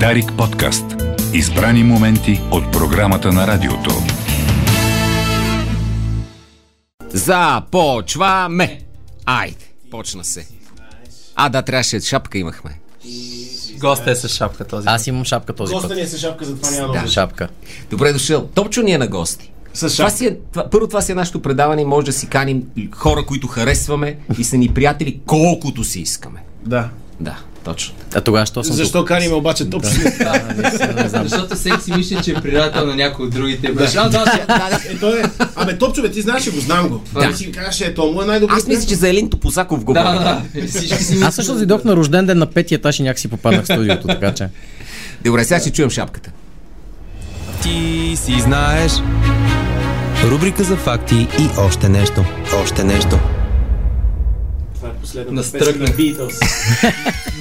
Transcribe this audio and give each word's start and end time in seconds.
Дарик 0.00 0.32
подкаст. 0.38 0.84
Избрани 1.32 1.84
моменти 1.84 2.40
от 2.50 2.72
програмата 2.72 3.32
на 3.32 3.46
радиото. 3.46 3.90
Започваме! 7.08 8.80
Айде, 9.26 9.56
почна 9.90 10.24
се. 10.24 10.46
А, 11.36 11.48
да, 11.48 11.62
трябваше 11.62 12.00
шапка 12.00 12.38
имахме. 12.38 12.70
Гост 13.78 14.06
е 14.06 14.14
с 14.14 14.28
шапка 14.28 14.64
този. 14.64 14.86
Аз 14.88 15.06
имам 15.06 15.24
шапка 15.24 15.52
този 15.52 15.74
Госта 15.74 15.94
ни 15.94 16.00
е 16.00 16.06
с 16.06 16.18
шапка, 16.18 16.44
затова 16.44 16.70
няма 16.70 16.92
Да. 16.92 17.00
да. 17.00 17.08
Шапка. 17.08 17.48
Добре 17.90 18.12
дошъл. 18.12 18.46
Топчо 18.46 18.82
ни 18.82 18.92
е 18.92 18.98
на 18.98 19.08
гости. 19.08 19.52
С 19.74 19.78
Това 19.78 19.90
шапка. 19.90 20.10
си 20.10 20.26
е, 20.26 20.36
това, 20.52 20.70
първо 20.70 20.86
това 20.88 21.02
си 21.02 21.12
е 21.12 21.14
нашето 21.14 21.42
предаване 21.42 21.82
и 21.82 21.84
може 21.84 22.06
да 22.06 22.12
си 22.12 22.26
каним 22.28 22.62
хора, 22.92 23.26
които 23.26 23.46
харесваме 23.46 24.18
и 24.38 24.44
са 24.44 24.56
ни 24.56 24.68
приятели 24.68 25.20
колкото 25.26 25.84
си 25.84 26.00
искаме. 26.00 26.40
Да. 26.66 26.88
Да, 27.20 27.38
точно. 27.64 27.94
А 28.14 28.20
тогава 28.20 28.46
що 28.46 28.64
съм 28.64 28.76
Защо 28.76 29.04
каним 29.04 29.32
обаче 29.32 29.70
топ? 29.70 29.82
тук? 29.82 29.92
Не 30.96 31.08
знам. 31.08 31.28
Защото 31.28 31.56
всеки 31.56 31.82
си 31.82 31.92
мисли, 31.92 32.18
че 32.24 32.30
е 32.30 32.34
приятел 32.34 32.86
на 32.86 32.96
някой 32.96 33.26
от 33.26 33.32
другите. 33.32 33.72
Беше, 33.72 33.98
а, 33.98 34.08
да, 34.08 34.24
да. 34.24 34.80
Е, 34.90 34.96
той 34.96 35.20
е. 35.20 35.22
Абе, 35.56 35.78
Топчо, 35.78 36.02
бе, 36.02 36.10
ти 36.10 36.20
знаеш, 36.22 36.50
го 36.52 36.60
знам 36.60 36.88
го. 36.88 37.02
Да. 37.14 37.28
Да. 37.28 37.36
си 37.36 37.52
кажеш, 37.52 37.80
е, 37.80 37.94
то 37.94 38.06
му 38.06 38.22
е 38.22 38.26
най-добрият. 38.26 38.62
Аз 38.62 38.68
мисля, 38.68 38.88
че 38.88 38.94
за 38.94 39.08
Елин 39.08 39.30
Топозаков 39.30 39.84
го 39.84 39.92
Да, 39.92 40.00
говоря. 40.02 40.42
да, 40.54 40.60
да. 40.60 40.68
Си 40.98 41.22
Аз 41.22 41.34
също 41.34 41.54
дойдох 41.54 41.84
на 41.84 41.96
рожден 41.96 42.26
ден 42.26 42.38
на 42.38 42.46
петия 42.46 42.76
етаж 42.76 42.98
и 42.98 43.02
някакси 43.02 43.28
попаднах 43.28 43.62
в 43.62 43.66
студиото, 43.66 44.06
така 44.06 44.34
че. 44.34 44.48
Добре, 45.24 45.44
сега 45.44 45.60
ще 45.60 45.70
чуем 45.70 45.90
шапката. 45.90 46.30
Ти 47.62 48.12
си 48.16 48.40
знаеш. 48.40 48.92
Рубрика 50.24 50.64
за 50.64 50.76
факти 50.76 51.14
и 51.38 51.48
още 51.58 51.88
нещо. 51.88 52.24
Още 52.62 52.84
нещо. 52.84 53.18
Е 55.04 55.06
последната 55.06 55.58
песен 55.58 55.80
на 55.80 55.86
Beatles. 55.86 56.34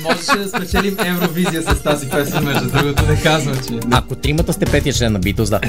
Можеше 0.03 0.43
да 0.43 0.49
спечелим 0.49 0.97
Евровизия 1.05 1.61
с 1.61 1.83
тази 1.83 2.09
песен, 2.09 2.43
между 2.43 2.69
другото, 2.69 3.05
не 3.05 3.21
казвам, 3.21 3.55
че... 3.67 3.79
Ако 3.91 4.15
тримата 4.15 4.53
сте 4.53 4.65
петия 4.65 4.93
член 4.93 5.13
на 5.13 5.19
Beatles, 5.19 5.49
да. 5.49 5.59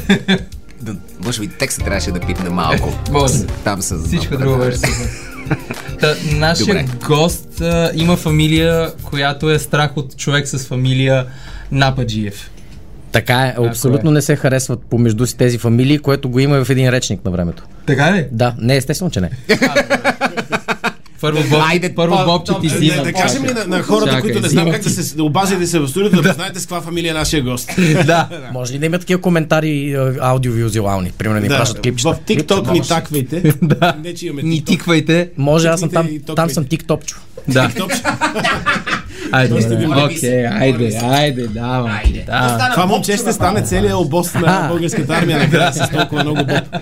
Да, 0.80 0.96
Може 1.24 1.40
би 1.40 1.48
текста 1.48 1.84
трябваше 1.84 2.10
да 2.12 2.20
пипне 2.20 2.50
малко. 2.50 2.98
Може. 3.10 3.46
Там 3.64 3.82
са 3.82 3.98
Всичко 3.98 4.36
друго 4.36 4.58
беше. 4.58 4.78
Та, 6.00 6.14
нашия 6.32 6.66
Добре. 6.66 6.86
гост 7.06 7.60
а, 7.60 7.90
има 7.94 8.16
фамилия, 8.16 8.92
която 9.02 9.50
е 9.50 9.58
страх 9.58 9.96
от 9.96 10.16
човек 10.16 10.48
с 10.48 10.66
фамилия 10.66 11.26
Нападжиев. 11.72 12.50
Така 13.12 13.46
е, 13.46 13.54
абсолютно 13.68 14.10
не 14.10 14.22
се 14.22 14.36
харесват 14.36 14.80
помежду 14.90 15.26
си 15.26 15.36
тези 15.36 15.58
фамилии, 15.58 15.98
което 15.98 16.28
го 16.28 16.38
има 16.38 16.64
в 16.64 16.70
един 16.70 16.90
речник 16.90 17.24
на 17.24 17.30
времето. 17.30 17.62
Така 17.86 18.12
ли? 18.12 18.26
Да, 18.32 18.54
не, 18.58 18.76
естествено, 18.76 19.10
че 19.10 19.20
не. 19.20 19.30
Първо, 21.24 21.42
Боб, 21.50 21.60
Айде, 21.70 21.94
първо 21.94 22.16
Бобче 22.26 22.52
ти 22.60 22.68
Да, 22.68 22.78
си 22.78 22.96
да, 22.96 23.02
да 23.02 23.12
кажем 23.12 23.44
ли 23.44 23.52
на, 23.52 23.64
на 23.66 23.82
хората, 23.82 24.06
Чакай, 24.06 24.20
които 24.20 24.40
не 24.40 24.48
знам 24.48 24.70
как 24.70 24.82
да 24.82 24.90
се 24.90 25.16
да 25.16 25.24
обажите 25.24 25.66
се 25.66 25.78
в 25.78 25.88
студиото, 25.88 26.22
да 26.22 26.32
знаете 26.32 26.60
с 26.60 26.62
каква 26.62 26.80
фамилия 26.80 27.10
е 27.10 27.14
нашия 27.14 27.42
гост. 27.42 27.70
Да. 28.06 28.28
Може 28.52 28.72
ли 28.72 28.78
да 28.78 28.86
има 28.86 28.98
такива 28.98 29.20
коментари 29.20 29.94
а, 29.94 30.14
аудиовизуални? 30.20 31.12
Примерно 31.18 31.40
да 31.40 31.46
ни 31.46 31.48
пращат 31.48 31.80
клипчета. 31.80 32.12
В 32.12 32.20
TikTok 32.20 32.72
ни 32.72 32.82
таквайте. 32.82 33.54
Да. 33.62 33.96
Не, 34.04 34.14
че 34.14 34.26
имаме 34.26 34.42
Ни 34.42 34.64
тиквайте. 34.64 35.30
Може, 35.36 35.68
аз 35.68 35.80
съм 35.80 35.90
там, 35.90 36.08
там 36.36 36.50
съм 36.50 36.64
тиктопчо. 36.64 37.16
Да. 37.48 37.70
Айде, 39.32 39.54
окей, 40.04 40.46
айде, 40.46 41.00
айде, 41.02 41.46
давам. 41.46 41.90
Айде. 42.04 42.24
Да. 42.26 42.70
Това 42.72 42.86
момче 42.86 43.16
ще 43.16 43.32
стане 43.32 43.62
целият 43.62 43.96
обост 43.96 44.34
на 44.34 44.68
българската 44.70 45.14
армия 45.14 45.38
накрая 45.38 45.72
с 45.72 45.90
толкова 45.90 46.24
много 46.24 46.44
боб. 46.44 46.76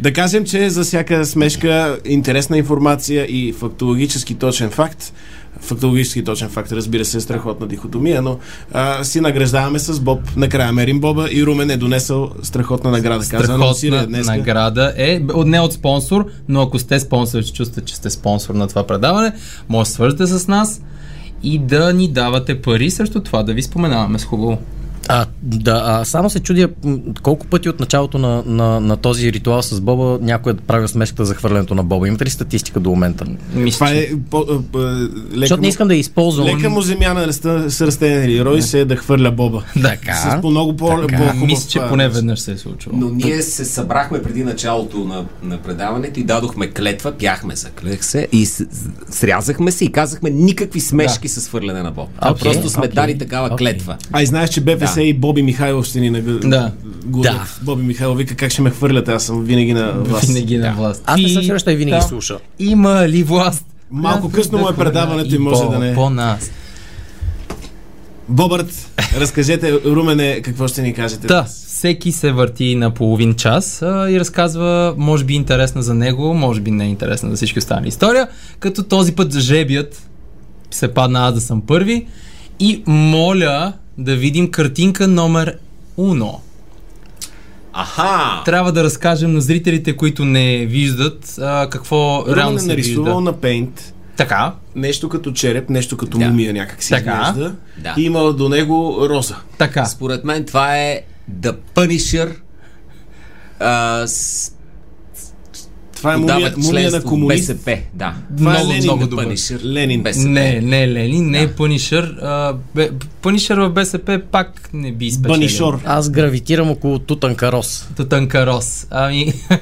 Да 0.00 0.12
кажем, 0.12 0.44
че 0.44 0.70
за 0.70 0.82
всяка 0.82 1.26
смешка, 1.26 1.98
интересна 2.04 2.58
информация 2.58 3.26
и 3.28 3.52
фактологически 3.52 4.34
точен 4.34 4.70
факт, 4.70 5.12
фактологически 5.60 6.24
точен 6.24 6.48
факт, 6.48 6.72
разбира 6.72 7.04
се, 7.04 7.16
е 7.16 7.20
страхотна 7.20 7.66
дихотомия, 7.66 8.22
но 8.22 8.38
а, 8.72 9.04
си 9.04 9.20
награждаваме 9.20 9.78
с 9.78 10.00
Боб. 10.00 10.20
Накрая 10.36 10.72
мерим 10.72 11.00
Боба 11.00 11.28
и 11.32 11.46
Румен 11.46 11.70
е 11.70 11.76
донесъл 11.76 12.30
страхотна 12.42 12.90
награда. 12.90 13.24
Каза, 13.30 13.44
Страхотна 13.44 14.06
днес. 14.06 14.26
награда 14.26 14.94
е 14.96 15.20
не 15.46 15.60
от 15.60 15.72
спонсор, 15.72 16.26
но 16.48 16.62
ако 16.62 16.78
сте 16.78 17.00
спонсор, 17.00 17.42
че 17.42 17.52
чувствате, 17.52 17.86
че 17.86 17.96
сте 17.96 18.10
спонсор 18.10 18.54
на 18.54 18.68
това 18.68 18.86
предаване, 18.86 19.32
може 19.68 19.88
да 19.88 19.94
свържете 19.94 20.26
с 20.26 20.48
нас 20.48 20.82
и 21.42 21.58
да 21.58 21.92
ни 21.92 22.08
давате 22.08 22.62
пари 22.62 22.90
срещу 22.90 23.20
това, 23.20 23.42
да 23.42 23.54
ви 23.54 23.62
споменаваме 23.62 24.18
с 24.18 24.24
хубаво. 24.24 24.58
А, 25.08 25.26
да, 25.42 25.82
а, 25.86 26.04
само 26.04 26.30
се 26.30 26.40
чудя 26.40 26.68
колко 27.22 27.46
пъти 27.46 27.68
от 27.68 27.80
началото 27.80 28.18
на, 28.18 28.42
на, 28.46 28.80
на 28.80 28.96
този 28.96 29.32
ритуал 29.32 29.62
с 29.62 29.80
Боба 29.80 30.18
някой 30.22 30.52
е 30.52 30.56
правил 30.56 30.88
смешката 30.88 31.24
за 31.24 31.34
хвърлянето 31.34 31.74
на 31.74 31.84
Боба. 31.84 32.08
Имате 32.08 32.24
ли 32.24 32.30
статистика 32.30 32.80
до 32.80 32.90
момента? 32.90 33.24
Мисля, 33.54 33.76
Това 33.76 33.88
че- 33.88 33.98
е 33.98 34.08
по, 34.30 34.38
лека, 34.38 35.08
Защото 35.34 35.62
не 35.62 35.68
искам 35.68 35.88
да 35.88 35.94
я 35.94 35.98
използвам. 35.98 36.46
лека 36.48 36.70
му 36.70 36.82
земя 36.82 37.14
на 37.14 37.26
ръста, 37.26 37.70
с 37.70 37.80
растение 37.80 38.18
или 38.20 38.44
рой 38.44 38.62
се 38.62 38.80
е 38.80 38.84
да 38.84 38.96
хвърля 38.96 39.30
Боба. 39.30 39.62
Така. 39.82 40.14
С 40.14 40.40
по 40.40 40.50
много 40.50 40.76
по, 40.76 41.00
Така, 41.00 41.32
мисля, 41.36 41.68
че 41.70 41.78
а, 41.78 41.88
поне 41.88 42.08
веднъж 42.08 42.40
се 42.40 42.52
е 42.52 42.56
случило. 42.56 42.96
Но 42.96 43.08
ние 43.08 43.42
се 43.42 43.64
събрахме 43.64 44.22
преди 44.22 44.44
началото 44.44 44.98
на, 44.98 45.24
на 45.42 45.58
предаването 45.58 46.20
и 46.20 46.24
дадохме 46.24 46.70
клетва, 46.70 47.12
пяхме 47.12 47.56
заклех 47.56 48.04
се 48.04 48.28
и 48.32 48.46
с, 48.46 48.66
срязахме 49.10 49.70
се 49.70 49.84
и 49.84 49.92
казахме 49.92 50.30
никакви 50.30 50.80
смешки 50.80 51.28
с 51.28 51.40
свърляне 51.40 51.82
на 51.82 51.90
Боб. 51.90 52.08
А, 52.18 52.34
просто 52.34 52.68
сме 52.68 52.80
окей, 52.80 52.94
дали 52.94 53.18
такава 53.18 53.46
окей. 53.46 53.56
клетва. 53.58 53.96
А 54.12 54.22
и 54.22 54.26
знаеш, 54.26 54.50
че 54.50 54.60
БФС 54.60 54.87
Да. 54.94 55.02
и 55.02 55.14
Боби 55.14 55.42
Михайлов 55.42 55.86
ще 55.86 56.00
ни 56.00 56.10
наг... 56.10 56.22
Да. 56.24 56.72
Да. 57.04 57.46
Боби 57.62 57.82
Михайлов 57.82 58.18
вика 58.18 58.34
как 58.34 58.50
ще 58.50 58.62
ме 58.62 58.70
хвърляте, 58.70 59.12
аз 59.12 59.24
съм 59.24 59.44
винаги 59.44 59.72
на 59.72 59.92
вас. 59.92 60.26
Винаги 60.26 60.58
на 60.58 60.72
власт. 60.72 61.02
Аз 61.06 61.20
не 61.20 61.28
съм 61.28 61.38
И 61.38 61.44
сигурен, 61.44 61.58
че 61.58 61.64
той 61.64 61.74
винаги 61.74 62.06
слуша. 62.08 62.38
Има 62.58 63.08
ли 63.08 63.22
власт? 63.22 63.64
Малко 63.90 64.30
късно 64.30 64.58
му 64.58 64.68
е 64.68 64.76
предаването 64.76 65.34
и 65.34 65.38
може 65.38 65.62
по, 65.62 65.70
да 65.70 65.78
не. 65.78 65.94
По 65.94 66.10
нас. 66.10 66.50
Бобърт, 68.28 68.90
разкажете, 69.16 69.72
Румене, 69.84 70.40
какво 70.42 70.68
ще 70.68 70.82
ни 70.82 70.94
кажете? 70.94 71.26
Днес? 71.26 71.68
всеки 71.78 72.12
се 72.12 72.32
върти 72.32 72.74
на 72.74 72.90
половин 72.94 73.34
час 73.34 73.82
а, 73.82 74.10
и 74.10 74.20
разказва, 74.20 74.94
може 74.98 75.24
би 75.24 75.34
интересна 75.34 75.82
за 75.82 75.94
него, 75.94 76.34
може 76.34 76.60
би 76.60 76.70
не 76.70 76.84
е 76.84 76.88
интересна 76.88 77.30
за 77.30 77.36
всички 77.36 77.58
останали 77.58 77.88
история, 77.88 78.28
като 78.58 78.82
този 78.82 79.14
път 79.14 79.38
жебият 79.38 80.08
се 80.70 80.94
падна 80.94 81.26
аз 81.26 81.34
да 81.34 81.40
съм 81.40 81.60
първи 81.60 82.06
и 82.60 82.82
моля 82.86 83.72
да 83.98 84.16
видим 84.16 84.50
картинка 84.50 85.08
номер 85.08 85.58
уно. 85.96 86.40
Аха! 87.72 88.42
Трябва 88.44 88.72
да 88.72 88.84
разкажем 88.84 89.32
на 89.32 89.40
зрителите, 89.40 89.96
които 89.96 90.24
не 90.24 90.66
виждат, 90.66 91.34
а, 91.38 91.68
какво 91.70 92.22
Румен 92.22 92.34
реално 92.34 92.56
е 92.56 92.60
се 92.60 92.66
нарисувал 92.66 93.04
вижда. 93.16 93.20
на 93.22 93.32
пейнт 93.32 93.94
Така, 94.16 94.52
нещо 94.74 95.08
като 95.08 95.32
череп, 95.32 95.68
нещо 95.70 95.96
като 95.96 96.18
Да. 96.18 96.24
мумия 96.26 96.52
някак 96.52 96.82
си 96.82 96.90
Така. 96.90 97.22
изглежда. 97.26 97.54
Да. 97.78 97.94
И 97.96 98.02
има 98.02 98.32
до 98.32 98.48
него 98.48 98.96
роза. 99.02 99.36
така. 99.58 99.84
Според 99.84 100.24
мен 100.24 100.44
това 100.44 100.78
е 100.78 101.00
The 101.32 101.56
Punisher 101.74 102.32
а, 103.60 104.06
с 104.06 104.52
Това 105.98 106.14
е 106.14 106.16
мумия, 106.16 106.54
мумия 106.56 106.90
на 106.90 107.02
комунист. 107.02 107.46
БСП. 107.48 107.78
Да. 107.94 108.14
Това 108.38 108.50
Много, 108.50 108.64
е 108.64 108.68
Ленин. 108.68 108.84
много 108.84 109.06
добър. 109.06 109.26
Punisher. 109.26 109.64
Ленин. 109.64 110.02
БСП. 110.02 110.28
Не, 110.28 110.60
не 110.60 110.88
Ленин, 110.88 111.30
не 111.30 111.42
е 111.42 111.48
Пънишър. 111.48 112.14
Пънишър 113.22 113.58
в 113.58 113.70
БСП 113.70 114.20
пак 114.32 114.70
не 114.72 114.92
би 114.92 115.10
спечелил. 115.10 115.34
Банишор. 115.34 115.80
Аз 115.84 116.10
гравитирам 116.10 116.70
около 116.70 116.98
Тутанкарос. 116.98 117.88
Тутанкарос. 117.96 118.86
Ами... 118.90 119.32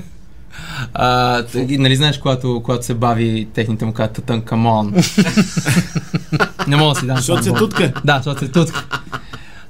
А, 0.95 1.43
т- 1.43 1.59
и 1.61 1.79
нали 1.79 1.97
знаеш, 1.97 2.19
когато, 2.19 2.61
когато 2.65 2.85
се 2.87 2.95
бави 2.95 3.49
техните 3.55 3.85
му 3.85 3.93
казват 3.93 4.15
Тутанкамон. 4.15 4.95
не 6.69 6.77
мога 6.77 6.95
да 6.95 7.01
си 7.01 7.07
дам. 7.07 7.17
Защото 7.17 7.43
се 7.43 7.53
тутка. 7.53 7.93
Да, 8.05 8.17
защото 8.17 8.41
се 8.41 8.53
тутка. 8.53 8.85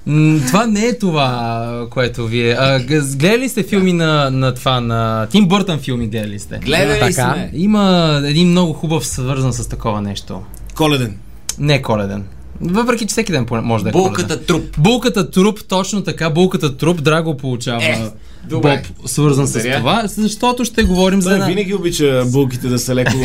М, 0.06 0.40
Това 0.46 0.66
не 0.66 0.80
е 0.80 0.98
това, 0.98 1.86
което 1.90 2.26
вие. 2.26 2.56
А, 2.58 2.80
гледали 2.80 3.38
ли 3.38 3.48
сте 3.48 3.62
филми 3.62 3.92
на, 3.92 4.30
на 4.30 4.54
това, 4.54 4.80
на 4.80 5.26
Тим 5.26 5.48
Бъртън 5.48 5.78
филми 5.78 6.08
гледали 6.08 6.30
ли 6.30 6.38
сте? 6.38 6.58
Гледали 6.58 7.00
Така. 7.00 7.12
сме. 7.12 7.50
Има 7.54 8.14
един 8.24 8.48
много 8.48 8.72
хубав 8.72 9.06
свързан 9.06 9.52
с 9.52 9.68
такова 9.68 10.00
нещо. 10.00 10.42
Коледен. 10.74 11.16
Не 11.58 11.74
е 11.74 11.82
коледен. 11.82 12.24
Въпреки, 12.60 13.06
че 13.06 13.12
всеки 13.12 13.32
ден 13.32 13.46
може 13.50 13.84
да 13.84 13.90
е 13.90 13.92
коледен. 13.92 14.08
Булката 14.12 14.46
труп. 14.46 14.64
Булката 14.78 15.30
труп, 15.30 15.60
точно 15.68 16.02
така, 16.02 16.30
булката 16.30 16.76
труп, 16.76 17.02
Драго 17.02 17.36
получава 17.36 17.84
Е, 17.84 18.10
добре. 18.48 18.82
Боб, 18.96 19.08
свързан 19.08 19.44
Благодаря. 19.44 19.74
с 19.74 19.78
това, 19.78 20.02
защото 20.06 20.64
ще 20.64 20.82
говорим 20.82 21.22
за 21.22 21.28
Той 21.28 21.34
една... 21.34 21.46
винаги 21.46 21.74
обича 21.74 22.22
булките 22.26 22.68
да 22.68 22.78
са 22.78 22.94
леко 22.94 23.12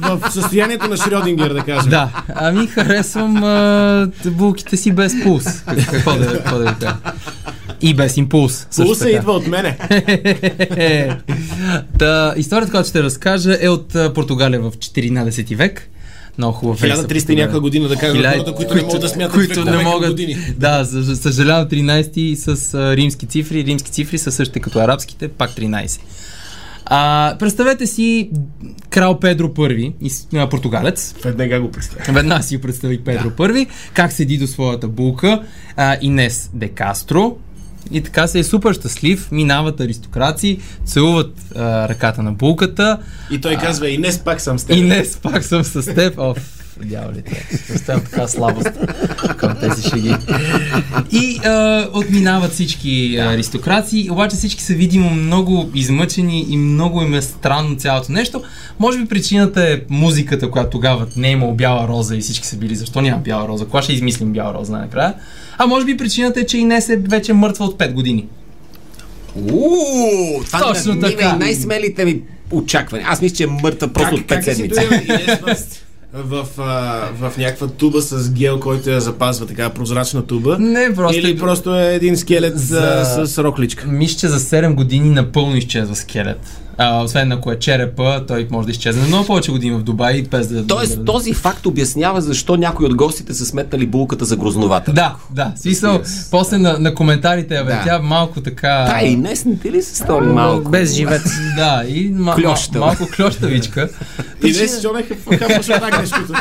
в 0.00 0.20
състоянието 0.30 0.88
на 0.88 0.96
Шрёдингер, 0.96 1.48
да 1.48 1.60
кажем. 1.62 1.90
Да, 1.90 2.10
ами 2.28 2.66
харесвам 2.66 3.44
а, 3.44 4.08
булките 4.26 4.76
си 4.76 4.92
без 4.92 5.12
пулс. 5.22 5.44
Как- 5.44 5.90
Какво 5.90 6.12
да, 6.12 6.26
какво 6.32 6.58
да 6.58 6.64
ви 6.64 6.74
кажа? 6.80 6.96
И 7.82 7.94
без 7.94 8.16
импулс. 8.16 8.66
Пулса 8.76 9.04
така. 9.04 9.16
идва 9.16 9.32
от 9.32 9.46
мене. 9.46 9.78
Та, 11.98 12.34
историята, 12.36 12.70
която 12.70 12.88
ще 12.88 13.02
разкажа 13.02 13.58
е 13.60 13.68
от 13.68 13.88
Португалия 14.14 14.60
в 14.60 14.70
14 14.70 15.56
век. 15.56 15.90
Много 16.38 16.52
хубав 16.52 16.80
век. 16.80 16.94
за 16.94 17.02
1300 17.02 17.32
и 17.32 17.36
някаква 17.36 17.60
година 17.60 17.88
да 17.88 17.94
на 17.94 18.00
Хиляда- 18.12 18.32
хората, 18.32 18.54
които 18.54 18.74
не 18.74 18.82
могат 18.82 19.00
да 19.00 19.08
смятат 19.08 19.34
които 19.34 19.64
не 19.66 19.78
могат. 19.78 20.10
години. 20.10 20.36
Да, 20.58 20.84
съжалявам 21.14 21.68
13 21.68 22.34
с 22.34 22.74
а, 22.74 22.96
римски 22.96 23.26
цифри. 23.26 23.64
Римски 23.64 23.90
цифри 23.90 24.18
са 24.18 24.32
същите 24.32 24.60
като 24.60 24.78
арабските, 24.78 25.28
пак 25.28 25.50
13. 25.50 26.00
А, 26.86 27.36
представете 27.38 27.86
си 27.86 28.30
крал 28.90 29.20
Педро 29.20 29.48
I, 29.48 29.92
из- 30.00 30.26
а, 30.34 30.48
португалец, 30.48 31.14
Веднага 31.24 31.60
го 31.60 31.70
представя. 31.70 32.12
Веднага 32.12 32.42
си 32.42 32.56
го 32.56 32.62
представих 32.62 33.00
Педро 33.00 33.30
първи, 33.30 33.66
как 33.94 34.12
седи 34.12 34.38
до 34.38 34.46
своята 34.46 34.88
булка, 34.88 35.42
а, 35.76 35.96
Инес 36.02 36.50
де 36.54 36.68
Кастро. 36.68 37.36
И 37.90 38.00
така 38.02 38.26
се 38.26 38.38
е 38.38 38.44
супер 38.44 38.74
щастлив, 38.74 39.28
минават 39.32 39.80
аристокрации, 39.80 40.60
целуват 40.84 41.32
а, 41.56 41.88
ръката 41.88 42.22
на 42.22 42.32
булката. 42.32 42.98
И 43.30 43.40
той 43.40 43.56
казва, 43.56 43.90
и 43.90 43.96
днес 43.96 44.18
пак 44.18 44.40
съм 44.40 44.58
с 44.58 44.64
теб. 44.64 44.76
Инес, 44.76 45.16
пак 45.16 45.44
съм 45.44 45.64
с 45.64 45.94
теб. 45.94 46.18
Оф, 46.18 46.38
дяволите. 46.84 47.48
Оставям 47.74 48.02
така 48.04 48.28
слабост 48.28 48.70
към 49.36 49.56
тези 49.60 49.88
шеги. 49.88 50.16
И 51.12 51.40
а, 51.44 51.88
отминават 51.92 52.52
всички 52.52 53.16
аристокрации, 53.20 54.10
обаче 54.10 54.36
всички 54.36 54.62
са 54.62 54.74
видимо 54.74 55.10
много 55.10 55.70
измъчени 55.74 56.46
и 56.48 56.56
много 56.56 57.02
им 57.02 57.14
е 57.14 57.22
странно 57.22 57.76
цялото 57.76 58.12
нещо. 58.12 58.42
Може 58.78 58.98
би 58.98 59.06
причината 59.06 59.62
е 59.62 59.80
музиката, 59.90 60.50
която 60.50 60.70
тогава 60.70 61.06
не 61.16 61.28
е 61.28 61.32
имало 61.32 61.54
бяла 61.54 61.88
роза 61.88 62.16
и 62.16 62.20
всички 62.20 62.46
са 62.46 62.56
били, 62.56 62.76
защо 62.76 63.00
няма 63.00 63.18
бяла 63.18 63.48
роза? 63.48 63.64
Кога 63.64 63.82
ще 63.82 63.92
измислим 63.92 64.32
бяла 64.32 64.54
роза 64.54 64.72
накрая? 64.72 65.14
А 65.58 65.66
може 65.66 65.86
би 65.86 65.96
причината 65.96 66.40
е, 66.40 66.46
че 66.46 66.58
Инес 66.58 66.88
е 66.88 66.96
вече 66.96 67.32
мъртва 67.32 67.64
от 67.64 67.78
5 67.78 67.92
години. 67.92 68.26
Уу, 69.52 70.44
това 70.44 70.60
Точно 70.60 70.94
надмина 70.94 71.10
така. 71.10 71.32
и 71.36 71.38
най-смелите 71.38 72.04
ми 72.04 72.22
очаквания. 72.50 73.06
Аз 73.10 73.22
мисля, 73.22 73.36
че 73.36 73.44
е 73.44 73.46
мъртва 73.46 73.88
просто 73.88 74.14
от 74.14 74.20
5 74.20 74.26
как 74.26 74.46
е 74.46 74.54
седмици. 74.54 74.80
в, 76.12 76.44
в, 76.44 76.60
а, 76.60 77.08
в 77.30 77.38
някаква 77.38 77.66
туба 77.68 78.00
с 78.00 78.30
гел, 78.30 78.60
който 78.60 78.90
я 78.90 79.00
запазва 79.00 79.46
така 79.46 79.70
прозрачна 79.70 80.26
туба? 80.26 80.58
Не, 80.58 80.94
просто... 80.94 81.18
Или 81.18 81.38
просто 81.38 81.74
е 81.78 81.94
един 81.94 82.16
скелет 82.16 82.58
За- 82.58 83.16
за... 83.16 83.26
с 83.26 83.38
рокличка? 83.38 83.86
Мисля, 83.88 84.18
че 84.18 84.28
за 84.28 84.40
7 84.40 84.74
години 84.74 85.10
напълно 85.10 85.56
изчезва 85.56 85.96
скелет. 85.96 86.60
А, 86.78 87.02
освен 87.02 87.32
ако 87.32 87.52
е 87.52 87.58
черепа, 87.58 88.24
той 88.28 88.48
може 88.50 88.66
да 88.66 88.70
изчезне 88.70 89.02
много 89.02 89.26
повече 89.26 89.50
години 89.50 89.76
в 89.76 89.82
Дубай 89.82 90.22
без 90.22 90.48
да... 90.48 90.66
Тоест, 90.66 90.98
да- 90.98 91.04
този 91.04 91.32
факт 91.32 91.66
обяснява 91.66 92.20
защо 92.20 92.56
някои 92.56 92.86
от 92.86 92.94
гостите 92.94 93.34
са 93.34 93.46
сметнали 93.46 93.86
булката 93.86 94.24
за 94.24 94.36
грозновата. 94.36 94.92
Да, 94.92 95.14
да. 95.30 95.52
Смисъл, 95.56 95.92
Yes. 95.94 96.30
после 96.30 96.58
на, 96.58 96.78
на 96.78 96.94
коментарите, 96.94 97.54
бе, 97.56 97.64
Да. 97.64 97.82
тя 97.84 97.98
малко 97.98 98.40
така... 98.40 98.86
Та 98.88 99.00
и 99.00 99.16
днес 99.16 99.44
не 99.44 99.58
ти 99.58 99.72
ли 99.72 99.82
се 99.82 99.96
стори 99.96 100.26
малко? 100.26 100.70
Без 100.70 100.94
живец. 100.94 101.22
Да, 101.56 101.84
и 101.88 102.10
ма, 102.10 102.34
Клющава. 102.34 102.78
малко 102.78 103.06
клющавичка. 103.16 103.88
И 104.44 104.52
днес 104.52 104.78
що 104.78 104.92
не 104.92 105.02
хапваш 105.02 105.66
грешкото. 105.66 106.32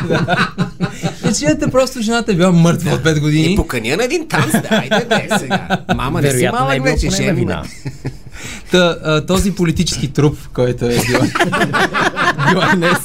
Причината 1.24 1.66
е 1.66 1.72
просто 1.72 2.02
жената 2.02 2.32
е 2.32 2.36
била 2.36 2.52
мъртва 2.52 2.92
от 2.92 3.02
5 3.02 3.18
И 3.18 3.20
години. 3.20 3.56
поканя 3.56 3.98
на 3.98 4.04
един 4.04 4.28
танц, 4.28 4.52
да, 4.52 4.68
айде 4.72 5.06
де 5.10 5.38
сега. 5.40 5.68
Мама, 5.96 6.22
не 6.22 6.32
си 6.32 6.46
е 6.46 6.52
малък 6.52 6.74
било 6.74 6.86
вече, 6.86 7.10
ще 7.12 7.26
е 7.26 7.34
вина. 7.34 7.64
Та, 8.72 8.98
а, 9.04 9.26
този 9.26 9.52
политически 9.52 10.14
труп, 10.14 10.38
който 10.54 10.86
е 10.86 10.98
днес. 12.76 12.98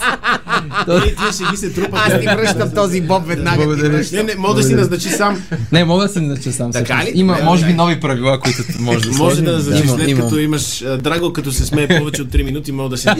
Този- 0.87 1.06
И 1.06 1.16
тия 1.16 1.32
ще 1.32 1.44
ги 1.50 1.56
се 1.56 1.72
трупат. 1.72 2.00
Аз 2.06 2.20
ти 2.20 2.26
връщам 2.26 2.70
този 2.75 3.00
боб 3.00 3.26
веднага. 3.26 3.56
Благодаря. 3.56 4.04
Не, 4.12 4.22
не, 4.22 4.34
мога 4.34 4.54
да 4.54 4.62
си 4.62 4.75
назначи 4.75 5.08
сам. 5.08 5.42
Не, 5.72 5.84
мога 5.84 6.02
да 6.02 6.08
се 6.08 6.20
нача 6.20 6.52
сам. 6.52 6.72
Така 6.72 7.04
ли? 7.04 7.12
Има, 7.14 7.38
може 7.44 7.66
би, 7.66 7.72
нови 7.72 8.00
правила, 8.00 8.40
които 8.40 8.62
може 8.81 9.10
да 9.10 9.16
Може 9.19 9.42
да 9.42 9.52
назначиш 9.52 9.90
след 9.90 10.16
като 10.16 10.38
имаш 10.38 10.84
Драго, 10.98 11.32
като 11.32 11.52
се 11.52 11.66
смее 11.66 11.88
повече 11.88 12.22
от 12.22 12.28
3 12.28 12.43
минути, 12.43 12.72
мога 12.72 12.88
да 12.88 12.98
си... 12.98 13.08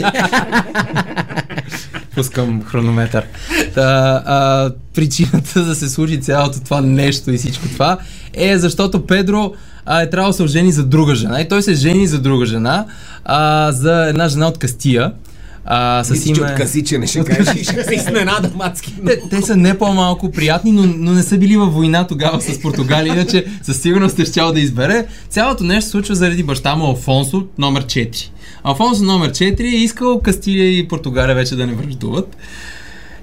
пускам 2.15 2.63
хронометър. 2.63 3.23
Та, 3.75 4.23
а, 4.25 4.71
причината 4.93 5.63
да 5.63 5.75
се 5.75 5.89
случи 5.89 6.21
цялото 6.21 6.59
това 6.59 6.81
нещо 6.81 7.31
и 7.31 7.37
всичко 7.37 7.67
това 7.67 7.97
е 8.33 8.57
защото 8.57 9.05
Педро 9.05 9.53
а, 9.85 10.01
е 10.01 10.09
трябвало 10.09 10.31
да 10.31 10.37
се 10.37 10.43
ожени 10.43 10.71
за 10.71 10.85
друга 10.85 11.15
жена. 11.15 11.41
И 11.41 11.47
той 11.47 11.61
се 11.61 11.73
жени 11.73 12.07
за 12.07 12.19
друга 12.19 12.45
жена, 12.45 12.85
а, 13.25 13.71
за 13.71 14.05
една 14.09 14.27
жена 14.27 14.47
от 14.47 14.57
Кастия. 14.57 15.11
А, 15.65 16.03
с 16.03 16.09
Мисля, 16.09 16.33
че 16.33 16.41
име... 16.41 16.51
от 16.51 16.57
казичене 16.57 17.07
ще 17.07 17.23
кажеш. 17.23 17.63
Ще 17.63 17.83
се 17.83 17.95
изненада 17.95 18.51
мацки. 18.55 18.95
Те, 19.05 19.21
те 19.29 19.41
са 19.41 19.55
не 19.55 19.77
по-малко 19.77 20.31
приятни, 20.31 20.71
но, 20.71 20.83
но 20.97 21.11
не 21.11 21.23
са 21.23 21.37
били 21.37 21.57
във 21.57 21.73
война 21.73 22.07
тогава 22.07 22.41
с 22.41 22.61
Португалия, 22.61 23.13
иначе 23.13 23.45
със 23.61 23.81
сигурност 23.81 24.19
е 24.19 24.25
щял 24.25 24.53
да 24.53 24.59
избере. 24.59 25.05
Цялото 25.29 25.63
нещо 25.63 25.83
се 25.83 25.91
случва 25.91 26.15
заради 26.15 26.43
баща 26.43 26.75
му 26.75 26.85
Алфонсо, 26.85 27.45
номер 27.57 27.85
4. 27.85 28.29
Алфонсо 28.63 29.03
номер 29.03 29.31
4 29.31 29.59
е 29.59 29.63
искал 29.63 30.19
Кастилия 30.19 30.77
и 30.77 30.87
Португалия 30.87 31.35
вече 31.35 31.55
да 31.55 31.67
не 31.67 31.73
връждуват. 31.73 32.37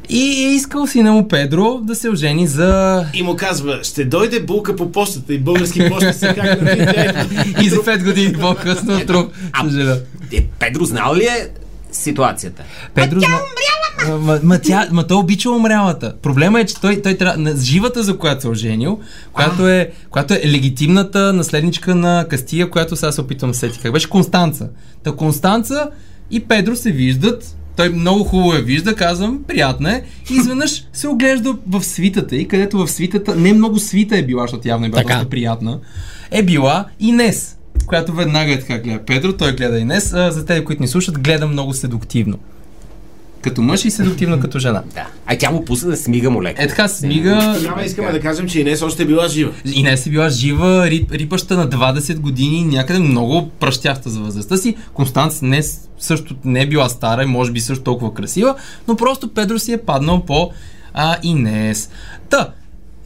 И 0.08 0.44
е 0.44 0.54
искал 0.54 0.86
сина 0.86 1.12
му 1.12 1.28
Педро 1.28 1.80
да 1.82 1.94
се 1.94 2.08
ожени 2.10 2.46
за... 2.46 3.04
И 3.14 3.22
му 3.22 3.36
казва, 3.36 3.80
ще 3.82 4.04
дойде 4.04 4.40
булка 4.40 4.76
по 4.76 4.92
почтата 4.92 5.34
и 5.34 5.38
български 5.38 5.88
почта 5.90 6.12
са 6.12 6.34
как 6.34 6.62
на 6.62 6.72
И 7.62 7.68
за 7.68 7.76
5 7.76 8.04
години 8.04 8.32
по-късно 8.32 9.06
труп. 9.06 9.32
А- 9.52 9.70
Съжаля. 9.70 10.00
Е, 10.32 10.46
Педро 10.58 10.84
знал 10.84 11.14
ли 11.14 11.24
е 11.24 11.48
ситуацията? 11.92 12.62
Педро 12.94 13.20
зна... 13.20 13.28
А, 13.28 13.58
Ма, 14.18 14.40
ма, 14.42 14.58
тя, 14.58 14.88
ма 14.92 15.06
той 15.06 15.16
обича 15.16 15.50
умрялата. 15.50 16.14
Проблема 16.22 16.60
е, 16.60 16.66
че 16.66 16.80
той, 16.80 17.02
той 17.02 17.14
трябва... 17.14 17.56
Живата, 17.56 18.02
за 18.02 18.18
която 18.18 18.40
се 18.42 18.48
е 18.48 18.50
оженил, 18.50 19.00
която 19.32 19.68
е, 19.68 19.90
която 20.10 20.34
е 20.34 20.42
легитимната 20.44 21.32
наследничка 21.32 21.94
на 21.94 22.26
Кастия, 22.30 22.70
която 22.70 22.96
сега 22.96 23.12
се 23.12 23.20
опитвам 23.20 23.50
да 23.50 23.54
се 23.54 23.60
сети. 23.60 23.78
Как 23.78 23.92
беше 23.92 24.08
Констанца. 24.08 24.68
Та 25.04 25.12
Констанца 25.12 25.90
и 26.30 26.40
Педро 26.40 26.76
се 26.76 26.92
виждат. 26.92 27.57
Той 27.78 27.88
много 27.88 28.24
хубаво 28.24 28.54
я 28.54 28.60
вижда, 28.60 28.94
казвам, 28.94 29.44
приятна 29.48 29.92
е. 29.92 30.02
И 30.30 30.34
изведнъж 30.34 30.84
се 30.92 31.08
оглежда 31.08 31.56
в 31.66 31.84
свитата 31.84 32.36
и 32.36 32.48
където 32.48 32.78
в 32.78 32.88
свитата, 32.88 33.36
не 33.36 33.52
много 33.52 33.78
свита 33.78 34.16
е 34.16 34.22
била, 34.22 34.42
защото 34.42 34.68
явно 34.68 34.86
е 34.86 34.88
била 34.88 35.02
Така. 35.02 35.14
доста 35.14 35.28
приятна, 35.28 35.78
е 36.30 36.42
била 36.42 36.84
Инес, 37.00 37.56
която 37.86 38.12
веднага 38.12 38.52
е 38.52 38.60
така 38.60 38.78
гледа 38.78 39.04
Педро, 39.04 39.32
той 39.32 39.52
гледа 39.52 39.78
Инес. 39.78 40.10
За 40.10 40.46
тези, 40.46 40.64
които 40.64 40.82
ни 40.82 40.88
слушат, 40.88 41.18
гледа 41.18 41.46
много 41.46 41.74
седуктивно. 41.74 42.38
Като 43.42 43.62
мъж 43.62 43.84
и 43.84 43.90
седуктивно 43.90 44.40
като 44.40 44.58
жена. 44.58 44.82
Да. 44.94 45.06
А 45.26 45.38
тя 45.38 45.50
му 45.50 45.64
пусна 45.64 45.90
да 45.90 45.96
смига 45.96 46.30
му 46.30 46.42
леко. 46.42 46.62
Е 46.62 46.68
така 46.68 46.88
смига. 46.88 47.56
Тогава 47.58 47.84
искаме 47.84 48.12
да 48.12 48.20
кажем, 48.20 48.48
че 48.48 48.60
Инес 48.60 48.82
още 48.82 49.02
е 49.02 49.06
била 49.06 49.28
жива. 49.28 49.52
Инес 49.66 50.06
е 50.06 50.10
била 50.10 50.30
жива, 50.30 50.90
рип, 50.90 51.12
рипаща 51.12 51.56
на 51.56 51.68
20 51.68 52.18
години, 52.18 52.64
някъде 52.64 52.98
много 53.00 53.48
пръщяща 53.50 54.10
за 54.10 54.20
възрастта 54.20 54.56
си. 54.56 54.76
Констанц 54.94 55.42
не, 55.42 55.62
с- 55.62 55.78
също 55.98 56.34
не 56.44 56.60
е 56.60 56.66
била 56.66 56.88
стара 56.88 57.22
и 57.22 57.26
може 57.26 57.52
би 57.52 57.60
също 57.60 57.84
толкова 57.84 58.14
красива, 58.14 58.54
но 58.88 58.96
просто 58.96 59.28
Педро 59.28 59.58
си 59.58 59.72
е 59.72 59.78
паднал 59.78 60.20
по 60.20 60.50
а, 60.94 61.16
Инес. 61.22 61.90
Та, 62.30 62.48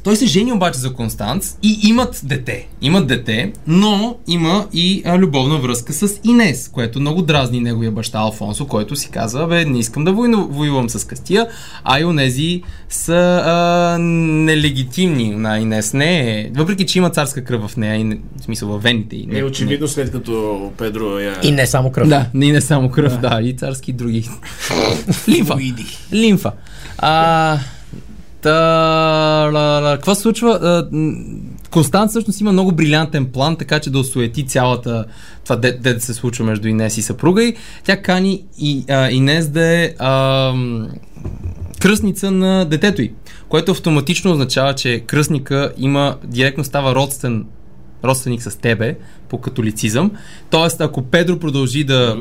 той 0.05 0.17
се 0.17 0.27
жени 0.27 0.53
обаче 0.53 0.79
за 0.79 0.93
Констанц 0.93 1.59
и 1.63 1.79
имат 1.89 2.21
дете. 2.25 2.67
Имат 2.81 3.07
дете, 3.07 3.53
но 3.67 4.17
има 4.29 4.67
и 4.73 5.03
а, 5.05 5.19
любовна 5.19 5.59
връзка 5.59 5.93
с 5.93 6.21
Инес, 6.25 6.69
което 6.69 7.01
много 7.01 7.23
дразни 7.23 7.61
неговия 7.61 7.91
баща 7.91 8.19
Алфонсо, 8.19 8.67
който 8.67 8.97
си 8.97 9.11
казва, 9.11 9.47
бе, 9.47 9.65
не 9.65 9.79
искам 9.79 10.05
да 10.05 10.13
войну, 10.13 10.49
воювам 10.51 10.91
с 10.91 11.07
Кастия, 11.07 11.47
а 11.85 12.01
и 12.01 12.05
онези 12.05 12.63
са 12.89 13.43
а, 13.47 13.99
нелегитимни 13.99 15.31
на 15.31 15.59
Инес. 15.59 15.93
Не, 15.93 16.41
е- 16.41 16.51
въпреки 16.55 16.87
че 16.87 16.99
има 16.99 17.11
царска 17.11 17.45
кръв 17.45 17.71
в 17.71 17.77
нея, 17.77 17.95
и 17.95 18.05
не, 18.05 18.19
в 18.41 18.45
смисъл 18.45 18.69
във 18.69 18.83
вените. 18.83 19.17
И 19.17 19.27
не, 19.27 19.39
Е 19.39 19.45
очевидно 19.45 19.89
след 19.89 20.13
като 20.13 20.71
Педро 20.79 21.19
я... 21.19 21.39
И 21.43 21.51
не 21.51 21.67
само 21.67 21.93
кръв. 21.93 22.09
Да, 22.09 22.27
не, 22.35 22.53
не 22.53 22.61
само 22.61 22.91
кръв, 22.91 23.21
да, 23.21 23.41
и 23.43 23.57
царски 23.57 23.91
и 23.91 23.95
други. 23.95 24.29
Лимфа. 25.29 25.57
Лимфа. 26.13 26.53
А, 26.99 27.59
та, 28.43 28.51
ла, 29.53 29.81
ла, 29.83 29.97
какво 29.97 30.15
се 30.15 30.23
случва? 30.23 30.51
А, 30.51 30.89
Констант 31.71 32.11
всъщност 32.11 32.41
има 32.41 32.53
много 32.53 32.73
брилянтен 32.73 33.27
план, 33.27 33.57
така 33.57 33.81
че 33.81 33.91
да 33.91 33.99
осуети 33.99 34.47
цялата 34.47 35.05
това, 35.45 35.57
де, 35.57 35.73
де 35.73 35.95
да 35.95 36.01
се 36.01 36.15
случва 36.15 36.45
между 36.45 36.69
Инес 36.69 36.97
и 36.97 37.03
съпруга 37.03 37.45
и 37.45 37.57
тя 37.85 38.03
кани 38.03 38.45
и, 38.59 38.85
а, 38.89 39.11
Инес 39.11 39.49
да 39.49 39.67
е 39.67 39.95
а, 39.99 40.53
м, 40.53 40.89
кръстница 41.81 42.31
на 42.31 42.65
детето 42.65 43.03
й, 43.03 43.13
което 43.49 43.73
автоматично 43.73 44.33
означава, 44.33 44.75
че 44.75 45.01
кръстника 45.01 45.73
има, 45.79 46.17
директно 46.25 46.65
става 46.65 46.95
родствен 46.95 47.45
родственик 48.05 48.43
с 48.43 48.57
тебе 48.57 48.97
по 49.29 49.39
католицизъм. 49.39 50.11
Тоест, 50.51 50.81
ако 50.81 51.03
Педро 51.03 51.39
продължи 51.39 51.85
да 51.85 52.17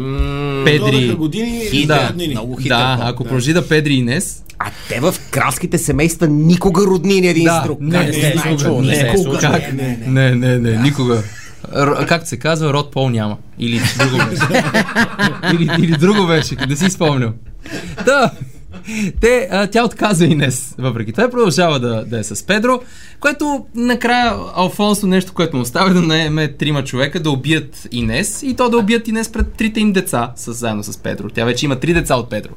педри... 0.66 0.92
Додоха 0.92 1.16
години 1.16 1.62
и 1.74 1.86
Да, 1.86 2.14
много 2.30 2.58
хитър 2.58 2.70
Да, 2.70 2.98
ако 3.02 3.24
да. 3.24 3.28
продължи 3.30 3.54
да 3.54 3.68
педри 3.68 3.94
Инес, 3.94 4.44
А 4.60 4.66
те 4.90 5.00
в 5.00 5.16
кралските 5.32 5.78
семейства 5.78 6.28
никога 6.28 6.82
роднини 6.82 7.28
един 7.28 7.44
Да, 7.44 7.62
с 7.62 7.64
друг. 7.64 7.78
не, 7.82 8.00
не, 8.00 8.06
не, 8.06 8.34
никога, 8.48 8.82
не 8.82 9.04
Никога. 9.04 9.50
Не, 9.50 9.72
не, 9.74 9.98
не. 10.08 10.30
не, 10.30 10.36
не, 10.36 10.72
не, 10.72 10.78
никога. 10.78 11.24
Р- 11.76 12.06
както 12.08 12.30
се 12.30 12.38
казва, 12.38 12.74
род 12.74 12.92
пол 12.92 13.10
няма. 13.10 13.38
Или 13.60 13.82
друго 14.00 14.24
беше. 14.30 14.64
или, 15.54 15.70
или 15.80 15.92
друго 15.92 16.28
беше, 16.28 16.56
да 16.56 16.78
си 16.78 16.90
спомням. 16.90 17.34
Да. 18.06 18.32
Те, 19.22 19.48
а, 19.52 19.68
тя 19.68 19.86
отказва 19.86 20.26
Инес, 20.26 20.76
въпреки 20.78 21.12
това 21.12 21.30
продължава 21.30 21.80
да, 21.80 22.06
да 22.06 22.20
е 22.20 22.24
с 22.24 22.46
Педро, 22.46 22.80
което 23.20 23.66
накрая 23.76 24.34
Алфонсо 24.56 25.08
нещо, 25.08 25.34
което 25.34 25.56
му 25.56 25.62
остава 25.62 25.90
е 25.90 25.94
да 25.94 26.02
наеме 26.02 26.48
трима 26.48 26.84
човека 26.84 27.20
да 27.20 27.32
убият 27.32 27.88
Инес 27.92 28.44
и 28.44 28.56
то 28.56 28.70
да 28.70 28.78
убият 28.78 29.08
Инес 29.08 29.30
пред 29.30 29.54
трите 29.54 29.80
им 29.80 29.94
деца, 29.94 30.32
с, 30.36 30.54
заедно 30.54 30.84
с 30.84 30.98
Педро. 30.98 31.30
Тя 31.30 31.46
вече 31.46 31.66
има 31.66 31.76
три 31.76 31.94
деца 31.94 32.16
от 32.16 32.30
Педро. 32.30 32.52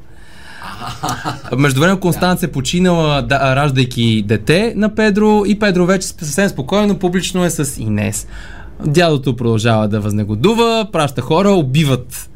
Междувременно 1.57 2.01
Констанц 2.01 2.43
е 2.43 2.53
починала, 2.53 3.23
да, 3.23 3.57
раждайки 3.57 4.25
дете 4.27 4.73
на 4.77 4.95
Педро 4.95 5.43
и 5.47 5.59
Педро 5.59 5.87
вече 5.87 6.07
съвсем 6.09 6.49
спокойно 6.49 6.99
публично 6.99 7.45
е 7.45 7.51
с 7.51 7.81
Инес. 7.81 8.27
Дядото 8.87 9.37
продължава 9.37 9.89
да 9.89 10.01
възнегодува, 10.01 10.89
праща 10.93 11.23
хора, 11.23 11.51
убиват 11.51 12.31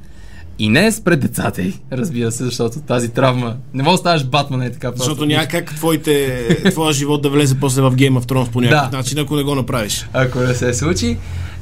Инес 0.59 1.01
пред 1.01 1.21
децата 1.21 1.63
й, 1.63 1.75
разбира 1.93 2.33
се, 2.33 2.45
защото 2.45 2.81
тази 2.81 3.09
травма... 3.09 3.57
Не 3.75 3.83
мога 3.83 3.95
да 3.95 3.99
ставаш 3.99 4.25
Батман 4.25 4.63
е 4.63 4.73
така 4.73 4.89
просто. 4.91 5.05
Защото 5.05 5.27
няма 5.27 5.47
как 5.47 5.75
твоите, 5.75 6.49
твоя 6.71 6.93
живот 6.93 7.23
да 7.23 7.31
влезе 7.31 7.61
после 7.61 7.83
в 7.83 7.91
Game 7.91 8.21
of 8.21 8.25
Thrones 8.25 8.51
по 8.51 8.61
някакъв 8.61 8.91
Да. 8.91 8.97
начин, 8.97 9.19
ако 9.19 9.37
не 9.37 9.43
го 9.43 9.55
направиш. 9.55 10.09
ако 10.13 10.39
не 10.39 10.55
се 10.55 10.75
случи. 10.75 11.17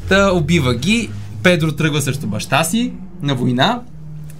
Та 0.08 0.32
убива 0.32 0.74
ги. 0.74 1.10
Педро 1.42 1.72
тръгва 1.72 2.00
срещу 2.00 2.26
баща 2.26 2.64
си 2.64 2.92
на 3.22 3.34
война. 3.34 3.80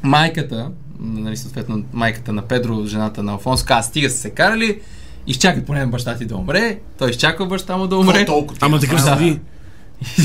Майката, 0.02 0.70
нали, 1.00 1.36
съответно 1.36 1.84
майката 1.92 2.32
на 2.32 2.42
Педро, 2.42 2.86
жената 2.86 3.22
на 3.22 3.32
Алфонс, 3.32 3.62
каза, 3.62 3.88
стига 3.88 4.10
са 4.10 4.16
се 4.18 4.30
карали, 4.30 4.80
изчакай 5.26 5.64
поне 5.64 5.86
баща 5.86 6.16
ти 6.16 6.24
да 6.24 6.36
умре. 6.36 6.78
Той 6.98 7.10
изчаква 7.10 7.46
баща 7.46 7.76
му 7.76 7.86
да 7.86 7.96
умре. 7.96 8.24
Толкова. 8.24 8.58
Ама 8.60 8.80
такъв 8.80 9.04
Да. 9.04 9.38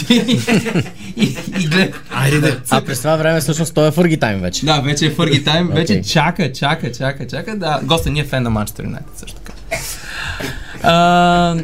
И, 0.10 0.40
и, 1.18 1.38
и 1.60 1.68
гледа. 1.68 1.98
Айде 2.12 2.40
да. 2.40 2.60
А 2.70 2.82
през 2.82 2.98
това 2.98 3.16
време 3.16 3.42
всъщност 3.42 3.74
той 3.74 3.88
е 3.88 3.92
Фърги 3.92 4.18
Тайм 4.18 4.40
вече. 4.40 4.66
Да, 4.66 4.82
вече 4.82 5.06
е 5.06 5.12
Фърги 5.12 5.44
Тайм, 5.44 5.68
вече 5.74 5.94
Окей. 5.94 6.04
чака, 6.04 6.52
чака, 6.52 6.92
чака, 6.92 7.28
чака. 7.28 7.58
Да, 7.58 7.80
госта 7.84 8.10
ни 8.10 8.20
е 8.20 8.24
фен 8.24 8.44
на 8.44 8.50
Манчестър 8.50 8.84
Юнайтед 8.84 9.18
също 9.18 9.38
така. 9.42 9.54
А, 10.84 11.56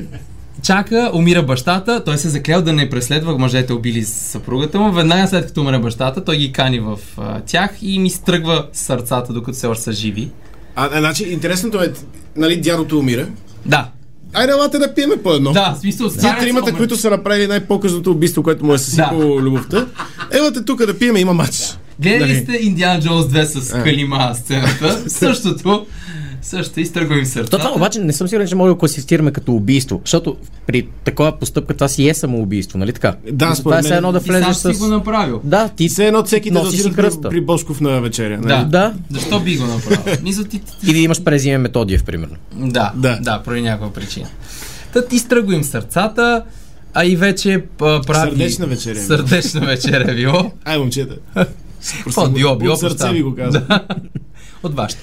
чака, 0.64 1.12
умира 1.14 1.44
бащата, 1.44 2.04
той 2.04 2.18
се 2.18 2.30
заклел 2.30 2.62
да 2.62 2.74
не 2.74 2.90
преследва 2.90 3.38
мъжете 3.38 3.74
убили 3.74 4.04
съпругата 4.04 4.80
му. 4.80 4.92
Веднага 4.92 5.28
след 5.28 5.46
като 5.48 5.62
умре 5.62 5.80
бащата, 5.80 6.24
той 6.24 6.38
ги 6.38 6.52
кани 6.52 6.80
в 6.80 7.00
а, 7.18 7.40
тях 7.40 7.72
и 7.82 8.00
ми 8.00 8.10
стръгва 8.10 8.68
сърцата, 8.74 9.34
докато 9.34 9.58
все 9.58 9.68
още 9.68 9.84
са 9.84 9.92
живи. 9.94 10.30
А, 10.76 10.90
а, 10.94 11.00
значи, 11.00 11.24
интересното 11.24 11.82
е, 11.84 11.94
нали, 12.36 12.62
дядото 12.62 13.00
умира. 13.00 13.28
Да, 13.66 13.90
Айде, 14.34 14.52
елате 14.52 14.78
да 14.80 14.94
пиеме 14.94 15.18
по 15.18 15.34
едно. 15.34 15.52
да, 15.52 15.74
в 15.78 15.80
смисъл, 15.80 16.10
старец 16.10 16.44
тримата, 16.44 16.70
умре. 16.70 16.78
които 16.78 16.96
са 16.98 17.10
направили 17.10 17.48
най-показното 17.48 18.12
убийство, 18.12 18.44
което 18.44 18.66
му 18.66 18.74
е 18.74 18.78
съсипало 18.78 19.42
любовта. 19.42 19.86
Елате 20.32 20.66
тук 20.66 20.86
да 20.86 20.98
пиеме, 20.98 21.20
има 21.20 21.34
матч. 21.34 21.78
Гледали 22.00 22.34
Нали? 22.34 22.44
сте 22.44 22.58
Индиана 22.62 23.00
Джонс 23.02 23.26
2 23.26 23.44
с 23.44 23.72
Калима 23.84 24.36
сцената? 24.36 25.04
Същото. 25.10 25.86
Също 26.42 26.80
изтръгва 26.80 27.18
им 27.18 27.24
То 27.24 27.30
сърцата. 27.30 27.58
това 27.58 27.76
обаче 27.76 28.00
не 28.00 28.14
съм 28.14 28.28
сигурен, 28.28 28.48
че 28.48 28.56
може 28.56 28.74
да 28.74 28.78
класифицираме 28.80 29.32
като 29.32 29.54
убийство, 29.54 30.02
защото 30.06 30.38
при 30.68 30.88
такова 31.04 31.40
постъпка 31.40 31.74
това 31.74 31.88
си 31.88 32.10
е 32.10 32.14
самоубийство, 32.14 32.78
нали 32.78 32.94
така? 32.94 33.16
Да, 33.32 33.46
това 33.46 33.56
според 33.56 33.86
е 33.86 33.90
мен. 33.90 33.98
едно 33.98 34.12
да 34.12 34.20
Ти 34.20 34.26
сам 34.26 34.36
влезеш 34.36 34.56
си 34.56 34.74
с... 34.74 34.80
го 34.80 34.88
направил. 34.88 35.42
Да, 35.44 35.70
ти 35.70 35.90
Все 35.90 36.08
едно 36.08 36.24
всеки 36.24 36.52
да 36.52 36.72
си 36.72 36.94
кръста. 36.94 37.30
при 37.30 37.42
Бошков 37.42 37.82
на 37.82 38.02
вечеря. 38.02 38.38
Да. 38.42 38.48
Нали? 38.58 38.70
Да. 38.70 38.94
Защо 39.10 39.40
би 39.40 39.58
го 39.58 39.66
направил? 39.66 40.16
Мисля, 40.24 40.44
ти, 40.44 40.60
ти, 40.60 40.90
и 40.90 40.94
да 40.94 41.00
имаш 41.00 41.24
през 41.24 41.46
име 41.46 41.58
Методиев, 41.58 42.04
примерно. 42.04 42.36
Да, 42.56 42.68
Да. 42.68 42.92
да, 42.96 43.20
да, 43.22 43.42
поради 43.44 43.62
някаква 43.62 43.94
причина. 43.94 44.28
Та 44.94 45.06
ти 45.06 45.20
им 45.54 45.64
сърцата, 45.64 46.44
а 46.94 47.06
и 47.06 47.16
вече 47.16 47.64
а, 47.82 48.02
прави... 48.02 48.30
Сърдечна 48.30 48.66
вечеря 48.66 49.00
е 49.00 49.02
Сърдечна 49.02 49.62
вечеря 49.62 50.12
е 50.12 50.16
било. 50.16 50.52
Ай, 50.66 50.78
момчета. 50.80 51.16
Какво 52.04 52.30
било, 52.30 52.56
било 52.56 52.74
От 52.74 52.80
сърце 52.80 53.10
ви 53.10 53.22
го 53.22 53.36
казвам. 53.36 53.64
Да. 53.70 53.86
От 54.64 54.76
вашето. 54.76 55.02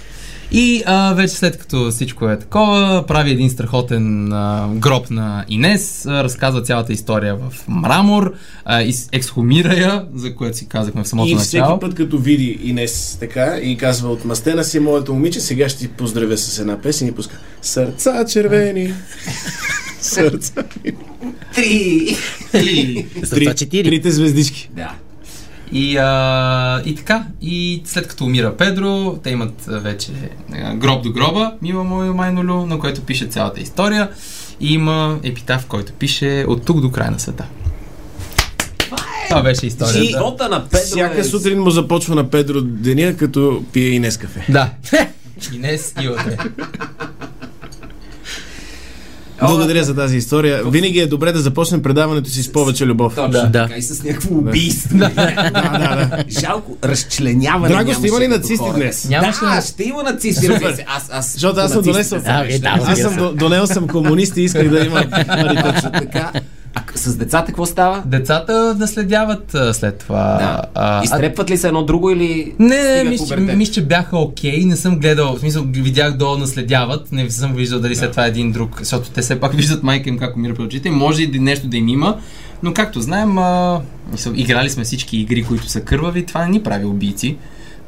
И 0.57 0.83
а, 0.87 1.15
вече 1.15 1.35
след 1.35 1.59
като 1.59 1.91
всичко 1.91 2.29
е 2.29 2.39
такова, 2.39 3.05
прави 3.07 3.31
един 3.31 3.51
страхотен 3.51 4.33
а, 4.33 4.69
гроб 4.75 5.11
на 5.11 5.45
Инес, 5.49 6.07
а, 6.07 6.25
разказва 6.25 6.63
цялата 6.63 6.93
история 6.93 7.37
в 7.37 7.69
мрамор, 7.69 8.35
а, 8.65 8.83
из, 8.83 9.09
ексхумира 9.13 9.75
я, 9.75 10.07
за 10.15 10.35
което 10.35 10.57
си 10.57 10.69
казахме 10.69 11.03
в 11.05 11.09
самото 11.09 11.29
И 11.29 11.37
всеки 11.37 11.61
начало. 11.61 11.79
път, 11.79 11.95
като 11.95 12.19
види 12.19 12.59
Инес 12.63 13.17
така 13.21 13.57
и 13.63 13.77
казва 13.77 14.11
отмъстена 14.11 14.65
си 14.65 14.81
моето 14.81 15.15
момиче, 15.15 15.41
сега 15.41 15.69
ще 15.69 15.79
ти 15.79 15.89
поздравя 15.89 16.39
с 16.39 16.59
една 16.59 16.81
песен 16.81 17.09
и 17.09 17.13
пуска 17.13 17.39
Сърца 17.63 18.25
червени. 18.25 18.95
Сърца. 20.01 20.63
Три! 21.55 22.17
Три! 22.53 23.07
Сърца 23.25 23.55
четири. 23.55 23.89
Трите 23.89 24.11
звездички. 24.11 24.71
Да. 24.77 24.95
И, 25.73 25.97
а, 25.97 26.83
и 26.85 26.95
така, 26.95 27.25
и 27.43 27.83
след 27.85 28.09
като 28.09 28.25
умира 28.25 28.57
Педро, 28.57 29.19
те 29.23 29.31
имат 29.31 29.65
вече 29.67 30.13
гроб 30.75 31.03
до 31.03 31.13
гроба, 31.13 31.53
мила 31.63 31.85
мое 31.85 32.11
майнолю, 32.11 32.67
на 32.67 32.79
което 32.79 33.01
пише 33.01 33.27
цялата 33.27 33.61
история. 33.61 34.11
И 34.61 34.75
има 34.75 35.19
епитаф, 35.23 35.67
който 35.67 35.93
пише 35.93 36.45
от 36.49 36.65
тук 36.65 36.81
до 36.81 36.91
края 36.91 37.11
на 37.11 37.21
света. 37.21 37.45
Това 39.29 39.43
беше 39.43 39.67
историята. 39.67 40.05
Живота 40.05 40.49
на 40.49 40.69
Педро 40.69 40.85
Всяка 40.85 41.21
е... 41.21 41.25
сутрин 41.25 41.63
му 41.63 41.71
започва 41.71 42.15
на 42.15 42.31
Педро 42.31 42.61
деня, 42.61 43.17
като 43.17 43.65
пие 43.73 43.89
Инес 43.89 44.17
кафе. 44.17 44.47
Да. 44.49 44.71
Инес 45.55 45.95
и 46.03 46.09
утре. 46.09 46.37
Благодаря 49.47 49.85
за 49.85 49.95
тази 49.95 50.17
история. 50.17 50.63
Винаги 50.65 50.99
е 50.99 51.07
добре 51.07 51.33
да 51.33 51.41
започнем 51.41 51.83
предаването 51.83 52.31
си 52.31 52.43
с 52.43 52.53
повече 52.53 52.87
любов. 52.87 53.15
Точно 53.15 53.31
Да. 53.33 53.51
така 53.53 53.77
и 53.77 53.83
с 53.83 54.03
някакво 54.05 54.35
убийство. 54.35 54.99
Да, 54.99 55.09
да, 55.09 55.31
да. 56.07 56.25
Жалко, 56.31 56.77
разчленяване 56.85 57.75
Драго, 57.75 57.93
ще 57.93 58.07
има 58.07 58.21
ли 58.21 58.29
нацисти 58.29 58.67
днес? 58.75 59.09
Нямаше 59.09 59.41
Да, 59.43 59.63
ще 59.63 59.85
има 59.85 60.03
нацисти. 60.03 60.47
Аз, 60.87 61.09
аз, 61.11 61.33
Защото 61.33 61.61
аз 61.61 61.73
съм 61.73 61.83
донесъл. 61.83 62.19
е. 62.19 62.61
Аз 62.65 62.99
съм 62.99 63.17
до- 63.17 63.33
донел 63.33 63.67
съм 63.67 63.89
комунист 63.89 64.37
и 64.37 64.43
исках 64.43 64.69
да 64.69 64.81
има 64.81 65.01
точно. 65.03 65.91
така. 65.93 66.33
А 66.75 66.83
с 66.95 67.17
децата 67.17 67.47
какво 67.47 67.67
става? 67.67 68.03
Децата 68.07 68.75
наследяват 68.75 69.55
а, 69.55 69.75
след 69.75 69.99
това. 69.99 70.23
Да. 70.35 70.63
а, 70.75 71.05
Изтрепват 71.05 71.51
ли 71.51 71.59
се 71.59 71.67
едно 71.67 71.83
друго 71.83 72.11
или 72.11 72.55
Не, 72.59 72.69
не, 72.95 73.05
мисля, 73.05 73.27
че- 73.27 73.35
пубертет? 73.35 73.57
мисля, 73.57 73.73
че 73.73 73.83
бяха 73.83 74.19
окей, 74.19 74.59
не 74.59 74.77
съм 74.77 74.99
гледал, 74.99 75.35
в 75.35 75.41
смисъл 75.41 75.65
видях 75.65 76.13
долу 76.13 76.37
наследяват, 76.37 77.13
не 77.13 77.31
съм 77.31 77.53
виждал 77.53 77.81
дали 77.81 77.97
след 77.97 78.11
това 78.11 78.25
е 78.25 78.29
един 78.29 78.53
друг, 78.53 78.77
защото 78.79 79.11
те 79.11 79.23
все 79.23 79.41
пак 79.41 79.53
виждат 79.55 79.83
майка 79.83 80.09
им 80.09 80.19
как 80.19 80.37
умира 80.37 80.55
пред 80.55 80.67
очите, 80.67 80.91
може 80.91 81.23
и 81.23 81.27
да- 81.27 81.41
нещо 81.41 81.67
да 81.67 81.77
им 81.77 81.89
има, 81.89 82.17
но 82.63 82.75
както 82.75 83.01
знаем, 83.01 83.39
а, 83.39 83.81
мисъл, 84.13 84.33
играли 84.33 84.71
сме 84.71 84.85
всички 84.85 85.17
игри, 85.19 85.43
които 85.43 85.69
са 85.69 85.81
кървави, 85.81 86.27
това 86.27 86.43
не 86.43 86.51
ни 86.51 86.63
прави 86.63 86.85
убийци, 86.85 87.37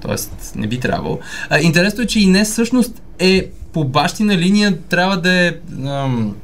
т.е. 0.03 0.15
не 0.57 0.67
би 0.67 0.79
трябвало. 0.79 1.19
А, 1.51 1.59
интересно 1.59 2.03
е, 2.03 2.07
че 2.07 2.21
Инес 2.21 2.51
всъщност 2.51 3.03
е 3.19 3.45
по 3.73 3.85
бащина 3.85 4.37
линия, 4.37 4.79
трябва 4.79 5.17
да 5.17 5.33
е... 5.33 5.53
Ам, 5.85 6.35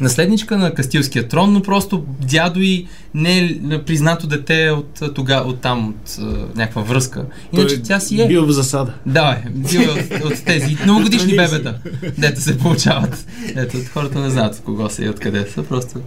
наследничка 0.00 0.58
на 0.58 0.74
Кастилския 0.74 1.28
трон, 1.28 1.52
но 1.52 1.62
просто 1.62 2.04
дядо 2.20 2.60
и 2.60 2.86
не 3.14 3.38
е 3.70 3.82
признато 3.86 4.26
дете 4.26 4.70
от, 4.70 5.14
тога, 5.14 5.42
от 5.46 5.60
там, 5.60 5.88
от 5.88 6.18
а, 6.20 6.22
някаква 6.56 6.82
връзка. 6.82 7.24
Иначе 7.52 7.74
Той 7.74 7.82
тя 7.82 8.00
си 8.00 8.20
е. 8.22 8.26
Бил 8.26 8.46
в 8.46 8.50
засада. 8.52 8.92
Да, 9.06 9.38
е, 9.46 9.50
бил 9.50 9.80
е 9.80 10.16
от, 10.24 10.24
от 10.24 10.44
тези 10.44 10.76
новогодишни 10.86 11.30
си? 11.30 11.36
бебета, 11.36 11.74
дето 12.18 12.40
се 12.40 12.58
получават. 12.58 13.26
Ето, 13.56 13.76
хората 13.92 14.20
не 14.20 14.30
знаят 14.30 14.54
от 14.54 14.60
кого 14.60 14.90
са 14.90 15.04
и 15.04 15.08
откъде 15.08 15.46
са, 15.54 15.62
просто. 15.62 15.98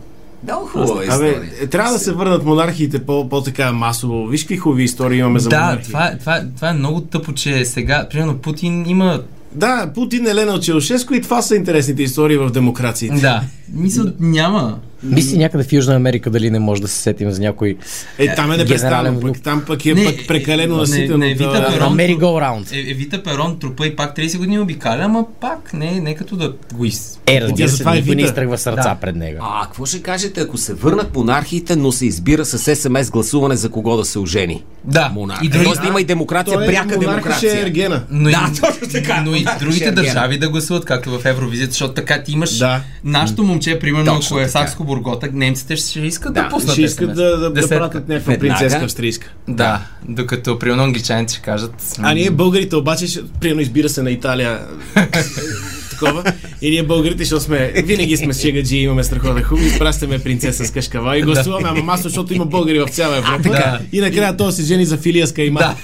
Много 0.44 0.68
хубава 0.68 0.92
Абе, 0.92 1.04
история. 1.04 1.42
е, 1.62 1.68
трябва 1.68 1.92
да 1.94 2.00
се 2.00 2.12
върнат 2.12 2.46
монархиите 2.46 3.06
по, 3.06 3.30
по-така 3.30 3.72
масово. 3.72 4.28
Виж 4.28 4.42
какви 4.42 4.58
хубави 4.58 4.84
истории 4.84 5.20
имаме 5.20 5.40
за 5.40 5.50
да, 5.50 5.60
монархии. 5.62 5.86
това, 5.86 6.06
е- 6.08 6.18
това, 6.18 6.36
е- 6.38 6.48
това 6.56 6.70
е 6.70 6.74
много 6.74 7.02
тъпо, 7.02 7.34
че 7.34 7.66
сега, 7.66 8.08
примерно 8.12 8.38
Путин 8.38 8.86
има... 8.90 9.22
Да, 9.56 9.92
Путин 9.96 10.28
е 10.28 10.36
Лена 10.36 10.60
Челшеско 10.60 11.14
и 11.14 11.22
това 11.22 11.42
са 11.42 11.56
интересните 11.56 12.04
истории 12.04 12.38
в 12.38 12.50
демокрациите. 12.50 13.22
Да, 13.22 13.44
мисля, 13.74 14.14
няма. 14.20 14.80
Мисли 15.04 15.38
някъде 15.38 15.64
в 15.64 15.74
Южна 15.74 15.96
Америка 15.96 16.30
дали 16.30 16.50
не 16.50 16.60
може 16.60 16.82
да 16.82 16.88
се 16.88 16.96
сетим 16.96 17.32
за 17.32 17.42
някой 17.42 17.78
Е, 18.18 18.26
там 18.28 18.52
е 18.52 18.58
Генерален 18.58 18.58
непрестанно, 18.60 19.22
пък, 19.24 19.42
там 19.42 19.64
пък 19.68 19.86
е 19.86 19.94
Не, 19.94 20.06
пък 20.06 20.28
прекалено 20.28 20.74
не, 20.74 20.82
наситено. 20.82 21.18
не, 21.18 21.36
това- 21.36 21.52
Вита 21.52 21.70
Перон- 21.70 21.80
на 21.82 21.90
Мери 21.90 22.18
Раунд. 22.22 22.72
Е, 22.72 22.80
Евита 22.82 23.24
Перон 23.24 23.60
трупа 23.60 23.88
и 23.88 23.96
пак 23.96 24.16
30 24.16 24.38
години 24.38 24.60
обикаля, 24.60 25.02
ама 25.02 25.26
пак 25.42 25.74
не, 25.74 25.92
не 25.92 26.16
като 26.16 26.36
да 26.36 26.54
го 26.74 26.86
из... 26.86 27.20
Е, 27.28 27.42
разбира 27.42 27.68
се, 27.68 27.74
затова 27.74 27.94
е 27.94 27.96
никой 27.96 28.16
не 28.16 28.22
изтръгва 28.22 28.58
сърца 28.58 28.82
Да. 28.84 28.96
пред 28.96 29.16
него. 29.16 29.40
А 29.42 29.64
какво 29.64 29.86
ще 29.86 30.02
кажете, 30.02 30.42
ако 30.42 30.58
се 30.58 30.74
върнат 30.74 31.16
монархиите, 31.16 31.76
но 31.76 31.92
се 31.92 32.06
избира 32.06 32.46
с 32.46 32.76
СМС 32.76 33.12
гласуване 33.12 33.56
за 33.56 33.70
кого 33.70 33.98
да 33.98 34.06
се 34.06 34.20
ожени? 34.20 34.64
Да, 34.84 35.10
Монарх. 35.10 35.44
и 35.44 35.46
И 35.46 35.50
Тоест 35.50 35.82
да 35.82 35.88
има 35.88 36.02
и 36.02 36.06
демокрация, 36.06 36.54
Той 36.54 36.64
е 36.64 36.68
пряка 36.68 36.86
ще 36.86 36.96
е 36.96 37.00
демокрация. 37.00 37.62
Ергена. 37.62 38.04
но 38.12 38.30
и, 38.30 38.32
Да, 38.32 38.52
точно 38.62 38.88
така. 38.92 39.22
но 39.22 39.32
и 39.32 39.40
Монарха 39.40 39.60
другите 39.60 39.86
е 39.86 39.92
държави 39.92 40.38
да 40.38 40.50
гласуват, 40.50 40.86
както 40.86 41.10
в 41.12 41.26
Евровизията, 41.26 41.72
защото 41.72 41.94
така 41.94 42.24
ти 42.24 42.32
имаш 42.32 42.58
Да. 42.58 42.82
нашето 43.04 43.44
момче, 43.44 43.80
примерно, 43.80 44.20
ако 44.26 44.40
е. 44.40 44.48
Сакско 44.48 44.84
Бургота, 44.92 45.30
немците 45.34 45.76
ще 45.76 46.00
искат 46.00 46.34
да, 46.34 46.44
Да, 46.44 46.50
пуснат 46.50 46.74
Ще 46.74 46.82
искат 46.82 47.16
да, 47.16 47.38
да, 47.38 47.50
да 47.50 47.70
пратят 47.70 48.08
някаква 48.08 48.38
принцеска 48.38 48.86
австрийска. 48.86 49.34
Да, 49.48 49.82
докато 50.10 50.60
примерно 50.60 50.84
англичаните 50.84 51.34
ще 51.34 51.42
кажат... 51.42 51.74
А 52.00 52.14
ние 52.14 52.32
българите 52.32 52.76
обаче, 52.76 53.06
примерно 53.40 53.62
избира 53.62 53.90
се 53.90 54.04
на 54.04 54.12
Италия 54.12 54.60
такова. 56.06 56.34
И 56.62 56.70
ние 56.70 56.84
българите, 56.84 57.24
защото 57.24 57.44
сме, 57.44 57.72
винаги 57.76 58.18
сме 58.18 58.34
шегаджи 58.34 58.78
и 58.78 58.82
имаме 58.82 59.04
страхотен 59.04 59.44
хубаво, 59.44 59.68
изпращаме 59.68 60.20
принцеса 60.20 60.66
с 60.66 60.72
кашкава 60.72 61.18
и 61.18 61.22
гласуваме, 61.22 61.70
ама 61.70 61.84
масово, 61.84 62.10
защото 62.10 62.34
има 62.34 62.46
българи 62.46 62.80
в 62.80 62.88
цяла 62.88 63.18
Европа. 63.18 63.50
Да. 63.50 63.80
И 63.92 64.02
накрая 64.02 64.38
той 64.38 64.52
се 64.52 64.64
жени 64.64 64.86
за 64.86 64.98
филия 64.98 65.28
с 65.28 65.34
кайма. 65.34 65.60
Да. 65.60 65.76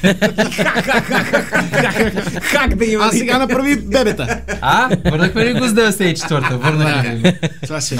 Как 2.51 2.75
да 2.75 2.85
има? 2.85 3.05
А 3.05 3.11
сега 3.11 3.37
направи 3.37 3.75
бебета. 3.75 4.41
А, 4.61 4.97
върнахме 5.11 5.45
ли 5.45 5.53
го 5.53 5.67
с 5.67 5.73
94-та? 5.73 6.57
Върнахме 6.57 7.15
ли? 7.15 7.49
Това 7.63 7.81
ще 7.81 7.95
е. 7.95 7.97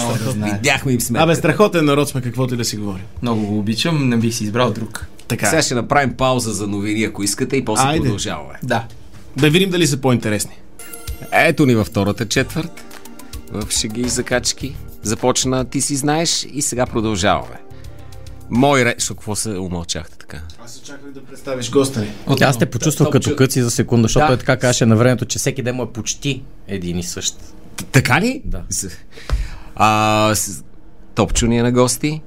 Бяхме 0.64 0.92
им 0.92 1.02
сметка. 1.02 1.24
Абе, 1.24 1.36
страхотен 1.36 1.86
народ 1.86 2.10
сме, 2.10 2.22
каквото 2.22 2.54
и 2.54 2.58
да 2.58 2.66
си 2.66 2.78
говорим. 2.78 3.04
Много 3.22 3.46
го 3.46 3.60
обичам, 3.60 4.10
не 4.10 4.18
бих 4.18 4.34
си 4.34 4.44
избрал 4.44 4.72
друг. 4.72 5.08
Така. 5.28 5.46
Сега 5.46 5.62
ще 5.62 5.76
направим 5.76 6.14
пауза 6.14 6.54
за 6.54 6.68
новини, 6.68 7.04
ако 7.04 7.24
искате, 7.24 7.58
и 7.58 7.66
после 7.66 7.84
Айде. 7.88 8.02
продължаваме. 8.02 8.54
Да. 8.64 8.84
Да 9.38 9.50
видим 9.50 9.70
дали 9.70 9.88
са 9.88 9.98
по-интересни. 9.98 10.52
Ето 11.32 11.66
ни 11.66 11.76
във 11.76 11.88
втората 11.88 12.26
четвърт. 12.26 12.84
В 13.52 13.72
шеги 13.72 14.02
и 14.02 14.10
закачки. 14.10 14.76
Започна 15.04 15.66
Ти 15.66 15.82
си 15.82 15.96
знаеш 15.96 16.48
и 16.54 16.62
сега 16.62 16.86
продължаваме. 16.86 17.56
Мой 18.50 18.86
реч, 18.86 19.02
Шо, 19.02 19.14
какво 19.16 19.36
се 19.36 19.50
умълчахте 19.50 20.18
така? 20.18 20.42
Аз 20.66 20.74
се 20.74 20.84
чаках 20.84 21.12
да 21.12 21.24
представиш 21.24 21.72
госта 21.72 22.02
ни. 22.02 22.12
Аз 22.42 22.58
те 22.60 22.66
почувствах 22.66 23.10
Топ- 23.10 23.12
като 23.12 23.36
къци 23.36 23.62
за 23.62 23.72
секунда, 23.72 24.06
защото 24.06 24.24
Да. 24.24 24.28
той 24.28 24.38
така 24.38 24.58
каже 24.58 24.86
на 24.86 24.96
времето, 24.96 25.26
че 25.26 25.40
всеки 25.40 25.62
ден 25.62 25.76
му 25.76 25.84
е 25.84 25.94
почти 25.94 26.44
един 26.68 27.00
и 27.00 27.04
същ. 27.04 27.36
Така 27.92 28.22
ли? 28.22 28.42
Да. 28.46 28.62
А, 29.76 30.36
с... 30.36 30.64
Топчо 31.16 31.48
ни 31.48 31.58
е 31.58 31.64
на 31.64 31.72
гости. 31.72 32.22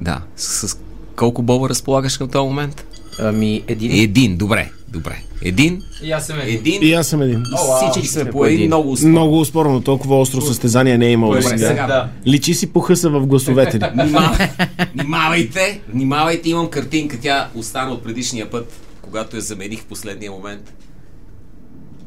Да. 0.00 0.22
С, 0.36 0.68
с 0.68 0.78
колко 1.16 1.42
боба 1.42 1.68
разполагаш 1.68 2.18
към 2.18 2.28
този 2.28 2.44
момент? 2.48 2.86
Ами, 3.18 3.64
един... 3.68 3.92
Един, 3.92 4.36
добре, 4.36 4.70
добре. 4.94 5.22
Един, 5.42 5.82
И 6.02 6.12
аз 6.12 6.26
съм 6.26 6.40
един. 6.40 6.54
един 6.54 6.82
И 6.82 6.92
аз 6.92 7.06
съм 7.06 7.22
един. 7.22 7.40
и 7.40 7.56
всички 7.90 8.08
сме 8.08 8.30
по 8.30 8.44
един 8.44 8.56
един. 8.56 8.66
много 8.66 8.92
успор. 8.92 9.08
Много 9.08 9.40
успорно, 9.40 9.80
толкова 9.80 10.20
остро 10.20 10.40
състезание 10.40 10.98
не 10.98 11.06
е 11.06 11.10
имало 11.10 11.32
Добре, 11.32 11.48
сега. 11.48 11.68
сега. 11.68 11.86
Да. 11.86 12.08
Личи 12.26 12.54
си 12.54 12.66
по 12.66 12.80
хъса 12.80 13.10
в 13.10 13.26
гласовете. 13.26 13.78
Внимавай- 13.96 14.48
Внимавайте, 14.94 15.80
внимавайте, 15.88 16.50
имам 16.50 16.70
картинка, 16.70 17.18
тя 17.22 17.48
остана 17.54 17.90
от 17.90 18.04
предишния 18.04 18.50
път, 18.50 18.72
когато 19.02 19.36
я 19.36 19.42
замених 19.42 19.80
в 19.80 19.86
последния 19.86 20.30
момент. 20.30 20.72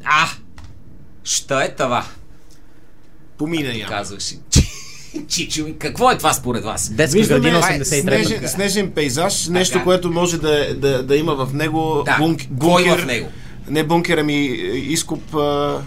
А! 0.04 0.26
Що 1.24 1.60
е 1.60 1.68
това? 1.68 2.04
Помина 3.38 3.68
я. 3.68 3.86
Казваш. 3.86 4.34
Чичо, 5.28 5.66
какво 5.78 6.10
е 6.10 6.18
това 6.18 6.32
според 6.32 6.64
вас? 6.64 6.88
Детска 6.88 7.18
Виждаме 7.18 7.40
градина 7.40 7.60
това 7.60 7.74
е 7.74 7.80
83 7.80 8.00
снежен, 8.00 8.48
снежен 8.48 8.90
пейзаж, 8.90 9.46
нещо, 9.48 9.84
което 9.84 10.10
може 10.10 10.38
да, 10.38 10.74
да, 10.74 11.02
да 11.02 11.16
има 11.16 11.34
в 11.36 11.54
него 11.54 12.02
Да, 12.06 12.16
бунк, 12.18 12.40
кой 12.58 12.84
бункер. 12.84 12.98
в 12.98 13.06
него? 13.06 13.28
Не 13.70 13.84
бункер, 13.84 14.18
ами 14.18 14.34
е, 14.34 14.48
изкуп, 14.76 15.34
а, 15.34 15.80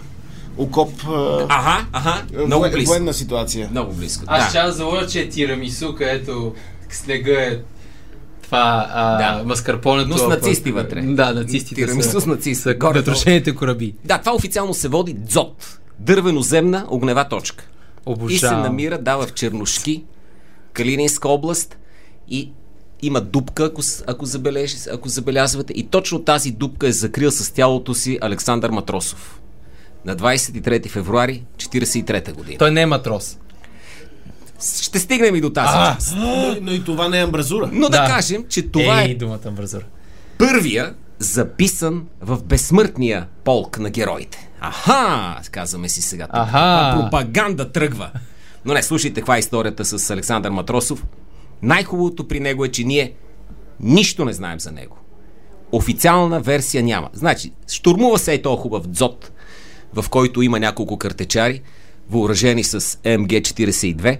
окоп, 0.57 0.91
а, 1.07 1.45
Ага, 1.49 1.85
ага, 1.93 2.23
много 2.45 2.65
вое- 2.65 2.71
близко. 2.71 2.89
военна 2.89 3.13
ситуация. 3.13 3.67
Много 3.71 3.93
близко. 3.93 4.23
Аз 4.27 4.43
да. 4.43 4.49
ще 4.49 4.67
да 4.67 4.71
заложа, 4.71 5.07
че 5.07 5.19
е 5.19 5.29
тирамису, 5.29 5.95
където 5.95 6.53
снега 6.89 7.31
е 7.33 7.57
това 8.43 8.87
а, 8.93 9.17
Да. 9.17 9.43
маскарпонето. 9.43 10.09
Но 10.09 10.17
с 10.17 10.27
нацисти 10.27 10.71
вътре. 10.71 11.01
Да, 11.01 11.33
нацистите 11.33 11.75
Тирамису 11.75 12.09
са, 12.09 12.21
с 12.21 12.25
нацисти. 12.25 12.55
са 12.55 12.75
кораби. 13.55 13.95
Да, 14.05 14.17
това 14.17 14.35
официално 14.35 14.73
се 14.73 14.87
води 14.87 15.13
ДЗОТ. 15.13 15.79
Дървеноземна 15.99 16.85
огнева 16.89 17.29
точка. 17.29 17.63
И 18.01 18.03
се 18.03 18.11
Обожавам. 18.13 18.61
намира, 18.61 18.97
да, 18.97 19.17
в 19.17 19.33
Чернушки, 19.33 20.03
Калининска 20.73 21.29
област 21.29 21.77
и 22.29 22.51
има 23.01 23.21
дупка, 23.21 23.65
ако, 23.65 23.81
ако, 24.07 24.25
забележи, 24.25 24.75
ако 24.93 25.09
забелязвате. 25.09 25.73
И 25.73 25.83
точно 25.83 26.19
тази 26.19 26.51
дупка 26.51 26.87
е 26.87 26.91
закрил 26.91 27.31
с 27.31 27.53
тялото 27.53 27.93
си 27.93 28.17
Александър 28.21 28.69
Матросов. 28.69 29.41
На 30.05 30.15
23 30.15 30.89
февруари 30.89 31.43
43 31.57 32.33
година. 32.33 32.57
Той 32.57 32.71
не 32.71 32.81
е 32.81 32.85
матрос. 32.85 33.37
Ще 34.81 34.99
стигнем 34.99 35.35
и 35.35 35.41
до 35.41 35.49
тази 35.49 35.67
А! 35.69 35.95
част. 35.95 36.15
Но, 36.17 36.55
но 36.61 36.71
и 36.71 36.83
това 36.83 37.09
не 37.09 37.19
е 37.19 37.23
амбразура. 37.23 37.69
Но 37.73 37.89
да. 37.89 38.01
Да. 38.01 38.07
кажем, 38.07 38.45
че 38.49 38.61
това 38.63 39.01
Ей, 39.01 39.11
е 39.11 39.15
думата 39.15 39.51
бързър. 39.51 39.85
първия 40.37 40.93
записан 41.19 42.05
в 42.21 42.43
безсмъртния 42.43 43.27
полк 43.43 43.79
на 43.79 43.89
героите. 43.89 44.49
Аха, 44.61 45.41
казваме 45.51 45.89
си 45.89 46.01
сега. 46.01 46.27
Аха. 46.29 46.99
Пропаганда 46.99 47.71
тръгва. 47.71 48.11
Но 48.65 48.73
не, 48.73 48.83
слушайте 48.83 49.21
каква 49.21 49.35
е 49.35 49.39
историята 49.39 49.85
с 49.85 50.09
Александър 50.09 50.49
Матросов. 50.51 51.05
Най-хубавото 51.61 52.27
при 52.27 52.39
него 52.39 52.65
е, 52.65 52.69
че 52.69 52.83
ние 52.83 53.13
нищо 53.79 54.25
не 54.25 54.33
знаем 54.33 54.59
за 54.59 54.71
него. 54.71 54.97
Официална 55.71 56.39
версия 56.41 56.83
няма. 56.83 57.09
Значи, 57.13 57.51
штурмува 57.67 58.19
се 58.19 58.33
и 58.33 58.41
този 58.41 58.61
хубав 58.61 58.87
дзот, 58.87 59.31
в 59.93 60.09
който 60.09 60.41
има 60.41 60.59
няколко 60.59 60.97
картечари, 60.97 61.61
въоръжени 62.09 62.63
с 62.63 62.81
МГ-42. 62.81 64.19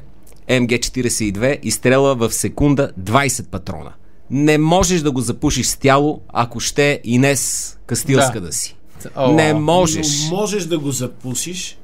МГ-42 0.50 1.60
изстрела 1.64 2.16
в 2.16 2.32
секунда 2.32 2.92
20 3.00 3.48
патрона. 3.48 3.92
Не 4.30 4.58
можеш 4.58 5.02
да 5.02 5.12
го 5.12 5.22
запушиш 5.22 5.68
с 5.68 5.78
тяло, 5.78 6.22
ако 6.34 6.60
ще 6.60 7.02
Инес 7.04 7.78
Кастилска 7.86 8.42
Да. 8.42 8.48
да 8.48 8.54
си. 8.54 8.76
О, 9.16 9.32
не 9.34 9.54
можеш. 9.54 10.08
Но 10.30 10.38
можеш 10.38 10.66
да 10.66 10.80
го 10.80 10.92
запушиш, 10.92 11.78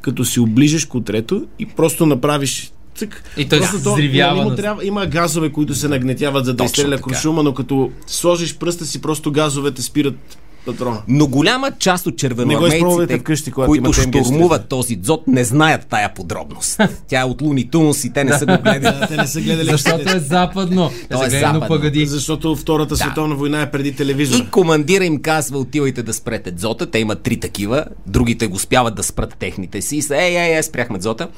като 0.00 0.24
си 0.24 0.40
оближеш 0.40 0.84
котрето 0.84 1.46
и 1.58 1.66
просто 1.66 2.06
направиш 2.06 2.72
цък. 2.94 3.24
И 3.36 3.48
той 3.48 3.58
Просто 3.58 3.78
се 3.78 3.84
то, 3.84 3.92
взривява 3.92 4.36
нали, 4.36 4.50
му 4.50 4.56
трябва, 4.56 4.86
има 4.86 5.06
газове, 5.06 5.52
които 5.52 5.74
се 5.74 5.88
нагнетяват, 5.88 6.44
за 6.44 6.54
да 6.54 6.64
изстреля 6.64 7.00
куршума, 7.00 7.42
но 7.42 7.54
като 7.54 7.90
сложиш 8.06 8.56
пръста 8.56 8.84
си, 8.86 9.00
просто 9.00 9.32
газовете 9.32 9.82
спират 9.82 10.38
патрона. 10.64 11.02
Но 11.08 11.26
голяма 11.26 11.70
част 11.78 12.06
от 12.06 12.18
червеноармейците, 12.18 13.18
вкъщи, 13.18 13.52
които 13.52 13.74
имате 13.74 14.00
МГ-42. 14.00 14.24
штурмуват 14.24 14.68
този 14.68 14.96
дзот, 14.96 15.26
не 15.26 15.44
знаят 15.44 15.86
тая 15.86 16.14
подробност. 16.14 16.80
Тя 17.08 17.20
е 17.20 17.24
от 17.24 17.42
Луни 17.42 17.70
Тунс 17.70 18.04
и 18.04 18.12
те 18.12 18.24
не 18.24 18.38
са 18.38 18.46
го 18.46 18.52
гледали. 18.62 18.80
Да, 18.80 19.06
те 19.06 19.16
не 19.16 19.26
са 19.26 19.40
гледали 19.40 19.70
Защото 19.70 20.16
е 20.16 20.18
западно. 20.18 20.90
То 21.10 21.24
е 21.24 21.30
западно. 21.30 21.90
Защото 22.06 22.56
Втората 22.56 22.96
световна 22.96 23.34
война 23.34 23.62
е 23.62 23.70
преди 23.70 23.96
телевизора. 23.96 24.42
И 24.42 24.50
командира 24.50 25.04
им 25.04 25.22
казва, 25.22 25.58
отивайте 25.58 26.02
да 26.02 26.14
спрете 26.14 26.50
дзота. 26.50 26.86
Те 26.86 26.98
имат 26.98 27.22
три 27.22 27.40
такива. 27.40 27.84
Другите 28.06 28.46
го 28.46 28.58
спяват 28.58 28.94
да 28.94 29.02
спрат 29.02 29.36
техните 29.38 29.82
си. 29.82 29.96
И 29.96 30.02
са, 30.02 30.16
ей, 30.16 30.36
ей, 30.36 30.56
ей, 30.56 30.62
спряхме 30.62 30.98
дзота. 30.98 31.28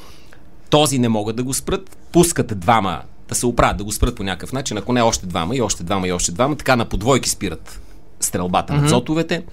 Този 0.71 0.99
не 0.99 1.09
могат 1.09 1.37
да 1.37 1.43
го 1.43 1.55
спрат. 1.55 1.97
Пускат 2.13 2.59
двама 2.61 3.01
да 3.29 3.35
се 3.35 3.47
оправят, 3.47 3.77
да 3.77 3.85
го 3.85 3.93
спрат 3.93 4.17
по 4.17 4.23
някакъв 4.23 4.53
начин. 4.53 4.79
Ако 4.79 4.93
не, 4.93 5.03
още 5.03 5.27
двама 5.27 5.57
и 5.57 5.61
още 5.61 5.83
двама 5.83 6.09
и 6.09 6.13
още 6.13 6.33
двама. 6.33 6.57
Така 6.57 6.77
на 6.77 6.85
подвойки 6.85 7.31
спират 7.31 7.81
стрелбата 8.21 8.73
mm-hmm. 8.73 8.81
на 8.81 8.87
дзотовете. 8.87 9.45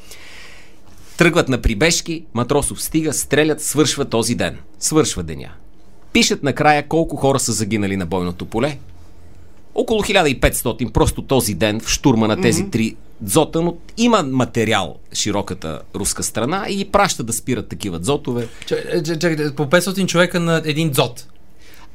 Тръгват 1.17 1.49
на 1.49 1.61
прибежки, 1.61 2.25
Матросов 2.33 2.83
стига, 2.83 3.13
стрелят, 3.13 3.61
свършва 3.61 4.05
този 4.05 4.35
ден. 4.35 4.57
Свършва 4.79 5.23
деня. 5.23 5.49
Пишат 6.13 6.43
накрая 6.43 6.87
колко 6.87 7.15
хора 7.15 7.39
са 7.39 7.51
загинали 7.51 7.97
на 7.97 8.05
бойното 8.05 8.45
поле. 8.45 8.77
Около 9.75 10.01
1500 10.01 10.91
просто 10.91 11.21
този 11.21 11.53
ден 11.53 11.79
в 11.79 11.89
штурма 11.89 12.27
на 12.27 12.41
тези 12.41 12.63
mm-hmm. 12.63 12.71
три 12.71 12.95
дзота, 13.21 13.61
но 13.61 13.75
има 13.97 14.23
материал 14.23 14.95
широката 15.13 15.81
руска 15.95 16.23
страна 16.23 16.65
и 16.69 16.91
праща 16.91 17.23
да 17.23 17.33
спират 17.33 17.67
такива 17.67 17.99
дзотове. 17.99 18.47
Чакай, 18.65 19.03
чакай, 19.03 19.55
по 19.55 19.65
500 19.65 20.05
човека 20.05 20.39
на 20.39 20.61
един 20.65 20.89
дзот. 20.91 21.27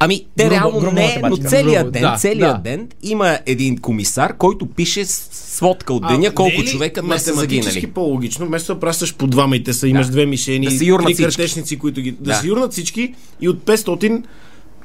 Ами, 0.01 0.27
те 0.37 0.45
Грубо- 0.45 0.55
реално 0.55 0.81
грубо 0.81 0.93
не, 0.93 1.21
но 1.23 1.37
целият 1.39 1.83
Грубо, 1.83 1.91
ден, 1.91 2.03
да, 2.03 2.17
целият 2.17 2.57
да. 2.57 2.63
ден 2.63 2.89
има 3.03 3.39
един 3.47 3.79
комисар, 3.79 4.37
който 4.37 4.67
пише 4.67 5.05
сводка 5.05 5.93
от 5.93 6.09
деня, 6.09 6.35
колко 6.35 6.53
не 6.53 6.57
е 6.57 6.63
ли 6.63 6.67
човека 6.67 7.03
днес 7.03 7.23
са 7.23 7.35
загинали. 7.35 7.87
по-логично, 7.87 8.47
вместо 8.47 8.75
да 8.75 8.81
пращаш 8.81 9.15
по 9.15 9.27
двама 9.27 9.57
и 9.57 9.65
те 9.65 9.73
са, 9.73 9.89
имаш 9.89 10.07
Да. 10.07 10.13
две 10.13 10.27
мишени, 10.27 10.65
Да 10.65 10.71
се 10.71 10.79
три 10.79 11.17
картечници, 11.17 11.79
които 11.79 12.01
ги... 12.01 12.11
Да, 12.11 12.17
Да. 12.23 12.35
се 12.35 12.47
юрнат 12.47 12.73
всички 12.73 13.15
и 13.41 13.49
от 13.49 13.59
500 13.59 14.23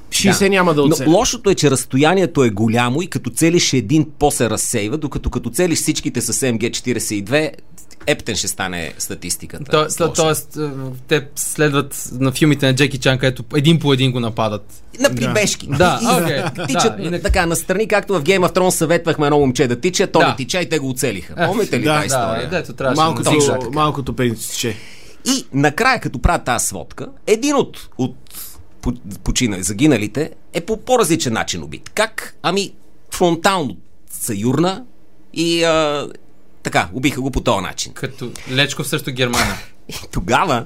60 0.09 0.49
няма 0.49 0.73
да 0.73 0.81
Но 0.81 0.87
оцелят. 0.87 1.09
лошото 1.09 1.49
е, 1.49 1.55
че 1.55 1.71
разстоянието 1.71 2.43
е 2.43 2.49
голямо 2.49 3.01
и 3.01 3.07
като 3.07 3.29
целиш 3.29 3.73
един 3.73 4.05
по-се 4.19 4.49
разсейва, 4.49 4.97
докато 4.97 5.29
като 5.29 5.49
целиш 5.49 5.79
всичките 5.79 6.21
с 6.21 6.33
МГ-42, 6.33 7.51
ептен 8.07 8.35
ще 8.35 8.47
стане 8.47 8.93
статистиката. 8.97 9.71
То, 9.71 9.87
то, 9.97 10.13
тоест, 10.13 10.57
е, 10.57 10.69
те 11.07 11.27
следват 11.35 12.09
на 12.11 12.31
филмите 12.31 12.65
на 12.65 12.75
Джеки 12.75 12.97
Чан, 12.97 13.17
където 13.17 13.43
един 13.55 13.79
по 13.79 13.93
един 13.93 14.11
го 14.11 14.19
нападат. 14.19 14.83
На 14.99 15.09
прибежки. 15.09 15.67
Да, 15.67 15.99
И- 16.03 16.23
окей, 16.23 16.65
Тичат 16.67 17.11
да, 17.11 17.21
така 17.21 17.45
настрани, 17.45 17.87
както 17.87 18.13
в 18.13 18.23
Game 18.23 18.39
of 18.39 18.55
Thrones 18.55 18.69
съветвахме 18.69 19.25
едно 19.27 19.39
момче 19.39 19.67
да 19.67 19.79
тича, 19.79 20.07
то 20.07 20.19
Да. 20.19 20.27
не 20.27 20.35
тича 20.35 20.59
и 20.59 20.69
те 20.69 20.79
го 20.79 20.89
оцелиха. 20.89 21.35
Помните 21.37 21.79
ли 21.79 21.83
Да, 21.83 21.89
тази 21.91 21.99
Да, 21.99 22.15
история? 22.15 22.49
дето 22.49 22.73
трябваше 22.73 23.01
Малкото, 23.01 23.31
да 23.61 23.69
малкото 23.71 24.13
пениче. 24.13 24.75
И 25.25 25.45
накрая, 25.53 25.99
като 25.99 26.19
правят 26.19 26.45
тази 26.45 26.65
сводка, 26.67 27.07
един 27.27 27.55
от, 27.55 27.89
от 27.97 28.15
по- 28.81 28.93
починали, 29.23 29.63
загиналите 29.63 30.31
е 30.53 30.61
по 30.61 30.77
по-различен 30.77 31.33
начин 31.33 31.63
убит. 31.63 31.89
Как? 31.89 32.35
Ами, 32.41 32.73
фронтално 33.11 33.77
са 34.11 34.35
юрна 34.35 34.83
и 35.33 35.63
а, 35.63 36.07
така, 36.63 36.89
убиха 36.93 37.21
го 37.21 37.31
по 37.31 37.41
този 37.41 37.61
начин. 37.61 37.93
Като 37.93 38.31
Лечков 38.51 38.87
срещу 38.87 39.11
Германия. 39.11 39.55
И 39.89 39.95
тогава 40.11 40.65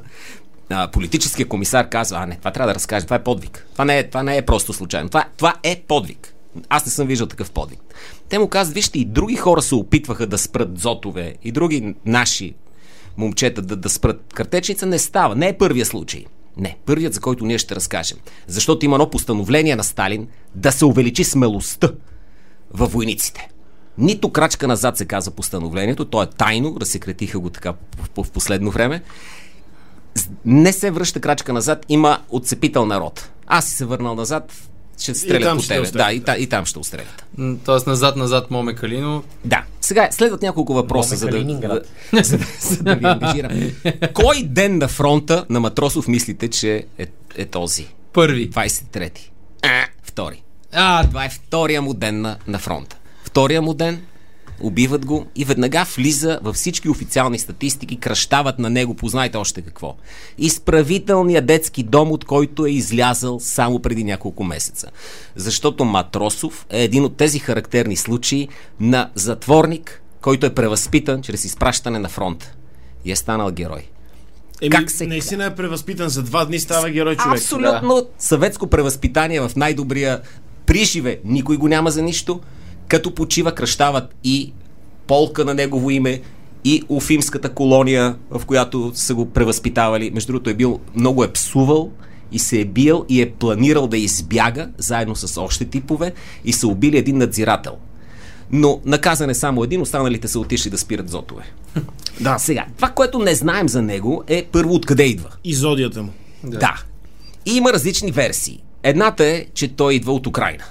а, 0.69 0.91
политическия 0.91 1.47
комисар 1.47 1.89
казва, 1.89 2.17
а 2.17 2.25
не, 2.25 2.37
това 2.37 2.51
трябва 2.51 2.67
да 2.67 2.75
разкаже, 2.75 3.05
това 3.05 3.15
е 3.15 3.23
подвиг. 3.23 3.67
Това 3.73 3.85
не 3.85 3.99
е, 3.99 4.09
това 4.09 4.23
не 4.23 4.37
е 4.37 4.41
просто 4.41 4.73
случайно. 4.73 5.09
Това, 5.09 5.25
това 5.37 5.53
е 5.63 5.83
подвиг. 5.87 6.33
Аз 6.69 6.85
не 6.85 6.91
съм 6.91 7.07
виждал 7.07 7.27
такъв 7.27 7.51
подвиг. 7.51 7.79
Те 8.29 8.39
му 8.39 8.47
казват, 8.47 8.73
вижте, 8.73 8.99
и 8.99 9.05
други 9.05 9.35
хора 9.35 9.61
се 9.61 9.75
опитваха 9.75 10.27
да 10.27 10.37
спрат 10.37 10.79
зотове, 10.79 11.35
и 11.43 11.51
други 11.51 11.95
наши 12.05 12.55
момчета 13.17 13.61
да, 13.61 13.75
да 13.75 13.89
спрат 13.89 14.33
картечница. 14.33 14.85
Не 14.85 14.99
става. 14.99 15.35
Не 15.35 15.47
е 15.47 15.57
първия 15.57 15.85
случай. 15.85 16.25
Не, 16.57 16.77
първият, 16.85 17.13
за 17.13 17.19
който 17.19 17.45
ние 17.45 17.57
ще 17.57 17.75
разкажем. 17.75 18.17
Защото 18.47 18.85
има 18.85 18.95
едно 18.95 19.09
постановление 19.09 19.75
на 19.75 19.83
Сталин 19.83 20.27
да 20.55 20.71
се 20.71 20.85
увеличи 20.85 21.23
смелостта 21.23 21.91
във 22.71 22.91
войниците. 22.91 23.49
Нито 23.97 24.29
крачка 24.29 24.67
назад 24.67 24.97
се 24.97 25.05
казва 25.05 25.31
постановлението, 25.31 26.05
то 26.05 26.23
е 26.23 26.25
тайно, 26.25 26.77
разсекретиха 26.79 27.39
го 27.39 27.49
така 27.49 27.73
в, 28.17 28.31
последно 28.31 28.71
време. 28.71 29.01
Не 30.45 30.73
се 30.73 30.91
връща 30.91 31.19
крачка 31.19 31.53
назад, 31.53 31.85
има 31.89 32.19
отцепител 32.29 32.85
народ. 32.85 33.29
Аз 33.47 33.65
си 33.65 33.75
се 33.75 33.85
върнал 33.85 34.15
назад, 34.15 34.53
ще 34.99 35.15
стрелят 35.15 35.57
по 35.57 35.67
тебе. 35.67 35.91
Да, 35.91 36.11
и, 36.11 36.19
та, 36.19 36.37
и 36.37 36.47
там 36.47 36.65
ще 36.65 36.79
устрелят. 36.79 37.25
Тоест 37.65 37.87
назад-назад 37.87 38.51
Моме 38.51 38.75
Калино. 38.75 39.23
Да. 39.45 39.63
Сега 39.81 40.07
следват 40.11 40.41
няколко 40.41 40.73
въпроса, 40.73 41.15
за 41.15 41.27
да, 41.27 41.81
за, 42.23 42.39
за 42.59 42.83
да 42.83 42.95
ви 42.95 43.05
ангажирам. 43.05 43.51
Кой 44.13 44.43
ден 44.43 44.77
на 44.77 44.87
фронта 44.87 45.45
на 45.49 45.59
Матросов 45.59 46.07
мислите, 46.07 46.47
че 46.47 46.85
е, 46.97 47.07
е 47.35 47.45
този? 47.45 47.87
Първи. 48.13 48.49
23-ти. 48.49 49.31
А, 49.61 49.85
втори. 50.03 50.43
А, 50.73 51.07
Това 51.07 51.25
е 51.25 51.29
втория 51.29 51.81
му 51.81 51.93
ден 51.93 52.21
на, 52.21 52.37
на 52.47 52.59
фронта. 52.59 52.97
Втория 53.37 53.61
му 53.61 53.73
ден 53.73 54.01
убиват 54.61 55.05
го 55.05 55.25
и 55.35 55.45
веднага 55.45 55.85
влиза 55.95 56.39
във 56.43 56.55
всички 56.55 56.89
официални 56.89 57.39
статистики, 57.39 57.97
кръщават 57.99 58.59
на 58.59 58.69
него, 58.69 58.93
познайте 58.93 59.37
още 59.37 59.61
какво. 59.61 59.95
Изправителният 60.37 61.45
детски 61.45 61.83
дом, 61.83 62.11
от 62.11 62.25
който 62.25 62.65
е 62.65 62.69
излязъл 62.69 63.39
само 63.39 63.79
преди 63.79 64.03
няколко 64.03 64.43
месеца. 64.43 64.87
Защото 65.35 65.85
Матросов 65.85 66.65
е 66.69 66.83
един 66.83 67.03
от 67.03 67.17
тези 67.17 67.39
характерни 67.39 67.95
случаи 67.95 68.47
на 68.79 69.09
затворник, 69.15 70.01
който 70.21 70.45
е 70.45 70.53
превъзпитан 70.53 71.21
чрез 71.21 71.45
изпращане 71.45 71.99
на 71.99 72.09
фронта. 72.09 72.53
И 73.05 73.11
е 73.11 73.15
станал 73.15 73.51
герой. 73.51 73.87
Еми, 74.61 74.69
Как 74.69 74.91
се- 74.91 75.07
наистина 75.07 75.45
е 75.45 75.55
превъзпитан 75.55 76.09
за 76.09 76.23
два 76.23 76.45
дни, 76.45 76.59
става 76.59 76.89
герой 76.89 77.15
човек. 77.15 77.37
Абсолютно 77.37 78.07
съветско 78.19 78.67
превъзпитание 78.67 79.41
в 79.41 79.51
най-добрия 79.55 80.21
приживе. 80.65 81.19
Никой 81.23 81.57
го 81.57 81.67
няма 81.67 81.91
за 81.91 82.01
нищо. 82.01 82.39
Като 82.87 83.15
почива, 83.15 83.55
кръщават 83.55 84.15
и 84.23 84.53
полка 85.07 85.45
на 85.45 85.53
негово 85.53 85.89
име, 85.89 86.21
и 86.63 86.83
Уфимската 86.89 87.49
колония, 87.49 88.15
в 88.31 88.45
която 88.45 88.91
са 88.95 89.15
го 89.15 89.25
превъзпитавали. 89.25 90.11
Между 90.11 90.33
другото 90.33 90.49
е 90.49 90.53
бил, 90.53 90.79
много 90.95 91.23
е 91.23 91.33
псувал 91.33 91.91
и 92.31 92.39
се 92.39 92.59
е 92.59 92.65
бил 92.65 93.05
и 93.09 93.21
е 93.21 93.31
планирал 93.31 93.87
да 93.87 93.97
избяга, 93.97 94.69
заедно 94.77 95.15
с 95.15 95.41
още 95.41 95.65
типове, 95.65 96.13
и 96.45 96.53
са 96.53 96.67
убили 96.67 96.97
един 96.97 97.17
надзирател. 97.17 97.77
Но 98.51 98.81
наказан 98.85 99.29
е 99.29 99.33
само 99.33 99.63
един, 99.63 99.81
останалите 99.81 100.27
са 100.27 100.39
отишли 100.39 100.69
да 100.69 100.77
спират 100.77 101.09
зотове. 101.09 101.43
Да, 102.21 102.37
Сега, 102.37 102.65
това, 102.75 102.89
което 102.89 103.19
не 103.19 103.35
знаем 103.35 103.69
за 103.69 103.81
него 103.81 104.23
е 104.27 104.47
първо 104.51 104.73
откъде 104.73 105.03
идва. 105.03 105.29
изодията 105.43 106.03
му. 106.03 106.11
Да. 106.43 106.57
да. 106.57 106.83
И 107.45 107.55
има 107.55 107.73
различни 107.73 108.11
версии. 108.11 108.63
Едната 108.83 109.25
е, 109.25 109.45
че 109.53 109.67
той 109.67 109.93
идва 109.93 110.13
от 110.13 110.27
Украина. 110.27 110.63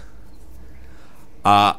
А 1.45 1.75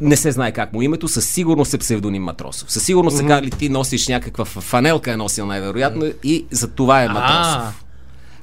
не 0.00 0.16
се 0.16 0.32
знае 0.32 0.52
как 0.52 0.72
му 0.72 0.82
е 0.82 0.84
името, 0.84 1.08
със 1.08 1.28
сигурност 1.28 1.74
е 1.74 1.78
псевдоним 1.78 2.22
Матросов. 2.22 2.72
Със 2.72 2.84
сигурност 2.84 3.16
mm-hmm. 3.16 3.20
сега 3.20 3.42
ли 3.42 3.50
ти 3.50 3.68
носиш 3.68 4.08
някаква 4.08 4.44
фанелка 4.44 5.12
е 5.12 5.16
носил 5.16 5.46
най-вероятно 5.46 6.12
и 6.22 6.46
за 6.50 6.68
това 6.68 7.02
е 7.02 7.08
Матросов. 7.08 7.84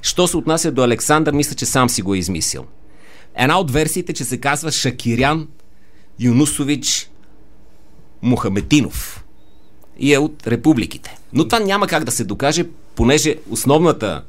Що 0.02 0.26
се 0.26 0.36
отнася 0.36 0.72
до 0.72 0.82
Александър, 0.82 1.32
мисля, 1.32 1.54
че 1.54 1.66
сам 1.66 1.88
си 1.88 2.02
го 2.02 2.14
е 2.14 2.18
измислил. 2.18 2.64
Една 3.34 3.58
от 3.58 3.70
версиите, 3.70 4.12
че 4.12 4.24
се 4.24 4.38
казва 4.38 4.72
Шакирян 4.72 5.48
Юнусович 6.20 7.10
Мухаметинов 8.22 9.24
и 9.98 10.14
е 10.14 10.18
от 10.18 10.46
републиките. 10.46 11.16
Но 11.32 11.48
това 11.48 11.60
няма 11.60 11.86
как 11.86 12.04
да 12.04 12.12
се 12.12 12.24
докаже, 12.24 12.64
понеже 12.94 13.36
основната 13.50 14.22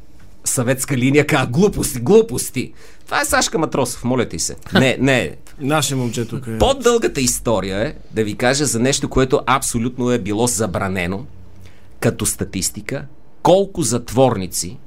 съветска 0.47 0.97
линия 0.97 1.27
казва 1.27 1.47
глупости, 1.47 1.99
глупости. 1.99 2.73
Това 3.05 3.21
е 3.21 3.25
Сашка 3.25 3.59
Матросов, 3.59 4.03
моля 4.03 4.29
ти 4.29 4.39
се. 4.39 4.55
Не, 4.73 4.97
не. 4.99 5.35
Наше 5.59 5.95
момче 5.95 6.25
тук 6.25 6.47
е. 6.47 6.57
По-дългата 6.57 7.21
история 7.21 7.87
е 7.87 7.95
да 8.11 8.23
ви 8.23 8.35
кажа 8.35 8.65
за 8.65 8.79
нещо, 8.79 9.09
което 9.09 9.41
абсолютно 9.45 10.11
е 10.11 10.19
било 10.19 10.47
забранено 10.47 11.25
като 11.99 12.25
статистика. 12.25 13.05
Колко 13.43 13.81
затворници 13.81 14.77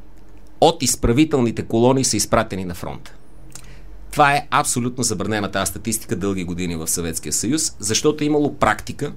от 0.60 0.82
изправителните 0.82 1.62
колонии 1.62 2.04
са 2.04 2.16
изпратени 2.16 2.64
на 2.64 2.74
фронта. 2.74 3.14
Това 4.10 4.34
е 4.34 4.46
абсолютно 4.50 5.04
забранена 5.04 5.50
тази 5.50 5.70
статистика 5.70 6.16
дълги 6.16 6.44
години 6.44 6.76
в 6.76 6.88
Съветския 6.88 7.32
съюз, 7.32 7.76
защото 7.78 8.24
е 8.24 8.26
имало 8.26 8.54
практика 8.54 9.12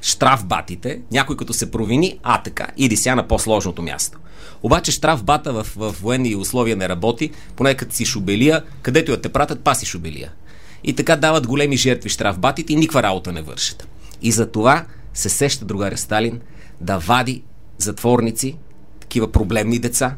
штрафбатите, 0.00 1.00
някой 1.12 1.36
като 1.36 1.52
се 1.52 1.70
провини, 1.70 2.18
а 2.22 2.42
така, 2.42 2.66
иди 2.76 2.96
сега 2.96 3.14
на 3.14 3.28
по-сложното 3.28 3.82
място. 3.82 4.18
Обаче 4.62 4.92
штрафбата 4.92 5.52
в, 5.52 5.66
в 5.76 5.94
военни 6.02 6.36
условия 6.36 6.76
не 6.76 6.88
работи, 6.88 7.30
поне 7.56 7.74
като 7.74 7.94
си 7.94 8.04
шубелия, 8.04 8.62
където 8.82 9.12
я 9.12 9.20
те 9.20 9.28
пратят, 9.28 9.60
паси 9.60 9.86
шубелия. 9.86 10.32
И 10.84 10.92
така 10.92 11.16
дават 11.16 11.46
големи 11.46 11.76
жертви 11.76 12.08
штрафбатите 12.08 12.72
и 12.72 12.76
никаква 12.76 13.02
работа 13.02 13.32
не 13.32 13.42
вършат. 13.42 13.88
И 14.22 14.32
за 14.32 14.50
това 14.50 14.84
се 15.14 15.28
сеща 15.28 15.64
другаря 15.64 15.96
Сталин 15.96 16.40
да 16.80 16.98
вади 16.98 17.42
затворници, 17.78 18.56
такива 19.00 19.32
проблемни 19.32 19.78
деца 19.78 20.16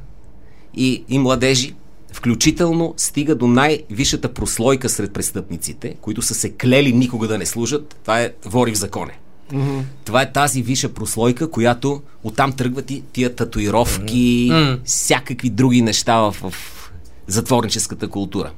и, 0.75 1.05
и 1.09 1.19
младежи, 1.19 1.75
включително 2.13 2.95
стига 2.97 3.35
до 3.35 3.47
най-висшата 3.47 4.35
прослойка 4.35 4.89
сред 4.89 5.13
престъпниците, 5.13 5.97
които 6.01 6.23
са 6.23 6.35
се 6.35 6.53
клели 6.53 6.93
никога 6.93 7.29
да 7.29 7.39
не 7.39 7.47
служат. 7.47 7.97
Това 8.03 8.21
е 8.21 8.33
вори 8.45 8.73
в 8.73 8.79
законе. 8.79 9.19
Mm-hmm. 9.53 9.83
Това 10.05 10.23
е 10.23 10.33
тази 10.33 10.63
висша 10.63 10.89
прослойка, 10.89 11.51
която 11.51 12.03
оттам 12.25 12.53
тръгват 12.53 12.91
и 12.91 13.03
тия 13.13 13.35
татуировки, 13.35 14.49
mm-hmm. 14.53 14.79
всякакви 14.85 15.51
други 15.51 15.83
неща 15.83 16.17
в, 16.17 16.37
в 16.41 16.55
затворническата 17.27 18.09
култура. 18.09 18.51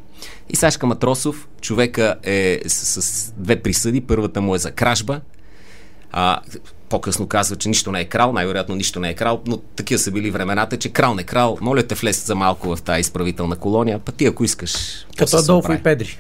И 0.51 0.57
Сашка 0.57 0.87
Матросов, 0.87 1.49
човека 1.61 2.17
е 2.23 2.61
с, 2.67 3.03
с 3.03 3.33
две 3.37 3.63
присъди. 3.63 4.01
Първата 4.01 4.41
му 4.41 4.55
е 4.55 4.59
за 4.59 4.71
кражба. 4.71 5.21
А, 6.13 6.41
по-късно 6.89 7.27
казва, 7.27 7.57
че 7.57 7.69
нищо 7.69 7.93
не 7.93 8.01
е 8.01 8.05
крал, 8.05 8.33
най-вероятно 8.33 8.75
нищо 8.75 9.01
не 9.01 9.11
е 9.11 9.15
крал, 9.15 9.43
но 9.47 9.57
такива 9.57 9.99
са 9.99 10.11
били 10.11 10.31
времената, 10.31 10.79
че 10.79 10.89
крал 10.89 11.15
не 11.15 11.23
крал. 11.23 11.59
Моля 11.61 11.83
те 11.83 11.95
влез 11.95 12.27
за 12.27 12.35
малко 12.35 12.77
в 12.77 12.83
тази 12.83 13.01
изправителна 13.01 13.57
колония, 13.57 13.99
па 13.99 14.13
ти 14.13 14.27
ако 14.27 14.45
искаш. 14.45 15.07
Като 15.19 15.37
Адолфо 15.37 15.73
и 15.73 15.83
Педри. 15.83 16.19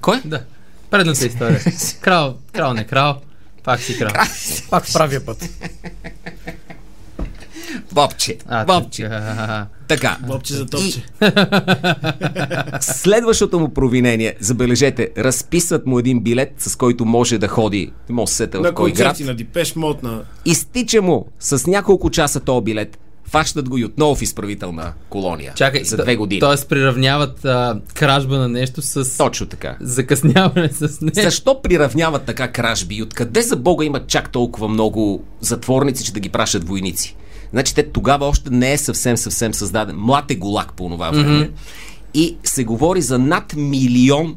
Кой? 0.00 0.20
Да. 0.24 0.42
Предната 0.90 1.26
история. 1.26 1.60
Крал, 2.00 2.36
крал 2.52 2.74
не 2.74 2.86
крал, 2.86 3.20
пак 3.70 3.80
си 3.80 3.98
крал. 3.98 4.12
Пак 4.70 4.84
в 4.84 4.92
правия 4.92 5.26
път. 5.26 5.48
Бобче. 7.92 8.38
А, 8.46 8.64
Бобче. 8.64 9.02
така. 9.02 9.66
Така. 9.88 10.18
Бобче 10.26 10.54
за 10.54 10.66
топче. 10.66 11.04
Следващото 12.80 13.58
му 13.58 13.68
провинение, 13.68 14.34
забележете, 14.40 15.08
разписват 15.18 15.86
му 15.86 15.98
един 15.98 16.20
билет, 16.20 16.52
с 16.58 16.76
който 16.76 17.04
може 17.04 17.38
да 17.38 17.48
ходи, 17.48 17.92
не 18.08 18.14
може 18.14 18.24
да 18.24 18.30
се 18.30 18.36
сета 18.36 18.58
в 18.58 18.62
На 18.62 18.74
кой 18.74 18.92
град. 18.92 19.06
концерти, 19.06 19.24
на 19.24 19.34
Дипеш 19.34 19.76
Мод, 19.76 20.02
на... 20.02 20.22
Изтича 20.44 21.02
му 21.02 21.26
с 21.40 21.66
няколко 21.66 22.10
часа 22.10 22.40
този 22.40 22.64
билет. 22.64 22.98
Фащат 23.30 23.68
го 23.68 23.78
и 23.78 23.84
отново 23.84 24.14
в 24.14 24.22
изправителна 24.22 24.92
колония. 25.08 25.52
Чакай, 25.56 25.84
за 25.84 25.96
две 25.96 26.16
години. 26.16 26.40
Тоест 26.40 26.68
приравняват 26.68 27.44
а, 27.44 27.80
кражба 27.94 28.38
на 28.38 28.48
нещо 28.48 28.82
с 28.82 29.18
Точно 29.18 29.46
така. 29.46 29.76
закъсняване 29.80 30.68
с 30.68 31.00
нещо. 31.00 31.22
Защо 31.22 31.62
приравняват 31.62 32.24
така 32.24 32.52
кражби 32.52 32.94
и 32.94 33.02
откъде 33.02 33.42
за 33.42 33.56
Бога 33.56 33.84
имат 33.84 34.06
чак 34.06 34.32
толкова 34.32 34.68
много 34.68 35.24
затворници, 35.40 36.04
че 36.04 36.12
да 36.12 36.20
ги 36.20 36.28
пращат 36.28 36.68
войници? 36.68 37.16
Значи 37.50 37.74
те 37.74 37.82
тогава 37.82 38.26
още 38.26 38.50
не 38.50 38.72
е 38.72 38.78
съвсем 38.78 39.16
съвсем 39.16 39.54
създаден. 39.54 39.96
Млад 39.98 40.30
е 40.30 40.34
голак 40.34 40.72
по 40.72 40.88
това 40.88 41.10
време. 41.10 41.28
Mm-hmm. 41.28 41.50
И 42.14 42.36
се 42.44 42.64
говори 42.64 43.02
за 43.02 43.18
над 43.18 43.54
милион 43.56 44.36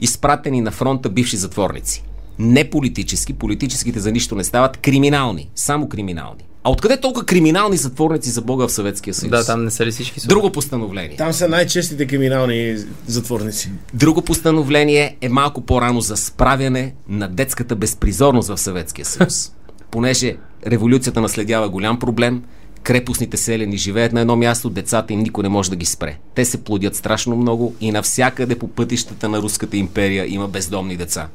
изпратени 0.00 0.60
на 0.60 0.70
фронта 0.70 1.08
бивши 1.08 1.36
затворници. 1.36 2.04
Не 2.38 2.70
политически, 2.70 3.32
политическите 3.32 4.00
за 4.00 4.12
нищо 4.12 4.34
не 4.34 4.44
стават, 4.44 4.76
криминални, 4.76 5.50
само 5.54 5.88
криминални. 5.88 6.47
А 6.64 6.70
откъде 6.70 7.00
толкова 7.00 7.26
криминални 7.26 7.76
затворници 7.76 8.30
за 8.30 8.42
Бога 8.42 8.66
в 8.66 8.72
Съветския 8.72 9.14
съюз? 9.14 9.30
Да, 9.30 9.44
там 9.44 9.64
не 9.64 9.70
са 9.70 9.86
ли 9.86 9.90
всички 9.90 10.20
супер? 10.20 10.34
Друго 10.34 10.52
постановление. 10.52 11.16
Там 11.16 11.32
са 11.32 11.48
най-честите 11.48 12.06
криминални 12.06 12.76
затворници. 13.06 13.70
Друго 13.94 14.22
постановление 14.22 15.16
е 15.20 15.28
малко 15.28 15.60
по-рано 15.60 16.00
за 16.00 16.16
справяне 16.16 16.94
на 17.08 17.28
детската 17.28 17.76
безпризорност 17.76 18.48
в 18.48 18.58
Съветския 18.58 19.04
съюз. 19.04 19.52
Понеже 19.90 20.36
революцията 20.66 21.20
наследява 21.20 21.68
голям 21.68 21.98
проблем, 21.98 22.42
крепостните 22.82 23.36
селени 23.36 23.76
живеят 23.76 24.12
на 24.12 24.20
едно 24.20 24.36
място, 24.36 24.70
децата 24.70 25.12
им 25.12 25.20
никой 25.20 25.42
не 25.42 25.48
може 25.48 25.70
да 25.70 25.76
ги 25.76 25.86
спре. 25.86 26.18
Те 26.34 26.44
се 26.44 26.64
плодят 26.64 26.96
страшно 26.96 27.36
много 27.36 27.74
и 27.80 27.92
навсякъде 27.92 28.58
по 28.58 28.68
пътищата 28.68 29.28
на 29.28 29.42
Руската 29.42 29.76
империя 29.76 30.34
има 30.34 30.48
бездомни 30.48 30.96
деца. 30.96 31.28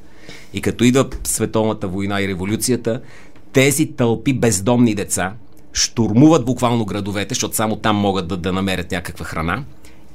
И 0.54 0.62
като 0.62 0.84
идва 0.84 1.10
световната 1.24 1.88
война 1.88 2.22
и 2.22 2.28
революцията, 2.28 3.02
тези 3.54 3.86
тълпи 3.88 4.34
бездомни 4.34 4.96
деца 4.96 5.34
штурмуват 5.74 6.46
буквално 6.46 6.86
градовете, 6.86 7.30
защото 7.30 7.56
само 7.56 7.76
там 7.76 7.96
могат 7.96 8.28
да, 8.28 8.38
да 8.38 8.52
намерят 8.54 8.92
някаква 8.92 9.26
храна 9.26 9.63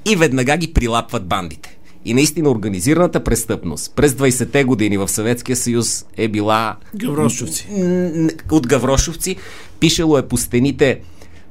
и 0.05 0.17
веднага 0.17 0.57
ги 0.57 0.73
прилапват 0.73 1.27
бандите. 1.27 1.79
И 2.05 2.15
наистина 2.15 2.51
организираната 2.51 3.25
престъпност 3.25 3.93
през 3.97 4.13
20-те 4.13 4.65
години 4.65 4.99
в 4.99 5.09
Съветския 5.09 5.57
съюз 5.57 6.07
е 6.17 6.29
била 6.29 6.77
Гаврошовци. 6.95 7.69
от 8.51 8.67
гаврошовци. 8.67 9.37
Пишело 9.81 10.19
е 10.19 10.29
по 10.29 10.37
стените 10.37 11.01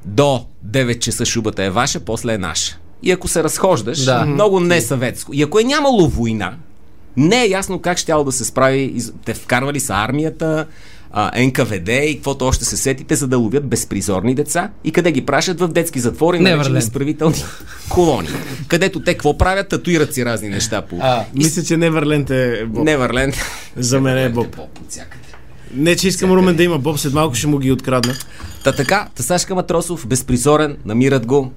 до 0.06 0.46
9 0.68 1.00
часа 1.00 1.26
шубата 1.26 1.64
е 1.64 1.70
ваша, 1.70 2.00
после 2.00 2.34
е 2.34 2.38
наша. 2.38 2.78
И 3.04 3.12
ако 3.12 3.28
се 3.28 3.44
разхождаш, 3.44 4.06
Да. 4.06 4.26
много 4.26 4.60
не 4.60 4.82
съветско. 4.82 5.34
И 5.34 5.42
ако 5.44 5.60
е 5.60 5.64
нямало 5.64 6.08
война, 6.08 6.54
не 7.18 7.44
е 7.44 7.50
ясно 7.50 7.80
как 7.80 7.98
щяло 7.98 8.24
да 8.24 8.32
се 8.32 8.46
справи. 8.46 8.96
Те 9.26 9.34
вкарвали 9.34 9.80
са 9.80 9.94
армията, 9.94 10.66
а, 11.12 11.42
НКВД 11.46 11.90
и 11.90 12.16
каквото 12.16 12.46
още 12.46 12.66
се 12.66 12.78
сетите, 12.78 13.16
за 13.16 13.28
да 13.28 13.38
ловят 13.38 13.68
безпризорни 13.68 14.36
деца 14.36 14.70
и 14.84 14.92
къде 14.92 15.12
ги 15.12 15.26
пращат 15.26 15.60
в 15.60 15.68
детски 15.68 16.00
затвори, 16.00 16.40
наречени 16.40 16.78
изправителни 16.78 17.44
колонии. 17.90 18.32
Където 18.68 19.00
те 19.00 19.14
какво 19.14 19.38
правят? 19.38 19.70
Татуират 19.70 20.14
си 20.14 20.26
разни 20.26 20.50
неща 20.50 20.82
по... 20.82 20.98
А, 21.02 21.26
Мисля, 21.36 21.64
че 21.64 21.78
Неверленд 21.78 22.30
е 22.30 22.66
Боб. 22.66 22.84
Неверленд. 22.84 23.36
За 23.76 24.02
мен 24.02 24.18
е 24.18 24.30
Боб. 24.30 24.56
Боб 24.56 24.80
всякъде. 24.90 25.24
Не, 25.74 25.96
че 25.96 26.08
искам 26.08 26.32
Румен 26.32 26.56
да 26.56 26.64
има 26.64 26.78
Боб, 26.78 26.98
след 26.98 27.14
малко 27.14 27.36
ще 27.36 27.48
му 27.48 27.58
ги 27.58 27.72
открадна. 27.72 28.14
Та 28.64 28.72
така, 28.72 29.08
Тасашка 29.16 29.56
Матросов, 29.56 30.08
безпризорен, 30.08 30.78
намират 30.86 31.26
го 31.26 31.52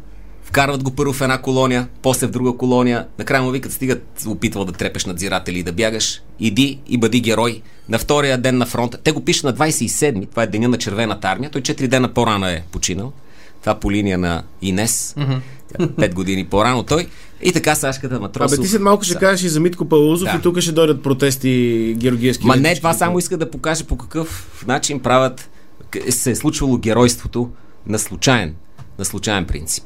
Вкарват 0.51 0.83
го 0.83 0.91
първо 0.91 1.13
в 1.13 1.21
една 1.21 1.39
колония, 1.39 1.89
после 2.03 2.27
в 2.27 2.31
друга 2.31 2.57
колония. 2.57 3.07
Накрая 3.19 3.43
му 3.43 3.51
викат, 3.51 3.73
стигат, 3.73 4.25
опитвал 4.27 4.65
да 4.65 4.73
трепеш 4.73 5.05
надзиратели 5.05 5.59
и 5.59 5.63
да 5.63 5.73
бягаш. 5.73 6.23
Иди 6.41 6.81
и 6.89 6.99
бъди 6.99 7.21
герой. 7.21 7.63
На 7.89 7.99
втория 7.99 8.39
ден 8.39 8.59
на 8.59 8.67
фронта. 8.67 8.99
Те 9.05 9.13
го 9.13 9.25
пишат 9.25 9.45
на 9.45 9.55
27-ми, 9.55 10.27
това 10.27 10.43
е 10.43 10.47
деня 10.47 10.69
на 10.69 10.79
червената 10.79 11.29
армия. 11.29 11.51
Той 11.51 11.63
4 11.63 11.87
дена 11.87 12.15
по-рано 12.15 12.47
е 12.47 12.63
починал. 12.73 13.13
Това 13.61 13.75
по 13.75 13.91
линия 13.91 14.19
на 14.19 14.43
Инес. 14.63 15.15
Пет 15.97 16.15
години 16.15 16.47
по-рано 16.47 16.83
той. 16.83 17.09
И 17.43 17.53
така 17.53 17.75
Сашката 17.75 18.21
Матросов. 18.21 18.59
Абе, 18.59 18.63
ти 18.63 18.69
след 18.69 18.83
малко 18.83 19.05
ще 19.05 19.15
кажеш 19.15 19.45
и 19.45 19.49
за 19.49 19.61
Митко 19.61 19.85
Паузов 19.85 20.29
Да. 20.29 20.37
и 20.39 20.43
тук 20.43 20.61
ще 20.61 20.73
дойдат 20.73 21.03
протести 21.03 21.95
георгиевски. 21.99 22.47
Ма 22.47 22.57
не, 22.57 22.77
това 22.77 22.93
само 22.93 23.19
иска 23.19 23.37
да 23.37 23.51
покаже 23.51 23.85
по 23.85 23.97
какъв 23.97 24.63
начин 24.67 25.01
правят 25.01 25.51
се 26.11 26.31
е 26.31 26.35
случвало 26.35 26.79
геройството 26.79 27.51
на 27.87 27.99
случайен, 27.99 28.55
на 28.99 29.05
случайен 29.05 29.45
принцип. 29.45 29.85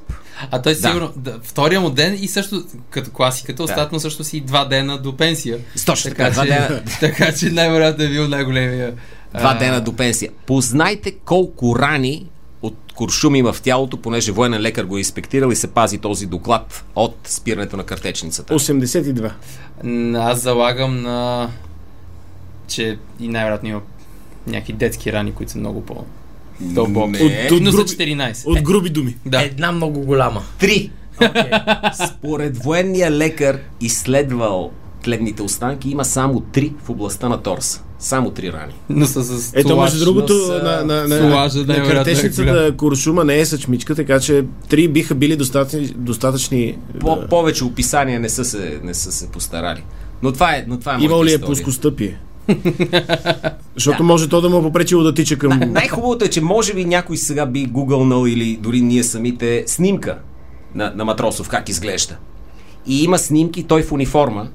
А 0.51 0.62
той 0.62 0.75
Да. 0.75 0.88
сигурно, 0.88 1.12
да, 1.16 1.38
втория 1.42 1.81
му 1.81 1.90
ден 1.90 2.18
и 2.20 2.29
също 2.29 2.62
като 2.90 3.11
класиката, 3.11 3.62
остат 3.62 3.92
му 3.92 4.01
също 4.01 4.25
си 4.25 4.40
два 4.40 4.64
дена 4.64 4.99
до 4.99 5.16
пенсия. 5.16 5.59
Точно 5.87 6.11
така, 6.11 6.23
Така, 6.25 6.33
два 6.33 6.42
че, 6.44 6.49
дена, 6.49 6.83
така 7.01 7.33
че 7.33 7.51
най-вероятно 7.51 8.05
е 8.05 8.09
бил 8.09 8.29
най-големия. 8.29 8.94
два 9.31 9.51
а, 9.51 9.59
дена 9.59 9.81
до 9.81 9.92
пенсия. 9.92 10.31
Познайте 10.47 11.12
колко 11.12 11.79
рани 11.79 12.27
от 12.62 12.77
куршум 12.94 13.35
има 13.35 13.53
в 13.53 13.62
тялото, 13.62 13.97
понеже 13.97 14.33
военен 14.33 14.61
лекар 14.61 14.85
го 14.85 14.97
е 14.97 15.01
инспектирал 15.01 15.51
и 15.51 15.57
се 15.57 15.66
пази 15.66 15.99
този 15.99 16.27
доклад 16.27 16.85
от 16.97 17.16
спирането 17.25 17.77
на 17.77 17.85
картечницата. 17.85 18.55
82. 18.55 19.31
м, 19.85 20.18
Аз 20.18 20.40
залагам 20.40 21.03
на... 21.03 21.51
че 22.68 22.99
и 23.20 23.29
най-вероятно 23.29 23.68
има 23.68 23.81
някакви 24.47 24.73
детски 24.73 25.12
рани, 25.12 25.33
които 25.33 25.53
са 25.53 25.59
много 25.59 25.85
по... 25.87 26.05
Дълбоки. 26.60 27.10
Не. 27.12 27.18
От- 27.46 27.52
от 27.52 27.64
за 27.64 27.72
груби- 27.72 28.14
14. 28.16 28.46
От 28.46 28.62
груби 28.62 28.90
думи. 28.90 29.16
Да. 29.26 29.42
Една 29.42 29.72
много 29.72 30.00
голяма. 30.00 30.42
Три. 30.58 30.90
Според 32.08 32.56
военния 32.58 33.10
лекар, 33.10 33.58
изследвал 33.80 34.70
тлебните 35.04 35.42
останки, 35.42 35.90
има 35.90 36.04
само 36.04 36.40
три 36.42 36.72
в 36.78 36.90
областта 36.90 37.28
на 37.28 37.36
торса. 37.38 37.82
Само 37.98 38.30
три 38.30 38.52
рани. 38.52 38.72
Но 38.88 39.06
са 39.06 39.24
с 39.24 39.52
Ето, 39.54 39.76
между 39.76 40.04
другото, 40.04 40.38
са- 40.38 40.52
на, 40.54 40.84
на, 40.84 40.84
на, 40.84 41.08
на 41.08 41.18
най-вероятно 41.18 41.72
е 41.72 41.82
картечницата 41.86 42.74
Куршума 42.76 43.24
не 43.24 43.38
е 43.38 43.46
съчмичка, 43.46 43.94
така 43.94 44.20
че 44.20 44.44
три 44.68 44.88
биха 44.88 45.14
били 45.14 45.36
достатъчни, 45.36 45.86
достатъчни 45.88 46.78
По- 47.00 47.16
да. 47.16 47.28
повече 47.28 47.64
описания 47.64 48.20
не 48.20 48.28
са 48.28 48.44
се, 48.44 48.80
не 48.82 48.94
са 48.94 49.12
се 49.12 49.28
постарали. 49.28 49.82
Но 50.22 50.32
това 50.32 50.50
е, 50.50 50.64
но 50.68 50.78
това 50.78 50.94
е 50.94 50.98
Имал 51.00 51.24
ли 51.24 51.32
е 51.32 51.38
плоскостъпие? 51.38 52.18
Защото 53.74 54.04
може 54.04 54.28
то 54.28 54.40
да 54.40 54.50
му 54.50 54.59
е 54.59 54.62
попречило 54.62 55.02
да 55.02 55.14
тича 55.14 55.38
към... 55.38 55.72
Най-хубавото 55.72 56.24
е, 56.24 56.28
че 56.28 56.40
може 56.40 56.74
би 56.74 56.85
някой 56.85 57.16
сега 57.16 57.46
би 57.46 57.66
гугълнал 57.66 58.26
или 58.26 58.57
дори 58.57 58.80
ние 58.80 59.04
самите 59.04 59.64
снимка 59.66 60.18
на, 60.74 60.92
на 60.96 61.04
Матросов, 61.04 61.48
как 61.48 61.68
изглежда. 61.68 62.16
И 62.87 63.04
има 63.04 63.18
снимки, 63.18 63.64
той 63.64 63.83
в 63.83 63.92
униформа. 63.92 64.48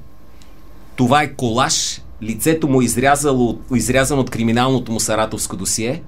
Това 0.96 1.22
е 1.22 1.32
колаж, 1.32 2.00
лицето 2.22 2.68
му 2.68 2.80
е 2.80 2.84
изрязало, 2.84 3.58
изрязано 3.74 4.20
от 4.20 4.30
криминалното 4.30 4.92
му 4.92 5.00
саратовско 5.00 5.56
досие 5.56 6.02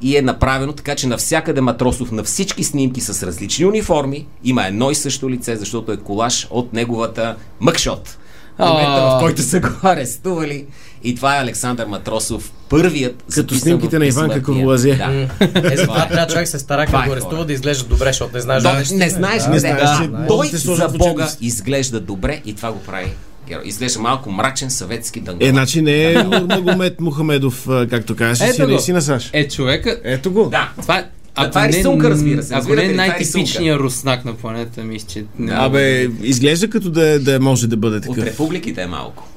и 0.00 0.16
е 0.16 0.22
направено 0.22 0.72
така, 0.72 0.94
че 0.94 1.06
навсякъде 1.06 1.60
Матросов 1.60 2.12
на 2.12 2.24
всички 2.24 2.64
снимки 2.64 3.00
с 3.00 3.26
различни 3.26 3.66
униформи 3.66 4.26
има 4.44 4.66
едно 4.66 4.90
и 4.90 4.94
също 4.94 5.30
лице, 5.30 5.56
защото 5.56 5.92
е 5.92 5.96
колаж 5.96 6.46
от 6.50 6.72
неговата 6.72 7.36
мъкшот. 7.60 8.18
В 8.58 8.66
момента, 8.68 9.00
в 9.00 9.18
който 9.20 9.42
са 9.42 9.60
го 9.60 9.68
арестували. 9.82 10.66
И 11.06 11.14
това 11.14 11.36
е 11.36 11.40
Александър 11.40 11.86
Матросов, 11.86 12.52
първият 12.68 13.24
Като 13.34 13.54
снимките 13.54 13.98
на 13.98 14.06
Иванка 14.06 14.34
безсмъртния. 14.34 14.62
Ковлазе. 14.64 14.94
Да. 14.94 15.28
Е, 15.72 15.76
затова 15.76 16.08
трябва 16.08 16.26
човек 16.26 16.48
се 16.48 16.58
стара, 16.58 16.86
Това 16.86 16.98
като 16.98 17.04
е 17.04 17.08
го 17.08 17.12
арестува, 17.12 17.44
да 17.44 17.52
изглежда 17.52 17.84
добре, 17.84 18.06
защото 18.06 18.34
не 18.34 18.40
знаеш 18.40 18.62
Да, 18.62 18.72
не 18.72 18.84
знаеш, 18.84 19.42
Да, 19.42 19.48
не 19.48 19.54
не 19.54 19.58
знаеш. 19.58 19.98
Да, 19.98 20.08
да. 20.08 20.26
Той 20.26 20.50
да 20.50 20.58
за 20.58 20.88
Бога 20.88 21.28
изглежда 21.40 22.00
добре 22.00 22.40
и 22.44 22.54
това 22.54 22.72
го 22.72 22.78
прави 22.82 23.10
герой. 23.48 23.62
Изглежда 23.64 24.00
малко 24.00 24.30
мрачен 24.30 24.70
съветски 24.70 25.20
дънгъл. 25.20 25.48
Е, 25.48 25.50
значи 25.50 25.82
не 25.82 26.12
е 26.12 26.24
Магомед 26.24 27.00
Мухамедов, 27.00 27.66
както 27.90 28.16
кажеш, 28.16 28.38
си 28.38 28.54
Ето 28.54 28.62
го. 28.62 28.70
наистина 28.70 29.02
Саш. 29.02 29.30
Е, 29.32 29.48
човека... 29.48 30.00
Ето 30.04 30.30
го. 30.32 30.44
Да. 30.44 30.72
Това 30.82 30.98
е... 30.98 31.04
Да, 31.36 31.48
това 31.48 31.64
е 31.64 31.68
рисунка, 31.68 32.10
разбира 32.10 32.42
се. 32.42 32.54
Ако 32.54 32.74
не 32.74 32.82
е 32.82 32.86
е 32.86 32.92
най-типичният 32.92 33.80
руснак 33.80 34.24
на 34.24 34.34
планета, 34.34 34.82
мисля, 34.84 35.08
че... 35.08 35.24
не 35.38 35.52
Абе, 35.54 36.08
изглежда 36.22 36.70
като 36.70 36.90
да, 36.90 37.20
да 37.20 37.40
може 37.40 37.66
да 37.66 37.76
бъде 37.76 37.96
От 37.96 38.02
такъв. 38.02 38.24
републиките 38.24 38.82
е 38.82 38.86
малко. 38.86 39.28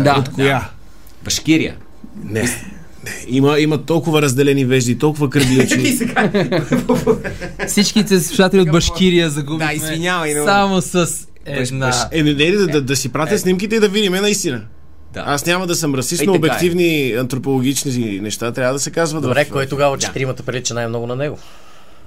Да. 0.00 0.16
От 0.18 0.28
коя? 0.28 0.68
Башкирия. 1.24 1.76
Не. 2.24 2.42
не. 2.42 2.50
Има, 3.28 3.58
има 3.58 3.78
толкова 3.78 4.22
разделени 4.22 4.64
вежди, 4.64 4.98
толкова 4.98 5.30
кръгли 5.30 5.60
очи. 5.60 5.98
Всичките 7.68 8.20
слушатели 8.20 8.60
от 8.60 8.70
Башкирия 8.70 9.30
загубихме 9.30 9.66
Да, 9.66 9.72
извинявай, 9.72 10.34
но- 10.34 10.44
само 10.44 10.80
с 10.80 11.06
една... 11.46 11.86
баш- 11.86 12.08
Е, 12.12 12.22
не, 12.22 12.34
не, 12.34 12.50
да, 12.50 12.66
да, 12.66 12.82
да 12.82 12.96
си 12.96 13.08
пратя 13.08 13.38
снимките 13.38 13.76
и 13.76 13.80
да 13.80 13.88
видим 13.88 14.12
наистина. 14.12 14.62
Да. 15.14 15.22
Аз 15.26 15.46
няма 15.46 15.66
да 15.66 15.74
съм 15.74 15.94
расист, 15.94 16.22
но 16.26 16.34
е. 16.34 16.36
обективни 16.36 17.12
антропологични 17.12 18.20
неща 18.20 18.52
трябва 18.52 18.72
да 18.72 18.80
се 18.80 18.90
казват. 18.90 19.22
Добре, 19.22 19.44
в- 19.44 19.48
кой 19.48 19.66
тогава 19.66 19.94
от 19.94 20.00
четиримата 20.00 20.42
прилича 20.42 20.74
най-много 20.74 21.06
на 21.06 21.16
него? 21.16 21.38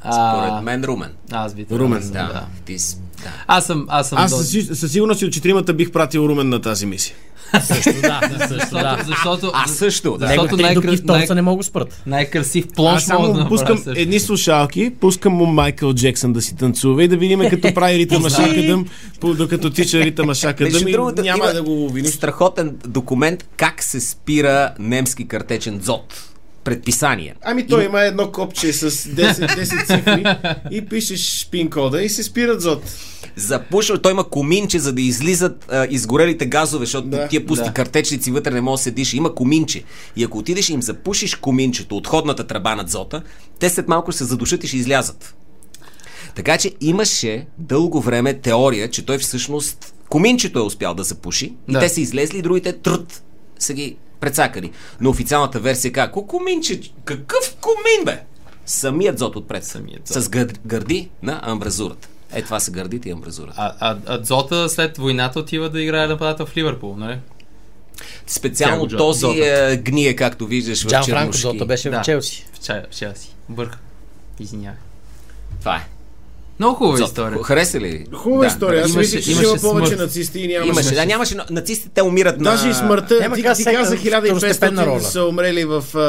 Според 0.03 0.63
мен 0.63 0.83
Румен. 0.83 1.09
Аз 1.31 1.53
би 1.53 1.65
Румен, 1.71 2.01
да. 2.03 2.09
Да. 2.09 2.45
Ти 2.65 2.75
да. 3.23 3.29
Аз 3.47 3.65
съм, 3.65 3.85
аз 3.89 4.09
съм 4.09 4.17
Аз 4.17 4.31
със, 4.31 4.79
със 4.79 4.91
сигурност 4.91 5.21
и 5.21 5.25
от 5.25 5.33
четиримата 5.33 5.73
бих 5.73 5.91
пратил 5.91 6.19
Румен 6.19 6.49
на 6.49 6.61
тази 6.61 6.85
мисия. 6.85 7.15
Също 7.61 8.01
да, 8.01 8.21
също 8.39 8.47
Защото, 8.49 8.73
да. 8.73 8.97
защото, 9.07 9.51
Аз 9.53 9.71
също, 9.71 10.17
да. 10.17 10.27
Защото 10.27 10.57
три 10.57 10.73
дупки 10.73 10.97
в 10.97 11.05
торца 11.05 11.25
най- 11.25 11.35
не 11.35 11.41
мога 11.41 11.57
да 11.57 11.63
спрат. 11.63 12.01
най-красив 12.05 12.65
Аз 12.65 12.73
плонш 12.73 12.87
мога 12.87 12.97
да 12.97 13.01
само 13.01 13.27
направя 13.27 13.49
пускам 13.49 13.77
също. 13.77 14.01
едни 14.01 14.19
слушалки, 14.19 14.91
пускам 14.99 15.33
му 15.33 15.45
Майкъл 15.45 15.93
Джексън 15.93 16.33
да 16.33 16.41
си 16.41 16.55
танцува 16.55 17.03
и 17.03 17.07
да 17.07 17.17
видим 17.17 17.39
като 17.49 17.73
прави 17.73 17.97
ритъма 17.99 18.29
шакадъм, 18.29 18.85
докато 19.23 19.69
тича 19.69 19.99
ритъма 19.99 20.33
шакадъм 20.33 20.87
и 20.87 20.91
няма 20.91 21.37
има 21.37 21.53
да 21.53 21.63
го 21.63 21.71
лови 21.71 22.01
нищо. 22.01 22.17
Страхотен 22.17 22.75
документ 22.87 23.45
как 23.57 23.83
се 23.83 23.99
спира 23.99 24.73
немски 24.79 25.27
картечен 25.27 25.79
дзот. 25.79 26.32
Предписания. 26.63 27.35
Ами 27.41 27.67
той 27.67 27.85
има 27.85 28.01
едно 28.01 28.31
копче 28.31 28.73
с 28.73 28.91
10, 28.91 29.33
10 29.33 29.87
цифри 29.87 30.51
и 30.71 30.85
пишеш 30.85 31.47
пин 31.51 31.69
кода 31.69 32.01
и 32.01 32.09
се 32.09 32.23
спират 32.23 32.61
зод. 32.61 32.83
Запушва, 33.35 34.01
той 34.01 34.11
има 34.11 34.23
коминче, 34.29 34.79
за 34.79 34.93
да 34.93 35.01
излизат 35.01 35.65
а, 35.71 35.87
изгорелите 35.89 36.45
газове, 36.45 36.85
защото 36.85 37.07
Да, 37.07 37.27
тия 37.27 37.45
пусти 37.45 37.65
да. 37.65 37.73
картечници 37.73 38.31
вътре 38.31 38.51
не 38.51 38.61
може 38.61 38.79
да 38.79 38.83
се 38.83 38.91
диша. 38.91 39.17
Има 39.17 39.35
коминче. 39.35 39.83
И 40.15 40.23
ако 40.23 40.37
отидеш 40.37 40.69
и 40.69 40.73
им 40.73 40.81
запушиш 40.81 41.35
коминчето, 41.35 41.97
отходната 41.97 42.47
тръба 42.47 42.75
над 42.75 42.89
зота, 42.89 43.21
те 43.59 43.69
след 43.69 43.87
малко 43.87 44.11
ще 44.11 44.17
се 44.17 44.23
задушат 44.25 44.63
и 44.63 44.67
ще 44.67 44.77
излязат. 44.77 45.35
Така 46.35 46.57
че 46.57 46.71
имаше 46.81 47.45
дълго 47.57 48.01
време 48.01 48.33
теория, 48.33 48.89
че 48.89 49.05
той 49.05 49.17
всъщност 49.17 49.93
коминчето 50.09 50.59
е 50.59 50.63
успял 50.63 50.93
да 50.93 51.03
запуши 51.03 51.45
и 51.67 51.71
Да. 51.73 51.79
те 51.79 51.89
са 51.89 52.01
излезли 52.01 52.37
и 52.37 52.41
другите 52.41 52.73
труд 52.73 53.21
са 53.59 53.73
ги 53.73 53.95
прецакали. 54.23 54.71
Но 55.01 55.09
официалната 55.09 55.59
версия 55.59 55.91
е 55.97 56.11
ко 56.11 56.27
коминче? 56.27 56.81
Какъв 57.05 57.55
комин 57.55 58.05
бе? 58.05 58.23
Самият 58.65 59.19
зот 59.19 59.35
отпред. 59.35 59.65
Самият 59.65 60.07
зот. 60.07 60.23
С 60.23 60.27
гър- 60.27 60.57
гърди 60.65 61.09
на 61.23 61.39
амбразурата. 61.43 62.07
Е, 62.33 62.41
това 62.41 62.59
са 62.59 62.71
гърдите 62.71 63.09
и 63.09 63.11
амбразурата. 63.11 63.53
А, 63.57 63.73
а, 63.81 63.97
а 64.05 64.17
Дзота 64.17 64.69
след 64.69 64.97
войната 64.97 65.39
отива 65.39 65.69
да 65.69 65.81
играе 65.81 66.07
нападател 66.07 66.45
в 66.45 66.57
Ливърпул, 66.57 66.95
нали? 66.97 67.17
Специално 68.27 68.87
Джо- 68.87 68.97
този 68.97 69.19
Зота. 69.19 69.71
е, 69.71 69.77
гние, 69.77 70.15
както 70.15 70.47
виждаш 70.47 70.83
в 70.83 70.87
Джан 70.87 71.03
Франко 71.03 71.11
чернушки. 71.33 71.41
Зота 71.41 71.65
беше 71.65 71.89
Да. 71.89 72.01
в 72.01 72.05
Челси. 72.05 72.45
В 72.53 72.59
Челси. 72.91 73.35
Бърка. 73.49 73.77
Извинявай. 74.39 74.77
Това 75.59 75.75
е. 75.75 75.87
Много 76.59 76.75
хубава 76.75 76.97
Зота. 76.97 77.07
история. 77.07 77.43
Хареса 77.43 77.79
ли? 77.79 78.05
Хубава 78.13 78.41
Да, 78.41 78.47
история. 78.47 78.83
Аз 78.83 78.95
мислих, 78.95 79.11
че 79.13 79.21
ще 79.23 79.31
имаше 79.31 79.47
има 79.47 79.57
повече 79.57 79.87
смърт. 79.87 79.99
нацисти 79.99 80.39
и 80.39 80.47
нямаше. 80.47 80.69
Имаше, 80.69 80.95
да, 80.95 81.05
нямаше, 81.05 81.35
но 81.35 81.43
нацистите 81.51 81.91
те 81.91 82.01
умират 82.01 82.37
на... 82.37 82.43
Даже 82.43 82.69
и 82.69 82.73
смъртта, 82.73 83.19
Няма 83.19 83.35
ти, 83.35 83.41
ти 83.41 83.43
каза 83.65 83.97
второстепенна 83.97 84.81
1500 84.81 84.85
роля. 84.85 85.01
са 85.01 85.23
умрели 85.23 85.65
в 85.65 85.83
а, 85.93 85.99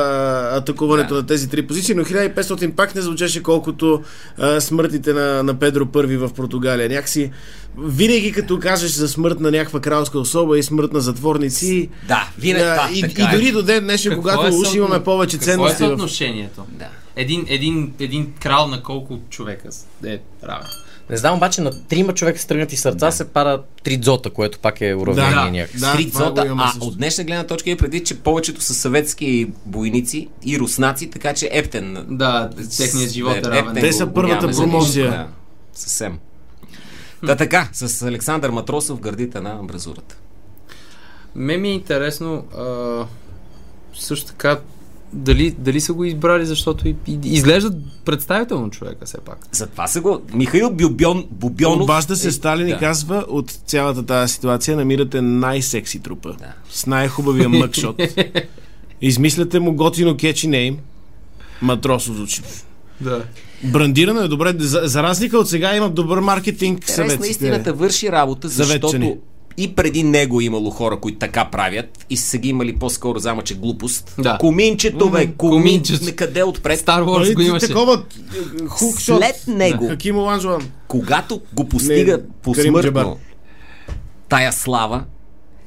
атакуването 0.52 1.09
Да. 1.09 1.14
на 1.14 1.26
тези 1.26 1.48
три 1.48 1.62
позиции, 1.62 1.94
но 1.94 2.04
1500 2.04 2.35
пак 2.70 2.94
не 2.94 3.02
звучеше 3.02 3.42
колкото 3.42 4.02
а, 4.38 4.61
смъртите 4.61 5.12
на, 5.12 5.42
на 5.42 5.54
Педро 5.54 5.85
I 5.85 6.16
в 6.18 6.33
Португалия. 6.33 6.88
Някакси, 6.88 7.30
винаги 7.78 8.33
като 8.33 8.59
кажеш 8.59 8.90
за 8.90 9.09
смърт 9.09 9.40
на 9.40 9.50
някаква 9.50 9.80
кралска 9.80 10.18
особа 10.18 10.59
и 10.59 10.62
смърт 10.62 10.92
на 10.92 11.00
затворници, 11.00 11.88
Да, 12.09 12.28
винаги 12.38 12.64
да, 12.64 12.88
и, 12.94 13.00
така 13.02 13.22
и 13.22 13.26
е. 13.26 13.38
дори 13.38 13.52
до 13.52 13.62
ден 13.62 13.85
днешен, 13.85 14.16
когато 14.16 14.46
е 14.46 14.50
уж 14.50 14.74
имаме 14.74 15.00
повече 15.00 15.38
Какво 15.38 15.50
е 15.50 15.54
ценности 15.54 15.74
в... 15.74 15.87
съотношението? 15.87 16.62
Да. 16.70 16.87
Един, 17.16 17.44
един, 17.48 17.94
един 18.00 18.33
крал 18.40 18.66
на 18.66 18.83
колко 18.83 19.18
човека 19.31 19.68
е 20.07 20.18
равен? 20.44 20.68
Не 21.11 21.16
знам, 21.16 21.37
обаче 21.37 21.61
на 21.61 21.87
трима 21.88 22.14
човека 22.14 22.38
с 22.38 22.44
тръгнати 22.46 22.77
сърца 22.77 23.11
се 23.11 23.29
пара 23.29 23.62
три 23.83 23.96
дзота, 23.96 24.31
което 24.31 24.59
пак 24.59 24.81
е 24.81 24.94
уравнение 24.94 25.35
Да. 25.35 25.50
някакси. 25.50 25.79
Да, 25.79 25.92
Три 25.92 26.05
дзота, 26.05 26.55
а 26.59 26.70
също. 26.70 26.87
от 26.87 26.96
днешна 26.96 27.24
гледна 27.24 27.46
точка 27.46 27.70
е 27.70 27.77
предвид, 27.77 28.07
че 28.07 28.18
повечето 28.18 28.61
са 28.61 28.74
съветски 28.74 29.46
бойници 29.66 30.29
и 30.44 30.59
руснаци, 30.59 31.11
така 31.11 31.35
че 31.35 31.48
Ептен... 31.53 32.07
Да, 32.09 32.50
техният 32.79 33.11
живот 33.12 33.35
е 33.35 33.38
Ептен 33.38 33.53
равен. 33.53 33.74
Те 33.74 33.92
са 33.92 34.07
първата 34.07 34.50
промоция. 34.50 35.11
Да, 35.11 35.27
съвсем. 35.74 36.18
Та 37.27 37.37
така, 37.37 37.68
с 37.72 38.03
Александър 38.03 38.50
Матросов 38.50 39.00
гърдите 39.00 39.40
на 39.40 39.50
амбразурата. 39.50 40.16
Ме 41.35 41.57
ми 41.57 41.68
е 41.68 41.72
интересно 41.72 42.44
а, 42.59 43.07
също 43.94 44.27
така 44.27 44.59
Дали, 45.14 45.50
дали 45.59 45.81
са 45.81 45.92
го 45.92 46.05
избрали, 46.05 46.46
защото 46.46 46.88
и, 46.88 46.96
и, 47.07 47.18
изглежда 47.24 47.77
представително 48.05 48.70
човека 48.70 49.07
все 49.07 49.18
пак. 49.18 49.38
Затова 49.53 49.87
са 49.87 50.00
го... 50.00 50.22
Михаил 50.35 50.70
Бюбьон, 50.70 51.24
Бубьонов... 51.31 51.83
Обажда 51.83 52.16
се 52.16 52.29
е- 52.29 52.31
Сталин 52.31 52.68
и 52.68 52.70
да. 52.70 52.79
казва, 52.79 53.24
от 53.29 53.50
цялата 53.50 54.07
тази 54.07 54.33
ситуация 54.33 54.77
намирате 54.77 55.20
най-секси 55.20 56.00
трупа. 56.00 56.29
Да. 56.38 56.53
С 56.70 56.87
най-хубавия 56.87 57.48
мъкшот. 57.48 58.03
Измисляте 59.03 59.61
му 59.61 59.74
готино 59.74 60.16
кетчи 60.16 60.48
нейм. 60.48 60.79
Матросов 61.62 62.16
звучи. 62.16 62.42
Да. 63.00 63.24
Брандирано 63.64 64.20
е 64.20 64.29
добре. 64.29 64.55
За, 64.59 64.81
за 64.85 65.03
разлика 65.03 65.38
от 65.38 65.48
сега 65.48 65.77
има 65.77 65.90
добър 65.90 66.20
маркетинг. 66.20 66.88
Интерес 66.88 67.18
на 67.18 67.27
истината 67.27 67.72
върши 67.72 68.12
работа, 68.12 68.48
защото. 68.48 69.16
И 69.57 69.75
преди 69.75 70.03
него 70.03 70.40
е 70.40 70.45
имало 70.45 70.71
хора, 70.71 71.01
които 71.01 71.19
така 71.19 71.45
правят 71.45 72.07
и 72.11 72.17
са 72.17 72.38
ги 72.38 72.49
имали 72.49 72.77
по-скоро 72.77 73.19
замъче 73.19 73.55
глупост. 73.55 74.14
Да. 74.19 74.38
Коминчето, 74.38 75.11
бе, 75.11 75.27
коминчето. 75.27 76.17
Къде 76.17 76.43
отпред? 76.43 76.79
Стар 76.81 77.03
Wars 77.03 77.35
го 77.35 77.40
имаше. 77.40 77.67
Такова 77.67 78.03
е, 78.62 78.67
хукшот. 78.67 79.23
След 79.23 79.57
него, 79.57 79.90
Оланжуан. 80.14 80.69
когато 80.88 81.40
го 81.55 81.69
постига 81.69 82.12
Не, 82.47 82.55
Карим 82.55 82.75
Джабар. 82.75 83.05
посмъртно 83.05 83.19
тая 84.29 84.53
слава, 84.53 85.05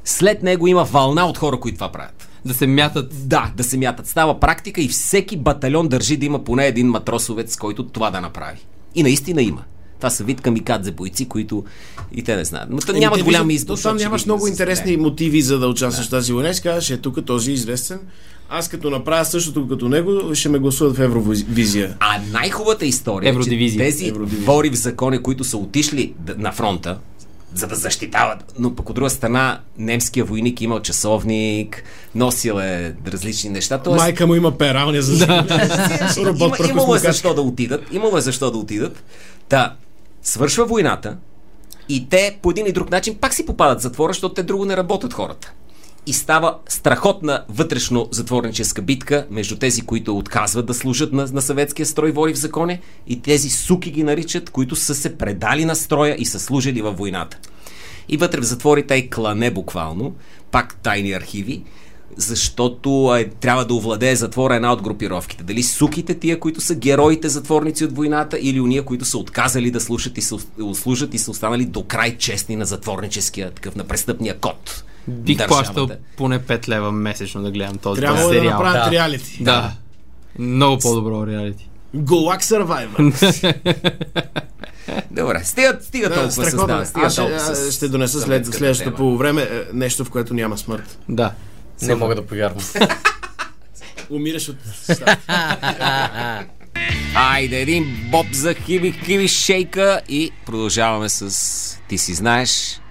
след 0.05 0.43
него 0.43 0.67
има 0.67 0.83
вълна 0.83 1.25
от 1.25 1.37
хора, 1.37 1.59
които 1.59 1.75
това 1.75 1.91
правят. 1.91 2.29
Да 2.45 2.53
се 2.53 2.67
мятат. 2.67 3.27
Да, 3.27 3.51
да 3.57 3.63
се 3.63 3.77
мятат. 3.77 4.07
Става 4.07 4.39
практика 4.39 4.81
и 4.81 4.87
всеки 4.87 5.37
батальон 5.37 5.87
държи 5.87 6.17
да 6.17 6.25
има 6.25 6.43
поне 6.43 6.67
един 6.67 6.87
матросовец, 6.87 7.55
който 7.55 7.87
това 7.87 8.11
да 8.11 8.21
направи. 8.21 8.59
И 8.95 9.03
наистина 9.03 9.41
има. 9.41 9.63
Това 9.97 10.09
са 10.09 10.23
вид 10.23 10.41
камикадзе 10.41 10.91
бойци, 10.91 11.27
които 11.27 11.63
и 12.15 12.23
те 12.23 12.35
не 12.35 12.45
знаят. 12.45 12.69
Но 12.69 12.77
те 12.77 12.93
нямат 12.93 13.23
голям 13.23 13.49
избор. 13.49 13.75
то 13.75 13.81
Там 13.81 13.97
нямаш 13.97 14.21
ще 14.21 14.29
много 14.29 14.43
да 14.43 14.49
интересни 14.49 14.81
стреляят. 14.81 15.01
мотиви 15.01 15.41
за 15.41 15.59
да 15.59 15.67
участваш 15.67 16.07
в 16.07 16.09
тази 16.09 16.33
война. 16.33 16.51
Казваш, 16.63 16.89
е, 16.89 16.97
тук 16.97 17.25
този 17.25 17.51
е 17.51 17.53
известен. 17.53 17.99
Аз 18.49 18.69
като 18.69 18.89
направя 18.89 19.25
същото 19.25 19.67
като 19.67 19.89
него, 19.89 20.35
ще 20.35 20.49
ме 20.49 20.59
гласуват 20.59 20.97
в 20.97 20.99
Евровизия. 20.99 21.97
А 21.99 22.19
най-хубавата 22.31 22.85
история 22.85 23.35
е, 23.39 23.43
че 23.69 23.77
тези 23.77 24.11
вори 24.11 24.69
в 24.69 24.75
закони, 24.75 25.21
които 25.21 25.43
са 25.43 25.57
отишли 25.57 26.13
на 26.37 26.51
фронта, 26.51 26.97
за 27.53 27.67
да 27.67 27.75
защитават. 27.75 28.53
Но 28.59 28.75
пък 28.75 28.89
от 28.89 28.95
друга 28.95 29.09
страна, 29.09 29.59
немския 29.77 30.25
войник 30.25 30.61
имал 30.61 30.79
часовник, 30.79 31.83
носил 32.15 32.53
е 32.53 32.95
различни 33.07 33.49
неща. 33.49 33.77
Тоест, 33.77 33.97
Майка 33.97 34.27
му 34.27 34.35
има 34.35 34.57
пералня 34.57 35.01
за 35.01 35.25
има, 36.17 36.29
робот 36.29 36.59
имало 36.69 36.95
е 36.95 36.99
защо 36.99 37.33
да 37.33 37.41
отидат. 37.41 37.83
Имало 37.91 38.17
е 38.17 38.21
защо 38.21 38.51
да 38.51 38.57
отидат. 38.57 39.03
Та, 39.49 39.75
свършва 40.27 40.65
войната 40.65 41.17
и 41.89 42.09
те 42.09 42.39
по 42.41 42.51
един 42.51 42.65
или 42.65 42.73
друг 42.73 42.91
начин 42.91 43.15
пак 43.15 43.33
си 43.33 43.45
попадат 43.45 43.79
в 43.79 43.81
затвора, 43.81 44.13
защото 44.13 44.33
те 44.33 44.43
друго 44.43 44.65
не 44.65 44.77
работят 44.77 45.13
хората. 45.13 45.53
И 46.05 46.13
става 46.13 46.57
страхотна 46.69 47.43
вътрешно 47.49 48.07
затворническа 48.11 48.81
битка 48.81 49.27
между 49.31 49.55
тези, 49.55 49.81
които 49.81 50.17
отказват 50.17 50.65
да 50.65 50.73
служат 50.73 51.13
на, 51.13 51.27
на 51.33 51.41
съветския 51.41 51.85
строй 51.85 52.11
воли 52.11 52.33
в 52.33 52.37
законе 52.37 52.81
и 53.07 53.21
тези 53.21 53.49
суки 53.49 53.91
ги 53.91 54.03
наричат, 54.03 54.49
които 54.49 54.75
са 54.75 54.95
се 54.95 55.17
предали 55.17 55.65
на 55.65 55.75
строя 55.75 56.15
и 56.19 56.25
са 56.25 56.39
служили 56.39 56.81
във 56.81 56.97
войната. 56.97 57.37
И 58.09 58.17
вътре 58.17 58.41
в 58.41 58.43
затворите 58.43 58.95
е 58.95 59.09
клане 59.09 59.51
буквално, 59.51 60.15
пак 60.51 60.75
тайни 60.75 61.11
архиви, 61.11 61.63
защото 62.15 63.15
е, 63.19 63.29
трябва 63.29 63.65
да 63.65 63.73
овладее 63.73 64.15
затвора 64.15 64.55
една 64.55 64.73
от 64.73 64.81
групировките. 64.81 65.43
Дали 65.43 65.63
суките 65.63 66.19
тия, 66.19 66.39
които 66.39 66.61
са 66.61 66.75
героите 66.75 67.29
затворници 67.29 67.85
от 67.85 67.95
войната, 67.95 68.37
или 68.41 68.61
уния, 68.61 68.85
които 68.85 69.05
са 69.05 69.17
отказали 69.17 69.71
да 69.71 69.79
слушат 69.81 70.17
и 70.17 70.21
са, 70.21 70.37
служат 70.73 71.13
и 71.13 71.17
са 71.17 71.31
останали 71.31 71.65
до 71.65 71.83
край 71.83 72.17
честни 72.17 72.55
на 72.55 72.65
затворническия, 72.65 73.51
такъв 73.51 73.75
на 73.75 73.83
престъпния 73.83 74.37
код. 74.37 74.83
Бих 75.07 75.37
Държавата. 75.37 75.73
плащал 75.73 75.97
поне 76.17 76.39
5 76.39 76.67
лева 76.67 76.91
месечно 76.91 77.43
да 77.43 77.51
гледам 77.51 77.77
този 77.77 78.01
Трябва 78.01 78.21
да 78.21 78.29
сериал. 78.29 78.51
направят 78.51 78.85
Да. 78.85 78.91
реалити. 78.91 79.43
Да. 79.43 79.71
Много 80.39 80.77
по-добро 80.77 81.27
реалити. 81.27 81.69
Голак 81.93 82.43
Survivor. 82.43 83.53
Добре, 85.11 85.41
стига, 85.43 85.77
стига 85.81 86.09
Да, 86.09 86.15
толкова 86.15 86.31
с 86.31 86.35
да, 86.67 86.85
стига 86.85 87.05
Аз 87.05 87.13
ще, 87.13 87.21
толкова 87.21 87.41
а, 87.41 87.55
с 87.55 87.71
ще 87.71 87.87
донеса 87.89 88.21
след, 88.21 88.45
следващото 88.45 89.17
време 89.17 89.41
е, 89.41 89.47
нещо, 89.73 90.05
в 90.05 90.09
което 90.09 90.33
няма 90.33 90.57
смърт. 90.57 90.99
Да. 91.09 91.31
Не 91.81 91.95
мога 91.95 92.15
да 92.15 92.25
повярвам. 92.25 92.63
Умираш 94.09 94.49
от... 94.49 94.57
Айде, 97.15 97.61
един 97.61 98.09
боб 98.11 98.25
за 98.33 98.53
хиби 98.53 98.91
хиби 98.91 99.27
шейка 99.27 100.01
и 100.09 100.31
продължаваме 100.45 101.09
с 101.09 101.79
Ти 101.87 101.97
си 101.97 102.13
знаеш. 102.13 102.81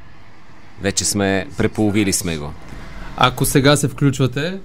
Вече 0.83 1.05
сме, 1.05 1.46
преполовили 1.57 2.12
сме 2.12 2.37
го. 2.37 2.53
Ако 3.16 3.44
сега 3.44 3.77
се 3.77 3.88
включвате, 3.88 4.59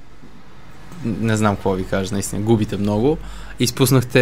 не 1.05 1.37
знам 1.37 1.55
какво 1.55 1.73
ви 1.73 1.85
кажа, 1.85 2.13
наистина, 2.13 2.41
губите 2.41 2.77
много. 2.77 3.17
Изпуснахте 3.59 4.19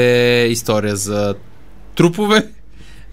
история 0.49 0.95
за 0.95 1.35
трупове. 1.95 2.47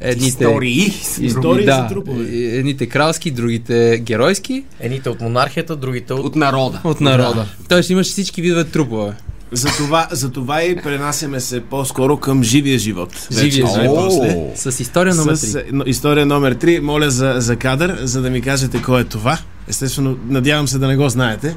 Едните, 0.01 0.27
Истории. 0.29 0.93
Истории 1.21 1.65
да, 1.65 1.77
за 1.83 1.87
трупове. 1.87 2.25
Едните 2.33 2.87
кралски, 2.87 3.31
другите 3.31 3.99
геройски 3.99 4.65
Едните 4.81 5.09
от 5.11 5.21
монархията, 5.21 5.77
другите 5.77 6.13
от... 6.13 6.25
От 6.25 6.37
народа. 6.37 6.81
от 6.85 7.01
народа. 7.01 7.47
Тоест 7.69 7.91
имаш 7.91 8.07
всички 8.07 8.43
видове 8.43 8.65
трупове. 8.65 9.13
Затова, 9.53 10.09
затова 10.11 10.63
и 10.63 10.77
пренасяме 10.77 11.41
се 11.41 11.61
по-скоро 11.61 12.17
към 12.17 12.43
живия 12.43 12.79
живот. 12.79 13.29
Живия 13.33 13.67
Вече, 13.67 13.81
живот. 13.83 14.13
С 14.55 14.81
история 14.81 15.15
номер 15.15 15.35
С 15.35 15.53
3. 15.55 15.61
е, 15.61 15.65
но- 15.73 15.85
история 15.87 16.27
номер 16.27 16.55
3. 16.55 16.81
Моля 16.81 17.11
за, 17.11 17.35
за 17.39 17.57
кадър, 17.57 17.99
за 18.01 18.23
да 18.23 18.31
ми 18.31 18.41
кажете 18.41 18.83
кой 18.83 19.01
е 19.01 19.05
това. 19.05 19.39
Естествено, 19.69 20.17
надявам 20.29 20.69
се 20.69 20.79
да 20.79 20.87
не 20.87 20.97
го 20.97 21.09
знаете. 21.09 21.57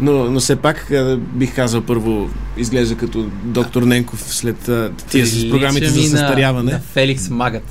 Но, 0.00 0.30
но 0.30 0.40
все 0.40 0.56
пак 0.56 0.90
е, 0.90 1.16
бих 1.16 1.54
казал 1.54 1.82
първо, 1.82 2.30
изглежда 2.56 2.96
като 2.96 3.26
доктор 3.44 3.82
Ненков 3.82 4.20
след 4.34 4.68
е, 4.68 4.90
тия 5.10 5.26
с 5.26 5.50
програмите 5.50 5.88
за 5.88 6.02
състаряване. 6.02 6.72
На, 6.72 6.78
на 6.78 6.82
Феликс 6.92 7.30
Магът. 7.30 7.64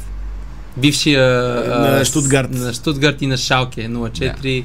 Бившия 0.78 1.22
На 1.68 2.00
а, 2.02 2.06
Штутгарт. 2.06 2.52
На 2.52 2.74
Штутгарт 2.74 3.22
и 3.22 3.28
на 3.28 3.38
Шалке 3.38 3.90
04. 3.90 4.64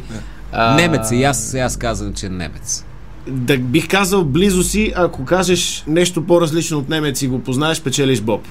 а, 0.53 0.75
Немец 0.75 1.11
и 1.11 1.25
аз, 1.25 1.55
аз 1.55 1.77
казвам, 1.77 2.15
че 2.15 2.27
е 2.27 2.29
немец. 2.29 2.85
Да 3.29 3.59
бих 3.59 3.89
казал 3.89 4.25
близо 4.25 4.63
си, 4.63 4.93
ако 4.97 5.25
кажеш 5.25 5.85
нещо 5.87 6.27
по-различно 6.27 6.79
от 6.79 6.89
немец 6.89 7.23
и 7.23 7.29
го 7.29 7.43
познаеш, 7.43 7.83
печелиш 7.83 8.21
Боб. 8.21 8.43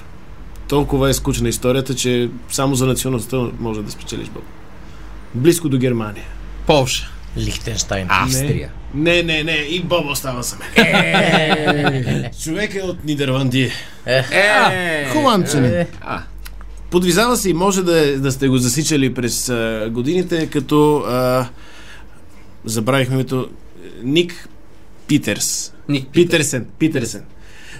Толкова 0.68 1.10
е 1.10 1.14
скучна 1.14 1.48
историята, 1.48 1.94
че 1.94 2.30
само 2.50 2.74
за 2.74 2.86
националността 2.86 3.36
може 3.60 3.82
да 3.82 3.90
спечелиш 3.90 4.28
Боб. 4.28 4.44
Близко 5.34 5.68
до 5.68 5.78
Германия. 5.78 6.24
Полша. 6.66 7.10
Лихтенштайн. 7.38 8.06
Австрия. 8.10 8.70
Не, 8.94 9.22
не, 9.22 9.42
не, 9.44 9.52
и 9.52 9.82
Боб 9.82 10.06
остава 10.10 10.42
за 10.42 10.56
мен. 10.56 12.30
Човек 12.42 12.74
е 12.74 12.82
от 12.82 13.04
Нидерландия. 13.04 13.70
Е, 14.06 15.06
Холандчанин. 15.12 15.86
а, 16.00 16.22
Подвизава 16.90 17.36
се 17.36 17.50
и 17.50 17.54
може 17.54 17.82
да, 17.82 18.18
да 18.20 18.32
сте 18.32 18.48
го 18.48 18.58
засичали 18.58 19.14
през 19.14 19.48
а, 19.48 19.88
годините, 19.92 20.46
като 20.46 20.96
а, 20.96 21.48
забравихме 22.64 23.14
името 23.14 23.48
Ник 24.02 24.48
Питерс. 25.06 25.72
Ник 25.88 26.08
Питерсен. 26.12 26.66
Питерсен. 26.78 27.22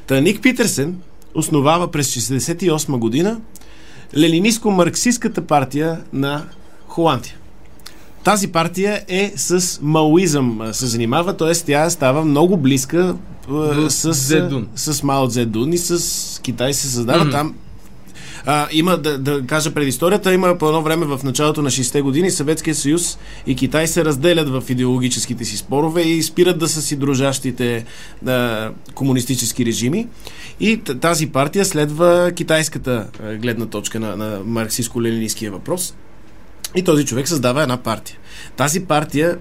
Та 0.07 0.21
Ник 0.21 0.42
Питерсен 0.42 0.97
основава 1.35 1.90
през 1.90 2.14
68 2.14 2.99
година 2.99 3.40
Ленинистко-марксистската 4.16 5.40
партия 5.40 6.01
на 6.12 6.44
Холандия. 6.87 7.35
Тази 8.29 8.49
партия 8.49 9.03
е 9.09 9.33
с 9.37 9.79
маоизъм 9.83 10.61
се 10.73 10.87
занимава, 10.87 11.37
т.е. 11.37 11.53
тя 11.53 11.91
става 11.91 12.25
много 12.25 12.57
близка 12.57 13.17
До 13.49 13.91
с, 13.91 14.12
Цзедун. 14.12 14.69
с 14.75 15.03
Мао 15.03 15.29
Цзедун 15.29 15.73
и 15.73 15.79
с 15.79 16.41
Китай 16.43 16.75
се 16.75 16.88
създава 16.88 17.25
Мгм. 17.25 17.31
там. 17.31 17.55
А, 18.47 18.69
има, 18.73 18.97
да, 18.97 19.19
да 19.19 19.47
кажа 19.47 19.75
предисторията, 19.75 20.35
има 20.35 20.59
по 20.59 20.67
едно 20.67 20.83
време 20.83 21.07
в 21.07 21.21
началото 21.25 21.62
на 21.62 21.71
60-те 21.71 22.03
години 22.03 22.31
Съветския 22.31 22.75
съюз 22.75 23.19
и 23.47 23.57
Китай 23.57 23.87
се 23.87 24.05
разделят 24.05 24.49
в 24.49 24.62
идеологическите 24.69 25.45
си 25.45 25.57
спорове 25.57 26.03
и 26.03 26.23
спират 26.23 26.59
да 26.59 26.69
са 26.69 26.83
си 26.83 26.97
дружащите 26.97 27.85
а, 28.27 28.71
комунистически 28.95 29.67
режими. 29.67 30.07
И 30.61 30.81
тази 31.01 31.27
партия 31.27 31.64
следва 31.64 32.33
китайската 32.37 33.07
гледна 33.43 33.67
точка 33.67 34.01
на, 34.01 34.17
на 34.17 34.41
марксистско-ленинистския 34.45 35.51
въпрос. 35.51 35.95
И 36.74 36.83
този 36.83 37.04
човек 37.04 37.28
създава 37.28 37.62
една 37.62 37.76
партия. 37.76 38.18
Тази 38.57 38.81
партия 38.81 39.37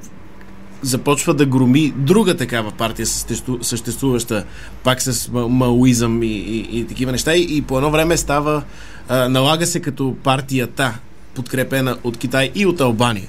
започва 0.82 1.34
да 1.34 1.46
громи 1.46 1.94
друга 1.96 2.38
такава 2.38 2.72
партия, 2.72 3.06
съществу- 3.06 3.64
съществуваща 3.64 4.44
пак 4.84 5.02
с 5.02 5.14
ма- 5.14 5.48
маоизъм 5.48 6.24
и, 6.24 6.28
и, 6.28 6.80
и 6.80 6.88
такива 6.88 7.12
неща. 7.12 7.36
И, 7.36 7.48
и 7.50 7.62
по 7.62 7.78
едно 7.78 7.92
време 7.92 8.18
става, 8.18 8.64
а, 9.10 9.30
налага 9.30 9.68
се 9.68 9.80
като 9.80 10.16
партията, 10.24 10.94
подкрепена 11.34 11.98
от 12.04 12.18
Китай 12.18 12.52
и 12.56 12.66
от 12.66 12.82
Албания. 12.82 13.28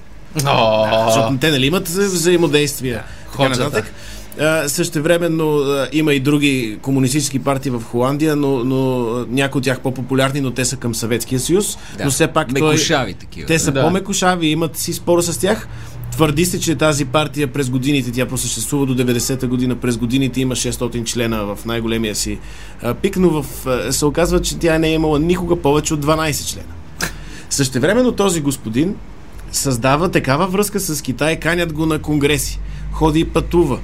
Защото 1.07 1.39
те 1.41 1.51
нали 1.51 1.67
имат 1.67 1.89
вза- 1.89 2.07
взаимодействие. 2.07 3.01
така 3.33 3.55
нататък. 3.65 3.95
Същевременно 4.67 5.63
има 5.93 6.15
и 6.15 6.21
други 6.21 6.79
комунистически 6.83 7.39
партии 7.39 7.71
в 7.71 7.83
Холандия, 7.83 8.37
но, 8.37 8.65
но 8.65 9.09
някои 9.29 9.59
от 9.59 9.65
тях 9.65 9.81
по-популярни, 9.81 10.41
но 10.41 10.51
те 10.51 10.65
са 10.65 10.77
към 10.77 10.95
Съветския 10.95 11.41
съюз. 11.41 11.79
да. 11.99 12.05
Но 12.05 12.11
все 12.11 12.27
пак 12.27 12.55
той, 12.55 12.69
Мекушави 12.71 13.15
такива. 13.15 13.47
те 13.47 13.59
са 13.59 13.73
Да. 13.73 13.83
по-мекошави, 13.83 14.47
имат 14.47 14.77
си 14.77 14.93
спор 14.93 15.21
с 15.21 15.41
тях. 15.41 15.69
Твърди 16.13 16.45
се, 16.45 16.61
че 16.61 16.75
тази 16.75 17.05
партия 17.05 17.47
през 17.47 17.71
годините, 17.71 18.13
тя 18.13 18.27
просъществува 18.27 18.87
до 18.87 18.97
90-та 18.97 19.47
година, 19.47 19.77
през 19.77 19.97
годините 19.97 20.41
има 20.41 20.57
600 20.57 21.05
члена 21.05 21.45
в 21.45 21.59
най-големия 21.65 22.15
си 22.15 22.39
пик, 23.03 23.17
но 23.17 23.43
в, 23.43 23.47
се 23.93 24.05
оказва, 24.05 24.43
че 24.43 24.59
тя 24.59 24.79
не 24.79 24.89
е 24.89 24.93
имала 24.93 25.19
никога 25.19 25.57
повече 25.57 25.95
от 25.95 26.07
12 26.07 26.53
члена. 26.53 26.69
Същевременно 27.51 28.13
този 28.13 28.41
господин 28.41 28.95
създава 29.53 30.09
такава 30.09 30.47
връзка 30.47 30.81
с 30.81 31.03
Китай, 31.03 31.41
канят 31.41 31.73
го 31.73 31.87
на 31.87 31.99
конгреси, 31.99 32.61
ходи 32.93 33.21
и 33.21 33.25
пътува. 33.25 33.79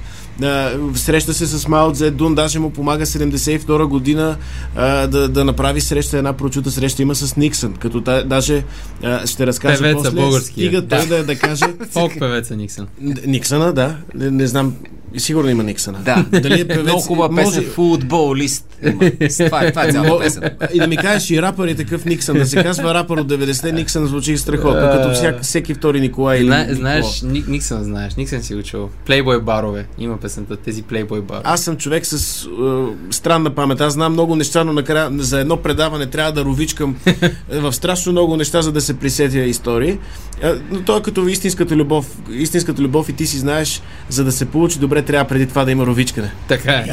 Среща 0.95 1.33
се 1.33 1.45
с 1.45 1.67
Мао 1.67 1.93
Цзедун, 1.93 2.35
даже 2.35 2.59
му 2.59 2.69
помага 2.69 3.05
72 3.05 3.85
година 3.85 4.37
а, 4.75 5.07
да, 5.07 5.29
да 5.29 5.45
направи 5.45 5.81
среща, 5.81 6.17
една 6.17 6.33
прочута 6.33 6.71
среща 6.71 7.01
има 7.01 7.15
с 7.15 7.35
Никсън, 7.35 7.73
като 7.73 8.01
та, 8.01 8.23
даже 8.23 8.63
а, 9.03 9.27
ще 9.27 9.47
разкаже 9.47 9.81
Певеца 9.81 10.03
после, 10.03 10.15
българския. 10.15 10.67
стига 10.67 10.87
той 10.87 11.05
да, 11.05 11.23
да 11.23 11.35
каже 11.35 11.65
Фолк 11.91 12.11
певеца 12.19 12.55
Никсън. 12.55 12.87
Никсъна, 13.27 13.73
да, 13.73 13.95
не, 14.15 14.31
не 14.31 14.47
знам, 14.47 14.75
сигурно 15.17 15.49
има 15.49 15.63
Никсъна. 15.63 15.99
Да. 15.99 16.25
Дали 16.39 16.61
е 16.61 16.67
певец? 16.67 16.83
Много 16.83 17.01
хубава 17.01 17.35
песен. 17.35 17.63
Футболист. 17.63 18.65
Има. 18.83 19.11
Това 19.45 19.63
е, 19.63 19.69
това 19.69 19.85
е 19.85 19.91
цялата 19.91 20.23
песен. 20.23 20.43
И 20.73 20.79
да 20.79 20.87
ми 20.87 20.97
кажеш 20.97 21.29
и 21.29 21.41
рапър 21.41 21.67
е 21.67 21.75
такъв 21.75 22.05
Никсън. 22.05 22.37
Да 22.37 22.45
се 22.45 22.63
казва 22.63 22.93
рапър 22.93 23.17
от 23.17 23.27
90-те, 23.27 23.71
Никсън 23.71 24.07
звучи 24.07 24.37
страхотно, 24.37 24.81
като 24.81 25.13
всяк, 25.13 25.43
всеки 25.43 25.73
втори 25.73 26.01
Николай 26.01 26.37
или 26.39 26.45
Зна, 26.45 26.57
Никола. 26.59 26.75
знаеш, 26.75 27.21
Ник, 27.21 27.47
Никсън 27.47 27.83
знаеш, 27.83 28.15
Никсън 28.15 28.43
си 28.43 28.55
учил. 28.55 28.89
Плейбой 29.05 29.41
барове. 29.41 29.85
Има 29.99 30.17
песента, 30.25 30.55
тези 30.55 30.83
плейбой 30.83 31.21
барове. 31.21 31.43
Аз 31.43 31.61
съм 31.61 31.77
човек 31.77 32.05
с 32.05 32.45
е, 32.45 32.47
странна 33.11 33.55
памет. 33.55 33.81
Аз 33.81 33.93
знам 33.93 34.13
много 34.13 34.35
неща, 34.35 34.63
но 34.63 34.73
накрая 34.73 35.09
за 35.17 35.39
едно 35.39 35.57
предаване 35.57 36.05
трябва 36.05 36.31
да 36.31 36.45
ровичкам 36.45 36.95
е, 37.51 37.59
в 37.59 37.73
страшно 37.73 38.11
много 38.11 38.37
неща, 38.37 38.61
за 38.61 38.71
да 38.71 38.81
се 38.81 38.99
присетя 38.99 39.39
истории. 39.39 39.97
Е, 40.41 40.51
но 40.71 40.81
то 40.81 40.97
е 40.97 41.01
като 41.01 41.27
истинската 41.27 41.75
любов. 41.75 42.17
Истинската 42.31 42.81
любов 42.81 43.09
и 43.09 43.13
ти 43.13 43.27
си 43.27 43.37
знаеш, 43.37 43.81
за 44.09 44.23
да 44.23 44.31
се 44.31 44.45
получи 44.45 44.79
добре, 44.79 45.01
трябва 45.01 45.27
преди 45.27 45.47
това 45.47 45.65
да 45.65 45.71
има 45.71 45.85
ровичкане. 45.85 46.31
Така 46.47 46.71
е. 46.71 46.85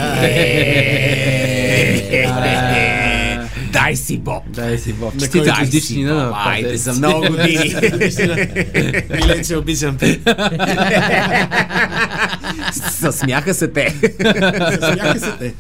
Дай 3.73 3.97
си 3.97 4.19
Боб. 4.19 4.43
Дай 4.49 4.79
си 4.79 4.93
Боб. 4.93 5.13
Честити 5.13 5.39
който 5.39 5.61
годишнина 5.61 6.21
си, 6.21 6.27
Боб, 6.27 6.35
Айде, 6.37 6.77
за 6.77 6.93
много 6.93 7.21
години. 7.31 7.75
Миленце, 9.11 9.57
обичам 9.57 9.97
те. 9.97 10.21
Засмяха 13.01 13.55
се 13.55 13.69
те. 13.69 13.95
Засмяха 14.81 15.21
се 15.21 15.33
те. 15.39 15.55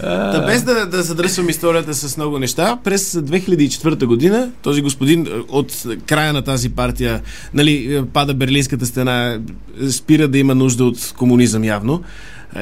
Та 0.00 0.44
без 0.46 0.62
да, 0.62 0.86
да 0.86 1.02
задръсвам 1.02 1.48
историята 1.48 1.94
с 1.94 2.16
много 2.16 2.38
неща, 2.38 2.78
през 2.84 3.12
2004 3.12 4.04
година 4.04 4.50
този 4.62 4.82
господин 4.82 5.26
е, 5.26 5.30
от 5.48 5.82
края 6.06 6.32
на 6.32 6.42
тази 6.42 6.68
партия, 6.68 7.20
нали, 7.54 7.94
е, 7.94 8.04
пада 8.06 8.34
Берлинската 8.34 8.86
стена, 8.86 9.40
е, 9.82 9.90
спира 9.90 10.28
да 10.28 10.38
има 10.38 10.54
нужда 10.54 10.84
от 10.84 11.14
комунизъм 11.16 11.64
явно, 11.64 12.02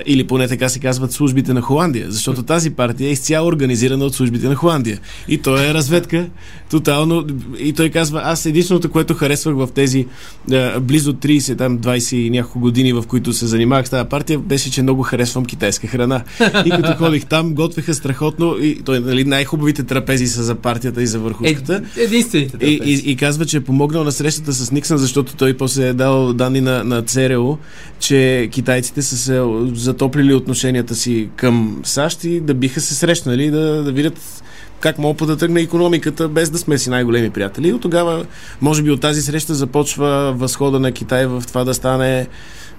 или 0.06 0.26
поне 0.26 0.48
така 0.48 0.68
се 0.68 0.78
казват 0.78 1.12
службите 1.12 1.52
на 1.52 1.60
Холандия, 1.60 2.06
защото 2.08 2.42
тази 2.42 2.70
партия 2.70 3.08
е 3.08 3.12
изцяло 3.12 3.48
организирана 3.48 4.04
от 4.04 4.14
службите 4.14 4.48
на 4.48 4.54
Холандия. 4.54 5.00
И 5.28 5.38
той 5.38 5.66
е 5.70 5.74
разведка, 5.74 6.26
тотално. 6.70 7.26
И 7.58 7.72
той 7.72 7.90
казва, 7.90 8.20
аз 8.24 8.46
единственото, 8.46 8.90
което 8.90 9.14
харесвах 9.14 9.54
в 9.54 9.68
тези 9.74 10.06
е, 10.52 10.80
близо 10.80 11.12
30, 11.12 11.58
там 11.58 11.78
20 11.78 12.16
и 12.16 12.30
няколко 12.30 12.60
години, 12.60 12.92
в 12.92 13.04
които 13.08 13.32
се 13.32 13.46
занимавах 13.46 13.86
с 13.86 13.90
тази 13.90 14.08
партия, 14.08 14.38
беше, 14.38 14.70
че 14.70 14.82
много 14.82 15.02
харесвам 15.02 15.44
китайска 15.44 15.86
храна. 15.86 16.24
И 16.66 16.70
като 16.70 16.92
ходих 16.92 17.26
там, 17.26 17.54
готвеха 17.54 17.94
страхотно 17.94 18.56
и 18.60 18.80
той, 18.84 19.00
нали, 19.00 19.24
най-хубавите 19.24 19.82
трапези 19.82 20.26
са 20.26 20.42
за 20.42 20.54
партията 20.54 21.02
и 21.02 21.06
за 21.06 21.18
върхушката. 21.18 21.82
Е, 21.98 22.02
единствените 22.02 22.56
И, 22.56 22.78
трапези. 22.78 23.06
и, 23.06 23.10
и 23.10 23.16
казва, 23.16 23.46
че 23.46 23.56
е 23.56 23.60
помогнал 23.60 24.04
на 24.04 24.12
срещата 24.12 24.52
с 24.52 24.72
Никсън, 24.72 24.98
защото 24.98 25.36
той 25.36 25.56
после 25.56 25.88
е 25.88 25.92
дал 25.92 26.32
данни 26.32 26.60
на, 26.60 26.84
на 26.84 27.02
ЦРУ, 27.02 27.56
че 28.00 28.48
китайците 28.52 29.02
са 29.02 29.16
се 29.16 29.40
затоплили 29.80 30.34
отношенията 30.34 30.94
си 30.94 31.28
към 31.36 31.80
САЩ 31.84 32.24
и 32.24 32.40
да 32.40 32.54
биха 32.54 32.80
се 32.80 32.94
срещнали, 32.94 33.50
да, 33.50 33.82
да 33.84 33.92
видят 33.92 34.42
как 34.80 34.98
мога 34.98 35.26
да 35.26 35.36
тръгне 35.36 35.60
економиката, 35.60 36.28
без 36.28 36.50
да 36.50 36.58
сме 36.58 36.78
си 36.78 36.90
най-големи 36.90 37.30
приятели. 37.30 37.68
И 37.68 37.72
от 37.72 37.82
тогава, 37.82 38.26
може 38.60 38.82
би 38.82 38.90
от 38.90 39.00
тази 39.00 39.22
среща 39.22 39.54
започва 39.54 40.32
възхода 40.36 40.80
на 40.80 40.92
Китай 40.92 41.26
в 41.26 41.42
това 41.46 41.64
да 41.64 41.74
стане 41.74 42.26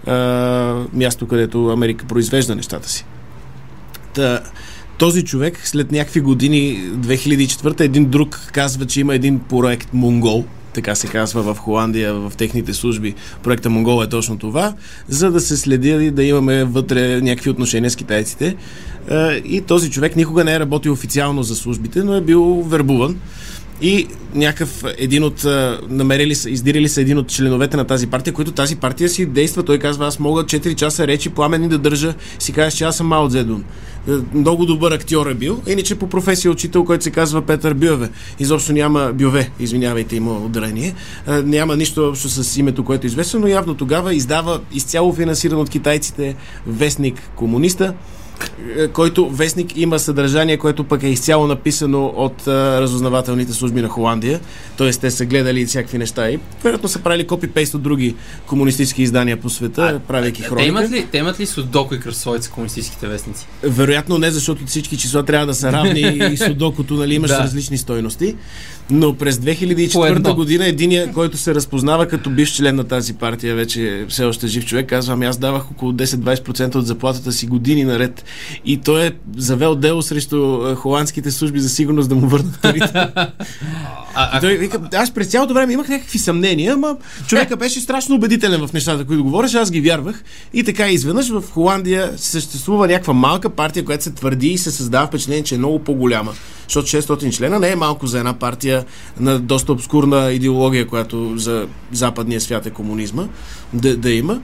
а, 0.08 0.14
място, 0.94 1.28
където 1.28 1.68
Америка 1.68 2.06
произвежда 2.06 2.56
нещата 2.56 2.90
си. 2.90 3.06
Та, 4.14 4.40
този 4.98 5.24
човек 5.24 5.68
след 5.68 5.92
някакви 5.92 6.20
години, 6.20 6.92
2004 6.96 7.80
един 7.80 8.06
друг 8.06 8.50
казва, 8.54 8.86
че 8.86 9.00
има 9.00 9.16
един 9.16 9.40
проект 9.40 9.94
Монгол, 9.94 10.46
така 10.74 10.96
се 10.96 11.08
казва 11.08 11.54
в 11.54 11.58
Холандия, 11.58 12.14
в 12.14 12.34
техните 12.38 12.74
служби. 12.74 13.16
Проекта 13.44 13.70
Монгол 13.70 14.04
е 14.04 14.10
точно 14.10 14.38
това, 14.38 14.74
за 15.08 15.32
да 15.32 15.40
се 15.42 15.58
следи 15.58 15.90
и 15.90 16.12
да 16.12 16.24
имаме 16.24 16.64
вътре 16.64 17.22
някакви 17.22 17.50
отношения 17.50 17.92
с 17.92 17.96
китайците. 17.96 18.56
Е, 19.10 19.42
И 19.46 19.62
този 19.62 19.92
човек 19.92 20.16
никога 20.16 20.44
не 20.44 20.54
е 20.54 20.60
работил 20.60 20.94
официално 20.94 21.44
за 21.44 21.56
службите, 21.56 22.04
но 22.04 22.16
е 22.16 22.22
бил 22.22 22.64
вербуван. 22.68 23.20
И 23.82 24.08
някакъв 24.36 24.84
един 24.98 25.24
от 25.24 25.46
намерили 25.90 26.36
са, 26.36 26.50
издирили 26.50 26.90
са 26.90 27.02
един 27.02 27.18
от 27.18 27.28
членовете 27.28 27.78
на 27.78 27.86
тази 27.86 28.08
партия, 28.08 28.34
който 28.34 28.52
тази 28.52 28.76
партия 28.76 29.10
си 29.10 29.26
действа. 29.26 29.64
Той 29.64 29.80
казва, 29.80 30.08
аз 30.08 30.20
мога 30.20 30.44
4 30.44 30.76
часа 30.76 31.08
речи 31.08 31.30
пламени 31.30 31.70
да 31.70 31.78
държа. 31.78 32.14
Си 32.40 32.52
казва, 32.52 32.78
че 32.78 32.84
аз 32.84 32.98
съм 32.98 33.08
Мао 33.08 33.30
Цзедун. 33.30 33.64
Е, 34.10 34.12
Много 34.34 34.66
добър 34.66 34.92
актьор 34.92 35.28
е 35.28 35.34
бил. 35.34 35.62
Иначе 35.68 35.96
по 35.96 36.10
професия 36.10 36.52
учител, 36.52 36.86
който 36.86 37.04
се 37.04 37.12
казва 37.12 37.42
Петър 37.42 37.74
Бюве. 37.74 38.10
Изобщо 38.40 38.74
няма 38.74 39.12
Бюве, 39.14 39.50
извинявайте, 39.60 40.16
има 40.16 40.32
ударение. 40.32 40.96
Е, 41.28 41.32
Няма 41.32 41.76
нищо 41.76 42.10
общо 42.10 42.30
с 42.30 42.58
името, 42.58 42.84
което 42.84 43.08
е 43.08 43.10
известно, 43.10 43.40
но 43.40 43.48
явно 43.48 43.74
тогава 43.74 44.14
издава 44.14 44.60
изцяло 44.74 45.14
финансиран 45.14 45.60
от 45.60 45.70
китайците 45.70 46.36
вестник 46.68 47.22
комуниста 47.36 47.94
който 48.94 49.30
вестник 49.30 49.78
има 49.78 50.00
съдържание, 50.00 50.58
което 50.58 50.84
пък 50.84 51.04
е 51.04 51.08
изцяло 51.08 51.48
написано 51.48 52.06
от 52.06 52.48
а, 52.48 52.82
разузнавателните 52.82 53.54
служби 53.54 53.82
на 53.82 53.88
Холандия. 53.88 54.40
Тоест, 54.78 55.02
те 55.02 55.12
са 55.12 55.26
гледали 55.26 55.66
всякакви 55.66 55.98
неща 55.98 56.30
и 56.30 56.40
вероятно 56.64 56.90
са 56.90 57.00
правили 57.00 57.28
копипейст 57.28 57.74
от 57.74 57.82
други 57.82 58.16
комунистически 58.46 59.02
издания 59.04 59.38
по 59.38 59.50
света, 59.50 60.00
правейки 60.08 60.42
Те 60.42 60.48
хроника. 60.48 60.68
имат 60.70 60.92
ли, 60.92 61.08
те 61.12 61.18
имат 61.18 61.40
ли 61.40 61.46
судоко 61.46 61.96
и 61.96 62.00
кръсовица 62.00 62.52
комунистическите 62.52 63.08
вестници? 63.08 63.48
Вероятно 63.64 64.18
не, 64.18 64.32
защото 64.32 64.66
всички 64.66 64.98
числа 64.98 65.24
трябва 65.24 65.46
да 65.46 65.54
са 65.54 65.72
равни 65.72 66.02
и 66.34 66.38
судокото, 66.46 66.94
нали, 66.94 67.14
имаш 67.16 67.32
Да. 67.32 67.40
различни 67.40 67.78
стойности. 67.78 68.36
Но 68.92 69.14
през 69.14 69.40
По 69.40 69.46
2004 69.46 70.16
едно. 70.16 70.36
година 70.36 70.66
единия, 70.66 71.14
който 71.14 71.38
се 71.38 71.56
разпознава 71.56 72.08
като 72.08 72.30
бивш 72.30 72.56
член 72.56 72.76
на 72.76 72.84
тази 72.84 73.14
партия, 73.14 73.56
вече 73.56 74.06
все 74.10 74.26
още 74.26 74.48
жив 74.48 74.66
човек, 74.66 74.90
казва, 74.90 75.14
ами 75.14 75.26
аз 75.26 75.38
давах 75.38 75.72
около 75.72 75.92
10-20% 75.92 76.76
от 76.76 76.88
заплатата 76.88 77.32
си 77.32 77.48
години 77.48 77.84
наред. 77.84 78.26
И 78.66 78.78
той 78.78 79.06
е 79.06 79.12
завел 79.38 79.76
дело 79.76 80.02
срещу 80.02 80.60
холандските 80.76 81.32
служби 81.32 81.60
за 81.60 81.70
сигурност 81.70 82.10
да 82.10 82.16
му 82.16 82.28
върнат 82.28 82.62
парите. 82.62 82.92
Той 84.42 84.58
вика, 84.58 84.80
аз 84.94 85.12
през 85.12 85.28
цялото 85.28 85.54
време 85.54 85.74
имах 85.74 85.90
някакви 85.90 86.20
съмнения, 86.20 86.74
ама 86.74 86.98
човека 87.28 87.58
беше 87.58 87.80
страшно 87.80 88.16
убедителен 88.16 88.68
в 88.68 88.74
нещата, 88.74 89.06
които 89.06 89.24
говореше, 89.24 89.58
аз 89.58 89.72
ги 89.72 89.82
вярвах. 89.82 90.24
И 90.54 90.64
така 90.64 90.90
изведнъж 90.90 91.30
в 91.30 91.44
Холандия 91.52 92.12
съществува 92.18 92.88
някаква 92.88 93.14
малка 93.14 93.50
партия, 93.50 93.86
която 93.86 94.04
се 94.04 94.12
твърди 94.12 94.48
и 94.48 94.58
се 94.58 94.72
създава 94.72 95.08
впечатление, 95.08 95.44
че 95.44 95.56
е 95.56 95.58
много 95.58 95.80
по-голяма. 95.80 96.34
Защото 96.72 96.88
600 96.88 97.32
члена 97.32 97.60
не 97.60 97.72
е 97.72 97.76
малко 97.76 98.08
за 98.08 98.20
една 98.20 98.34
партия 98.34 98.86
на 99.20 99.40
доста 99.40 99.72
обскурна 99.72 100.32
идеология, 100.32 100.88
която 100.88 101.38
за 101.38 101.68
западния 101.92 102.42
свят 102.42 102.66
е 102.66 102.70
комунизма, 102.70 103.28
да, 103.74 103.98
да 103.98 104.12
има. 104.12 104.42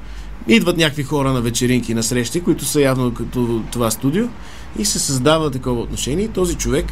Идват 0.48 0.78
някакви 0.78 1.04
хора 1.04 1.34
на 1.34 1.42
вечеринки, 1.42 1.94
на 1.94 2.04
срещи, 2.04 2.42
които 2.42 2.66
са 2.66 2.82
явно 2.82 3.14
като 3.14 3.64
това 3.72 3.92
студио 3.92 4.26
и 4.80 4.86
се 4.86 5.00
създава 5.00 5.52
такова 5.52 5.82
отношение. 5.82 6.26
И 6.26 6.28
този 6.28 6.56
човек, 6.56 6.86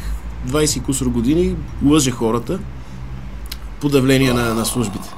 20 0.48 0.82
кусор 0.82 1.06
години, 1.06 1.56
лъже 1.84 2.10
хората, 2.10 2.58
по 3.80 3.88
давление 3.88 4.32
на, 4.32 4.54
на 4.54 4.64
службите. 4.64 5.08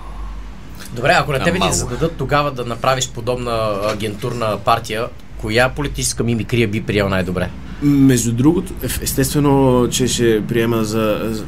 Добре, 0.92 1.16
ако 1.18 1.32
на 1.32 1.38
тебе 1.38 1.52
ти 1.52 1.58
малко. 1.58 1.74
зададат 1.74 2.16
тогава 2.16 2.50
да 2.50 2.64
направиш 2.64 3.08
подобна 3.08 3.80
агентурна 3.92 4.58
партия, 4.64 5.06
коя 5.40 5.68
политическа 5.68 6.24
мимикрия 6.24 6.68
би 6.68 6.82
приел 6.82 7.08
най-добре? 7.08 7.50
Между 7.82 8.32
другото, 8.32 8.72
естествено, 9.02 9.86
че 9.90 10.08
ще 10.08 10.42
приема 10.46 10.84
за... 10.84 11.28
за... 11.30 11.44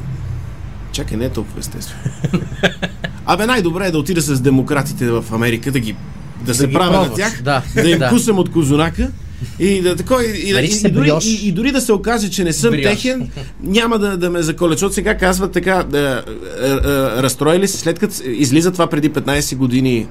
Чакай, 0.91 1.17
не 1.17 1.25
е 1.25 1.29
толкова 1.29 1.59
естествено. 1.59 2.01
Абе, 3.25 3.45
най-добре 3.45 3.85
е 3.87 3.91
да 3.91 3.97
отида 3.97 4.21
с 4.21 4.41
демократите 4.41 5.09
в 5.09 5.25
Америка, 5.31 5.71
да 5.71 5.79
ги 5.79 5.95
да, 6.45 6.55
се 6.55 6.67
ги 6.67 6.73
правя 6.73 7.01
на 7.01 7.13
тях, 7.13 7.41
Да, 7.43 7.63
да 7.75 7.89
им 7.89 7.99
да. 7.99 8.09
кусам 8.09 8.39
от 8.39 8.51
козунака 8.51 9.11
и 9.59 9.81
да 9.81 9.95
тако, 9.95 10.13
и, 10.21 10.49
и, 10.49 10.53
Нарича 10.53 10.73
и, 10.73 10.77
се 10.77 10.87
и, 10.87 10.91
дори, 10.91 11.11
и, 11.23 11.47
и 11.47 11.51
дори 11.51 11.71
да 11.71 11.81
се 11.81 11.93
окаже, 11.93 12.29
че 12.29 12.43
не 12.43 12.53
съм 12.53 12.71
Бриош. 12.71 12.83
техен, 12.83 13.29
няма 13.63 13.99
да, 13.99 14.17
да 14.17 14.29
ме 14.29 14.41
заколят, 14.41 14.73
защото 14.73 14.95
сега 14.95 15.17
казват 15.17 15.51
така, 15.51 15.83
да, 15.83 16.23
е, 16.61 16.67
е, 16.67 16.77
разстроили 17.23 17.67
се, 17.67 17.77
след 17.77 17.99
като 17.99 18.15
излиза 18.25 18.71
това 18.71 18.87
преди 18.87 19.09
15 19.09 19.55
години 19.55 20.07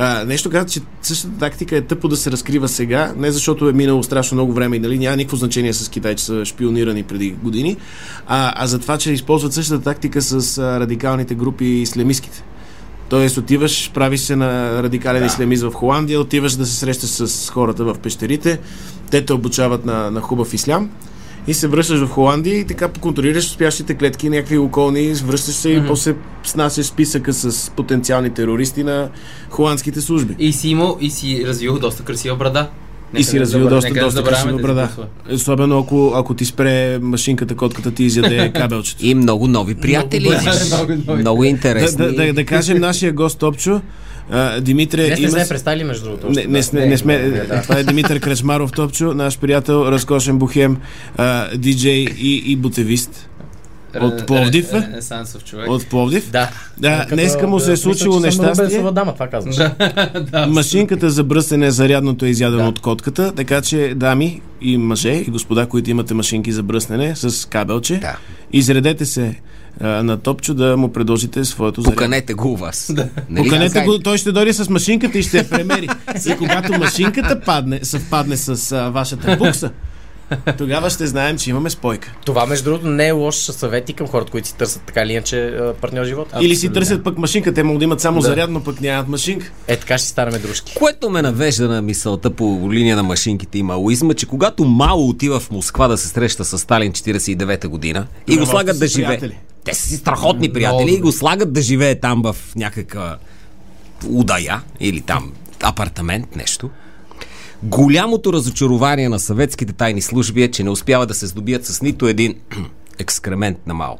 а, 0.00 0.24
нещо 0.24 0.50
казват, 0.50 0.72
че 0.72 0.80
същата 1.02 1.38
тактика 1.38 1.76
е 1.76 1.80
тъпо 1.80 2.08
да 2.08 2.16
се 2.16 2.30
разкрива 2.30 2.68
сега, 2.68 3.12
не 3.16 3.30
защото 3.30 3.68
е 3.68 3.72
минало 3.72 4.02
страшно 4.02 4.34
много 4.34 4.52
време 4.52 4.76
и 4.76 4.78
нали, 4.78 4.98
няма 4.98 5.16
никакво 5.16 5.36
значение 5.36 5.72
с 5.72 5.88
Китай, 5.88 6.14
че 6.14 6.24
са 6.24 6.44
шпионирани 6.44 7.02
преди 7.02 7.30
години, 7.30 7.76
а, 8.26 8.52
а 8.56 8.66
за 8.66 8.78
това, 8.78 8.98
че 8.98 9.12
използват 9.12 9.52
същата 9.52 9.84
тактика 9.84 10.22
с 10.22 10.58
а, 10.58 10.80
радикалните 10.80 11.34
групи 11.34 11.64
и 11.64 11.82
ислямистските. 11.82 12.44
Тоест 13.08 13.36
отиваш, 13.36 13.90
правиш 13.94 14.20
се 14.20 14.36
на 14.36 14.82
радикален 14.82 15.20
Да. 15.22 15.26
ислямист 15.26 15.62
в 15.62 15.72
Холандия, 15.72 16.20
отиваш 16.20 16.52
да 16.52 16.66
се 16.66 16.74
срещаш 16.76 17.10
с 17.10 17.50
хората 17.50 17.84
в 17.84 17.98
пещерите, 17.98 18.58
те 19.10 19.24
те 19.24 19.32
обучават 19.32 19.84
на, 19.84 20.10
на 20.10 20.20
хубав 20.20 20.54
ислям 20.54 20.90
и 21.48 21.54
се 21.54 21.68
връщаш 21.68 22.00
в 22.00 22.08
Холандия 22.08 22.58
и 22.58 22.64
така 22.64 22.88
контролираш 22.90 23.44
спящите 23.44 23.94
клетки, 23.94 24.28
някакви 24.28 24.58
околни, 24.58 25.12
връщаш 25.14 25.54
се 25.54 25.70
и 25.70 25.86
после 25.86 26.14
снасяш 26.44 26.86
списъка 26.86 27.32
с 27.32 27.70
потенциални 27.70 28.30
терористи 28.30 28.84
на 28.84 29.08
холандските 29.50 30.00
служби. 30.00 30.34
И 30.38 30.52
си 30.52 30.68
имал, 30.68 30.98
и 31.00 31.10
си 31.10 31.44
развил 31.46 31.78
доста 31.78 32.02
красива 32.02 32.36
брада. 32.36 32.68
И 33.16 33.24
си 33.24 33.40
развил 33.40 33.60
забра- 33.60 33.68
доста, 33.70 33.88
нека 33.90 34.04
доста 34.04 34.24
красива 34.24 34.58
брада. 34.58 34.88
Особено 35.32 35.78
ако, 35.78 36.12
ако 36.14 36.34
ти 36.34 36.44
спре 36.44 36.98
машинката, 36.98 37.54
котката 37.56 37.90
ти 37.90 38.04
изяде 38.04 38.52
кабелчето. 38.54 39.06
И 39.06 39.14
много 39.14 39.48
нови 39.48 39.74
приятели. 39.74 40.28
Много 40.28 40.92
нови. 41.06 41.20
Много 41.20 41.42
Да, 41.42 41.48
интересни. 41.48 42.06
да, 42.06 42.12
да, 42.14 42.32
да 42.32 42.44
кажем 42.44 42.78
нашия 42.78 43.12
гост 43.12 43.38
Топчо, 43.38 43.80
а, 44.30 44.60
Димитре, 44.60 45.06
Днес 45.06 45.20
не 45.20 45.28
сме 45.28 45.44
с- 45.44 45.48
представили 45.48 45.84
между 45.84 46.04
другото. 46.04 46.30
Не, 46.30 46.44
не, 46.44 46.46
да. 46.48 46.62
сме, 46.62 46.86
не 46.86 46.98
сме. 46.98 47.42
Това 47.62 47.78
е 47.78 47.84
Димитър 47.84 48.20
Кречмаров 48.20 48.72
Топчо, 48.72 49.14
наш 49.14 49.38
приятел, 49.38 49.84
разкошен 49.84 50.38
бухем, 50.38 50.76
а, 51.16 51.56
диджей 51.56 52.06
и, 52.10 52.42
и 52.46 52.56
бутевист. 52.56 53.28
От 53.96 54.26
Пловдив, 54.26 54.66
ре-? 54.66 54.82
Ренесансов 54.82 55.44
човек. 55.44 55.70
От 55.70 55.86
Пловдив. 55.86 56.30
Да. 56.30 56.50
Да, 56.78 56.98
Като, 57.00 57.14
днеска 57.14 57.46
му 57.46 57.60
се 57.60 57.66
е 57.66 57.72
мисля, 57.72 57.82
случило 57.82 58.14
съм 58.14 58.22
нещастие. 58.22 58.48
Нобелсова 58.64 58.92
дама, 58.92 59.12
това 59.12 59.28
казваш. 59.28 59.56
да. 59.56 60.46
Машинката 60.48 61.10
за 61.10 61.24
бръсене, 61.24 61.70
зарядното 61.70 62.24
е 62.24 62.28
изядено 62.28 62.62
Да. 62.62 62.68
от 62.68 62.80
котката, 62.80 63.32
така 63.32 63.60
че 63.60 63.92
дами 63.96 64.40
и 64.60 64.78
мъже 64.78 65.10
и 65.10 65.24
господа, 65.24 65.66
които 65.66 65.90
имате 65.90 66.14
машинки 66.14 66.52
за 66.52 66.62
бръснене 66.62 67.16
с 67.16 67.48
кабелче, 67.48 67.94
Да. 67.94 68.16
изредете 68.52 69.04
се 69.06 69.34
а, 69.80 70.02
на 70.02 70.16
Топчо 70.18 70.54
да 70.54 70.76
му 70.76 70.92
предложите 70.92 71.44
своето 71.44 71.80
зарядно. 71.80 71.96
Поканете 71.96 72.34
го 72.34 72.48
у 72.52 72.56
вас. 72.56 72.92
Нали? 73.30 73.44
Поканете 73.44 73.80
го, 73.80 73.98
той 73.98 74.18
ще 74.18 74.32
дойде 74.32 74.52
с 74.52 74.68
машинката 74.70 75.18
и 75.18 75.22
ще 75.22 75.38
я 75.38 75.48
премери. 75.50 75.88
И 76.28 76.36
когато 76.38 76.72
машинката 76.78 77.40
падне, 77.40 77.80
съвпадне 77.82 78.36
с 78.36 78.72
а, 78.72 78.90
вашата 78.90 79.36
букса, 79.36 79.70
тогава 80.58 80.90
ще 80.90 81.06
знаем, 81.06 81.38
че 81.38 81.50
имаме 81.50 81.70
спойка. 81.70 82.12
Това, 82.24 82.46
между 82.46 82.64
другото, 82.64 82.86
не 82.86 83.06
е 83.08 83.10
лош 83.12 83.36
съвет 83.36 83.88
и 83.88 83.92
към 83.92 84.06
хората, 84.06 84.30
които 84.30 84.48
си 84.48 84.54
търсят 84.56 84.82
така 84.86 85.02
или 85.02 85.12
иначе 85.12 85.54
партньор 85.80 86.02
в 86.02 86.06
живота. 86.06 86.38
Или 86.40 86.56
си 86.56 86.68
търсят 86.72 87.04
пък 87.04 87.18
машинка, 87.18 87.54
те 87.54 87.62
могат 87.62 87.78
да 87.78 87.84
имат 87.84 88.00
само 88.00 88.20
Да. 88.20 88.26
зарядно, 88.26 88.64
пък 88.64 88.80
нямат 88.80 89.08
машинка. 89.08 89.52
Е, 89.68 89.76
така 89.76 89.98
ще 89.98 90.08
станем 90.08 90.42
дружки. 90.42 90.74
Което 90.74 91.10
ме 91.10 91.22
навежда 91.22 91.68
на 91.68 91.82
мисълта 91.82 92.30
по 92.30 92.68
линия 92.72 92.96
на 92.96 93.02
машинките 93.02 93.58
и 93.58 93.62
маоизма, 93.62 94.14
че 94.14 94.26
когато 94.26 94.64
Мао 94.64 95.08
отива 95.08 95.40
в 95.40 95.50
Москва 95.50 95.88
да 95.88 95.96
се 95.96 96.08
среща 96.08 96.44
с 96.44 96.58
Сталин 96.58 96.92
49-та 96.92 97.68
година 97.68 98.06
и 98.28 98.36
го 98.36 98.46
слагат 98.46 98.78
да 98.78 98.86
живее. 98.86 99.20
Те 99.68 99.74
са 99.74 99.88
си 99.88 99.96
страхотни 99.96 100.52
приятели 100.52 100.90
Много 100.90 100.96
и 100.96 101.00
го 101.00 101.12
слагат 101.12 101.52
да 101.52 101.62
живее 101.62 102.00
там 102.00 102.22
в 102.22 102.36
някаква 102.56 103.16
удая 104.08 104.62
или 104.80 105.00
там 105.00 105.32
апартамент, 105.62 106.36
нещо. 106.36 106.70
Голямото 107.62 108.32
разочарование 108.32 109.08
на 109.08 109.18
съветските 109.18 109.72
тайни 109.72 110.02
служби 110.02 110.42
е, 110.42 110.50
че 110.50 110.64
не 110.64 110.70
успяват 110.70 111.08
да 111.08 111.14
се 111.14 111.26
здобият 111.26 111.66
с 111.66 111.82
нито 111.82 112.08
един 112.08 112.34
екскремент 112.98 113.66
на 113.66 113.74
Мао. 113.74 113.94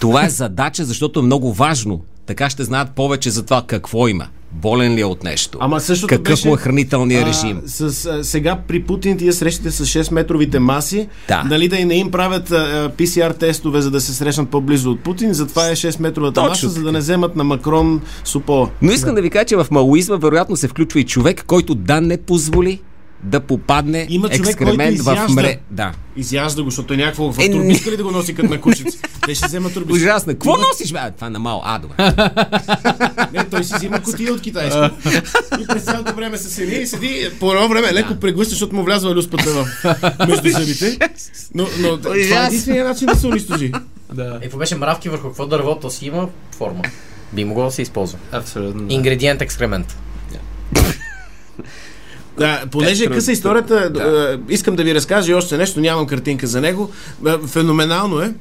Това 0.00 0.24
е 0.24 0.30
задача, 0.30 0.84
защото 0.84 1.20
е 1.20 1.22
много 1.22 1.52
важно. 1.52 2.04
Така 2.26 2.50
ще 2.50 2.64
знаят 2.64 2.90
повече 2.90 3.30
за 3.30 3.42
това 3.42 3.64
какво 3.66 4.08
има. 4.08 4.26
Болен 4.52 4.94
ли 4.94 5.00
е 5.00 5.04
от 5.04 5.24
нещо? 5.24 5.58
Ама 5.60 5.80
същото 5.80 6.06
Какъв 6.08 6.32
беше, 6.32 6.48
му 6.48 6.54
е 6.54 6.56
хранителният 6.56 7.26
режим? 7.26 7.60
А, 7.64 7.68
с, 7.68 8.06
а, 8.06 8.24
сега 8.24 8.58
при 8.68 8.82
Путин 8.82 9.18
тия 9.18 9.32
срещите 9.32 9.70
с 9.70 9.86
6-метровите 9.86 10.58
маси, 10.58 11.08
Да. 11.28 11.42
нали 11.44 11.68
да 11.68 11.76
и 11.76 11.84
не 11.84 11.94
им 11.94 12.10
правят 12.10 12.50
а, 12.50 12.92
PCR 12.96 13.38
тестове, 13.38 13.80
за 13.80 13.90
да 13.90 14.00
се 14.00 14.14
срещнат 14.14 14.48
по-близо 14.48 14.90
от 14.90 15.00
Путин, 15.00 15.32
затова 15.34 15.68
е 15.68 15.76
6-метровата 15.76 16.34
Точно 16.34 16.48
маса, 16.48 16.68
за 16.68 16.82
да 16.82 16.92
не 16.92 16.98
вземат 16.98 17.36
на 17.36 17.44
Макрон 17.44 18.00
супола. 18.24 18.68
Но 18.82 18.92
искам 18.92 19.14
да 19.14 19.22
ви 19.22 19.30
кажа, 19.30 19.44
че 19.44 19.56
в 19.56 19.66
маоизма 19.70 20.16
вероятно 20.16 20.56
се 20.56 20.68
включва 20.68 21.00
и 21.00 21.04
човек, 21.04 21.44
който 21.46 21.74
да 21.74 22.00
не 22.00 22.16
позволи 22.16 22.80
да 23.22 23.40
попадне 23.40 24.06
Има 24.10 24.28
човек, 24.28 24.46
екскремент 24.46 25.00
в 25.00 25.26
мре. 25.28 25.58
Да. 25.70 25.92
Изяжда 26.16 26.62
го, 26.62 26.70
защото 26.70 26.94
е 26.94 26.96
някакво 26.96 27.32
в 27.32 27.38
Е, 27.38 27.50
турбичка 27.50 27.90
ли 27.90 27.96
да 27.96 28.02
го 28.02 28.10
носи 28.10 28.34
като 28.34 28.48
на 28.48 28.60
кучица. 28.60 28.98
Те 29.26 29.34
ще 29.34 29.46
вземат 29.46 29.74
турбичка. 29.74 29.96
Ужасно. 29.96 30.32
Какво 30.32 30.50
Има- 30.50 30.66
носиш, 30.72 30.92
бе? 30.92 30.98
Това 31.14 31.26
е 31.26 31.30
на 31.30 31.38
Мао. 31.38 31.58
А, 31.64 31.78
добре. 31.78 31.94
Не, 33.32 33.44
той 33.44 33.64
си 33.64 33.72
взима 33.76 34.02
котия 34.02 34.32
от 34.32 34.40
китайско. 34.40 34.90
и 35.60 35.66
през 35.66 35.82
цялото 35.84 36.14
време 36.14 36.38
се 36.38 36.50
седи 36.50 36.76
и 36.76 36.86
седи. 36.86 37.30
По 37.40 37.52
едно 37.52 37.68
време 37.68 37.92
леко 37.92 38.16
прегъща, 38.16 38.50
защото 38.50 38.74
му 38.74 38.84
влязва 38.84 39.14
люспата 39.14 39.50
в 39.50 39.66
между 40.28 40.48
зъбите. 40.48 40.98
Но, 41.54 41.66
но 41.78 41.98
това 41.98 42.14
е 42.16 42.46
единствения 42.46 42.84
начин 42.84 43.06
да 43.06 43.16
се 43.16 43.26
унищожи. 43.26 43.72
Да. 44.14 44.38
Е, 44.42 44.48
беше 44.48 44.76
мравки 44.76 45.08
върху 45.08 45.28
какво 45.28 45.46
дърво, 45.46 45.78
то 45.78 45.90
си 45.90 46.06
има 46.06 46.28
форма. 46.56 46.82
Би 47.32 47.44
могло 47.44 47.64
да 47.64 47.70
се 47.70 47.82
използва. 47.82 48.18
Абсолютно. 48.32 48.86
Да. 48.86 48.94
Ингредиент 48.94 49.42
екскремент. 49.42 49.96
Да, 52.38 52.62
понеже 52.70 53.04
е 53.04 53.06
къса 53.06 53.32
историята, 53.32 53.90
да. 53.90 54.38
искам 54.48 54.76
да 54.76 54.84
ви 54.84 54.94
разкажа 54.94 55.32
и 55.32 55.34
още 55.34 55.56
нещо, 55.56 55.80
нямам 55.80 56.06
картинка 56.06 56.46
за 56.46 56.60
него. 56.60 56.90
А, 57.26 57.38
Феноменално 57.38 58.20
е. 58.20 58.34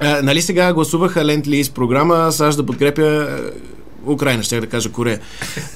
А, 0.00 0.22
нали 0.22 0.42
сега 0.42 0.72
гласуваха 0.72 1.24
Ленд 1.24 1.46
Лиз 1.46 1.70
програма 1.70 2.32
САЩ 2.32 2.56
да 2.56 2.66
подкрепя 2.66 3.28
Украина, 4.06 4.42
ще 4.42 4.60
да 4.60 4.66
кажа 4.66 4.92
Корея. 4.92 5.20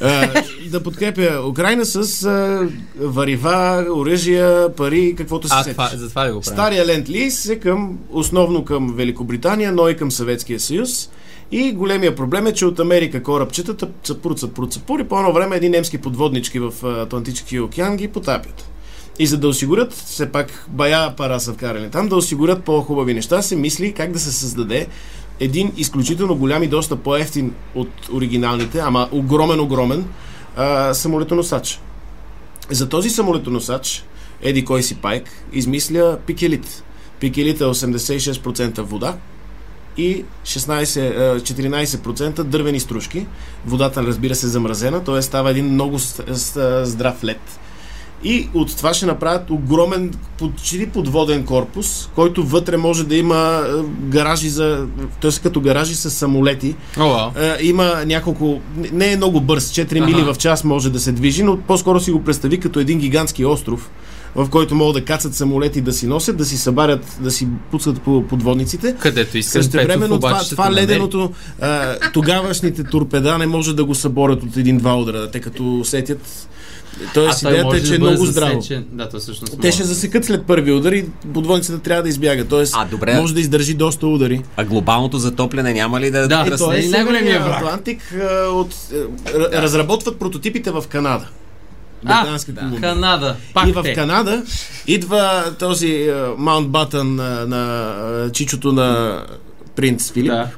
А, 0.00 0.28
да 0.70 0.82
подкрепя 0.82 1.42
Украина 1.48 1.84
с 1.84 2.24
а, 2.24 2.68
варива, 3.00 3.86
оръжия, 3.90 4.74
пари, 4.76 5.14
каквото 5.18 5.48
се 5.48 5.62
сетиш. 5.64 5.98
за 5.98 6.08
това 6.08 6.28
ли 6.28 6.32
го 6.32 6.40
правим? 6.40 6.54
Стария 6.56 6.86
ленд 6.86 7.08
лиз 7.08 7.48
е 7.48 7.56
към, 7.56 7.98
основно 8.10 8.64
към 8.64 8.94
Великобритания, 8.96 9.72
но 9.72 9.88
и 9.88 9.96
към 9.96 10.10
Съветския 10.10 10.60
съюз. 10.60 11.10
И 11.52 11.72
големия 11.72 12.14
проблем 12.14 12.46
е, 12.46 12.52
че 12.52 12.66
от 12.66 12.80
Америка 12.80 13.22
корабчетата 13.22 13.88
цапур, 14.02 14.34
цапур, 14.34 14.66
цапур 14.66 15.00
и 15.00 15.04
по 15.04 15.18
едно 15.18 15.32
време 15.32 15.56
едни 15.56 15.68
немски 15.68 15.98
подводнички 15.98 16.58
в 16.58 16.72
Атлантическия 16.84 17.64
океан 17.64 17.96
ги 17.96 18.08
потапят. 18.08 18.70
И 19.18 19.26
за 19.26 19.38
да 19.38 19.48
осигурят, 19.48 19.92
все 19.92 20.32
пак 20.32 20.66
бая 20.68 21.16
пара 21.16 21.40
са 21.40 21.52
вкарали 21.52 21.90
там, 21.90 22.08
да 22.08 22.16
осигурят 22.16 22.64
по-хубави 22.64 23.14
неща, 23.14 23.42
се 23.42 23.56
мисли 23.56 23.92
как 23.92 24.12
да 24.12 24.18
се 24.18 24.32
създаде 24.32 24.86
един 25.40 25.72
изключително 25.76 26.36
голям 26.36 26.62
и 26.62 26.66
доста 26.66 26.96
по-ефтин 26.96 27.54
от 27.74 27.88
оригиналните, 28.12 28.78
ама 28.78 29.08
огромен, 29.12 29.60
огромен 29.60 30.04
а, 30.56 30.94
самолетоносач. 30.94 31.80
За 32.70 32.88
този 32.88 33.10
самолетоносач 33.10 34.04
Еди 34.42 34.64
кой 34.64 34.82
си 34.82 34.94
пайк 34.94 35.30
измисля 35.52 36.18
пикелит. 36.26 36.84
Пикелит 37.20 37.60
е 37.60 37.64
86% 37.64 38.80
вода 38.80 39.16
и 39.96 40.24
16, 40.44 41.00
е, 41.00 41.40
14% 41.40 42.42
дървени 42.42 42.80
стружки. 42.80 43.26
Водата, 43.66 44.02
разбира 44.02 44.34
се, 44.34 44.46
е 44.46 44.48
замразена, 44.48 45.04
т.е. 45.04 45.22
става 45.22 45.50
един 45.50 45.72
много 45.72 45.98
здрав 46.82 47.24
лед. 47.24 47.58
И 48.24 48.48
от 48.54 48.76
това 48.76 48.94
ще 48.94 49.06
направят 49.06 49.50
огромен, 49.50 50.14
почти 50.38 50.90
подводен 50.90 51.44
корпус, 51.44 52.08
който 52.14 52.44
вътре 52.44 52.76
може 52.76 53.04
да 53.04 53.16
има 53.16 53.62
е, 53.66 53.70
гаражи 54.08 54.48
за... 54.48 54.86
т.е. 55.20 55.30
като 55.42 55.60
гаражи 55.60 55.94
с 55.94 56.10
самолети, 56.10 56.76
вау. 56.96 57.30
е, 57.36 57.58
има 57.62 58.04
няколко. 58.06 58.60
Не 58.92 59.12
е 59.12 59.16
много 59.16 59.40
бърз, 59.40 59.70
4 59.72 59.96
Аха. 59.96 60.06
мили 60.06 60.22
в 60.22 60.34
час 60.38 60.64
може 60.64 60.90
да 60.90 61.00
се 61.00 61.12
движи, 61.12 61.42
но 61.42 61.56
по-скоро 61.56 62.00
си 62.00 62.10
го 62.10 62.24
представи 62.24 62.60
като 62.60 62.80
един 62.80 62.98
гигантски 62.98 63.44
остров, 63.44 63.90
в 64.34 64.48
който 64.50 64.74
могат 64.74 64.94
да 64.94 65.04
кацат 65.04 65.34
самолети 65.34 65.80
да 65.80 65.92
си 65.92 66.06
носят, 66.06 66.36
да 66.36 66.44
си 66.44 66.58
събарят, 66.58 67.18
да 67.20 67.30
си 67.30 67.48
пускат 67.70 68.02
по 68.02 68.24
подводниците. 68.26 68.96
Където 68.98 69.38
искам 69.38 69.62
Същевременно 69.62 70.20
това, 70.20 70.40
това 70.40 70.72
леденото, 70.72 71.32
а, 71.60 71.96
тогавашните 72.12 72.84
торпеда 72.84 73.38
не 73.38 73.46
може 73.46 73.76
да 73.76 73.84
го 73.84 73.94
съборят 73.94 74.42
от 74.42 74.56
един-два 74.56 74.96
удара, 74.96 75.30
те 75.30 75.40
като 75.40 75.78
усетят. 75.78 76.48
А 77.08 77.12
Тоест 77.14 77.42
той 77.42 77.50
идеята 77.52 77.76
е, 77.76 77.80
че 77.80 77.88
да 77.88 77.94
е 77.94 77.98
много 77.98 78.26
здраво. 78.26 78.60
Да, 78.92 79.08
то 79.08 79.18
всъщност 79.18 79.60
Те 79.60 79.72
ще 79.72 79.84
засекат 79.84 80.24
след 80.24 80.46
първи 80.46 80.72
удар 80.72 80.92
и 80.92 81.04
подводницата 81.34 81.78
трябва 81.78 82.02
да 82.02 82.08
избяга. 82.08 82.44
Тоест, 82.44 82.74
А, 82.76 82.84
добре. 82.84 83.20
може 83.20 83.34
да 83.34 83.40
издържи 83.40 83.74
доста 83.74 84.06
удари. 84.06 84.42
А 84.56 84.64
глобалното 84.64 85.18
затопляне 85.18 85.72
няма 85.72 86.00
ли 86.00 86.10
да... 86.10 86.28
Да, 86.28 86.44
да 86.44 86.58
се- 86.58 86.64
е 86.64 86.84
Е, 86.84 86.88
най-големия. 86.88 87.40
Атлантик 87.40 88.14
а, 88.30 88.48
от, 88.48 88.74
а, 89.52 89.62
разработват 89.62 90.18
прототипите 90.18 90.70
в 90.70 90.84
Канада. 90.88 91.26
А, 92.04 92.22
Британска 92.22 92.54
Колумбия. 92.54 92.80
Канада. 92.80 93.36
Пак 93.54 93.68
И 93.68 93.72
в 93.72 93.82
те. 93.82 93.94
Канада 93.94 94.42
идва 94.86 95.54
този 95.58 96.08
а, 96.08 96.34
Маунт 96.38 96.68
Батън 96.68 97.14
на, 97.14 97.46
на 97.46 97.56
а, 97.56 98.32
чичото 98.32 98.72
на 98.72 99.20
принц 99.76 100.12
Филип. 100.12 100.30
Да. 100.30 100.48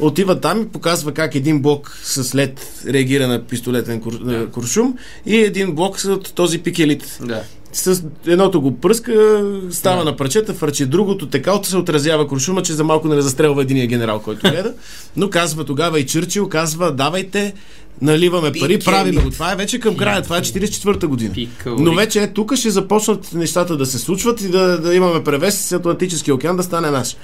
Отива 0.00 0.40
там 0.40 0.62
и 0.62 0.68
показва 0.68 1.12
как 1.14 1.34
един 1.34 1.62
блок 1.62 1.98
с 2.02 2.34
лед 2.34 2.82
реагира 2.86 3.28
на 3.28 3.42
пистолетен 3.42 4.00
кур, 4.00 4.12
куршум 4.52 4.98
и 5.26 5.36
един 5.36 5.74
блок 5.74 5.96
от 6.06 6.34
този 6.34 6.58
пикелит. 6.58 7.18
Да. 7.22 7.42
С 7.72 8.02
едното 8.26 8.60
го 8.60 8.80
пръска, 8.80 9.44
става 9.70 10.04
на 10.04 10.16
парчета, 10.16 10.54
фърчи 10.54 10.86
другото, 10.86 11.28
така 11.28 11.52
от 11.52 11.66
се 11.66 11.76
отразява 11.76 12.26
куршума, 12.28 12.62
че 12.62 12.72
за 12.72 12.84
малко 12.84 13.08
не 13.08 13.22
застрелва 13.22 13.62
единия 13.62 13.86
генерал, 13.86 14.20
който 14.20 14.40
гледа. 14.50 14.74
Но 15.16 15.30
казва 15.30 15.64
тогава 15.64 16.00
и 16.00 16.06
Чърчил, 16.06 16.48
казва, 16.48 16.92
давайте, 16.92 17.54
наливаме 18.02 18.52
пари, 18.52 18.78
правиме 18.78 19.22
го. 19.22 19.30
Това 19.30 19.52
е 19.52 19.56
вече 19.56 19.80
към 19.80 19.96
края, 19.96 20.22
това 20.22 20.36
е 20.36 20.40
44-та 20.40 21.06
година. 21.06 21.34
Но 21.66 21.94
вече 21.94 22.22
е, 22.22 22.32
тук 22.32 22.56
ще 22.56 22.70
започнат 22.70 23.32
нещата 23.32 23.76
да 23.76 23.86
се 23.86 23.98
случват 23.98 24.40
и 24.40 24.48
да, 24.48 24.78
да 24.78 24.94
имаме 24.94 25.24
превес 25.24 25.58
с 25.60 25.72
Атлантическия 25.72 26.34
океан 26.34 26.56
да 26.56 26.62
стане 26.62 26.90
наш. 26.90 27.16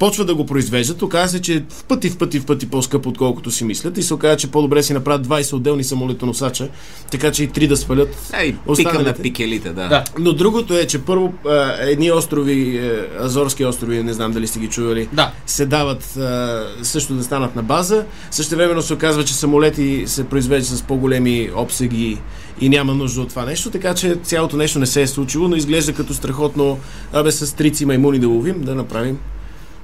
Почва 0.00 0.24
да 0.24 0.34
го 0.34 0.46
произвеждат, 0.46 1.02
оказва 1.02 1.28
се, 1.28 1.42
че 1.42 1.64
в 1.70 1.84
пъти, 1.84 2.10
в 2.10 2.18
пъти, 2.18 2.40
в 2.40 2.46
пъти 2.46 2.70
по-скъпо, 2.70 3.08
отколкото 3.08 3.50
си 3.50 3.64
мислят 3.64 3.98
и 3.98 4.02
се 4.02 4.14
оказа, 4.14 4.36
че 4.36 4.50
по-добре 4.50 4.82
си 4.82 4.92
направят 4.92 5.26
20 5.26 5.52
отделни 5.52 5.84
самолетоносача, 5.84 6.68
така 7.10 7.32
че 7.32 7.44
и 7.44 7.46
три 7.46 7.66
да 7.66 7.76
свалят 7.76 8.32
Ей, 8.40 8.56
пика 8.76 9.02
на 9.02 9.12
пикелите, 9.12 9.68
да. 9.68 9.88
Да. 9.88 10.04
Но 10.18 10.32
другото 10.32 10.74
е, 10.74 10.86
че 10.86 10.98
първо 10.98 11.34
а, 11.46 11.74
едни 11.78 12.12
острови, 12.12 12.76
е, 12.76 13.06
Азорски 13.24 13.64
острови, 13.64 14.02
не 14.02 14.12
знам 14.12 14.32
дали 14.32 14.46
сте 14.46 14.58
ги 14.58 14.68
чували, 14.68 15.08
Да. 15.12 15.32
се 15.46 15.66
дават 15.66 16.16
а, 16.16 16.66
също 16.82 17.14
да 17.14 17.24
станат 17.24 17.56
на 17.56 17.62
база. 17.62 18.04
Също 18.30 18.56
времено 18.56 18.82
се 18.82 18.94
оказва, 18.94 19.24
че 19.24 19.34
самолети 19.34 20.04
се 20.06 20.24
произвеждат 20.24 20.78
с 20.78 20.82
по-големи 20.82 21.50
обсеги 21.56 22.18
и 22.60 22.68
няма 22.68 22.94
нужда 22.94 23.20
от 23.20 23.28
това 23.28 23.44
нещо, 23.44 23.70
така 23.70 23.94
че 23.94 24.16
цялото 24.22 24.56
нещо 24.56 24.78
не 24.78 24.86
се 24.86 25.02
е 25.02 25.06
случило, 25.06 25.48
но 25.48 25.56
изглежда 25.56 25.92
като 25.92 26.14
страхотно, 26.14 26.78
абе 27.12 27.32
с 27.32 27.56
трици 27.56 27.86
маймуни 27.86 28.18
да 28.18 28.28
ловим, 28.28 28.64
да 28.64 28.74
направим 28.74 29.18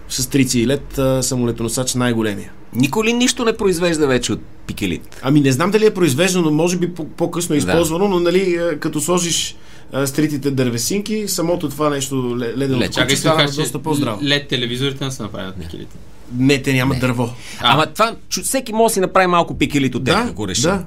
с 0.08 0.26
трици 0.26 0.60
и 0.60 0.66
лед 0.66 0.98
а, 0.98 1.22
самолетоносач 1.22 1.94
най-големия. 1.94 2.52
Никой 2.74 3.06
ли 3.06 3.12
нищо 3.12 3.44
не 3.44 3.52
произвежда 3.52 4.06
вече 4.06 4.32
от 4.32 4.40
пикелите? 4.66 5.18
Ами 5.22 5.40
не 5.40 5.52
знам 5.52 5.70
дали 5.70 5.86
е 5.86 5.90
произвеждано, 5.90 6.50
може 6.50 6.76
би 6.76 6.88
по- 6.88 7.04
по-късно 7.06 7.54
е 7.54 7.58
Да. 7.58 7.58
използвано, 7.60 8.08
но 8.08 8.20
нали, 8.20 8.58
като 8.80 9.00
сложиш 9.00 9.56
а, 9.92 10.06
стритите 10.06 10.50
дървесинки, 10.50 11.28
самото 11.28 11.68
това 11.68 11.90
нещо 11.90 12.14
ле- 12.14 12.56
ледено 12.56 12.80
Лед. 12.80 12.92
Чакай, 12.92 13.16
става 13.16 13.46
че 13.46 13.54
доста 13.54 13.78
по-здраво. 13.78 14.20
лед 14.22 14.48
телевизорите 14.48 15.04
не 15.04 15.10
са 15.10 15.22
направени 15.22 15.50
от 15.50 15.58
никелите. 15.58 15.96
Не, 16.32 16.62
те 16.62 16.72
нямат 16.72 17.00
дърво. 17.00 17.30
А. 17.60 17.72
Ама 17.72 17.86
това, 17.86 18.16
всеки 18.42 18.72
може 18.72 18.90
да 18.90 18.94
си 18.94 19.00
направи 19.00 19.26
малко 19.26 19.58
пикелито, 19.58 19.98
те, 19.98 20.04
Да, 20.04 20.26
ако 20.30 20.48
реши. 20.48 20.62
да. 20.62 20.84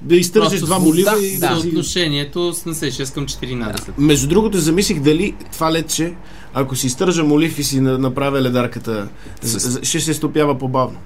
Да 0.00 0.16
изтържиш 0.16 0.60
два 0.60 0.78
молива 0.78 1.10
да, 1.10 1.18
и 1.18 1.38
да. 1.38 1.48
да, 1.48 1.56
си... 1.56 1.62
Съотношението 1.62 2.38
76 2.38 3.14
към 3.14 3.26
14. 3.26 3.92
Между 3.98 4.28
другото, 4.28 4.58
замислих 4.58 5.00
дали 5.00 5.34
това 5.52 5.72
ледче, 5.72 6.14
ако 6.54 6.76
си 6.76 6.86
изтържа 6.86 7.24
молив 7.24 7.58
и 7.58 7.64
си 7.64 7.80
на- 7.80 7.98
направя 7.98 8.40
ледарката, 8.40 9.08
з- 9.42 9.80
ще 9.82 10.00
се 10.00 10.14
стопява 10.14 10.58
по-бавно. 10.58 10.98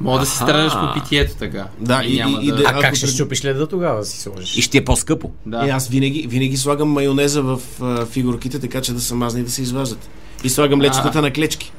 Мога 0.00 0.20
да 0.20 0.26
си 0.26 0.32
Аха. 0.36 0.44
страдаш 0.44 0.72
по 0.74 0.94
питието 0.94 1.34
така. 1.34 1.66
Да, 1.80 2.02
и- 2.04 2.16
няма 2.16 2.38
и- 2.42 2.46
и 2.46 2.50
да... 2.50 2.56
да- 2.56 2.64
А 2.66 2.80
как 2.80 2.94
ще 2.94 3.06
пред- 3.06 3.14
щупиш 3.14 3.44
леда 3.44 3.66
тогава 3.66 3.98
да 3.98 4.06
си 4.06 4.20
сложиш? 4.20 4.56
И 4.56 4.62
ще 4.62 4.78
е 4.78 4.84
по-скъпо. 4.84 5.30
Да. 5.46 5.66
Е, 5.66 5.70
аз 5.70 5.88
винаги, 5.88 6.26
винаги 6.28 6.56
слагам 6.56 6.88
майонеза 6.88 7.42
в 7.42 7.60
а, 7.80 8.06
фигурките, 8.06 8.58
така 8.58 8.80
че 8.80 8.92
да 8.92 9.00
са 9.00 9.14
мазни 9.14 9.40
и 9.40 9.44
да 9.44 9.50
се 9.50 9.62
изваждат. 9.62 10.08
И 10.44 10.48
слагам 10.48 10.80
лечетата 10.80 11.22
на 11.22 11.32
клечки, 11.32 11.72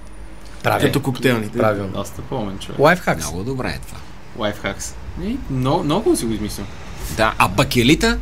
Правилно. 0.63 0.87
като 0.87 1.01
коктейлните. 1.01 1.57
Правилно. 1.57 1.91
Доста 1.93 2.21
по-умен 2.21 2.57
човек. 2.59 2.79
Лайфхакс. 2.79 3.25
Много 3.25 3.43
добре 3.43 3.67
е 3.69 3.79
това. 3.87 3.97
Лайфхакс. 4.39 4.95
И, 5.23 5.37
много, 5.51 5.83
много 5.83 6.15
си 6.15 6.25
го 6.25 6.33
измислил. 6.33 6.65
Да, 7.17 7.33
а 7.37 7.47
бакелита 7.47 8.17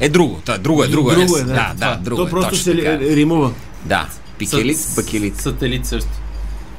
е 0.00 0.08
друго. 0.08 0.40
Та, 0.44 0.58
друго 0.58 0.84
е, 0.84 0.88
друго, 0.88 1.10
Друго 1.10 1.36
е. 1.36 1.40
е, 1.40 1.44
да. 1.44 1.52
да, 1.54 1.74
да, 1.76 1.96
друго 1.96 2.22
То 2.22 2.28
е. 2.28 2.30
просто 2.30 2.56
се 2.56 2.76
така. 2.76 2.88
ри- 2.88 3.16
римува. 3.16 3.52
Да, 3.84 4.08
пикелит, 4.38 4.78
С- 4.78 4.94
бакелит. 4.96 5.36
Сателит 5.36 5.86
също. 5.86 6.10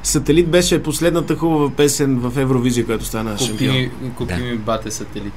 Сателит 0.04 0.50
беше 0.50 0.84
последната 0.84 1.36
хубава 1.36 1.72
песен 1.72 2.20
в 2.20 2.38
Евровизия, 2.38 2.86
която 2.86 3.06
стана 3.06 3.32
Купи, 3.32 3.46
шампион. 3.46 3.76
ми, 3.76 3.92
купи 4.12 4.34
Да. 4.34 4.40
ми 4.40 4.56
бате 4.56 4.92
сателит. 4.92 5.34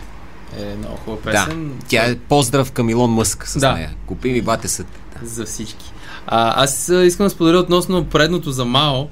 Е 0.58 0.76
много 0.76 0.96
хубава 0.96 1.22
Да, 1.24 1.44
песен. 1.44 1.72
тя 1.88 2.02
е 2.02 2.16
поздрав 2.16 2.72
към 2.72 2.90
Илон 2.90 3.10
Мъск 3.10 3.48
с 3.48 3.58
Да. 3.58 3.72
нея. 3.72 3.90
Купи 4.06 4.30
ми 4.30 4.42
бате 4.42 4.68
съд. 4.68 4.86
За 5.22 5.44
всички. 5.44 5.92
А, 6.26 6.64
аз 6.64 6.88
искам 6.88 7.26
да 7.26 7.30
споделя 7.30 7.58
относно 7.58 8.04
предното 8.04 8.52
за 8.52 8.64
Мао, 8.64 9.06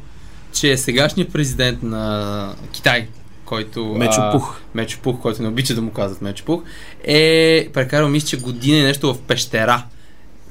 че 0.53 0.76
сегашният 0.76 1.32
президент 1.32 1.82
на 1.82 2.55
Китай, 2.72 3.09
който... 3.53 3.84
Мечо 3.84 4.20
а, 4.20 4.32
Пух. 4.32 4.57
Мечо 4.74 4.98
Пух, 5.03 5.20
който 5.20 5.42
не 5.42 5.48
обича 5.48 5.74
да 5.74 5.82
му 5.82 5.90
казват 5.90 6.22
Мечо 6.22 6.44
Пух, 6.44 6.62
е 7.05 7.68
прекарал, 7.72 8.09
мисля, 8.09 8.28
че 8.28 8.36
година 8.36 8.78
и 8.78 8.82
нещо 8.82 9.14
в 9.14 9.18
пещера. 9.20 9.84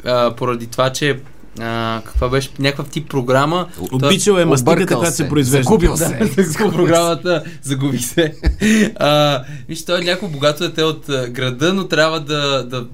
А, 0.05 0.35
поради 0.35 0.67
това, 0.67 0.89
че 0.89 1.19
а, 1.59 2.01
каква 2.05 2.29
беше 2.29 2.49
някакъв 2.59 2.89
тип 2.89 3.09
програма. 3.09 3.67
Обичал 3.91 4.33
е 4.33 4.45
мастиката, 4.45 4.95
която 4.95 5.15
се 5.15 5.29
произвежда. 5.29 5.63
Загубил 5.63 5.91
Да, 5.91 5.97
се. 5.97 6.25
загубих 6.43 6.75
програмата, 6.75 7.43
загубих 7.61 8.05
се. 8.05 8.35
А, 8.95 9.43
виж, 9.67 9.85
той 9.85 10.01
е 10.01 10.03
някакво 10.03 10.27
богато 10.27 10.63
дете 10.63 10.83
от 10.83 11.05
града, 11.29 11.73
но 11.73 11.87
трябва 11.87 12.19
да, 12.19 12.63
да 12.63 12.87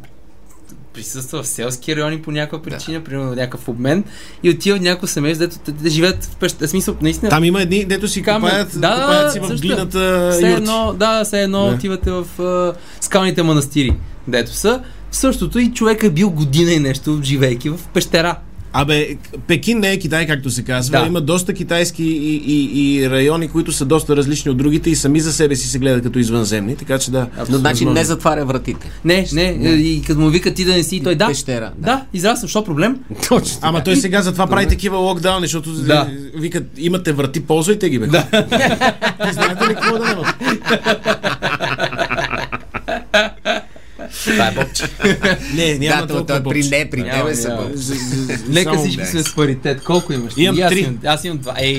присъства 0.98 1.44
в 1.44 1.48
селски 1.48 1.96
райони 1.96 2.22
по 2.22 2.32
някаква 2.32 2.62
причина, 2.62 3.04
примерно 3.04 3.30
някакъв 3.30 3.68
обмен 3.68 4.04
и 4.44 4.50
отива 4.50 4.78
в 4.78 4.82
някакво 4.82 5.08
семейство, 5.08 5.48
дето 5.48 5.58
те 5.74 5.90
живеят 5.90 6.24
в 6.26 6.36
пещера. 6.36 6.68
Смисъл, 6.68 6.96
наистина. 7.02 7.30
Там 7.30 7.44
има 7.44 7.62
едни, 7.62 7.86
дето 7.86 8.08
си 8.08 8.22
Камък. 8.22 8.42
копаят, 8.42 8.70
Да, 8.76 8.92
копаят 8.92 9.32
си 9.34 9.40
в 9.40 9.48
също. 9.48 9.68
глината 9.68 10.30
все 10.34 10.48
едно, 10.48 10.94
да, 10.94 11.24
все 11.24 11.44
едно 11.44 11.66
Да. 11.66 11.76
отивате 11.76 12.12
в 12.12 12.26
а, 12.40 12.74
скалните 13.02 13.44
манастири, 13.44 13.94
дето 14.28 14.52
са. 14.52 14.82
Същото 15.12 15.60
и 15.60 15.72
човек 15.72 16.04
е 16.04 16.10
бил 16.10 16.30
година 16.30 16.72
и 16.72 16.80
нещо, 16.80 17.20
живейки 17.24 17.70
в 17.70 17.80
пещера. 17.94 18.36
Абе, 18.74 19.18
Пекин 19.48 19.80
не 19.80 19.92
е 19.92 20.00
Китай, 20.00 20.28
както 20.28 20.50
се 20.50 20.64
казва. 20.64 21.00
Да. 21.00 21.08
Има 21.08 21.22
доста 21.22 21.54
китайски 21.54 22.04
и, 22.04 22.36
и, 22.36 22.96
и 22.96 23.10
райони, 23.10 23.48
които 23.48 23.72
са 23.72 23.86
доста 23.86 24.16
различни 24.16 24.52
от 24.52 24.58
другите 24.58 24.90
и 24.90 24.96
сами 24.96 25.20
за 25.20 25.34
себе 25.34 25.56
си 25.56 25.68
се 25.68 25.80
гледат 25.80 26.04
като 26.04 26.20
извънземни, 26.20 26.76
така 26.76 27.00
че 27.00 27.12
да. 27.12 27.28
Но 27.50 27.58
значи 27.58 27.86
не 27.86 28.04
затваря 28.04 28.46
вратите. 28.46 28.92
Не, 29.06 29.28
не, 29.34 29.42
и 29.70 30.02
като 30.02 30.20
му 30.20 30.30
викат 30.30 30.56
ти 30.56 30.66
да 30.66 30.74
не 30.74 30.84
си, 30.84 31.04
той 31.04 31.16
да. 31.16 31.28
Пещера. 31.28 31.72
Да, 31.78 32.06
израства, 32.14 32.48
що 32.48 32.64
проблем? 32.64 32.98
Точно. 33.30 33.58
Ама 33.62 33.84
той 33.84 33.96
сега 33.96 34.22
затова 34.22 34.48
прави 34.48 34.68
такива 34.68 34.98
локдауни, 34.98 35.46
защото 35.48 35.72
Да. 35.72 35.86
да. 35.86 36.08
викат, 36.36 36.64
имате 36.78 37.14
врати, 37.14 37.40
ползвайте 37.40 37.90
ги, 37.90 38.00
бе. 38.00 38.08
Да. 38.08 38.28
Знаете 39.32 39.70
ли 39.70 39.76
какво 39.76 39.98
да? 39.98 40.34
Това 44.24 44.48
е 44.48 44.52
бобче. 44.52 44.84
Не, 45.54 45.78
няма 45.78 46.02
Да, 46.02 46.08
то, 46.08 46.14
толкова 46.16 46.38
то, 46.38 46.50
при 46.50 46.60
бобче. 46.60 46.70
не, 46.70 46.90
при 46.90 47.02
Няма, 47.02 47.24
тебе 47.24 47.36
са 47.36 47.50
бобче. 47.52 48.00
Нека 48.48 48.78
всички 48.78 49.06
сме 49.06 49.24
с 49.24 49.36
паритет. 49.36 49.84
Колко 49.84 50.14
имаш? 50.14 50.34
Имам 50.38 50.70
три. 50.70 50.80
Имам, 50.80 51.00
аз 51.06 51.24
имам 51.24 51.38
два. 51.38 51.54
Ей. 51.58 51.74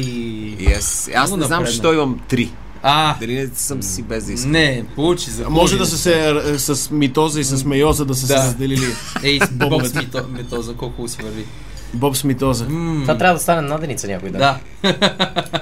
И 0.59 0.67
аз, 1.15 1.31
не 1.31 1.45
знам, 1.45 1.67
защо 1.67 1.93
имам 1.93 2.21
три. 2.29 2.51
А, 2.83 3.17
Дали 3.21 3.35
не 3.35 3.49
съм 3.55 3.83
си 3.83 4.03
без 4.03 4.25
да 4.25 4.33
искам. 4.33 4.51
не, 4.51 4.85
получи 4.95 5.31
за 5.31 5.51
Може 5.51 5.79
да 5.79 5.87
са 5.87 5.99
се 5.99 6.31
е, 6.47 6.59
с 6.59 6.91
митоза 6.91 7.41
и 7.41 7.45
с 7.45 7.65
мейоза 7.65 8.05
да 8.05 8.15
са 8.15 8.27
Да. 8.27 8.33
се 8.33 8.47
разделили. 8.47 8.87
Ей, 9.23 9.41
с 9.41 9.51
боб 9.51 9.85
с 9.85 9.95
мито, 9.95 10.21
метоза, 10.31 10.73
колко 10.75 11.09
си 11.09 11.19
върви. 11.23 11.45
Боб 11.95 12.17
с 12.17 12.25
митоза. 12.25 12.67
М, 12.67 12.99
Това 13.03 13.19
трябва 13.19 13.35
да 13.35 13.43
стане 13.43 13.61
наденица 13.63 14.07
някой 14.07 14.31
да. 14.31 14.39
Да. 14.39 14.59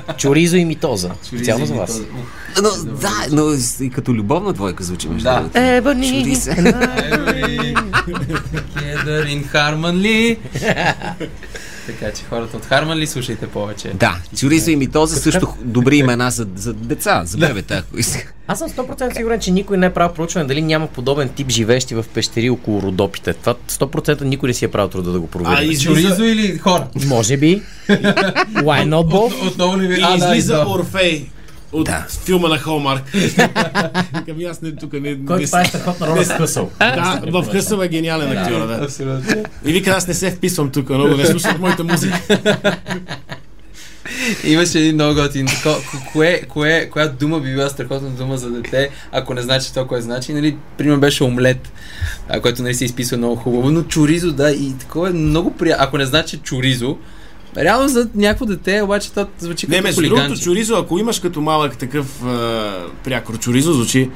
Чоризо 0.16 0.56
и 0.56 0.64
митоза. 0.64 1.10
Специално 1.22 1.66
за 1.66 1.74
вас. 1.74 2.00
Но, 2.56 2.70
да, 2.92 3.10
но 3.30 3.42
и 3.80 3.90
като 3.90 4.14
любовна 4.14 4.52
двойка 4.52 4.84
звучи 4.84 5.08
между 5.08 5.24
Да. 5.24 5.34
другото. 5.34 5.58
Ебани. 5.58 6.36
Се. 6.36 6.50
Together 8.06 9.24
in 9.26 9.44
Harmonly. 9.44 10.38
така 11.86 12.12
че 12.12 12.24
хората 12.24 12.56
от 12.56 12.66
Harmonly 12.66 13.04
слушайте 13.06 13.46
повече. 13.46 13.92
Да, 13.94 14.16
Чуризо 14.36 14.70
и 14.70 14.76
Митоза 14.76 15.16
също 15.16 15.54
добри 15.62 15.96
имена 15.96 16.30
за, 16.30 16.46
за 16.56 16.72
деца, 16.72 17.22
за 17.24 17.38
бебета, 17.38 17.74
ако 17.74 17.98
иска. 17.98 18.32
Аз 18.48 18.58
съм 18.58 18.68
100% 18.68 19.16
сигурен, 19.16 19.40
че 19.40 19.50
никой 19.50 19.76
не 19.76 19.86
е 19.86 19.92
правил 19.92 20.14
проучване 20.14 20.46
дали 20.46 20.62
няма 20.62 20.86
подобен 20.86 21.28
тип 21.28 21.50
живещи 21.50 21.94
в 21.94 22.04
пещери 22.14 22.50
около 22.50 22.82
родопите. 22.82 23.32
Това 23.32 23.54
100% 23.68 24.22
никой 24.22 24.46
не 24.46 24.54
си 24.54 24.64
е 24.64 24.68
правил 24.68 24.88
труда 24.90 25.12
да 25.12 25.20
го 25.20 25.26
провери. 25.26 25.56
А, 25.58 25.62
излиза, 25.62 25.84
Чоризо 25.84 26.24
или 26.24 26.58
хора? 26.58 26.86
Може 27.06 27.36
би. 27.36 27.62
Why 27.88 28.88
not 28.88 29.12
both? 29.12 29.46
Отново 29.48 29.78
ли 29.78 29.86
ви? 29.86 29.94
и 29.94 30.16
излиза 30.16 30.54
да. 30.54 30.68
Орфей 30.68 31.28
от 31.76 31.86
Да. 31.86 32.06
филма 32.24 32.48
на 32.48 32.58
Холмарк. 32.58 33.04
Към 34.26 34.36
аз 34.50 34.62
не 34.62 34.76
тук 34.76 34.92
не... 34.92 35.24
Който 35.26 35.42
не 35.42 35.50
прави 35.50 35.66
страхотна 35.68 36.06
роля 36.06 36.24
с 36.24 36.36
късъл. 36.36 36.70
Да, 36.78 37.20
в 37.26 37.48
Хъсъл 37.52 37.80
е 37.80 37.88
гениален 37.88 38.38
актьор, 38.38 38.66
да. 38.66 38.88
И 39.64 39.72
вика, 39.72 39.90
аз 39.90 40.08
не 40.08 40.14
се 40.14 40.30
вписвам 40.30 40.70
тук, 40.70 40.88
много 40.88 41.16
не 41.16 41.26
слушат 41.26 41.58
моята 41.58 41.84
музика. 41.84 42.20
Имаше 44.44 44.78
един 44.78 44.94
много 44.94 45.14
готин. 45.14 45.46
Кое, 46.12 46.42
кое, 46.48 46.90
коя 46.90 47.08
дума 47.08 47.40
би 47.40 47.50
била 47.50 47.68
страхотна 47.68 48.08
дума 48.08 48.38
за 48.38 48.50
дете, 48.50 48.90
ако 49.12 49.34
не 49.34 49.42
значи 49.42 49.74
то, 49.74 49.86
кое 49.86 50.00
значи. 50.00 50.32
Нали, 50.32 50.56
пример 50.78 50.96
беше 50.96 51.24
омлет, 51.24 51.72
а, 52.28 52.40
който 52.40 52.62
нали, 52.62 52.74
се 52.74 52.84
изписва 52.84 53.16
много 53.16 53.36
хубаво, 53.36 53.70
но 53.70 53.82
чоризо, 53.82 54.32
да, 54.32 54.50
и 54.50 54.78
такова 54.78 55.08
е 55.08 55.12
много 55.12 55.54
приятно. 55.56 55.84
Ако 55.84 55.98
не 55.98 56.06
значи 56.06 56.38
чоризо, 56.38 56.96
реално 57.56 57.88
за 57.88 58.08
някакво 58.14 58.46
дете, 58.46 58.82
обаче 58.82 59.12
то 59.12 59.26
звучи 59.38 59.66
Не, 59.66 59.76
като 59.76 59.86
между 59.86 60.02
другото, 60.02 60.40
чоризо, 60.40 60.76
ако 60.76 60.98
имаш 60.98 61.20
като 61.20 61.40
малък 61.40 61.78
такъв 61.78 62.24
а, 62.24 62.74
прякор 63.04 63.38
чоризо, 63.38 63.72
звучи 63.72 64.10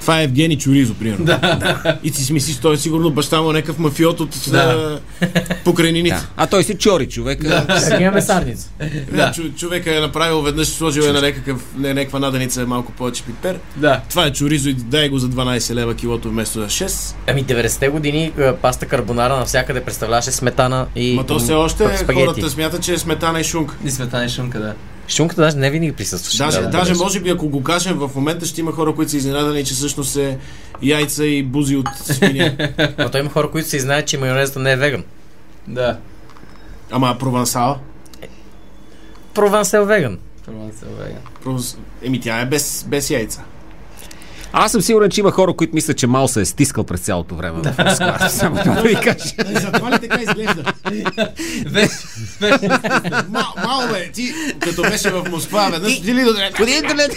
това 0.00 0.20
е 0.20 0.24
Евгений 0.24 0.58
Чоризо, 0.58 0.94
примерно. 0.94 1.24
Да. 1.24 1.98
И 2.04 2.10
ти 2.10 2.22
си 2.22 2.32
мислиш, 2.32 2.56
той 2.56 2.74
е 2.74 2.76
сигурно 2.76 3.10
баща 3.10 3.42
му 3.42 3.52
някакъв 3.52 3.78
мафиот 3.78 4.20
от 4.20 4.30
Да. 4.46 4.50
да. 4.50 5.00
покрайнините. 5.64 6.16
Да. 6.16 6.26
А 6.36 6.46
той 6.46 6.64
си 6.64 6.74
чори 6.74 7.08
човека. 7.08 7.66
Сега 7.78 8.10
месарница. 8.10 8.68
Да. 9.12 9.32
Чу, 9.32 9.42
човека 9.56 9.96
е 9.96 10.00
направил 10.00 10.42
веднъж, 10.42 10.68
сложил 10.68 11.02
е 11.02 11.12
на 11.12 11.20
някакъв, 11.20 11.64
не, 11.76 11.94
някаква 11.94 12.18
наденица 12.18 12.66
малко 12.66 12.92
повече 12.92 13.22
пипер. 13.22 13.58
Да. 13.76 14.00
Това 14.10 14.26
е 14.26 14.32
чоризо 14.32 14.68
и 14.68 14.74
дай 14.74 15.08
го 15.08 15.18
за 15.18 15.28
12 15.28 15.74
лева 15.74 15.94
килото 15.94 16.28
вместо 16.28 16.60
за 16.60 16.66
6. 16.66 17.14
Ами 17.26 17.44
90-те 17.44 17.88
години 17.88 18.32
а, 18.38 18.54
паста 18.54 18.86
карбонара 18.86 19.36
навсякъде 19.36 19.80
представляваше 19.80 20.30
сметана 20.30 20.86
и 20.96 21.14
Ма 21.14 21.26
то 21.26 21.38
все 21.38 21.52
още 21.52 21.96
спагети. 21.96 22.26
хората 22.26 22.50
смятат, 22.50 22.82
че 22.82 22.92
е 22.92 22.98
сметана 22.98 23.40
и 23.40 23.44
шунка. 23.44 23.74
И 23.84 23.90
сметана 23.90 24.24
и 24.24 24.28
шунка, 24.28 24.58
да. 24.60 24.74
Шунката 25.08 25.40
даже 25.40 25.56
не 25.56 25.70
винаги 25.70 25.92
присъстваше. 25.92 26.38
Даже, 26.38 26.56
да, 26.56 26.62
да, 26.62 26.70
даже 26.70 26.92
да. 26.92 26.98
може 26.98 27.20
би, 27.20 27.30
ако 27.30 27.48
го 27.48 27.62
кажем 27.62 27.96
в 27.98 28.10
момента, 28.14 28.46
ще 28.46 28.60
има 28.60 28.72
хора, 28.72 28.94
които 28.94 29.10
са 29.10 29.16
изненадани, 29.16 29.64
че 29.64 29.74
всъщност 29.74 30.16
е 30.16 30.38
яйца 30.82 31.24
и 31.24 31.42
бузи 31.42 31.76
от 31.76 31.88
свиня. 31.96 32.56
Но 32.98 33.08
той 33.10 33.20
има 33.20 33.30
хора, 33.30 33.50
които 33.50 33.68
се 33.68 33.78
знаят, 33.78 34.06
че 34.06 34.18
майонезата 34.18 34.58
не 34.58 34.72
е 34.72 34.76
веган. 34.76 35.04
Да. 35.68 35.98
Ама 36.90 37.16
провансала? 37.18 37.78
Провансел 39.34 39.84
веган. 39.84 40.18
Прос- 41.44 41.76
Еми 42.02 42.20
тя 42.20 42.40
е 42.40 42.46
без, 42.46 42.84
без 42.88 43.10
яйца. 43.10 43.42
Аз 44.52 44.72
съм 44.72 44.82
сигурен, 44.82 45.10
че 45.10 45.20
има 45.20 45.30
хора, 45.30 45.52
които 45.52 45.74
мислят, 45.74 45.96
че 45.98 46.06
Мао 46.06 46.28
се 46.28 46.40
е 46.40 46.44
стискал 46.44 46.84
през 46.84 47.00
цялото 47.00 47.34
време. 47.34 47.62
в 47.62 47.78
Москва. 47.84 48.28
Само 48.28 48.56
да 48.64 48.82
ви 48.82 48.94
кажа. 48.94 49.34
Затова 49.60 49.90
ли 49.90 49.98
така 49.98 50.22
изглежда? 50.22 50.72
Мал, 53.28 53.52
мал 53.64 53.88
бе, 53.92 54.10
ти 54.12 54.32
като 54.60 54.82
беше 54.82 55.10
в 55.10 55.30
Москва, 55.30 55.68
веднъж 55.72 56.00
ти 56.00 56.14
ли 56.14 56.24
до 56.24 56.34
Ходи 56.56 56.72
интернет! 56.72 57.16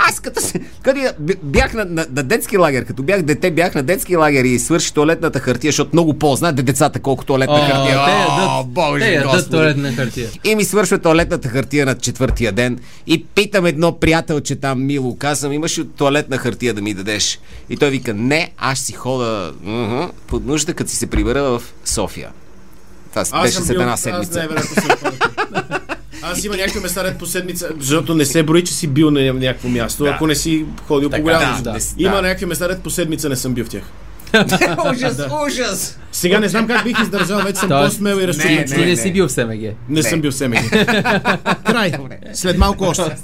Аз 0.00 0.20
като, 0.20 0.40
се, 0.40 0.60
като 0.82 1.00
бях 1.42 1.74
на, 1.74 1.84
на, 1.84 2.06
на 2.10 2.22
детски 2.22 2.56
лагер, 2.56 2.84
като 2.84 3.02
бях 3.02 3.22
дете, 3.22 3.50
бях 3.50 3.74
на 3.74 3.82
детски 3.82 4.16
лагер 4.16 4.44
и 4.44 4.58
свърши 4.58 4.94
туалетната 4.94 5.40
хартия, 5.40 5.68
защото 5.68 5.90
много 5.92 6.14
по-знаят 6.14 6.56
децата 6.56 7.00
колко 7.00 7.24
туалетна 7.24 7.54
О, 7.54 7.60
хартия. 7.60 7.94
те 7.96 8.10
О, 8.10 8.32
ядат- 8.48 8.66
Боже, 8.66 9.00
Те 9.00 9.12
ядат 9.12 9.50
туалетна 9.50 9.92
хартия. 9.92 10.28
И 10.44 10.54
ми 10.54 10.64
свършва 10.64 10.98
туалетната 10.98 11.48
хартия 11.48 11.86
на 11.86 11.94
четвъртия 11.94 12.52
ден 12.52 12.78
и 13.06 13.24
питам 13.24 13.66
едно 13.66 13.92
приятелче 13.92 14.56
там, 14.56 14.86
Мило, 14.86 15.16
казвам, 15.16 15.52
имаш 15.52 15.78
ли 15.78 15.88
туалетна 15.88 16.38
хартия 16.38 16.74
да 16.74 16.82
ми 16.82 16.94
дадеш? 16.94 17.38
И 17.70 17.76
той 17.76 17.90
вика, 17.90 18.14
не, 18.14 18.50
аз 18.58 18.78
си 18.78 18.92
хода 18.92 19.52
мгм, 19.62 20.02
под 20.26 20.46
нужда, 20.46 20.74
като 20.74 20.90
си 20.90 20.96
се 20.96 21.06
прибера 21.06 21.42
в 21.42 21.62
София. 21.84 22.30
Това 23.10 23.42
беше 23.42 23.54
след 23.54 23.70
една 23.70 23.92
Аз 23.92 24.00
седмица. 24.00 24.38
най-вероятно 24.38 24.74
съм 24.74 24.90
ходил. 24.90 25.18
Аз 26.22 26.44
има 26.44 26.56
някакви 26.56 26.80
места 26.80 27.04
ред 27.04 27.18
по 27.18 27.26
седмица, 27.26 27.70
защото 27.78 28.14
не 28.14 28.24
се 28.24 28.42
брои, 28.42 28.64
че 28.64 28.74
си 28.74 28.86
бил 28.86 29.10
на 29.10 29.32
някакво 29.32 29.68
място, 29.68 30.04
ако 30.04 30.26
не 30.26 30.34
си 30.34 30.64
ходил 30.86 31.10
по 31.10 31.22
голямо. 31.22 31.62
да, 31.62 31.72
да, 31.72 31.78
Има 31.98 32.16
да. 32.16 32.22
някакви 32.22 32.46
места 32.46 32.68
ред 32.68 32.82
по 32.82 32.90
седмица, 32.90 33.28
не 33.28 33.36
съм 33.36 33.54
бил 33.54 33.64
в 33.64 33.68
тях. 33.68 33.82
ужас, 34.92 35.18
ужас! 35.46 35.98
Сега 36.12 36.40
не 36.40 36.48
знам 36.48 36.66
как 36.66 36.84
бих 36.84 37.00
издържал, 37.00 37.40
вече 37.40 37.58
съм 37.58 37.68
по-смел 37.68 38.16
и 38.16 38.28
разчупен. 38.28 38.54
Не, 38.56 38.64
Ти 38.64 38.84
не 38.84 38.96
си 38.96 39.12
бил 39.12 39.28
в 39.28 39.32
СМГ. 39.32 39.74
Не 39.88 40.02
съм 40.02 40.20
бил 40.20 40.30
в 40.30 40.34
СМГ. 40.34 40.70
Край. 41.64 41.92
След 42.32 42.58
малко 42.58 42.84
още. 42.84 43.16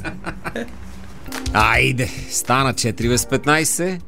Айде, 1.53 2.11
стана 2.31 2.75
4 2.75 3.09
без 3.09 3.25
15 3.25 4.01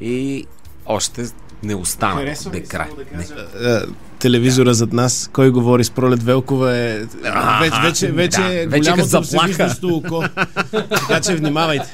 и 0.00 0.44
още 0.86 1.24
не 1.62 1.74
остана 1.74 2.36
само 2.36 2.52
да 2.52 3.16
Не. 3.16 3.24
кажа, 3.24 3.34
е, 3.62 3.80
телевизора 4.18 4.74
зад 4.74 4.92
нас, 4.92 5.30
кой 5.32 5.50
говори 5.50 5.84
с 5.84 5.90
Пролет 5.90 6.22
Велкова 6.22 6.76
е 6.76 7.00
А, 7.24 7.60
вече, 7.60 7.80
вече, 7.82 8.12
вече 8.12 8.40
да, 8.40 8.54
е 8.54 8.66
вече 8.66 8.80
голямото 8.80 9.08
заплаха. 9.08 9.74
око. 9.84 10.24
така 10.90 11.20
че 11.20 11.36
внимавайте. 11.36 11.92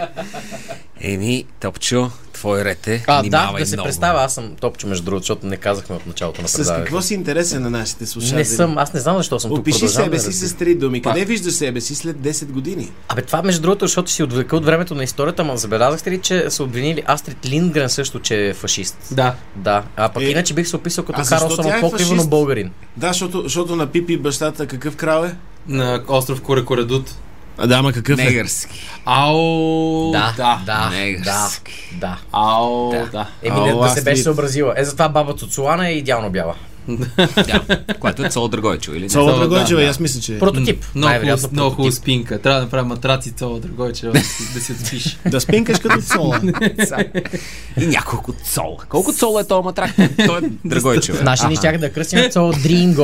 Еми, 1.01 1.45
Топчо, 1.61 2.11
твой 2.43 2.64
ред 2.64 2.86
е. 2.86 3.05
А, 3.07 3.22
да, 3.22 3.55
да 3.59 3.66
се 3.66 3.76
много. 3.76 3.86
представя, 3.86 4.20
аз 4.20 4.34
съм 4.34 4.57
топчо, 4.61 4.86
между 4.86 5.05
другото, 5.05 5.22
защото 5.22 5.47
не 5.47 5.57
казахме 5.57 5.97
от 5.97 6.07
началото 6.07 6.43
на 6.43 6.49
С 6.49 6.57
предаването. 6.57 6.84
какво 6.84 7.03
си 7.03 7.14
интересен 7.14 7.62
на 7.62 7.70
нашите 7.70 8.07
слушатели? 8.07 8.36
Не 8.38 8.45
съм, 8.45 8.78
аз 8.78 8.95
не 8.95 9.01
знам 9.01 9.16
защо 9.16 9.40
съм 9.40 9.51
тук. 9.51 9.59
Опиши 9.59 9.88
себе 9.88 10.18
си 10.18 10.32
с 10.32 10.57
три 10.57 10.74
думи. 10.74 11.03
Къде 11.03 11.24
виждаш 11.24 11.55
себе 11.55 11.80
си 11.80 11.95
след 11.95 12.16
10 12.16 12.47
години? 12.47 12.90
Абе, 13.09 13.22
това 13.22 13.43
между 13.43 13.62
другото, 13.62 13.86
защото 13.86 14.11
си 14.11 14.22
отвлека 14.22 14.57
от 14.57 14.64
времето 14.64 14.95
на 14.95 15.05
историята, 15.05 15.45
ма 15.45 15.57
забелязахте 15.57 16.11
ли, 16.11 16.18
че 16.18 16.51
са 16.51 16.64
обвинили 16.64 17.03
Астрид 17.09 17.47
Линдгрен 17.47 17.88
също, 17.88 18.20
че 18.20 18.49
е 18.49 18.55
фашист? 18.55 18.97
Да. 19.11 19.34
Да, 19.57 19.82
а 19.97 20.09
пък 20.09 20.22
Е, 20.22 20.26
иначе 20.26 20.55
бих 20.55 20.68
се 20.68 20.76
описал 20.76 21.05
като 21.05 21.22
Карлсон 21.28 21.66
от 21.66 21.80
покривано 21.80 22.26
българин. 22.26 22.70
Да, 22.97 23.09
защото, 23.09 23.43
защото 23.43 23.76
на 23.76 23.86
Пипи 23.86 24.16
бащата 24.16 24.66
какъв 24.66 24.97
крал 24.97 25.24
е? 25.24 25.36
На 25.68 26.03
остров 26.09 26.43
Корекоредут. 26.43 27.14
А 27.59 27.66
да, 27.66 27.74
ама 27.74 27.92
какъв 27.92 28.18
е? 28.18 28.24
Негърски. 28.24 28.80
Ау, 29.05 30.11
Да, 30.12 30.34
да, 30.36 30.61
да, 30.66 30.90
Негърски. 30.90 31.90
да. 31.92 32.18
Ау, 32.32 32.90
Да. 32.90 33.07
да. 33.07 33.26
Еми, 33.42 33.57
Ало, 33.57 33.66
не, 33.66 33.88
да 33.88 33.88
се 33.88 34.05
беше 34.05 34.22
съобразила. 34.22 34.74
Е, 34.76 34.84
затова 34.84 35.09
баба 35.09 35.34
Цуцулана 35.34 35.88
е 35.88 35.92
идеално 35.92 36.30
бяла. 36.30 36.55
Да, 37.36 37.78
което 38.00 38.24
е 38.24 38.28
Цола 38.28 38.48
Драгойчо, 38.48 38.92
или 38.92 39.03
не? 39.03 39.09
Цола 39.09 39.48
Да, 39.48 39.64
да. 39.64 39.84
аз 39.84 40.00
мисля, 40.00 40.20
че... 40.20 40.38
Прототип. 40.38 40.84
Много 40.94 41.09
Най-вероятно 41.09 41.40
хубав, 41.40 41.53
много 41.53 41.70
хубав 41.70 41.76
прототип. 41.84 42.03
спинка. 42.03 42.42
Трябва 42.42 42.59
да 42.59 42.64
направя 42.64 42.84
матраци 42.84 43.32
цяло 43.32 43.59
Драгойче, 43.61 44.07
да 44.07 44.20
си, 44.20 44.55
да 44.55 44.61
си 44.61 44.72
отпише. 44.72 45.18
Да 45.26 45.40
спинкаш 45.40 45.78
като 45.78 46.03
Цола. 46.03 46.40
И 47.80 47.86
няколко 47.86 48.32
цола. 48.32 48.76
Колко 48.88 49.12
цола 49.12 49.40
е 49.40 49.44
този 49.44 49.64
матрак? 49.64 49.90
Той 50.26 50.38
е 50.38 50.50
Драгойчо. 50.64 51.12
Наши 51.22 51.46
ни 51.46 51.57
щяха 51.57 51.78
да 51.78 51.92
кръстим 51.92 52.30
Цола 52.30 52.53
Дрин 52.53 52.94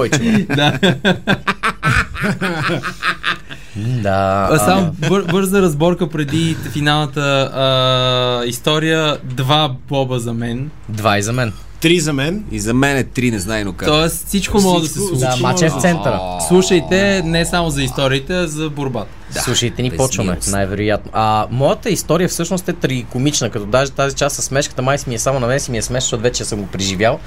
да. 0.56 0.78
Да. 3.78 4.48
А, 4.50 4.58
само 4.58 4.92
бър, 5.08 5.24
бърза 5.30 5.62
разборка 5.62 6.08
преди 6.08 6.56
финалната 6.72 7.50
а, 7.54 8.46
история. 8.46 9.16
Два 9.24 9.74
боба 9.88 10.18
за 10.18 10.34
мен. 10.34 10.70
Два 10.88 11.18
и 11.18 11.22
за 11.22 11.32
мен. 11.32 11.52
Три 11.80 12.00
за 12.00 12.12
мен. 12.12 12.44
И 12.50 12.60
за 12.60 12.74
мен 12.74 12.96
е 12.96 13.04
три, 13.04 13.30
не 13.30 13.38
знае, 13.38 13.64
но 13.64 13.72
как. 13.72 13.88
Тоест 13.88 14.26
всичко 14.26 14.60
може 14.60 14.82
да 14.82 14.88
се 14.88 14.98
случи. 14.98 15.20
Да, 15.20 15.36
матч 15.36 15.62
е 15.62 15.68
в 15.68 15.80
центъра. 15.80 16.20
Слушайте 16.48 17.22
не 17.24 17.44
само 17.44 17.70
за 17.70 17.82
историите, 17.82 18.34
а 18.34 18.48
за 18.48 18.70
борбата. 18.70 19.10
Да, 19.34 19.40
Слушайте 19.40 19.82
ни, 19.82 19.90
почваме, 19.90 20.30
милост. 20.30 20.52
най-вероятно. 20.52 21.10
А 21.14 21.46
моята 21.50 21.90
история 21.90 22.28
всъщност 22.28 22.68
е 22.68 22.72
трагикомична, 22.72 23.50
като 23.50 23.66
даже 23.66 23.90
тази 23.90 24.16
част 24.16 24.36
с 24.36 24.42
смешката 24.42 24.82
май 24.82 24.98
си 24.98 25.08
ми 25.08 25.14
е 25.14 25.18
само 25.18 25.40
на 25.40 25.46
мен 25.46 25.60
си 25.60 25.70
ми 25.70 25.78
е 25.78 25.82
смешно, 25.82 26.04
защото 26.04 26.22
вече 26.22 26.44
съм 26.44 26.60
го 26.60 26.66
преживял, 26.66 27.18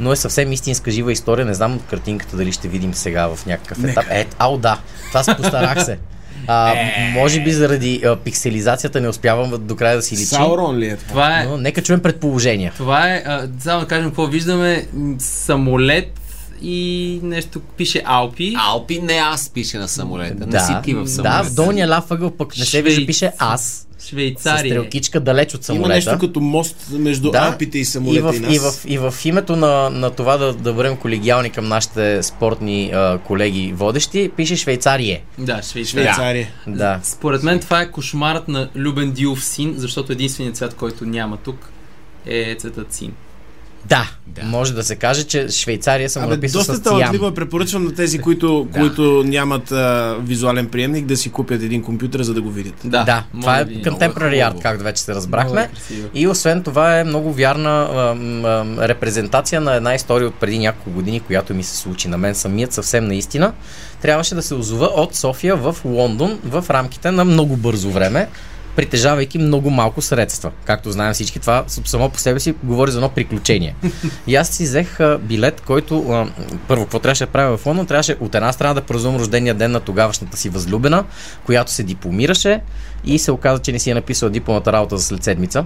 но 0.00 0.12
е 0.12 0.16
съвсем 0.16 0.52
истинска 0.52 0.90
жива 0.90 1.12
история. 1.12 1.46
Не 1.46 1.54
знам 1.54 1.80
картинката 1.90 2.36
дали 2.36 2.52
ще 2.52 2.68
видим 2.68 2.94
сега 2.94 3.26
в 3.26 3.46
някакъв 3.46 3.84
етап. 3.84 4.04
Е, 4.10 4.26
ау 4.38 4.58
да, 4.58 4.78
това 5.08 5.22
се 5.22 5.36
постарах 5.36 5.84
се. 5.84 5.98
А, 6.46 6.74
може 7.12 7.40
би 7.40 7.52
заради 7.52 8.02
а, 8.04 8.16
пикселизацията 8.16 9.00
не 9.00 9.08
успявам 9.08 9.66
до 9.66 9.76
края 9.76 9.96
да 9.96 10.02
си 10.02 10.14
личи. 10.14 10.24
Саурон 10.24 10.78
ли 10.78 10.86
е 10.86 10.96
това? 10.96 11.08
Това 11.08 11.40
е, 11.40 11.44
Но 11.44 11.56
нека 11.56 11.82
чуем 11.82 12.00
предположения. 12.00 12.72
това 12.76 13.08
е 13.14 13.22
а, 13.26 13.48
само 13.60 13.80
да 13.80 13.86
кажем 13.86 14.04
какво 14.08 14.26
виждаме. 14.26 14.86
Самолет 15.18 16.20
и 16.62 17.20
нещо 17.22 17.60
пише 17.60 18.02
Алпи. 18.04 18.54
Алпи 18.58 19.00
не 19.02 19.12
аз 19.12 19.48
пише 19.48 19.78
на 19.78 19.88
самолета. 19.88 20.46
Не 20.46 20.60
си 20.60 20.72
ти 20.84 20.94
в 20.94 21.02
да, 21.04 21.08
самолета. 21.10 21.44
в 21.44 21.54
долния 21.54 21.88
ляв 21.88 22.10
ъгъл 22.10 22.30
пък 22.30 22.58
не 22.58 22.64
се 22.64 22.82
вижда, 22.82 23.06
пише 23.06 23.32
аз. 23.38 23.86
Швейцария. 24.08 24.58
стрелкичка 24.72 25.20
далеч 25.20 25.54
от 25.54 25.58
Има 25.58 25.64
самолета. 25.64 25.94
нещо 25.94 26.18
като 26.18 26.40
мост 26.40 26.76
между 26.90 27.30
Алпите 27.34 27.78
и 27.78 27.84
самолета 27.84 28.18
и 28.18 28.32
в, 28.32 28.36
и, 28.36 28.40
нас. 28.40 28.54
и, 28.54 28.58
в, 28.58 28.72
и 28.86 29.10
в 29.10 29.14
името 29.24 29.56
на, 29.56 29.90
на 29.90 30.10
това 30.10 30.36
да, 30.36 30.52
да 30.54 30.72
бъдем 30.72 30.96
колегиални 30.96 31.50
към 31.50 31.68
нашите 31.68 32.22
спортни 32.22 32.90
а, 32.94 33.18
колеги 33.18 33.72
водещи, 33.76 34.30
пише 34.36 34.56
Швейцарие. 34.56 35.22
Да, 35.38 35.62
Швейцария. 35.62 35.84
Швейцария. 36.14 36.48
Да. 36.66 37.00
Според 37.02 37.42
мен 37.42 37.60
това 37.60 37.80
е 37.80 37.90
кошмарът 37.90 38.48
на 38.48 38.68
Любен 38.76 39.10
Дилов 39.12 39.44
син, 39.44 39.74
защото 39.76 40.12
единственият 40.12 40.56
цвят, 40.56 40.74
който 40.74 41.04
няма 41.04 41.36
тук 41.36 41.70
е 42.26 42.54
цветът 42.58 42.92
син. 42.92 43.12
Да, 43.86 44.10
да, 44.26 44.42
може 44.42 44.74
да 44.74 44.84
се 44.84 44.96
каже, 44.96 45.24
че 45.24 45.48
Швейцария 45.48 46.10
съм 46.10 46.24
Абе, 46.24 46.34
написал 46.34 46.58
доста 46.60 46.74
с 46.76 46.82
талантливо 46.82 47.26
е. 47.26 47.34
Препоръчвам 47.34 47.84
на 47.84 47.94
тези, 47.94 48.18
които, 48.18 48.68
Да. 48.72 48.80
които 48.80 49.22
нямат 49.26 49.72
а, 49.72 50.16
визуален 50.20 50.66
приемник, 50.66 51.06
да 51.06 51.16
си 51.16 51.30
купят 51.30 51.62
един 51.62 51.82
компютър, 51.82 52.22
за 52.22 52.34
да 52.34 52.42
го 52.42 52.50
видят. 52.50 52.74
Да, 52.84 53.04
Да, 53.04 53.24
това 53.40 53.58
е 53.58 53.66
contemporary 53.66 54.12
art, 54.34 54.46
хубаво. 54.46 54.60
както 54.62 54.84
вече 54.84 55.02
се 55.02 55.14
разбрахме. 55.14 55.60
е. 55.62 55.68
И 56.14 56.28
освен 56.28 56.62
това 56.62 56.98
е 56.98 57.04
много 57.04 57.32
вярна 57.32 57.70
а, 57.70 58.16
а, 58.78 58.88
репрезентация 58.88 59.60
на 59.60 59.74
една 59.74 59.94
история 59.94 60.28
от 60.28 60.34
преди 60.34 60.58
няколко 60.58 60.90
години, 60.90 61.20
която 61.20 61.54
ми 61.54 61.62
се 61.64 61.76
случи 61.76 62.08
на 62.08 62.18
мен 62.18 62.34
самият 62.34 62.72
съвсем 62.72 63.04
наистина. 63.04 63.52
Трябваше 64.02 64.34
да 64.34 64.42
се 64.42 64.54
озова 64.54 64.86
от 64.86 65.14
София 65.14 65.56
в 65.56 65.76
Лондон 65.84 66.38
в 66.44 66.64
рамките 66.70 67.10
на 67.10 67.24
много 67.24 67.56
бързо 67.56 67.90
време, 67.90 68.28
притежавайки 68.76 69.38
много 69.38 69.70
малко 69.70 70.02
средства. 70.02 70.50
Както 70.64 70.92
знаем 70.92 71.14
всички, 71.14 71.38
това 71.38 71.64
само 71.66 72.10
по 72.10 72.18
себе 72.18 72.40
си 72.40 72.54
говори 72.62 72.90
за 72.90 72.98
едно 72.98 73.08
приключение. 73.08 73.74
И 74.26 74.36
аз 74.36 74.48
си 74.48 74.64
взех 74.64 75.00
а, 75.00 75.18
билет, 75.18 75.60
който 75.60 76.10
а, 76.10 76.26
първо, 76.68 76.84
какво 76.84 76.98
трябваше 76.98 77.26
да 77.26 77.32
правя 77.32 77.56
в 77.56 77.66
Лондон? 77.66 77.86
Трябваше 77.86 78.16
от 78.20 78.34
една 78.34 78.52
страна 78.52 78.74
да 78.74 78.80
празнувам 78.80 79.20
рождения 79.20 79.54
ден 79.54 79.72
на 79.72 79.80
тогавашната 79.80 80.36
си 80.36 80.48
възлюбена, 80.48 81.04
която 81.44 81.70
се 81.70 81.82
дипломираше 81.82 82.60
и 83.04 83.18
се 83.18 83.32
оказа, 83.32 83.62
че 83.62 83.72
не 83.72 83.78
си 83.78 83.90
е 83.90 83.94
написал 83.94 84.30
дипломата 84.30 84.72
работа 84.72 84.98
за 84.98 85.04
след 85.04 85.24
седмица. 85.24 85.64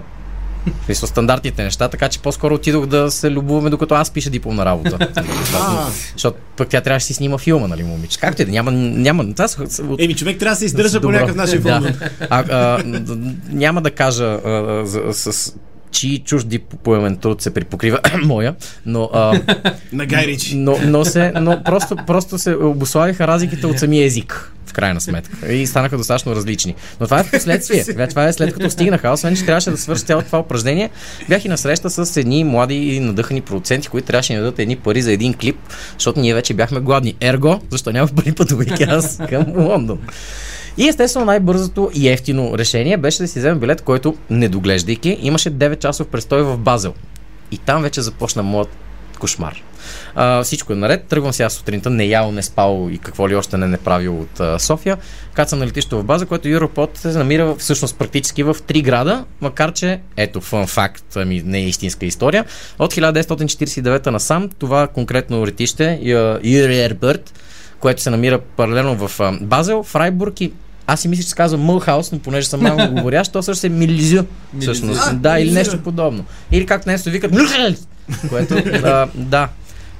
В 0.81 0.85
смисъл 0.85 1.07
стандартните 1.07 1.63
неща, 1.63 1.87
така 1.87 2.09
че 2.09 2.19
по-скоро 2.19 2.53
отидох 2.55 2.85
да 2.85 3.11
се 3.11 3.31
любуваме, 3.31 3.69
докато 3.69 3.95
аз 3.95 4.11
пиша 4.11 4.29
дипломна 4.29 4.65
работа. 4.65 4.97
Защото 6.13 6.37
пък 6.57 6.67
тя 6.69 6.81
трябваше 6.81 7.03
да 7.03 7.07
си 7.07 7.13
снима 7.13 7.37
филма, 7.37 7.67
нали, 7.67 7.83
момиче. 7.83 8.19
Както 8.19 8.41
и 8.41 8.45
да, 8.45 8.51
няма, 8.51 8.71
няма, 8.71 9.25
са, 9.37 9.47
са- 9.47 9.83
от- 9.83 10.01
Еми, 10.01 10.15
човек 10.15 10.39
трябва 10.39 10.53
да 10.53 10.59
се 10.59 10.65
издържа 10.65 11.01
по 11.01 11.11
някакъв 11.11 11.35
начин. 11.35 11.61
Да. 11.61 11.93
А, 12.29 12.43
а, 12.49 12.83
няма 13.49 13.81
да 13.81 13.91
кажа 13.91 14.25
а, 14.25 14.81
за, 14.85 15.01
с 15.13 15.53
чии 15.91 16.19
чужди 16.19 16.59
поемен 16.59 17.17
труд 17.17 17.41
се 17.41 17.53
припокрива 17.53 17.99
моя, 18.23 18.55
но, 18.85 19.09
а, 19.13 19.41
На 19.93 20.05
Гай 20.05 20.37
но, 20.53 20.77
но, 20.85 21.05
се, 21.05 21.31
но 21.41 21.63
просто, 21.63 21.95
просто 22.07 22.37
се 22.37 22.55
обославиха 22.55 23.27
разликите 23.27 23.67
от 23.67 23.79
самия 23.79 24.05
език 24.05 24.51
в 24.67 24.73
крайна 24.73 25.01
сметка. 25.01 25.53
И 25.53 25.67
станаха 25.67 25.97
достатъчно 25.97 26.35
различни. 26.35 26.75
Но 26.99 27.07
това 27.07 27.19
е 27.19 27.23
в 27.23 27.31
последствие. 27.31 28.07
Това 28.09 28.27
е 28.27 28.33
след 28.33 28.53
като 28.53 28.69
стигнаха. 28.69 29.09
Освен, 29.09 29.35
че 29.35 29.45
трябваше 29.45 29.71
да 29.71 29.77
свърша 29.77 30.05
цялото 30.05 30.25
това 30.25 30.39
упражнение, 30.39 30.89
бях 31.29 31.45
и 31.45 31.49
на 31.49 31.57
среща 31.57 31.89
с 31.89 32.17
едни 32.17 32.43
млади 32.43 32.75
и 32.75 32.99
надъхани 32.99 33.41
продуценти, 33.41 33.87
които 33.87 34.07
трябваше 34.07 34.33
да 34.33 34.39
дадат 34.39 34.59
едни 34.59 34.75
пари 34.75 35.01
за 35.01 35.11
един 35.11 35.33
клип, 35.33 35.55
защото 35.93 36.19
ние 36.19 36.33
вече 36.33 36.53
бяхме 36.53 36.79
гладни. 36.79 37.15
Ерго, 37.21 37.61
защо 37.69 37.91
няма 37.91 38.07
пари 38.07 38.31
пътувайки 38.31 38.83
аз 38.83 39.19
към 39.29 39.45
Лондон. 39.57 39.99
И 40.77 40.87
естествено 40.87 41.25
най-бързото 41.25 41.91
и 41.93 42.09
ефтино 42.09 42.57
решение 42.57 42.97
беше 42.97 43.21
да 43.21 43.27
си 43.27 43.39
вземем 43.39 43.59
билет, 43.59 43.81
който, 43.81 44.15
не 44.29 44.49
доглеждайки, 44.49 45.17
имаше 45.21 45.51
9 45.51 45.79
часов 45.79 46.07
престой 46.07 46.43
в 46.43 46.57
Базел. 46.57 46.93
И 47.51 47.57
там 47.57 47.81
вече 47.81 48.01
започна 48.01 48.43
моят 48.43 48.69
Кошмар. 49.19 49.63
А, 50.15 50.43
всичко 50.43 50.73
е 50.73 50.75
наред. 50.75 51.03
Тръгвам 51.03 51.33
сега 51.33 51.49
сутринта, 51.49 51.89
не 51.89 52.05
ял, 52.05 52.31
не 52.31 52.43
спал 52.43 52.89
и 52.91 52.97
какво 52.97 53.29
ли 53.29 53.35
още 53.35 53.57
не 53.57 53.67
не 53.67 53.77
правил 53.77 54.21
от 54.21 54.39
а, 54.39 54.59
София. 54.59 54.97
Кацам 55.33 55.59
на 55.59 55.67
летището 55.67 55.99
в 55.99 56.03
база, 56.03 56.25
което 56.25 56.47
Европод 56.47 56.97
се 56.97 57.07
намира 57.07 57.55
всъщност 57.55 57.97
практически 57.97 58.43
в 58.43 58.55
три 58.67 58.81
града, 58.81 59.25
макар 59.41 59.73
че, 59.73 59.99
ето, 60.17 60.41
фан 60.41 60.67
факт, 60.67 61.15
ами 61.15 61.41
не 61.45 61.57
е 61.57 61.67
истинска 61.67 62.05
история. 62.05 62.45
От 62.79 62.93
1949 62.93 64.07
насам 64.07 64.49
това 64.49 64.87
конкретно 64.87 65.45
летище, 65.45 65.99
Юриербърт, 66.43 67.33
което 67.79 68.01
се 68.01 68.09
намира 68.09 68.39
паралелно 68.39 69.07
в 69.07 69.19
а, 69.19 69.37
Базел, 69.41 69.83
Фрайбург 69.83 70.41
и 70.41 70.51
аз 70.87 71.01
си 71.01 71.07
мисля, 71.07 71.23
че 71.23 71.29
се 71.29 71.35
казва 71.35 71.57
Мълхаус, 71.57 72.11
но 72.11 72.19
понеже 72.19 72.47
съм 72.47 72.61
малко 72.61 72.87
говорящ, 72.93 73.31
то 73.31 73.43
също 73.43 73.67
е 73.67 73.69
Милизю. 73.69 74.23
Всъщност. 74.61 75.21
Да, 75.21 75.39
или 75.39 75.51
нещо 75.51 75.83
подобно. 75.83 76.25
Или 76.51 76.65
както 76.65 76.89
нещо 76.89 77.09
викат 77.09 77.31
което, 78.29 78.53
а, 78.83 79.07
да. 79.15 79.49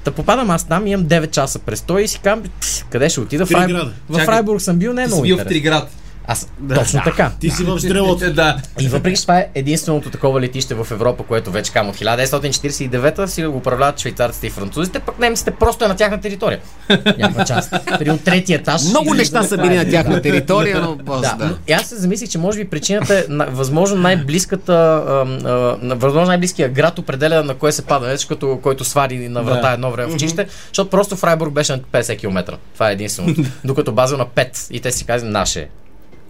Та 0.04 0.10
попадам 0.10 0.50
аз 0.50 0.64
там, 0.64 0.86
имам 0.86 1.06
9 1.06 1.30
часа 1.30 1.58
престой 1.58 2.02
и 2.02 2.08
си 2.08 2.20
казвам, 2.24 2.44
«Пс, 2.60 2.84
къде 2.90 3.08
ще 3.08 3.20
отида? 3.20 3.46
Три 3.46 3.54
Фрай... 3.54 3.66
В 3.66 3.92
Чакай, 4.10 4.26
Фрайбург 4.26 4.60
съм 4.60 4.76
бил, 4.76 4.92
не 4.92 5.02
е 5.02 5.04
Ти 5.04 5.10
си 5.10 5.14
много 5.14 5.26
бил 5.26 5.36
в. 5.36 5.44
Триград. 5.44 5.90
Аз, 6.30 6.48
точно 6.74 7.00
така. 7.04 7.30
Ти 7.40 7.50
си 7.50 7.64
в 7.64 7.80
стрелото. 7.80 8.32
Да. 8.32 8.56
И 8.80 8.88
въпреки, 8.88 9.16
че 9.16 9.22
това 9.22 9.38
е 9.38 9.46
единственото 9.54 10.10
такова 10.10 10.40
летище 10.40 10.74
в 10.74 10.86
Европа, 10.90 11.22
което 11.22 11.50
вече 11.50 11.72
кам 11.72 11.88
от 11.88 11.96
1949 11.96 13.26
си 13.26 13.44
го 13.44 13.56
управляват 13.56 14.00
швейцарците 14.00 14.46
и 14.46 14.50
французите, 14.50 14.98
пък 14.98 15.18
немците 15.18 15.50
просто 15.50 15.84
е 15.84 15.88
на 15.88 15.96
тяхна 15.96 16.20
територия. 16.20 16.58
Някаква 17.18 17.44
част. 17.44 17.70
При 17.98 18.10
от 18.10 18.24
третия 18.24 18.58
етаж. 18.58 18.82
Много 18.84 19.14
неща 19.14 19.42
са 19.42 19.56
да 19.56 19.62
били 19.62 19.76
на 19.76 19.90
тяхна 19.90 20.22
територия, 20.22 20.80
но 20.80 20.98
после 21.06 21.28
Да, 21.38 21.44
да. 21.46 21.58
и 21.68 21.72
аз 21.72 21.86
се 21.86 21.96
замислих, 21.96 22.30
че 22.30 22.38
може 22.38 22.58
би 22.58 22.70
причината 22.70 23.18
е 23.18 23.24
на, 23.28 23.46
възможно 23.46 23.96
най-близката, 23.96 25.02
възможно 25.82 26.26
най-близкия 26.26 26.68
град 26.68 26.98
определя 26.98 27.42
на 27.44 27.54
кое 27.54 27.72
се 27.72 27.82
пада, 27.82 28.06
вече 28.06 28.28
като 28.28 28.58
който 28.62 28.84
свари 28.84 29.28
на 29.28 29.42
врата 29.42 29.68
Да. 29.68 29.74
едно 29.74 29.90
време 29.90 30.12
в 30.12 30.14
училище, 30.14 30.46
защото 30.68 30.90
просто 30.90 31.16
Фрайбург 31.16 31.52
беше 31.52 31.72
на 31.72 31.78
50 31.78 32.18
км. 32.18 32.58
Това 32.74 32.90
е 32.90 32.92
единственото. 32.92 33.42
Докато 33.64 33.92
Базел 33.92 34.18
на 34.18 34.26
5 34.26 34.70
и 34.70 34.80
те 34.80 34.92
си 34.92 35.04
казват 35.04 35.32
наше. 35.32 35.68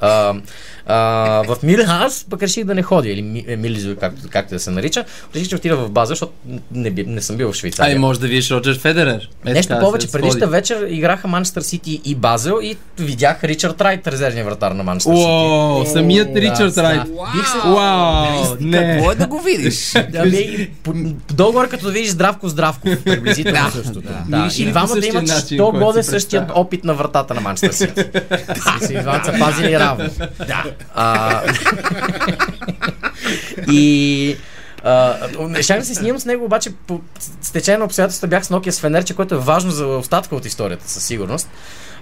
Е». 0.03 0.41
А, 0.89 0.97
в 1.45 1.57
Милхаус 1.63 2.25
пък 2.25 2.43
реших 2.43 2.65
да 2.65 2.75
не 2.75 2.83
ходя, 2.83 3.09
или 3.09 3.23
Ми- 3.23 3.45
е, 3.49 3.57
Милизо, 3.57 3.97
както, 3.97 4.29
както 4.31 4.55
да 4.55 4.61
се 4.61 4.71
нарича. 4.71 5.05
Реших, 5.35 5.49
че 5.49 5.57
отида 5.57 5.77
в 5.77 5.91
Базел, 5.91 6.13
защото 6.13 6.33
не, 6.73 6.91
би- 6.91 7.05
не 7.05 7.23
съм 7.23 7.37
бил 7.37 7.53
в 7.53 7.57
Швейцария. 7.57 7.89
Ай, 7.89 7.99
може 7.99 8.21
да 8.21 8.27
видиш 8.27 8.51
Роджер 8.51 8.79
Федерер. 8.79 9.29
Е, 9.47 9.53
Нещо 9.53 9.77
повече, 9.81 10.07
се 10.07 10.13
предишната 10.13 10.47
вечер 10.47 10.87
играха 10.89 11.29
Манчестър 11.29 11.63
Сити 11.63 12.01
и 12.05 12.15
Базел 12.15 12.59
и 12.63 12.77
видях 12.99 13.45
Ричард 13.45 13.81
Райт, 13.81 14.07
резервния 14.07 14.45
вратар 14.45 14.73
на 14.73 14.83
Манчестър 14.83 15.15
Сити. 15.15 15.93
Самият 15.93 16.29
Ричард 16.29 16.75
да, 16.75 16.83
Райт. 16.83 17.03
Бих 17.35 17.49
се... 17.49 17.59
Вау, 17.59 18.57
не. 18.61 18.79
Какво 18.79 19.13
е 19.13 19.15
да 19.15 19.27
го 19.27 19.41
видиш? 19.41 19.95
Ами, 20.17 20.71
по- 20.83 20.93
долу-горе 21.31 21.69
като 21.69 21.87
да 21.87 21.93
видиш 21.93 22.11
Здравко 22.11 22.49
Здравко. 22.49 22.89
Приблизително 23.05 23.71
същото. 23.73 24.01
Да. 24.29 24.39
Видиш 24.39 24.59
ли 24.59 24.63
И 24.63 24.67
двамата 24.67 24.99
имат 25.05 25.23
начин, 25.23 25.47
що 25.49 25.65
който 25.65 25.79
годе 25.79 26.03
си 26.03 26.11
същият 26.11 26.45
опит 26.55 26.85
на 26.85 26.95
вратата 26.95 27.35
на 27.35 27.41
Манчестър 27.41 27.73
Сити. 27.73 28.05
И 28.91 29.01
двамата 29.01 29.25
са 29.25 29.35
пазили 29.41 29.79
равно. 29.79 30.05
Да. 30.39 30.65
А, 30.95 31.43
и 33.73 34.37
щях 35.61 35.79
да 35.79 35.85
се 35.85 35.95
снимам 35.95 36.21
с 36.21 36.25
него, 36.25 36.45
обаче 36.45 36.71
по 36.87 37.01
стечение 37.41 37.79
на 37.79 37.85
обстоятелствата 37.85 38.31
бях 38.31 38.47
с 38.47 38.49
Nokia 38.49 38.71
с 38.71 38.81
фенерче, 38.81 39.15
което 39.15 39.35
е 39.35 39.39
важно 39.39 39.71
за 39.71 39.87
остатъка 39.87 40.37
от 40.37 40.45
историята, 40.45 40.91
със 40.91 41.05
сигурност. 41.05 41.49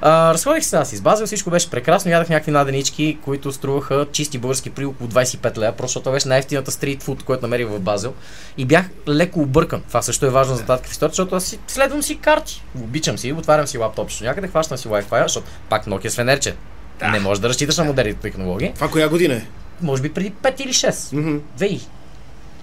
А, 0.00 0.34
разходих 0.34 0.64
се 0.64 0.76
аз 0.76 0.92
избазил, 0.92 1.26
всичко 1.26 1.50
беше 1.50 1.70
прекрасно, 1.70 2.10
ядах 2.10 2.28
някакви 2.28 2.50
наденички, 2.50 3.18
които 3.24 3.52
струваха 3.52 4.06
чисти 4.12 4.38
български 4.38 4.70
при 4.70 4.84
около 4.84 5.10
25 5.10 5.58
лева, 5.58 5.72
просто 5.72 6.00
това 6.00 6.12
беше 6.12 6.28
най-ефтината 6.28 6.70
стрит 6.70 7.02
фуд, 7.02 7.22
което 7.22 7.42
намерих 7.42 7.68
в 7.68 7.80
Базел. 7.80 8.14
И 8.58 8.64
бях 8.64 8.86
леко 9.08 9.40
объркан. 9.40 9.82
Това 9.88 10.02
също 10.02 10.26
е 10.26 10.30
важно 10.30 10.56
за 10.56 10.64
татък 10.64 10.86
в 10.86 10.92
историята, 10.92 11.12
защото 11.12 11.36
аз 11.36 11.44
си 11.44 11.58
следвам 11.66 12.02
си 12.02 12.18
карти. 12.18 12.62
Обичам 12.82 13.18
си, 13.18 13.32
отварям 13.32 13.66
си 13.66 13.78
лаптоп, 13.78 14.10
някъде 14.20 14.48
хващам 14.48 14.78
си 14.78 14.88
Wi-Fi, 14.88 15.22
защото 15.22 15.46
пак 15.68 15.86
Nokia 15.86 16.08
с 16.08 16.16
фенерче. 16.16 16.54
Не 17.03 17.20
можеш 17.20 17.40
да 17.40 17.49
разчиташ 17.49 17.76
на 17.76 17.84
модерните 17.84 18.20
технологии. 18.20 18.72
Това 18.74 18.88
коя 18.88 19.09
година 19.09 19.34
е? 19.34 19.42
Може 19.82 20.03
би 20.03 20.12
преди 20.12 20.32
5 20.32 20.61
или 20.61 20.72
6. 20.72 21.40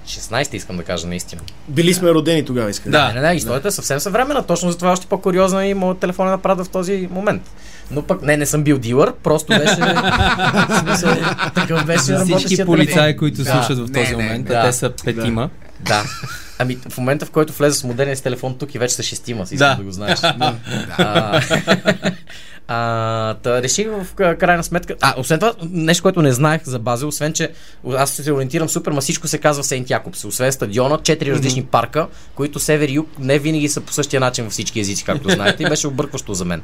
2016 0.07 0.53
искам 0.53 0.77
да 0.77 0.83
кажа 0.83 1.07
наистина. 1.07 1.41
Били 1.67 1.93
сме 1.93 2.09
родени 2.09 2.45
тогава, 2.45 2.69
искам. 2.69 2.91
Да. 2.91 3.07
Не, 3.07 3.13
не, 3.13 3.27
не, 3.27 3.33
историята 3.33 3.67
е 3.67 3.71
съвсем 3.71 3.99
съвременна. 3.99 4.43
Точно 4.43 4.71
затова 4.71 4.89
е 4.89 4.93
още 4.93 5.07
по-куриозна 5.07 5.65
и 5.65 5.73
моят 5.73 5.99
телефон 5.99 6.27
е 6.27 6.31
направен 6.31 6.65
в 6.65 6.69
този 6.69 7.07
момент. 7.11 7.41
Но 7.91 8.01
пък 8.01 8.21
не, 8.21 8.37
не 8.37 8.45
съм 8.45 8.63
бил 8.63 8.77
дилър, 8.77 9.13
просто 9.13 9.47
беше... 9.47 9.75
смисъл, 10.79 11.15
такъв 11.55 11.85
беше 11.85 12.01
За 12.01 12.25
всички 12.37 12.65
полицаи, 12.65 13.17
които 13.17 13.43
Да. 13.43 13.51
слушат 13.51 13.77
в 13.77 13.91
Не, 13.91 14.03
този 14.03 14.15
не, 14.15 14.23
момент, 14.23 14.47
да. 14.47 14.53
а 14.53 14.65
те 14.65 14.73
са 14.73 14.91
петима. 15.05 15.49
Да. 15.79 16.03
Ами, 16.59 16.77
в 16.89 16.97
момента, 16.97 17.25
в 17.25 17.31
който 17.31 17.53
влезе 17.53 17.79
с 17.79 17.83
модерния 17.83 18.17
телефон 18.17 18.57
тук 18.57 18.75
и 18.75 18.79
вече 18.79 18.95
са 18.95 19.03
шестима, 19.03 19.47
си 19.47 19.53
искам 19.55 19.69
Да. 19.69 19.75
да, 19.75 19.83
го 19.83 19.91
знаеш. 19.91 20.19
А, 20.97 21.41
А, 22.67 23.33
та 23.33 23.61
реших 23.61 23.87
в 23.87 24.15
крайна 24.15 24.63
сметка. 24.63 24.95
А, 25.01 25.13
освен 25.17 25.39
това, 25.39 25.53
нещо, 25.69 26.03
което 26.03 26.21
не 26.21 26.31
знаех 26.31 26.61
за 26.63 26.79
Базел, 26.79 27.07
освен 27.07 27.33
че 27.33 27.49
аз 27.97 28.11
се 28.11 28.31
ориентирам 28.31 28.69
супер, 28.69 28.91
ма 28.91 29.01
всичко 29.01 29.27
се 29.27 29.37
казва 29.37 29.63
Сейнт 29.63 29.89
Якобс. 29.89 30.25
Освен 30.25 30.51
стадиона, 30.51 30.99
четири 31.03 31.31
различни 31.31 31.63
парка, 31.63 32.07
които 32.35 32.59
север 32.59 32.89
и 32.89 32.93
юг 32.93 33.07
не 33.19 33.39
винаги 33.39 33.69
са 33.69 33.81
по 33.81 33.93
същия 33.93 34.19
начин 34.19 34.43
във 34.43 34.53
всички 34.53 34.79
езици, 34.79 35.03
както 35.03 35.29
знаете, 35.29 35.63
и 35.63 35.69
беше 35.69 35.87
объркващо 35.87 36.33
за 36.33 36.45
мен. 36.45 36.61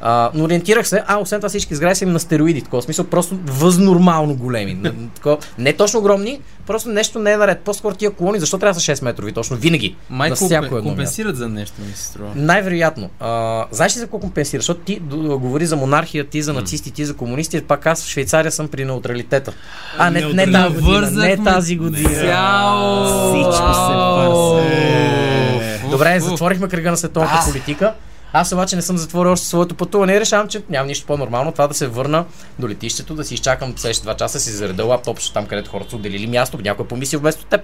А, 0.00 0.30
но 0.34 0.44
ориентирах 0.44 0.88
се, 0.88 1.02
а 1.06 1.18
освен 1.18 1.40
това 1.40 1.48
всички 1.48 1.74
сгради 1.74 1.94
са 1.94 2.04
им 2.04 2.12
на 2.12 2.20
стероиди, 2.20 2.62
такова 2.62 2.82
смисъл, 2.82 3.04
просто 3.04 3.38
възнормално 3.46 4.36
големи. 4.36 4.78
Такова, 5.14 5.38
не 5.58 5.72
точно 5.72 6.00
огромни, 6.00 6.40
просто 6.66 6.88
нещо 6.88 7.18
не 7.18 7.32
е 7.32 7.36
наред. 7.36 7.60
По-скоро 7.60 7.94
тия 7.94 8.10
колони, 8.10 8.40
защо 8.40 8.58
трябва 8.58 8.74
да 8.74 8.80
са 8.80 8.96
6 8.96 9.04
метрови, 9.04 9.32
точно 9.32 9.56
винаги. 9.56 9.96
Май 10.10 10.30
на 10.30 10.36
всяко 10.36 10.64
едно 10.64 10.76
място. 10.76 10.88
компенсират 10.88 11.36
за 11.36 11.48
нещо, 11.48 11.74
ми 11.80 11.92
се 11.92 12.04
струва. 12.04 12.32
Най-вероятно. 12.34 13.10
А, 13.20 13.64
знаеш 13.70 13.96
ли 13.96 13.98
за 13.98 14.04
какво 14.04 14.18
компенсира? 14.18 14.60
Защото 14.60 14.80
ти 14.80 15.00
д- 15.34 15.40
говори 15.40 15.66
за 15.66 15.76
монархия, 15.76 16.24
ти 16.24 16.42
за 16.42 16.52
нацисти, 16.52 16.90
ти 16.90 17.04
за 17.04 17.16
комунисти, 17.16 17.62
пак 17.62 17.86
аз 17.86 18.04
в 18.04 18.08
Швейцария 18.08 18.52
съм 18.52 18.68
при 18.68 18.84
неутралитета. 18.84 19.52
А, 19.98 20.10
не, 20.10 20.20
не, 20.20 20.52
тази 20.52 20.74
година, 20.74 21.10
не 21.10 21.44
тази 21.44 21.76
година. 21.76 22.10
Цяло! 22.10 23.32
Всичко 23.32 23.74
се 23.74 23.94
Вау! 23.94 24.58
Е, 24.58 25.80
Добре, 25.90 26.20
затворихме 26.20 26.68
кръга 26.68 26.90
на 26.90 26.96
световната 26.96 27.46
политика. 27.46 27.94
Аз 28.32 28.52
обаче 28.52 28.76
не 28.76 28.82
съм 28.82 28.98
затворил 28.98 29.32
още 29.32 29.46
своето 29.46 29.74
пътуване 29.74 30.14
и 30.14 30.20
решавам, 30.20 30.48
че 30.48 30.62
няма 30.70 30.86
нищо 30.86 31.06
по-нормално 31.06 31.52
това 31.52 31.66
да 31.66 31.74
се 31.74 31.86
върна 31.86 32.24
до 32.58 32.68
летището, 32.68 33.14
да 33.14 33.24
си 33.24 33.34
изчакам 33.34 33.74
следващите 33.76 34.04
два 34.04 34.16
часа, 34.16 34.40
си 34.40 34.50
зареда 34.50 34.84
лаптоп, 34.84 35.16
защото 35.16 35.34
там 35.34 35.46
където 35.46 35.70
хората 35.70 35.90
са 35.90 35.96
отделили 35.96 36.26
място, 36.26 36.58
някой 36.64 36.84
е 36.84 36.88
помислил 36.88 37.20
вместо 37.20 37.44
теб. 37.44 37.60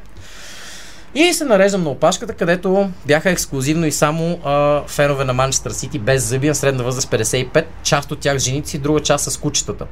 И 1.14 1.32
се 1.32 1.44
нареждам 1.44 1.82
на 1.82 1.90
опашката, 1.90 2.32
където 2.32 2.90
бяха 3.06 3.30
ексклюзивно 3.30 3.86
и 3.86 3.92
само 3.92 4.38
а, 4.44 4.82
фенове 4.86 5.24
на 5.24 5.32
Манчестър 5.32 5.70
Сити 5.70 5.98
без 5.98 6.28
зъби, 6.28 6.48
на 6.48 6.54
средна 6.54 6.84
възраст 6.84 7.10
55, 7.10 7.64
част 7.82 8.12
от 8.12 8.18
тях 8.18 8.38
женици, 8.38 8.78
друга 8.78 9.00
част 9.00 9.30
с 9.30 9.36
кучетата. 9.36 9.86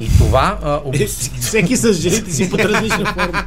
И 0.00 0.08
това 0.18 0.58
а, 0.62 0.80
об... 0.84 0.94
Е, 0.94 1.06
Всеки 1.40 1.76
с 1.76 1.92
жените 1.92 2.32
си 2.32 2.50
под 2.50 2.60
различна 2.60 3.06
форма. 3.14 3.44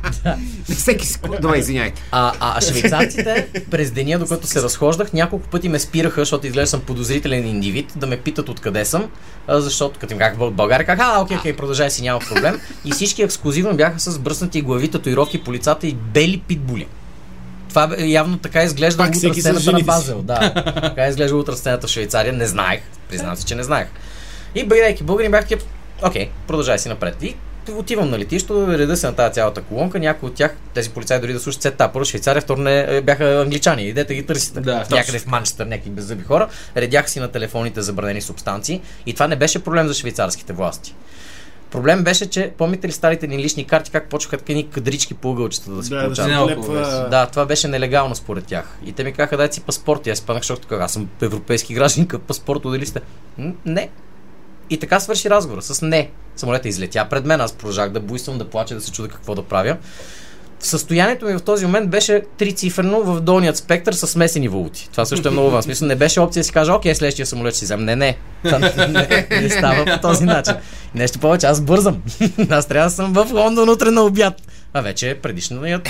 Всеки 0.70 1.08
си... 1.08 1.20
Добре, 1.42 1.58
извиняйте. 1.58 2.02
А, 2.12 2.34
а 2.40 2.62
швейцарците 2.62 3.48
през 3.72 3.92
деня, 3.92 4.20
докато 4.20 4.48
се 4.48 4.62
разхождах, 4.62 5.14
няколко 5.14 5.48
пъти 5.48 5.70
ме 5.70 5.80
спираха, 5.80 6.22
защото 6.22 6.48
изглежда 6.48 6.68
съм 6.68 6.82
подозрителен 6.82 7.48
индивид, 7.48 7.94
да 7.96 8.08
ме 8.08 8.18
питат 8.18 8.50
откъде 8.50 8.86
съм, 8.86 9.10
а, 9.48 9.62
защото 9.62 10.00
като 10.00 10.14
им 10.14 10.20
казах 10.20 10.40
от 10.40 10.56
България, 10.56 10.86
казах, 10.86 11.06
а, 11.10 11.22
окей, 11.22 11.38
окей, 11.38 11.56
продължай 11.56 11.90
си, 11.90 12.02
няма 12.02 12.20
проблем. 12.20 12.60
И 12.86 12.92
всички 12.92 13.24
ексклюзивно 13.24 13.76
бяха 13.76 14.00
с 14.00 14.20
бръснати 14.20 14.62
глави, 14.62 14.88
татуировки 14.88 15.44
по 15.44 15.54
лицата 15.54 15.88
и 15.88 15.94
бели 15.94 16.44
питбули. 16.48 16.88
Това 17.78 17.96
явно 18.00 18.38
така 18.38 18.64
изглежда 18.64 19.04
Пак 19.04 19.16
утра 19.16 19.34
сцената 19.34 19.72
на. 19.72 19.80
Базел. 19.80 20.22
Да, 20.22 20.54
така 20.82 21.08
изглежда 21.08 21.38
утра 21.38 21.56
сцената 21.56 21.88
в 21.88 21.90
Швейцария. 21.90 22.34
Не 22.34 22.48
знаех, 22.48 22.82
признавам 23.10 23.36
се, 23.36 23.46
че 23.46 23.56
не 23.56 23.64
знаех. 23.64 23.88
И 24.56 24.64
бидейки 24.64 25.04
българин 25.04 25.32
бях 25.32 25.42
такива, 25.42 25.62
окей, 26.04 26.30
продължай 26.48 26.80
си 26.80 26.90
напред. 26.90 27.24
И 27.24 27.36
отивам 27.72 28.10
на 28.10 28.20
летището, 28.20 28.78
реда 28.78 28.98
се 28.98 29.08
на 29.08 29.16
тази 29.16 29.34
цялата 29.34 29.62
колонка, 29.62 30.00
някои 30.00 30.30
от 30.30 30.36
тях, 30.36 30.56
тези 30.74 30.90
полицаи 30.90 31.20
дори 31.20 31.34
да 31.34 31.40
слушат 31.40 31.62
сета, 31.62 31.90
първо 31.94 32.06
Швейцария, 32.06 32.42
второ 32.42 32.62
не, 32.62 32.80
е, 32.80 33.02
бяха 33.02 33.42
англичани, 33.42 33.84
идете 33.84 34.16
ги 34.16 34.26
търсите. 34.26 34.60
Да, 34.60 34.86
някъде 34.92 35.20
в 35.20 35.26
Манчестър, 35.26 35.66
някакви 35.66 35.90
беззъби 35.90 36.24
хора, 36.24 36.48
редях 36.78 37.10
си 37.10 37.20
на 37.20 37.28
телефоните 37.28 37.82
забранени 37.82 38.22
субстанции 38.22 38.82
и 39.06 39.14
това 39.14 39.28
не 39.28 39.36
беше 39.36 39.64
проблем 39.64 39.88
за 39.88 39.94
швейцарските 39.94 40.54
власти. 40.54 40.96
Проблем 41.72 42.04
беше, 42.04 42.30
че 42.30 42.52
помните 42.58 42.88
ли 42.88 42.92
старите 42.92 43.28
ни 43.28 43.38
лични 43.38 43.68
карти, 43.68 43.92
как 43.92 44.10
почнаха 44.10 44.38
така 44.38 44.52
едни 44.52 44.70
кадрички 44.70 45.14
по 45.14 45.32
ъгълчета 45.32 45.72
да 45.72 45.84
се 45.84 45.90
Да, 45.90 45.96
да 45.96 46.04
получават? 46.04 46.30
се 46.30 46.36
Няма 46.36 46.48
клепва. 46.48 47.08
Да, 47.12 47.26
това 47.26 47.46
беше 47.46 47.68
нелегално 47.68 48.16
според 48.16 48.46
тях. 48.46 48.78
И 48.86 48.94
те 48.94 49.04
ми 49.04 49.14
казаха, 49.14 49.38
дай 49.38 49.52
си 49.52 49.62
паспорт. 49.62 50.08
И 50.08 50.10
аз 50.10 50.18
спанах, 50.18 50.42
защото 50.42 50.62
така, 50.62 50.76
аз 50.76 50.94
съм 50.94 51.10
европейски 51.22 51.74
гражданин, 51.74 52.08
какъв 52.08 52.28
паспорт 52.28 52.66
отдели 52.66 52.86
сте? 52.86 53.02
М, 53.38 53.54
Не. 53.66 53.90
И 54.70 54.78
така 54.78 55.00
свърши 55.00 55.30
разговора 55.30 55.62
с 55.62 55.82
не. 55.82 56.12
Самолета 56.36 56.68
излетя 56.68 57.08
пред 57.10 57.26
мен, 57.26 57.42
аз 57.42 57.54
продължах 57.54 57.90
да 57.90 58.00
буйствам, 58.00 58.38
да 58.38 58.50
плача, 58.50 58.76
да 58.76 58.82
се 58.82 58.92
чуда 58.92 59.08
какво 59.08 59.36
да 59.36 59.44
правя. 59.44 59.78
Състоянието 60.60 61.26
ми 61.26 61.34
в 61.34 61.42
този 61.42 61.66
момент 61.66 61.90
беше 61.90 62.22
трицифрено 62.38 63.04
в 63.04 63.22
долният 63.22 63.58
спектър 63.58 63.94
с 63.94 64.08
смесени 64.08 64.48
валути. 64.48 64.90
Това 64.92 65.06
също 65.06 65.28
е 65.28 65.32
много 65.32 65.50
важно. 65.50 65.64
Смисъл, 65.64 65.88
не 65.88 65.96
беше 65.96 66.20
опция 66.20 66.42
да 66.42 66.44
си 66.44 66.52
кажа, 66.52 66.74
окей, 66.74 66.96
следващия 66.96 67.26
самолет 67.26 67.54
ще 67.54 67.60
си 67.60 67.66
взем. 67.66 67.86
Не, 67.86 67.96
не. 67.96 68.18
Това 68.44 68.60
не, 68.60 69.28
не 69.42 69.50
става 69.50 69.86
по 69.86 70.02
този 70.02 70.24
начин. 70.26 70.54
Нещо 70.96 71.20
повече, 71.20 71.48
аз 71.48 71.62
бързам. 71.62 72.02
аз 72.50 72.66
трябва 72.66 72.90
да 72.90 72.96
съм 72.96 73.14
в 73.14 73.28
Лондон 73.32 73.70
утре 73.70 73.92
на 73.92 74.02
обяд. 74.02 74.42
А 74.74 74.82
вече 74.82 75.10
е 75.10 75.16
предишният 75.16 75.90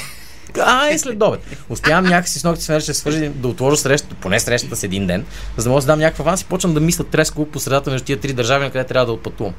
А, 0.59 0.87
е 0.87 0.97
след 0.97 1.23
обед. 1.23 1.39
Успявам 1.69 2.05
някакси 2.05 2.39
с 2.39 2.43
ногти 2.43 2.63
с 2.63 2.81
ще 2.81 2.93
свържи 2.93 3.29
да 3.29 3.47
отложа 3.47 3.77
срещата, 3.77 4.15
поне 4.15 4.39
срещата 4.39 4.75
с 4.75 4.83
един 4.83 5.07
ден, 5.07 5.25
за 5.57 5.63
да 5.63 5.69
мога 5.69 5.81
да 5.81 5.87
дам 5.87 5.99
някаква 5.99 6.23
аванс 6.23 6.41
и 6.41 6.45
почвам 6.45 6.73
да 6.73 6.79
мисля 6.79 7.03
треско 7.03 7.45
по 7.45 7.59
средата 7.59 7.91
между 7.91 8.05
тия 8.05 8.19
три 8.19 8.33
държави, 8.33 8.63
на 8.65 8.71
къде 8.71 8.83
трябва 8.83 9.05
да 9.05 9.11
отпътувам. 9.11 9.53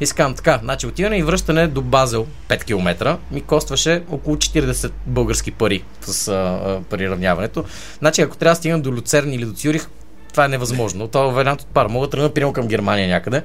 И 0.00 0.06
си 0.06 0.14
казвам 0.14 0.34
така, 0.34 0.60
значи 0.62 0.86
отиване 0.86 1.18
и 1.18 1.22
връщане 1.22 1.66
до 1.66 1.82
Базел 1.82 2.26
5 2.48 2.64
км 2.64 3.18
ми 3.30 3.40
костваше 3.40 4.02
около 4.10 4.36
40 4.36 4.90
български 5.06 5.50
пари 5.50 5.84
с 6.00 6.28
а, 6.28 6.32
а, 6.32 6.80
приравняването. 6.90 7.64
Значи 7.98 8.22
ако 8.22 8.36
трябва 8.36 8.52
да 8.52 8.56
стигна 8.56 8.80
до 8.80 8.92
Люцерн 8.92 9.32
или 9.32 9.44
до 9.44 9.52
Цюрих, 9.52 9.86
това 10.32 10.44
е 10.44 10.48
невъзможно. 10.48 11.08
Това 11.08 11.26
е 11.26 11.32
вариант 11.32 11.60
от 11.60 11.66
пара. 11.66 11.88
Мога 11.88 12.06
да 12.06 12.10
тръгна 12.10 12.30
примерно 12.30 12.52
към 12.52 12.68
Германия 12.68 13.08
някъде. 13.08 13.42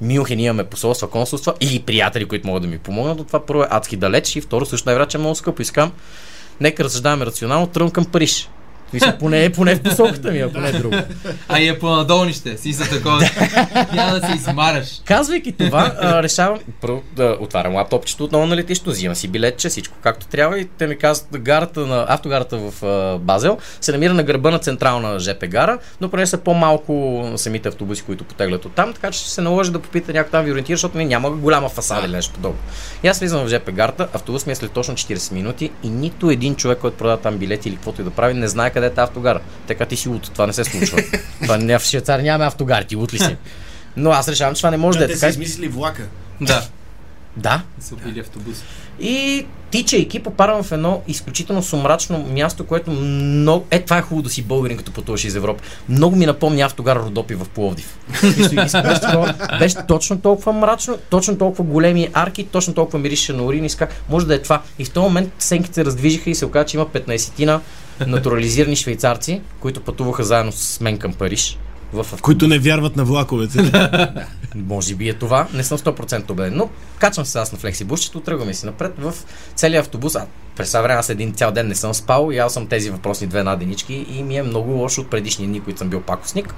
Мюнхен 0.00 0.40
имаме 0.40 0.64
посолства, 0.64 1.10
консулства 1.10 1.54
или 1.60 1.82
приятели, 1.82 2.24
които 2.24 2.46
могат 2.46 2.62
да 2.62 2.68
ми 2.68 2.78
помогнат, 2.78 3.18
но 3.18 3.24
това 3.24 3.46
първо 3.46 3.62
е 3.62 3.66
адски 3.70 3.96
далеч 3.96 4.36
и 4.36 4.40
второ 4.40 4.66
също 4.66 4.88
най-вероятно 4.88 5.18
е 5.18 5.20
много 5.20 5.34
скъпо. 5.34 5.62
Искам, 5.62 5.92
нека 6.60 6.84
разсъждаваме 6.84 7.26
рационално, 7.26 7.66
тръгвам 7.66 7.90
към 7.90 8.04
Париж. 8.04 8.48
Мисля, 8.92 9.16
поне, 9.18 9.52
поне 9.52 9.74
в 9.74 9.82
посоката 9.82 10.30
ми, 10.30 10.38
ако 10.38 10.60
не 10.60 10.68
е 10.68 10.72
друго. 10.72 10.96
А 11.48 11.60
и 11.60 11.68
е 11.68 11.78
по-надолу 11.78 12.32
ще, 12.32 12.56
си 12.56 12.72
са 12.72 12.90
такова. 12.90 13.20
Няма 13.94 14.20
да 14.20 14.26
се 14.26 14.34
измараш. 14.34 15.00
Казвайки 15.04 15.52
това, 15.52 15.94
а, 16.00 16.22
решавам 16.22 16.58
първо 16.80 17.02
да 17.16 17.36
отварям 17.40 17.74
лаптопчето 17.74 18.24
отново 18.24 18.46
на 18.46 18.56
летището, 18.56 18.90
взимам 18.90 19.14
си 19.14 19.28
билетче, 19.28 19.68
всичко 19.68 19.96
както 20.02 20.26
трябва 20.26 20.58
и 20.58 20.64
те 20.64 20.86
ми 20.86 20.98
казват, 20.98 21.40
гарата 21.40 21.80
на 21.80 22.06
автогарата 22.08 22.58
в 22.58 22.84
а, 22.84 23.18
Базел 23.18 23.58
се 23.80 23.92
намира 23.92 24.14
на 24.14 24.22
гърба 24.22 24.50
на 24.50 24.58
централна 24.58 25.20
ЖП 25.20 25.46
гара, 25.46 25.78
но 26.00 26.08
поне 26.08 26.26
са 26.26 26.38
по-малко 26.38 27.24
самите 27.36 27.68
автобуси, 27.68 28.02
които 28.02 28.24
потеглят 28.24 28.64
от 28.64 28.74
там, 28.74 28.92
така 28.92 29.10
че 29.10 29.18
ще 29.18 29.30
се 29.30 29.40
наложи 29.40 29.72
да 29.72 29.78
попита 29.78 30.12
някой 30.12 30.30
там 30.30 30.44
ви 30.44 30.52
ориентира, 30.52 30.76
защото 30.76 30.98
ми 30.98 31.04
няма 31.04 31.30
голяма 31.30 31.68
фасада 31.68 32.06
или 32.06 32.12
нещо 32.12 32.34
подобно. 32.34 32.58
И 33.02 33.08
аз 33.08 33.18
влизам 33.18 33.44
в 33.44 33.48
ЖП 33.48 33.72
гарата, 33.72 34.08
автобус 34.12 34.46
ми 34.46 34.52
е 34.52 34.54
след 34.54 34.72
точно 34.72 34.94
40 34.94 35.32
минути 35.32 35.70
и 35.82 35.88
нито 35.88 36.30
един 36.30 36.56
човек, 36.56 36.78
който 36.78 36.96
продава 36.96 37.16
там 37.16 37.36
билети 37.36 37.68
или 37.68 37.76
каквото 37.76 38.00
и 38.00 38.04
да 38.04 38.10
прави, 38.10 38.34
не 38.34 38.48
знае 38.48 38.70
къде 38.70 38.79
е 38.86 38.90
тази 38.90 39.04
автогара. 39.04 39.40
Така 39.66 39.86
ти 39.86 39.96
си 39.96 40.08
лут, 40.08 40.30
това 40.32 40.46
не 40.46 40.52
се 40.52 40.64
случва. 40.64 40.98
това 41.42 41.56
не, 41.56 41.78
в 41.78 41.84
Швейцария 41.84 42.24
нямаме 42.24 42.46
автогари, 42.46 42.84
ти 42.84 42.96
лут 42.96 43.14
ли 43.14 43.18
си? 43.18 43.36
Но 43.96 44.10
аз 44.10 44.28
решавам, 44.28 44.54
че 44.54 44.60
това 44.60 44.70
не 44.70 44.76
може 44.76 44.98
да 44.98 45.04
е 45.04 45.08
Те 45.08 45.14
така. 45.14 45.26
си 45.26 45.30
измислили 45.30 45.68
влака. 45.68 46.02
Да. 46.40 46.62
Да. 47.36 47.62
Са 47.80 47.94
убили 47.94 48.20
автобус. 48.20 48.62
И 49.00 49.46
тичайки 49.70 50.22
попадам 50.22 50.62
в 50.62 50.72
едно 50.72 51.02
изключително 51.08 51.62
сумрачно 51.62 52.18
място, 52.18 52.66
което 52.66 52.90
много... 52.90 53.66
Е, 53.70 53.80
това 53.80 53.98
е 53.98 54.02
хубаво 54.02 54.22
да 54.22 54.30
си 54.30 54.42
българин, 54.42 54.76
като 54.76 54.92
пътуваш 54.92 55.24
из 55.24 55.34
Европа. 55.34 55.62
Много 55.88 56.16
ми 56.16 56.26
напомня 56.26 56.64
автогар 56.64 56.96
Родопи 56.96 57.34
в 57.34 57.48
Пловдив. 57.48 57.98
Беше, 59.58 59.76
точно 59.88 60.20
толкова 60.20 60.52
мрачно, 60.52 60.98
точно 61.10 61.38
толкова 61.38 61.64
големи 61.64 62.08
арки, 62.12 62.44
точно 62.44 62.74
толкова 62.74 62.98
мирише 62.98 63.32
на 63.32 63.42
урин 63.42 63.64
и 63.64 63.70
ска, 63.70 63.88
може 64.08 64.26
да 64.26 64.34
е 64.34 64.42
това. 64.42 64.62
И 64.78 64.84
в 64.84 64.90
този 64.90 65.04
момент 65.04 65.32
сенките 65.38 65.74
се 65.74 65.84
раздвижиха 65.84 66.30
и 66.30 66.34
се 66.34 66.46
оказа, 66.46 66.66
че 66.66 66.76
има 66.76 66.86
15-тина 66.86 67.60
натурализирани 68.06 68.76
швейцарци, 68.76 69.40
които 69.60 69.80
пътуваха 69.80 70.24
заедно 70.24 70.52
с 70.52 70.80
мен 70.80 70.98
към 70.98 71.12
Париж. 71.12 71.58
В 71.92 72.00
автобус. 72.00 72.20
Които 72.20 72.48
не 72.48 72.58
вярват 72.58 72.96
на 72.96 73.04
влаковете. 73.04 73.72
Може 74.54 74.94
би 74.94 75.08
е 75.08 75.12
това. 75.12 75.48
Не 75.54 75.64
съм 75.64 75.78
100% 75.78 76.30
убеден. 76.30 76.56
Но 76.56 76.70
качвам 76.98 77.26
се 77.26 77.38
аз 77.38 77.52
на 77.52 77.58
флексибусчето, 77.58 78.20
тръгваме 78.20 78.54
си 78.54 78.66
напред 78.66 78.92
в 78.98 79.14
целия 79.54 79.80
автобус. 79.80 80.14
А 80.14 80.26
през 80.56 80.68
това 80.68 80.80
време 80.80 80.98
аз 80.98 81.08
един 81.08 81.32
цял 81.32 81.52
ден 81.52 81.68
не 81.68 81.74
съм 81.74 81.94
спал, 81.94 82.30
ял 82.30 82.50
съм 82.50 82.66
тези 82.66 82.90
въпросни 82.90 83.26
две 83.26 83.42
наденички 83.42 84.06
и 84.10 84.22
ми 84.22 84.36
е 84.36 84.42
много 84.42 84.72
лошо 84.72 85.00
от 85.00 85.10
предишни 85.10 85.46
дни, 85.46 85.60
които 85.60 85.78
съм 85.78 85.88
бил 85.88 86.00
пакосник. 86.00 86.54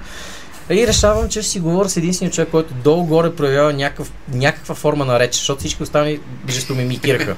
И 0.69 0.87
решавам, 0.87 1.29
че 1.29 1.41
ще 1.41 1.51
си 1.51 1.59
говоря 1.59 1.89
с 1.89 1.97
единствения 1.97 2.33
човек, 2.33 2.49
който 2.51 2.73
долу-горе 2.73 3.35
проявява 3.35 3.73
някакъв, 3.73 4.11
някаква 4.33 4.75
форма 4.75 5.05
на 5.05 5.19
реч, 5.19 5.35
защото 5.35 5.59
всички 5.59 5.83
останали 5.83 6.19
жесто 6.49 6.75
ми 6.75 6.83
мимикираха. 6.83 7.35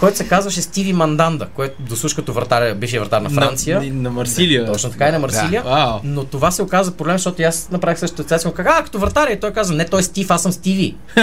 Който 0.00 0.16
се 0.16 0.28
казваше 0.28 0.62
Стиви 0.62 0.92
Манданда, 0.92 1.46
който 1.54 1.82
дослуш 1.82 2.14
като 2.14 2.32
вратар, 2.32 2.74
бившия 2.74 3.00
вратар 3.00 3.20
на 3.20 3.30
Франция. 3.30 3.80
На, 3.82 4.02
на 4.02 4.10
Марсилия. 4.10 4.66
Точно 4.66 4.90
така 4.90 5.08
и 5.08 5.12
на 5.12 5.18
Марсилия. 5.18 5.62
Вау. 5.62 6.00
Но 6.04 6.24
това 6.24 6.50
се 6.50 6.62
оказа 6.62 6.92
проблем, 6.92 7.14
защото 7.14 7.42
аз 7.42 7.70
направих 7.70 7.98
същото 7.98 8.22
деца. 8.22 8.38
Съм 8.38 8.52
казал, 8.52 8.72
а, 8.78 8.84
като 8.84 8.98
вратаря. 8.98 9.32
И 9.32 9.40
той 9.40 9.52
каза, 9.52 9.74
не, 9.74 9.84
той 9.84 10.00
е 10.00 10.02
Стив, 10.02 10.30
аз 10.30 10.42
съм 10.42 10.52
Стиви. 10.52 10.96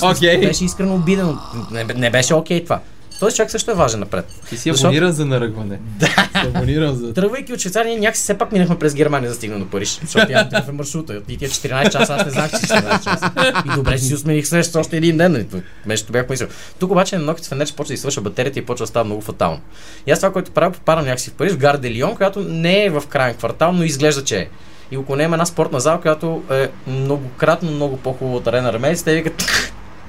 Той 0.00 0.14
беше, 0.14 0.38
беше 0.38 0.64
искрено 0.64 0.94
обиден. 0.94 1.38
Не, 1.70 1.84
не 1.84 2.10
беше 2.10 2.34
окей 2.34 2.64
това. 2.64 2.80
Този 3.20 3.36
човек 3.36 3.50
също 3.50 3.70
е 3.70 3.74
важен 3.74 4.00
напред. 4.00 4.26
Ти 4.48 4.56
си 4.56 4.70
абониран 4.70 5.12
за 5.12 5.26
наръгване. 5.26 5.78
Да. 5.98 6.28
Абониран 6.34 6.96
за... 6.96 7.14
Тръгвайки 7.14 7.52
от 7.52 7.60
Швейцария, 7.60 7.90
ние 7.90 8.00
някакси 8.00 8.22
все 8.22 8.38
пак 8.38 8.52
минахме 8.52 8.78
през 8.78 8.94
Германия 8.94 9.30
за 9.30 9.34
да 9.34 9.36
стигнем 9.36 9.58
до 9.58 9.70
Париж. 9.70 9.98
Защото 10.02 10.32
я 10.32 10.48
в 10.68 10.72
маршрута. 10.72 11.20
И 11.28 11.36
тия 11.36 11.50
14 11.50 11.92
часа, 11.92 12.14
аз 12.14 12.24
не 12.24 12.30
знаех, 12.30 12.50
че 12.50 12.56
14 12.56 13.04
часа. 13.04 13.30
И 13.66 13.74
добре, 13.74 13.92
че 13.92 14.04
си 14.04 14.14
усмених 14.14 14.46
среща 14.46 14.80
още 14.80 14.96
един 14.96 15.16
ден. 15.16 15.32
нали? 15.32 15.46
Нещо 15.86 16.12
бях 16.12 16.26
помислил. 16.26 16.48
Тук 16.78 16.90
обаче 16.90 17.18
на 17.18 17.24
ногите 17.24 17.48
фенер 17.48 17.74
почва 17.76 17.90
да 17.90 17.94
извършва 17.94 18.22
батерията 18.22 18.58
и 18.58 18.66
почва 18.66 18.82
да 18.82 18.88
става 18.88 19.04
много 19.04 19.20
фатално. 19.20 19.60
И 20.06 20.10
аз 20.10 20.18
това, 20.18 20.32
което 20.32 20.50
правя, 20.50 20.72
попадам 20.72 21.04
някакси 21.04 21.30
в 21.30 21.32
Париж, 21.32 21.52
в 21.52 21.58
Гар 21.58 21.76
де 21.76 21.90
Лион, 21.90 22.16
която 22.16 22.40
не 22.40 22.84
е 22.84 22.90
в 22.90 23.02
крайен 23.08 23.34
квартал, 23.34 23.72
но 23.72 23.84
изглежда, 23.84 24.24
че 24.24 24.38
е. 24.38 24.48
И 24.90 24.96
около 24.96 25.16
нея 25.16 25.24
има 25.24 25.34
една 25.36 25.46
спортна 25.46 25.80
зала, 25.80 26.00
която 26.00 26.42
е 26.50 26.68
многократно 26.86 27.70
много 27.70 27.96
по-хубава 27.96 28.36
от 28.36 28.46
арена 28.46 28.72
Ремец. 28.72 29.02
Те 29.02 29.14
викат, 29.14 29.44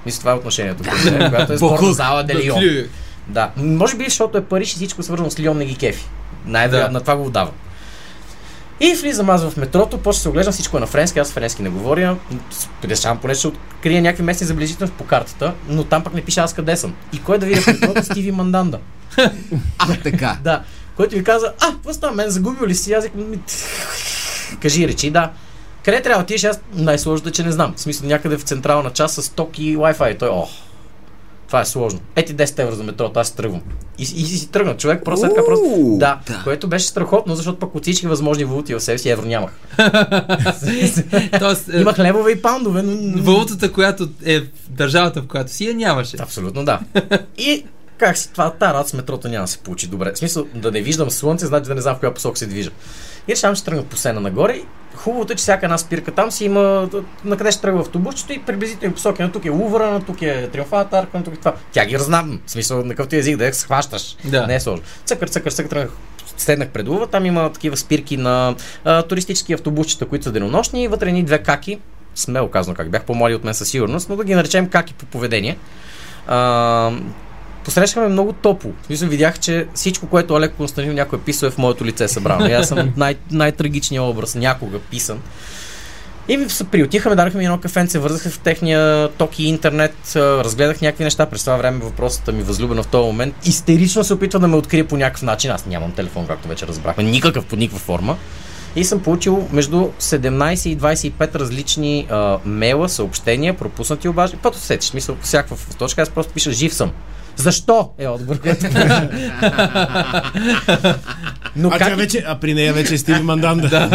мисля, 0.06 0.20
това 0.20 0.32
е 0.32 0.36
отношението, 0.36 0.84
която 1.30 1.54
е 1.54 1.58
спортна 1.58 1.94
зала 1.94 2.24
де 2.24 2.36
Лион. 2.36 2.62
Да, 3.28 3.50
може 3.58 3.98
би 3.98 4.04
защото 4.04 4.38
е 4.38 4.44
Париж 4.46 4.72
и 4.74 4.76
всичко 4.76 5.04
свързано 5.04 5.32
с 5.32 5.40
Лион 5.40 5.58
не 5.58 5.66
ги 5.66 5.76
кефи. 5.76 6.06
Най-вероятно 6.46 6.94
Да. 6.94 6.94
на 6.94 7.02
това 7.02 7.16
го 7.16 7.26
отдавам. 7.26 7.54
И 8.80 8.94
влизам 8.94 9.30
аз 9.30 9.50
в 9.50 9.58
метрото, 9.58 9.98
да 9.98 10.14
се 10.14 10.30
оглеждам, 10.30 10.54
всичко 10.54 10.78
е 10.78 10.80
на 10.80 10.88
френски, 10.88 11.20
аз 11.20 11.32
френски 11.32 11.62
не 11.62 11.70
говоря. 11.70 12.18
Решавам 12.84 13.18
поне 13.18 13.34
ще 13.36 13.48
открия 13.48 14.02
някакви 14.02 14.24
местни 14.24 14.48
забележителности 14.48 14.98
по 14.98 15.04
картата, 15.04 15.54
но 15.68 15.84
там 15.84 16.04
пък 16.04 16.14
не 16.14 16.22
пише 16.22 16.40
аз 16.40 16.54
къде 16.54 16.78
съм. 16.78 16.96
И 17.14 17.22
кой 17.22 17.38
да 17.38 17.46
видя 17.46 17.62
в 17.62 17.68
метрото? 17.68 18.04
Стиви 18.04 18.32
Манданда. 18.32 18.80
А, 19.78 19.96
така. 20.04 20.38
Да. 20.44 20.64
Който 20.96 21.16
ми 21.16 21.24
каза, 21.24 21.54
а, 21.60 21.72
какво 21.72 21.94
става, 21.94 22.16
мен 22.16 22.30
загубил 22.30 22.68
ли 22.68 22.76
си? 22.76 22.94
Аз 22.94 23.04
викам, 23.04 23.30
«Ми, 23.32 23.40
кажи, 24.62 24.88
речи, 24.88 25.10
да. 25.10 25.32
Къде 25.86 26.02
трябва 26.02 26.20
да 26.20 26.24
отидеш? 26.24 26.44
Аз 26.44 26.60
най-сложното 26.74 27.30
е, 27.30 27.32
че 27.32 27.44
не 27.44 27.52
знам. 27.52 27.74
В 27.76 27.82
смисъл 27.82 28.08
някъде 28.08 28.38
в 28.38 28.44
централна 28.44 28.90
част 28.90 29.24
с 29.24 29.30
ток 29.30 29.60
и 29.60 29.78
Wi-Fi. 29.78 30.20
Той, 30.20 30.30
ох, 30.30 30.50
това 31.52 31.62
е 31.62 31.66
сложно. 31.66 32.00
Ети 32.16 32.36
10 32.36 32.60
евро 32.60 32.76
за 32.76 32.84
метрото, 32.84 33.20
аз 33.20 33.32
тръгвам. 33.32 33.62
И, 33.98 34.04
и, 34.16 34.22
и 34.22 34.26
си 34.26 34.48
тръгна 34.52 34.78
човек, 34.78 35.02
просто 35.06 35.30
така 35.30 35.46
просто. 35.46 35.98
Да, 36.00 36.20
да. 36.28 36.42
което 36.44 36.68
беше 36.68 36.86
страхотно, 36.86 37.36
защото 37.36 37.60
пък 37.60 37.76
от 37.76 37.84
всички 37.84 38.08
възможни 38.08 38.44
валути 38.46 38.76
в 38.76 38.80
себе 38.80 38.98
си 38.98 39.10
евро 39.10 39.26
нямах. 39.26 39.52
Тоест, 41.40 41.70
е, 41.74 41.80
Имах 41.80 42.00
левове 42.00 42.32
и 42.32 42.42
паундове, 42.42 42.82
но... 42.82 43.24
валутата, 43.24 43.72
която 43.72 44.10
е 44.26 44.40
в 44.40 44.46
държавата, 44.70 45.22
в 45.22 45.28
която 45.28 45.52
си, 45.52 45.68
я 45.68 45.74
нямаше. 45.74 46.18
Абсолютно 46.20 46.66
да. 46.66 46.80
И 47.38 47.66
как 47.98 48.18
си 48.18 48.32
това, 48.32 48.52
тази 48.52 48.74
рад 48.74 48.88
с 48.88 48.94
метрото 48.94 49.28
няма 49.28 49.44
да 49.46 49.52
се 49.52 49.58
получи 49.58 49.88
добре. 49.88 50.12
В 50.14 50.18
смисъл 50.18 50.46
да 50.56 50.72
не 50.72 50.82
виждам 50.82 51.12
слънце, 51.12 51.46
значи 51.46 51.68
да 51.68 51.76
не 51.76 51.82
знам 51.82 51.96
в 51.96 52.00
коя 52.00 52.14
посока 52.14 52.38
се 52.38 52.46
движа. 52.46 52.72
И 53.28 53.32
решавам, 53.32 53.56
че 53.56 53.64
тръгна 53.64 53.84
по 53.84 53.98
сена 53.98 54.22
нагоре. 54.22 54.62
Хубавото 54.96 55.34
е, 55.34 55.36
че 55.36 55.42
всяка 55.42 55.66
една 55.66 55.78
спирка 55.78 56.12
там 56.12 56.32
си 56.32 56.46
има 56.46 56.90
на 57.26 57.38
къде 57.38 57.52
ще 57.52 57.62
тръгва 57.62 57.82
автобусчето 57.82 58.34
и 58.34 58.40
приблизително 58.40 58.96
посоки. 58.96 59.22
На 59.22 59.32
тук 59.32 59.46
е 59.46 59.50
Лувъра, 59.50 59.92
на 59.92 60.04
тук 60.04 60.22
е 60.22 60.48
Триумфалната 60.48 60.98
арка, 60.98 61.18
на 61.18 61.24
тук 61.24 61.34
е 61.34 61.38
това. 61.38 61.54
Тя 61.72 61.86
ги 61.86 62.00
разнам. 62.00 62.40
В 62.46 62.52
смисъл 62.52 62.84
на 62.84 62.90
какъвто 62.90 63.16
език 63.16 63.38
да 63.38 63.46
я 63.46 63.54
схващаш. 63.54 64.18
Да. 64.26 64.48
Не 64.48 64.56
е 64.56 64.60
сложно. 64.60 64.86
Цъкър, 65.06 65.28
цъкър, 65.28 65.52
цъкър, 65.52 65.70
тръгнах 65.70 65.92
седнах 66.38 66.70
пред 66.70 66.88
Лува, 66.88 67.08
там 67.08 67.26
има 67.26 67.54
такива 67.54 67.78
спирки 67.78 68.18
на 68.18 68.56
а, 68.86 69.04
туристически 69.04 69.54
автобусчета, 69.54 70.06
които 70.06 70.24
са 70.24 70.32
денонощни 70.32 70.84
и 70.84 70.88
вътре 70.88 71.12
ни 71.12 71.24
две 71.24 71.44
каки, 71.44 71.80
смело 72.16 72.50
казано 72.50 72.76
как, 72.76 72.90
бях 72.90 73.04
по-млади 73.04 73.36
от 73.36 73.44
мен 73.44 73.54
със 73.54 73.70
сигурност, 73.70 74.10
но 74.10 74.16
да 74.16 74.24
ги 74.24 74.36
наречем 74.36 74.70
каки 74.70 74.94
по 74.94 75.06
поведение. 75.06 75.58
А, 76.28 76.92
посрещахме 77.66 78.10
много 78.10 78.34
топло. 78.34 78.72
Смисъл 78.86 79.10
видях, 79.10 79.40
че 79.40 79.68
всичко, 79.74 80.08
което 80.08 80.34
Олег 80.34 80.54
Константинов 80.58 80.96
някой 80.96 81.20
е 81.20 81.22
писал 81.22 81.48
е 81.48 81.52
в 81.52 81.58
моето 81.58 81.86
лице 81.86 82.08
събрано. 82.08 82.48
И 82.48 82.54
аз 82.54 82.68
съм 82.68 82.94
най- 82.98 83.18
най-трагичният 83.32 84.06
образ, 84.06 84.36
някога 84.36 84.80
писан. 84.80 85.20
И 86.28 86.50
се 86.50 86.64
приотихаме, 86.64 87.16
дадохме 87.16 87.38
ми 87.38 87.46
едно 87.46 87.58
кафенце, 87.58 88.00
вързах 88.00 88.22
се 88.22 88.30
в 88.30 88.40
техния 88.40 89.10
ток 89.10 89.40
и 89.40 89.44
интернет, 89.44 89.96
разгледах 90.16 90.82
някакви 90.82 91.04
неща. 91.04 91.26
През 91.26 91.42
това 91.42 91.58
време 91.58 91.80
въпросата 91.80 92.32
ми 92.32 92.44
възлюбена 92.44 92.84
в 92.84 92.88
този 92.88 93.06
момент 93.06 93.36
истерично 93.46 94.04
се 94.04 94.14
опитва 94.14 94.40
да 94.40 94.48
ме 94.48 94.56
открие 94.56 94.84
по 94.84 94.98
някакъв 94.98 95.22
начин. 95.22 95.52
Аз 95.52 95.66
нямам 95.66 95.92
телефон, 95.92 96.28
както 96.28 96.48
вече 96.48 96.68
разбрахме, 96.68 97.04
никакъв 97.04 97.46
по 97.46 97.56
никаква 97.56 97.80
форма. 97.80 98.18
И 98.76 98.84
съм 98.84 99.00
получил 99.00 99.48
между 99.52 99.76
17 100.00 100.70
и 100.70 100.78
25 100.78 101.36
различни 101.36 102.08
а, 102.10 102.38
мейла, 102.46 102.90
съобщения, 102.90 103.58
пропуснати 103.58 104.08
обаждания. 104.08 104.44
Път 104.44 104.56
усетиш, 104.56 104.90
смисъл, 104.90 105.18
всякаква 105.22 105.58
точка, 105.78 106.02
аз 106.02 106.10
просто 106.10 106.34
пиша 106.34 106.52
жив 106.52 106.74
съм. 106.74 106.92
Защо 107.36 107.90
е 107.98 108.08
отговор, 108.08 108.40
който 108.40 108.66
Но 111.56 111.70
А, 111.70 111.80
тя 111.80 111.96
вече, 111.96 112.24
а 112.28 112.36
при 112.36 112.54
нея 112.54 112.74
вече 112.74 112.94
е 112.94 112.98
Стиви 112.98 113.22
Манданда. 113.22 113.90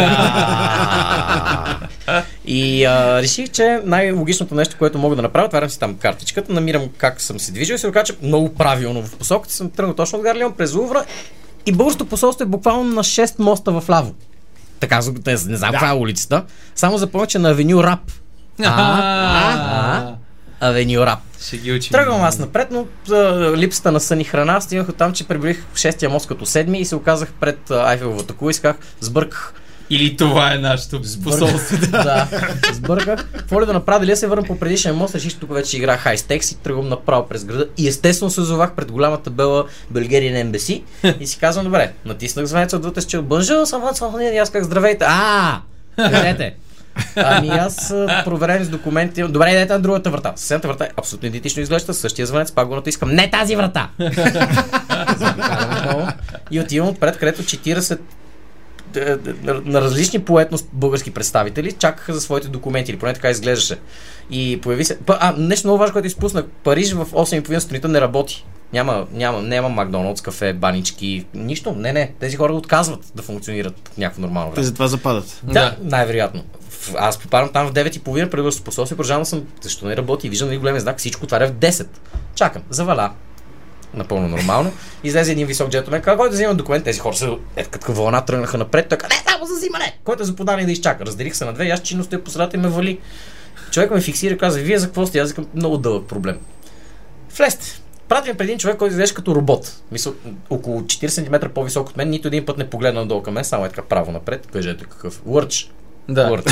И 2.45 2.85
а, 2.85 3.21
реших, 3.21 3.49
че 3.49 3.81
най-логичното 3.85 4.55
нещо, 4.55 4.75
което 4.79 4.97
мога 4.97 5.15
да 5.15 5.21
направя, 5.21 5.45
отварям 5.45 5.69
си 5.69 5.79
там 5.79 5.95
картичката, 5.95 6.53
намирам 6.53 6.83
как 6.97 7.21
съм 7.21 7.39
се 7.39 7.51
движил 7.51 7.73
и 7.73 7.77
се 7.77 7.87
оказа, 7.87 8.03
че 8.05 8.13
много 8.21 8.53
правилно 8.55 9.03
в 9.03 9.15
посоката 9.15 9.53
съм 9.53 9.69
тръгнал 9.69 9.95
точно 9.95 10.17
от 10.17 10.23
Гарлион 10.23 10.53
през 10.53 10.73
Лувра 10.73 11.05
и 11.65 11.71
българското 11.71 12.05
посолство 12.05 12.43
е 12.43 12.47
буквално 12.47 12.83
на 12.85 13.03
6 13.03 13.39
моста 13.39 13.71
в 13.71 13.89
ляво. 13.89 14.13
Така, 14.79 15.01
за- 15.01 15.13
не, 15.27 15.37
знам 15.37 15.71
каква 15.71 15.89
е 15.89 15.93
улицата. 15.93 16.43
Само 16.75 16.97
запомня, 16.97 17.27
че 17.27 17.39
на 17.39 17.49
авеню 17.49 17.83
Рап. 17.83 17.99
А, 18.63 20.13
Авеню 20.59 21.05
Рап. 21.05 21.19
Ще 21.41 21.57
ги 21.57 21.71
учим. 21.71 21.91
Тръгвам 21.91 22.21
аз 22.21 22.39
напред, 22.39 22.67
но 22.71 22.87
а, 23.11 23.53
липсата 23.57 23.91
на 23.91 23.99
сън 23.99 24.21
и 24.21 24.23
храна 24.23 24.61
стигнах 24.61 24.89
от 24.89 24.95
там, 24.95 25.13
че 25.13 25.27
прибрих 25.27 25.63
шестия 25.75 26.09
мост 26.09 26.27
като 26.27 26.45
седми 26.45 26.79
и 26.79 26.85
се 26.85 26.95
оказах 26.95 27.29
пред 27.39 27.71
Айфеловата 27.71 28.33
кула 28.33 28.51
и 28.51 28.53
казах, 28.53 28.75
сбърках. 28.99 29.53
Или 29.89 30.17
това 30.17 30.53
е 30.53 30.57
нашето 30.57 31.01
посолство. 31.23 31.77
да, 31.91 32.27
сбърках. 32.73 33.31
Какво 33.37 33.61
ли 33.61 33.65
да 33.65 33.73
направя, 33.73 33.99
дали 33.99 34.11
да 34.11 34.17
се 34.17 34.27
върна 34.27 34.43
по 34.43 34.59
предишния 34.59 34.93
мост, 34.93 35.15
реших, 35.15 35.31
че 35.31 35.37
тук 35.37 35.53
вече 35.53 35.77
игра 35.77 35.97
High 35.97 36.53
и 36.53 36.57
тръгвам 36.57 36.89
направо 36.89 37.27
през 37.27 37.43
града. 37.43 37.67
И 37.77 37.87
естествено 37.87 38.29
се 38.29 38.41
озовах 38.41 38.75
пред 38.75 38.91
голямата 38.91 39.29
бела 39.29 39.65
Bulgarian 39.93 40.45
Embassy 40.45 40.83
и 41.19 41.27
си 41.27 41.37
казвам, 41.39 41.65
добре, 41.65 41.93
натиснах 42.05 42.45
звънеца 42.45 42.77
отвътре, 42.77 43.03
че 43.03 43.21
бънжа, 43.21 43.65
съм 43.65 43.81
вън, 43.81 44.21
и 44.21 44.37
аз 44.37 44.49
как 44.49 44.63
здравейте. 44.63 45.05
А, 45.07 45.61
гледайте. 45.97 46.55
Ами 47.15 47.49
аз 47.49 47.93
проверен 48.25 48.63
с 48.63 48.69
документи. 48.69 49.23
Добре, 49.23 49.49
идете 49.49 49.73
на 49.73 49.79
другата 49.79 50.09
врата. 50.09 50.33
Съседната 50.35 50.67
врата 50.67 50.85
е 50.85 50.89
абсолютно 50.97 51.27
идентично 51.27 51.61
изглежда. 51.61 51.93
Същия 51.93 52.25
звънец, 52.25 52.51
пак 52.51 52.67
го 52.67 52.75
натискам. 52.75 53.11
Не 53.11 53.29
тази 53.29 53.55
врата! 53.55 53.89
И 56.51 56.59
отивам 56.59 56.89
отпред, 56.89 57.17
където 57.17 57.43
40 57.43 57.91
е, 57.91 57.93
е, 57.93 57.97
на 59.65 59.81
различни 59.81 60.19
по 60.19 60.39
етност 60.39 60.67
български 60.73 61.11
представители 61.11 61.71
чакаха 61.71 62.13
за 62.13 62.21
своите 62.21 62.47
документи, 62.47 62.91
или 62.91 62.99
поне 62.99 63.13
така 63.13 63.29
изглеждаше. 63.29 63.77
И 64.31 64.59
появи 64.61 64.85
се. 64.85 64.97
А, 65.07 65.33
нещо 65.37 65.67
много 65.67 65.79
важно, 65.79 65.93
което 65.93 66.07
изпуснах. 66.07 66.45
Париж 66.63 66.93
в 66.93 67.05
8.30 67.05 67.59
сутринта 67.59 67.87
не 67.87 68.01
работи. 68.01 68.45
Няма, 68.73 69.07
няма, 69.13 69.41
няма 69.41 69.69
Макдоналдс, 69.69 70.21
кафе, 70.21 70.53
банички, 70.53 71.25
нищо. 71.33 71.71
Не, 71.71 71.93
не. 71.93 72.11
Тези 72.19 72.35
хора 72.35 72.53
отказват 72.53 72.99
да 73.15 73.21
функционират 73.23 73.91
някакво 73.97 74.21
нормално 74.21 74.49
Те 74.49 74.53
време. 74.55 74.65
затова 74.65 74.87
западат. 74.87 75.39
Да, 75.43 75.53
Да. 75.53 75.75
най-вероятно. 75.81 76.43
Аз 76.97 77.17
попадам 77.17 77.49
там 77.53 77.67
в 77.67 77.73
9.30 77.73 78.29
преди 78.29 78.43
да 78.43 78.51
се 78.51 78.63
посолствие, 78.63 78.95
продължавам 78.95 79.25
съм, 79.25 79.43
защо 79.61 79.85
не 79.85 79.97
работи, 79.97 80.29
виждам 80.29 80.47
един 80.47 80.59
големия 80.59 80.81
знак, 80.81 80.97
всичко 80.97 81.25
е 81.31 81.47
в 81.47 81.51
10. 81.51 81.87
Чакам, 82.35 82.61
заваля. 82.69 83.11
Напълно 83.93 84.27
нормално. 84.27 84.71
Излезе 85.03 85.31
един 85.31 85.47
висок 85.47 85.69
джентлмен, 85.69 86.01
каза, 86.01 86.17
който 86.17 86.31
да 86.31 86.35
взима 86.35 86.55
документ, 86.55 86.83
тези 86.83 86.99
хора 86.99 87.15
са 87.15 87.37
е, 87.55 87.63
като 87.63 87.93
вълна 87.93 88.21
тръгнаха 88.21 88.57
напред, 88.57 88.89
той 88.89 88.97
каза, 88.97 89.13
не, 89.15 89.31
само 89.31 89.45
за 89.45 89.55
взимане, 89.55 89.97
който 90.03 90.23
е 90.23 90.25
за 90.25 90.35
подание 90.35 90.65
да 90.65 90.71
изчака. 90.71 91.05
Разделих 91.05 91.35
се 91.35 91.45
на 91.45 91.53
две, 91.53 91.65
и 91.65 91.69
аз 91.69 91.81
чинно 91.81 92.03
стоя 92.03 92.23
по 92.23 92.31
средата 92.31 92.57
и 92.57 92.59
ме 92.59 92.67
вали. 92.67 92.99
Човек 93.71 93.91
ме 93.91 94.01
фиксира 94.01 94.33
и 94.33 94.37
каза, 94.37 94.59
вие 94.59 94.79
за 94.79 94.85
какво 94.85 95.05
сте? 95.05 95.19
Аз 95.19 95.29
викам, 95.29 95.47
много 95.55 95.77
дълъг 95.77 96.07
проблем. 96.07 96.37
Влезте. 97.37 97.81
Прати 98.07 98.29
ме 98.29 98.37
пред 98.37 98.45
един 98.45 98.59
човек, 98.59 98.77
който 98.77 98.91
изглежда 98.91 99.15
като 99.15 99.35
робот. 99.35 99.81
Мисля, 99.91 100.11
около 100.49 100.81
40 100.81 101.07
см 101.07 101.49
по-висок 101.53 101.89
от 101.89 101.97
мен, 101.97 102.09
нито 102.09 102.27
един 102.27 102.45
път 102.45 102.57
не 102.57 102.69
погледна 102.69 103.01
надолу 103.01 103.23
към 103.23 103.33
мен, 103.33 103.43
само 103.43 103.65
е 103.65 103.69
така 103.69 103.81
право 103.81 104.11
напред. 104.11 104.47
Кажете 104.53 104.85
какъв. 104.85 105.21
Лърч. 105.25 105.71
Да. 106.09 106.29
Лърч. 106.29 106.45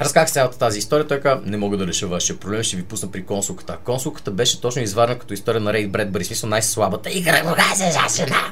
Разказах 0.00 0.30
цялата 0.30 0.58
тази 0.58 0.78
история, 0.78 1.06
той 1.06 1.20
каза, 1.20 1.40
не 1.44 1.56
мога 1.56 1.76
да 1.76 1.86
реша 1.86 2.06
вашия 2.06 2.36
проблем, 2.36 2.62
ще 2.62 2.76
ви 2.76 2.82
пусна 2.82 3.10
при 3.10 3.24
консулката. 3.24 3.76
Консулката 3.84 4.30
беше 4.30 4.60
точно 4.60 4.82
изварена 4.82 5.18
като 5.18 5.34
история 5.34 5.60
на 5.60 5.72
Рейд 5.72 5.92
Бредбъри, 5.92 6.24
в 6.24 6.26
смисъл 6.26 6.50
най-слабата 6.50 7.10
игра, 7.10 7.42
кога 7.42 7.74
се. 7.74 7.90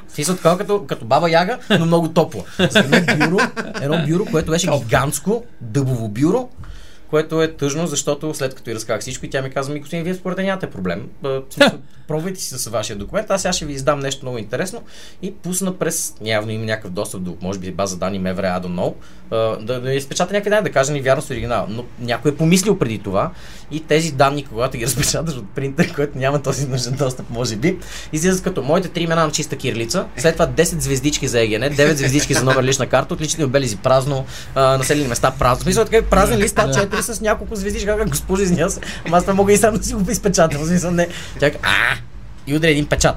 В 0.08 0.12
смисъл 0.14 0.36
така 0.36 0.56
като, 0.58 0.86
като 0.86 1.04
баба 1.04 1.30
яга, 1.30 1.58
но 1.70 1.86
много 1.86 2.08
топло. 2.08 2.44
За 2.70 2.78
едно 2.78 3.16
бюро, 3.16 3.38
едно 3.80 4.06
бюро, 4.06 4.24
което 4.30 4.50
беше 4.50 4.70
гигантско, 4.70 5.44
дъбово 5.60 6.08
бюро, 6.08 6.48
което 7.14 7.42
е 7.42 7.52
тъжно, 7.52 7.86
защото 7.86 8.34
след 8.34 8.54
като 8.54 8.70
и 8.70 8.74
разказах 8.74 9.00
всичко, 9.00 9.26
и 9.26 9.30
тя 9.30 9.42
ми 9.42 9.50
каза, 9.50 9.72
ми 9.72 9.80
господин, 9.80 10.04
вие 10.04 10.14
според 10.14 10.38
нямате 10.38 10.70
проблем. 10.70 11.08
Смисъл, 11.50 11.78
Пробвайте 12.08 12.40
си 12.40 12.58
с 12.58 12.70
вашия 12.70 12.96
документ, 12.96 13.30
аз 13.30 13.42
сега 13.42 13.52
ще 13.52 13.66
ви 13.66 13.72
издам 13.72 14.00
нещо 14.00 14.24
много 14.24 14.38
интересно 14.38 14.82
и 15.22 15.34
пусна 15.34 15.78
през, 15.78 16.14
явно 16.24 16.52
има 16.52 16.64
някакъв 16.64 16.90
достъп 16.90 17.22
до, 17.22 17.36
може 17.42 17.58
би 17.58 17.72
база 17.72 17.96
данни 17.96 18.18
Мевре, 18.18 18.46
I 18.46 18.62
don't 18.62 18.66
know, 18.66 18.94
а, 19.30 19.64
да, 19.64 19.80
да 19.80 19.94
изпечата 19.94 20.32
някакви 20.32 20.50
данни, 20.50 20.64
да 20.64 20.72
каже 20.72 20.92
ни 20.92 21.00
вярно 21.00 21.22
с 21.22 21.30
оригинал. 21.30 21.66
Но 21.68 21.84
някой 22.00 22.30
е 22.30 22.34
помислил 22.34 22.78
преди 22.78 22.98
това 22.98 23.30
и 23.70 23.80
тези 23.80 24.12
данни, 24.12 24.44
когато 24.44 24.78
ги 24.78 24.84
разпечаташ 24.86 25.36
от 25.36 25.54
принтер, 25.54 25.94
който 25.94 26.18
няма 26.18 26.42
този 26.42 26.66
нужен 26.66 26.94
достъп, 26.94 27.30
може 27.30 27.56
би, 27.56 27.78
излизат 28.12 28.44
като 28.44 28.62
моите 28.62 28.88
три 28.88 29.02
имена 29.02 29.24
на 29.24 29.32
чиста 29.32 29.56
кирлица, 29.56 30.06
след 30.16 30.34
това 30.34 30.46
10 30.46 30.62
звездички 30.62 31.28
за 31.28 31.40
ЕГН, 31.40 31.62
9 31.62 31.92
звездички 31.92 32.34
за 32.34 32.44
номер 32.44 32.64
лична 32.64 32.86
карта, 32.86 33.14
отлични 33.14 33.46
белези 33.46 33.76
празно, 33.76 34.24
а, 34.54 34.78
населени 34.78 35.08
места 35.08 35.30
празно. 35.38 35.62
Смисъл 35.62 35.84
така 35.84 36.06
празен 36.06 36.38
лист, 36.38 36.58
а 36.58 36.72
4 36.72 37.00
с 37.04 37.20
няколко 37.20 37.56
звездички, 37.56 37.86
как 37.86 38.08
госпожа 38.08 38.42
извиня 38.42 38.70
се, 38.70 38.80
ама 39.06 39.16
аз 39.16 39.22
това 39.22 39.34
мога 39.34 39.52
и 39.52 39.56
сам 39.56 39.76
да 39.76 39.84
си 39.84 39.94
го 39.94 40.10
изпечатам. 40.10 40.62
В 40.62 40.66
Смисъл 40.66 40.90
не. 40.90 41.08
Тя 41.40 41.50
а, 41.62 41.96
и 42.46 42.56
удари 42.56 42.72
един 42.72 42.86
печат. 42.86 43.16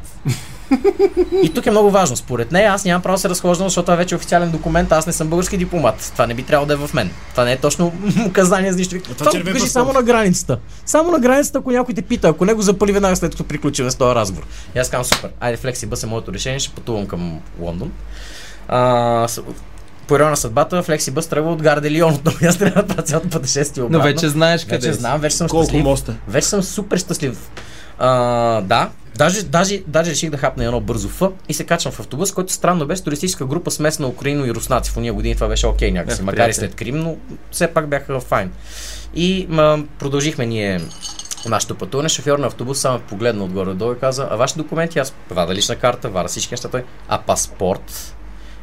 И 1.43 1.53
тук 1.53 1.65
е 1.65 1.71
много 1.71 1.91
важно. 1.91 2.15
Според 2.15 2.51
нея 2.51 2.71
аз 2.71 2.85
нямам 2.85 3.01
право 3.01 3.15
да 3.15 3.19
се 3.19 3.29
разхождам, 3.29 3.67
защото 3.67 3.85
това 3.85 3.95
вече 3.95 4.15
е 4.15 4.17
официален 4.17 4.51
документ, 4.51 4.91
аз 4.91 5.07
не 5.07 5.13
съм 5.13 5.27
български 5.27 5.57
дипломат. 5.57 6.11
Това 6.13 6.27
не 6.27 6.33
би 6.33 6.43
трябвало 6.43 6.67
да 6.67 6.73
е 6.73 6.87
в 6.87 6.93
мен. 6.93 7.11
Това 7.31 7.45
не 7.45 7.51
е 7.51 7.57
точно 7.57 7.93
указание 8.27 8.71
за 8.71 8.77
нищо. 8.77 8.95
Това, 9.17 9.31
червен 9.31 9.53
кажи 9.53 9.67
само 9.67 9.93
на 9.93 10.03
границата. 10.03 10.59
Само 10.85 11.11
на 11.11 11.19
границата, 11.19 11.57
ако 11.57 11.71
някой 11.71 11.95
те 11.95 12.01
пита, 12.01 12.27
ако 12.27 12.45
не 12.45 12.53
го 12.53 12.61
запали 12.61 12.91
веднага 12.91 13.15
след 13.15 13.31
като 13.31 13.43
приключим 13.43 13.91
с 13.91 13.95
този 13.95 14.15
разговор. 14.15 14.45
И 14.75 14.79
аз 14.79 14.89
казвам 14.89 15.05
супер. 15.05 15.29
Айде, 15.39 15.57
флекси 15.57 15.85
бъс 15.85 16.03
е 16.03 16.05
моето 16.05 16.33
решение, 16.33 16.59
ще 16.59 16.75
пътувам 16.75 17.05
към 17.05 17.39
Лондон. 17.59 17.91
А, 18.67 19.27
по 20.07 20.17
на 20.17 20.37
съдбата, 20.37 20.83
Флекси 20.83 21.11
Бъс 21.11 21.27
тръгва 21.27 21.51
от 21.51 21.61
Гарде 21.61 21.91
Лион, 21.91 22.19
аз 22.47 22.57
трябва 22.57 22.81
да 22.81 22.87
правя 22.87 23.01
цялото 23.03 23.29
пътешествие 23.29 23.81
Но 23.81 23.87
обратно. 23.87 24.03
вече 24.05 24.29
знаеш 24.29 24.65
къде 24.65 24.75
Вече 24.77 24.93
си. 24.93 24.99
знам, 24.99 25.21
вече 25.21 25.35
съм 25.35 25.47
Колко 25.49 25.63
щастлив. 25.65 25.83
моста? 25.83 26.15
Вече 26.27 26.47
съм 26.47 26.63
супер 26.63 26.97
щастлив. 26.97 27.49
А, 27.99 28.61
да, 28.61 28.89
даже, 29.17 29.43
даже, 29.43 29.83
даже 29.87 30.11
реших 30.11 30.29
да 30.29 30.37
хапна 30.37 30.65
едно 30.65 30.79
бързо 30.81 31.09
Ф 31.09 31.21
и 31.49 31.53
се 31.53 31.63
качвам 31.63 31.93
в 31.93 31.99
автобус, 31.99 32.31
който 32.31 32.53
странно 32.53 32.85
беше 32.85 33.03
туристическа 33.03 33.45
група 33.45 33.71
смес 33.71 33.99
на 33.99 34.07
украино 34.07 34.45
и 34.45 34.53
руснаци. 34.53 34.91
В 34.91 34.97
уния 34.97 35.13
години 35.13 35.35
това 35.35 35.47
беше 35.47 35.67
окей 35.67 35.91
някакси, 35.91 36.21
Бяха 36.21 36.25
макар 36.25 36.49
и 36.49 36.53
след 36.53 36.75
Крим, 36.75 36.97
но 36.99 37.15
все 37.51 37.67
пак 37.67 37.87
бяха 37.87 38.19
файн. 38.19 38.51
И 39.15 39.45
ма, 39.49 39.83
продължихме 39.99 40.45
ние 40.45 40.81
нашето 41.45 41.75
пътуване. 41.75 42.09
Шофьор 42.09 42.39
на 42.39 42.47
автобус 42.47 42.79
само 42.79 42.99
погледна 42.99 43.43
отгоре 43.43 43.73
долу 43.73 43.93
и 43.93 43.99
каза, 43.99 44.27
а 44.31 44.35
ваши 44.35 44.57
документи, 44.57 44.99
аз 44.99 45.13
вада 45.29 45.53
лична 45.55 45.75
карта, 45.75 46.09
вада 46.09 46.27
всички 46.27 46.53
неща, 46.53 46.69
той, 46.69 46.83
а 47.09 47.17
паспорт? 47.17 48.13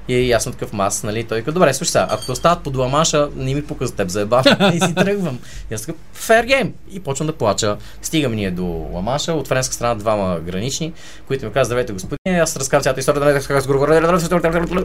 И 0.08 0.32
аз 0.32 0.42
съм 0.42 0.52
такъв 0.52 0.72
мас, 0.72 1.02
нали? 1.02 1.24
Той 1.24 1.42
каза, 1.42 1.52
добре, 1.52 1.74
слушай 1.74 1.90
сега, 1.90 2.06
ако 2.10 2.32
остават 2.32 2.62
под 2.62 2.76
ламаша, 2.76 3.28
не 3.36 3.54
ми 3.54 3.64
пука 3.64 3.86
за 3.86 3.94
теб 3.94 4.08
заебав 4.08 4.46
и 4.74 4.80
си 4.80 4.94
тръгвам. 4.94 5.38
И 5.70 5.74
аз 5.74 5.80
такъв, 5.80 5.96
fair 6.16 6.46
game. 6.46 6.70
И 6.92 7.00
почвам 7.00 7.26
да 7.26 7.32
плача. 7.32 7.76
Стигаме 8.02 8.36
ние 8.36 8.50
до 8.50 8.88
ламаша, 8.92 9.32
от 9.32 9.48
френска 9.48 9.74
страна 9.74 9.94
двама 9.94 10.40
гранични, 10.40 10.92
които 11.26 11.46
ми 11.46 11.52
казват, 11.52 11.66
здравейте 11.66 11.92
господин, 11.92 12.40
аз 12.40 12.56
разказвам 12.56 12.82
цялата 12.82 13.00
история, 13.00 13.20
да 13.20 13.52
не 13.52 13.60
с 13.60 13.66
говоря. 13.66 14.84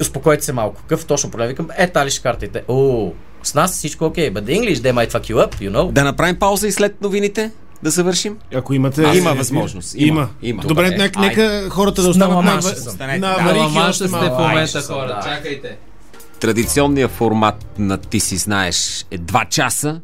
Успокойте 0.00 0.44
се 0.44 0.52
малко. 0.52 0.80
Какъв 0.82 1.06
точно 1.06 1.30
проблем? 1.30 1.48
Викам, 1.48 1.68
е, 1.76 1.90
тали 1.90 2.10
ще 2.10 2.22
картите. 2.22 2.62
О, 2.68 3.12
с 3.42 3.54
нас 3.54 3.72
всичко 3.72 4.04
окей, 4.04 4.32
but 4.32 4.40
the 4.40 4.60
English, 4.60 4.74
they 4.74 4.92
might 4.92 5.10
fuck 5.10 5.34
you 5.34 5.46
up, 5.46 5.54
you 5.60 5.70
know. 5.70 5.92
Да 5.92 6.04
направим 6.04 6.38
пауза 6.38 6.68
и 6.68 6.72
след 6.72 7.00
новините 7.00 7.50
да 7.82 7.90
завършим? 7.90 8.36
Ако 8.54 8.74
имате... 8.74 9.04
Аз- 9.04 9.16
Има 9.16 9.34
възможност. 9.34 9.94
Има. 9.94 10.06
Има. 10.06 10.28
Има. 10.42 10.62
Добре, 10.62 10.84
Добре, 10.84 10.98
нека, 10.98 11.20
нека 11.20 11.70
хората 11.70 12.02
да 12.02 12.08
На 12.08 12.10
останат 12.10 12.36
на, 12.36 12.54
на, 13.18 13.18
Да, 13.18 13.36
аварийки 13.40 13.78
още 13.78 14.08
сте 14.08 14.08
в 14.08 14.30
момента, 14.30 14.82
хора. 14.82 15.06
да. 15.06 15.20
Чакайте. 15.26 15.76
Традиционният 16.40 17.10
формат 17.10 17.66
на 17.78 17.98
Ти 17.98 18.20
си 18.20 18.36
знаеш 18.36 19.06
е 19.10 19.18
2 19.18 19.48
часа, 19.48 20.00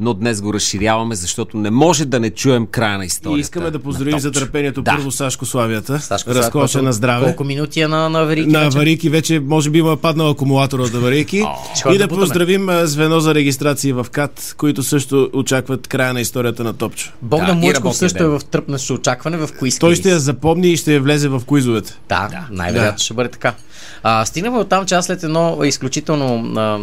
но 0.00 0.14
днес 0.14 0.40
го 0.40 0.54
разширяваме, 0.54 1.14
защото 1.14 1.56
не 1.56 1.70
може 1.70 2.04
да 2.04 2.20
не 2.20 2.30
чуем 2.30 2.66
края 2.66 2.98
на 2.98 3.04
историята. 3.04 3.38
И 3.38 3.40
искаме 3.40 3.70
да 3.70 3.78
поздравим 3.78 4.18
за 4.18 4.30
търпението 4.32 4.82
Да. 4.82 4.90
първо 4.90 5.10
Сашко 5.10 5.46
Славията. 5.46 6.00
Сашко, 6.00 6.30
Разкоша 6.30 6.82
на 6.82 6.92
здраве. 6.92 7.24
Колко 7.26 7.44
минути 7.44 7.80
е 7.80 7.88
на, 7.88 8.08
на 8.10 8.20
аварийки? 8.20 8.50
На 8.50 8.58
вече? 8.58 8.66
аварийки 8.68 9.08
вече 9.10 9.40
може 9.40 9.70
би 9.70 9.82
му 9.82 9.92
е 9.92 9.96
паднал 9.96 10.30
акумулатора 10.30 10.82
от 10.82 10.94
аварийки. 10.94 11.44
Ще 11.76 11.88
и 11.88 11.98
да 11.98 12.08
поздравим 12.08 12.68
звено 12.82 13.20
за 13.20 13.34
регистрация 13.34 13.94
в 13.94 14.06
КАТ, 14.10 14.54
които 14.56 14.82
също 14.82 15.30
очакват 15.32 15.88
края 15.88 16.12
на 16.14 16.20
историята 16.20 16.64
на 16.64 16.72
Топчо. 16.72 17.12
Богдан 17.22 17.46
Да, 17.60 17.66
Мучков 17.66 17.96
също 17.96 18.18
ден. 18.18 18.26
е 18.26 18.38
в 18.38 18.44
тръпнащо 18.44 18.94
очакване 18.94 19.36
в 19.36 19.48
куиз. 19.58 19.78
Той 19.78 19.94
ще 19.94 20.10
я 20.10 20.18
запомни 20.20 20.68
и 20.68 20.76
ще 20.76 20.94
я 20.94 21.00
влезе 21.00 21.28
в 21.28 21.42
куизовете. 21.46 21.94
Да, 22.08 22.28
да 22.28 22.46
най-вероятно 22.50 22.96
Да. 22.96 23.02
ще 23.02 23.14
бъде 23.14 23.28
така. 23.28 23.54
А, 24.02 24.24
стигнахме 24.24 24.58
от 24.58 24.68
там, 24.68 24.86
че 24.86 25.02
след 25.02 25.22
едно 25.22 25.64
изключително 25.64 26.60
а, 26.60 26.78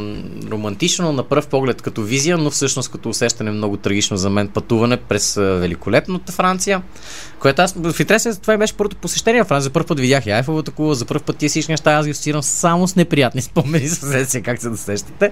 романтично 0.52 1.12
на 1.12 1.24
пръв 1.24 1.48
поглед 1.48 1.82
като 1.82 2.02
визия, 2.02 2.38
но 2.38 2.50
всъщност 2.52 2.92
като 2.92 3.10
усещане 3.10 3.52
много 3.52 3.78
трагично 3.78 4.18
за 4.18 4.30
мен 4.30 4.48
пътуване 4.48 4.98
през 4.98 5.36
великолепната 5.36 6.32
Франция, 6.32 6.82
което 7.40 7.62
аз 7.62 7.74
в 7.78 8.00
интересен 8.00 8.36
това 8.42 8.58
беше 8.58 8.74
първото 8.74 8.96
посещение 8.96 9.44
в 9.44 9.48
Франция. 9.48 9.64
За 9.64 9.70
първ 9.70 9.86
път 9.88 10.00
видях 10.00 10.26
и 10.26 10.32
Айфеловата 10.32 10.72
кула, 10.72 10.96
за 10.96 11.06
първ 11.06 11.20
път 11.20 11.38
тия 11.38 11.50
всички 11.50 11.72
неща 11.72 11.92
аз 11.92 12.06
ги 12.06 12.12
асоциирам 12.12 12.44
само 12.44 12.88
с 12.88 12.96
неприятни 12.96 13.42
спомени, 13.52 13.90
със 13.90 14.30
се 14.30 14.42
как 14.42 14.62
се 14.62 14.70
да 14.70 14.78
сещате. 14.78 15.32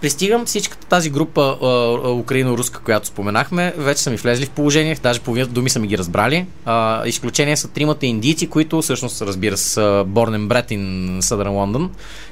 Пристигам 0.00 0.46
всичката 0.46 0.86
тази 0.86 1.10
група 1.10 1.56
украино-руска, 2.04 2.80
която 2.84 3.06
споменахме, 3.06 3.72
вече 3.76 4.02
са 4.02 4.10
ми 4.10 4.16
влезли 4.16 4.46
в 4.46 4.50
положение, 4.50 4.96
даже 5.02 5.20
половината 5.20 5.52
думи 5.52 5.70
са 5.70 5.78
ми 5.78 5.86
ги 5.86 5.98
разбрали. 5.98 6.46
А, 6.64 7.06
изключение 7.06 7.56
са 7.56 7.68
тримата 7.68 8.06
индийци, 8.06 8.46
които 8.46 8.82
всъщност, 8.82 9.22
разбира 9.22 9.56
се, 9.56 9.70
са 9.70 10.04
born 10.08 10.38
and 10.38 10.46
bred 10.46 10.70
in 10.70 11.18
Southern 11.20 11.48
London. 11.48 11.88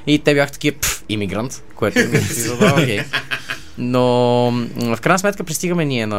И 0.07 0.19
те 0.19 0.33
бяха 0.33 0.51
такива, 0.51 0.77
иммигрант, 1.09 1.63
което 1.75 1.99
ми 2.09 2.19
окей. 2.73 2.99
Но 3.77 4.51
в 4.75 4.97
крайна 5.01 5.19
сметка 5.19 5.43
пристигаме 5.43 5.85
ние 5.85 6.05
на, 6.05 6.17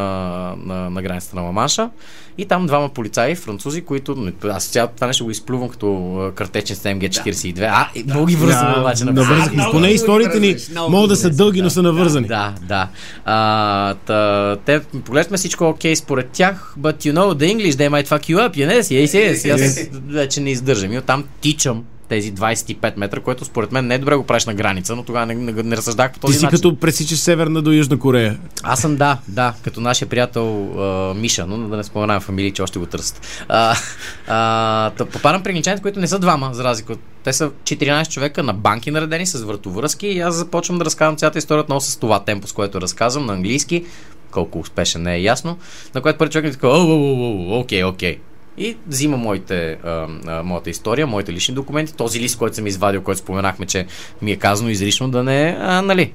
на, 0.64 0.90
на 0.90 1.02
границата 1.02 1.36
на 1.36 1.43
Ламанша 1.43 1.90
и 2.39 2.44
там 2.44 2.66
двама 2.66 2.89
полицаи, 2.89 3.35
французи, 3.35 3.81
които 3.81 4.32
аз 4.44 4.66
цялото 4.66 4.94
това 4.94 5.06
нещо 5.06 5.24
го 5.24 5.31
изплювам 5.31 5.68
като 5.68 6.16
а, 6.16 6.35
картечен 6.35 6.76
с 6.76 6.82
МГ-42. 6.82 7.68
А, 7.72 7.89
и 7.94 8.05
много 8.05 8.26
ги 8.26 8.36
връзвам 8.36 8.81
обаче 8.81 9.05
на 9.05 9.12
навързахме. 9.12 9.52
много 9.52 9.72
Поне 9.72 9.89
историите 9.89 10.40
ни 10.40 10.56
могат 10.89 11.09
да 11.09 11.16
са 11.16 11.31
дълги, 11.31 11.59
да. 11.59 11.64
но 11.64 11.70
са 11.70 11.82
навързани. 11.82 12.28
Да, 12.28 12.55
да. 12.62 12.89
А, 13.24 13.94
та, 13.94 14.56
те 14.64 14.81
погледнахме 14.81 15.36
всичко 15.36 15.64
окей 15.64 15.97
според 15.97 16.31
тях, 16.31 16.74
but 16.78 16.97
you 16.97 17.12
know 17.12 17.35
the 17.35 17.56
English, 17.56 17.70
they 17.70 17.89
might 17.89 18.09
fuck 18.09 18.35
you 18.35 18.48
up, 18.48 18.55
yes, 18.55 18.81
yes, 18.81 19.06
yes. 19.06 19.47
И 19.47 19.51
аз 19.51 19.89
вече 20.06 20.40
не 20.40 20.51
издържам. 20.51 20.93
И 20.93 20.98
оттам 20.98 21.24
тичам 21.40 21.85
тези 22.14 22.34
25 22.34 22.96
метра, 22.96 23.20
което 23.20 23.44
според 23.44 23.72
мен 23.72 23.86
не 23.86 23.94
е 23.94 23.98
добре 23.98 24.16
го 24.16 24.26
правиш 24.26 24.44
на 24.44 24.54
граница, 24.54 24.96
но 24.96 25.02
тогава 25.02 25.26
не, 25.26 25.34
не, 25.34 25.52
не 25.62 25.76
разсъждах 25.76 26.12
по 26.12 26.14
Ти 26.14 26.20
този 26.20 26.38
си 26.38 26.44
начин. 26.44 26.58
като 26.58 26.76
пресичаш 26.76 27.18
Северна 27.18 27.62
до 27.62 27.72
Южна 27.72 27.98
Корея. 27.98 28.38
Аз 28.62 28.80
съм 28.80 28.96
да, 28.96 29.18
да, 29.28 29.54
като 29.64 29.80
нашия 29.80 30.08
приятел 30.08 30.72
а, 30.80 31.14
Миша, 31.14 31.46
но 31.46 31.68
да 31.68 31.76
не 31.76 31.84
споменавам 31.84 32.20
фамилии, 32.20 32.50
че 32.50 32.62
още 32.62 32.78
го 32.78 32.86
търсят. 32.86 33.44
А, 33.48 33.76
а, 34.26 34.90
попадам 35.12 35.42
при 35.42 35.50
англичаните, 35.50 35.82
които 35.82 36.00
не 36.00 36.08
са 36.08 36.18
двама, 36.18 36.50
за 36.52 36.64
разлика 36.64 36.92
от... 36.92 37.00
Те 37.24 37.32
са 37.32 37.50
14 37.50 38.08
човека 38.08 38.42
на 38.42 38.54
банки 38.54 38.90
наредени 38.90 39.26
с 39.26 39.44
вратовръзки 39.44 40.06
и 40.06 40.20
аз 40.20 40.34
започвам 40.34 40.78
да 40.78 40.84
разказвам 40.84 41.16
цялата 41.16 41.38
история 41.38 41.62
отново 41.62 41.80
с 41.80 41.96
това 41.96 42.24
темпо, 42.24 42.46
с 42.46 42.52
което 42.52 42.80
разказвам 42.80 43.26
на 43.26 43.32
английски. 43.32 43.84
Колко 44.30 44.58
успешен 44.58 45.02
не 45.02 45.14
е 45.14 45.22
ясно. 45.22 45.58
На 45.94 46.00
което 46.00 46.18
първи 46.18 46.32
човек 46.32 46.44
ми 46.44 46.52
така, 46.52 46.68
окей, 47.60 47.84
окей. 47.84 48.18
И 48.59 48.76
взима 48.86 49.16
моите, 49.16 49.72
а, 49.72 50.09
а, 50.26 50.43
моята 50.43 50.70
история, 50.70 51.06
моите 51.06 51.32
лични 51.32 51.55
документи, 51.55 51.94
този 51.94 52.20
лист, 52.20 52.39
който 52.39 52.56
съм 52.56 52.66
извадил, 52.66 53.02
който 53.02 53.20
споменахме, 53.20 53.66
че 53.66 53.86
ми 54.22 54.32
е 54.32 54.36
казано 54.36 54.70
изрично 54.70 55.10
да 55.10 55.22
не, 55.22 55.56
а, 55.60 55.82
нали, 55.82 56.12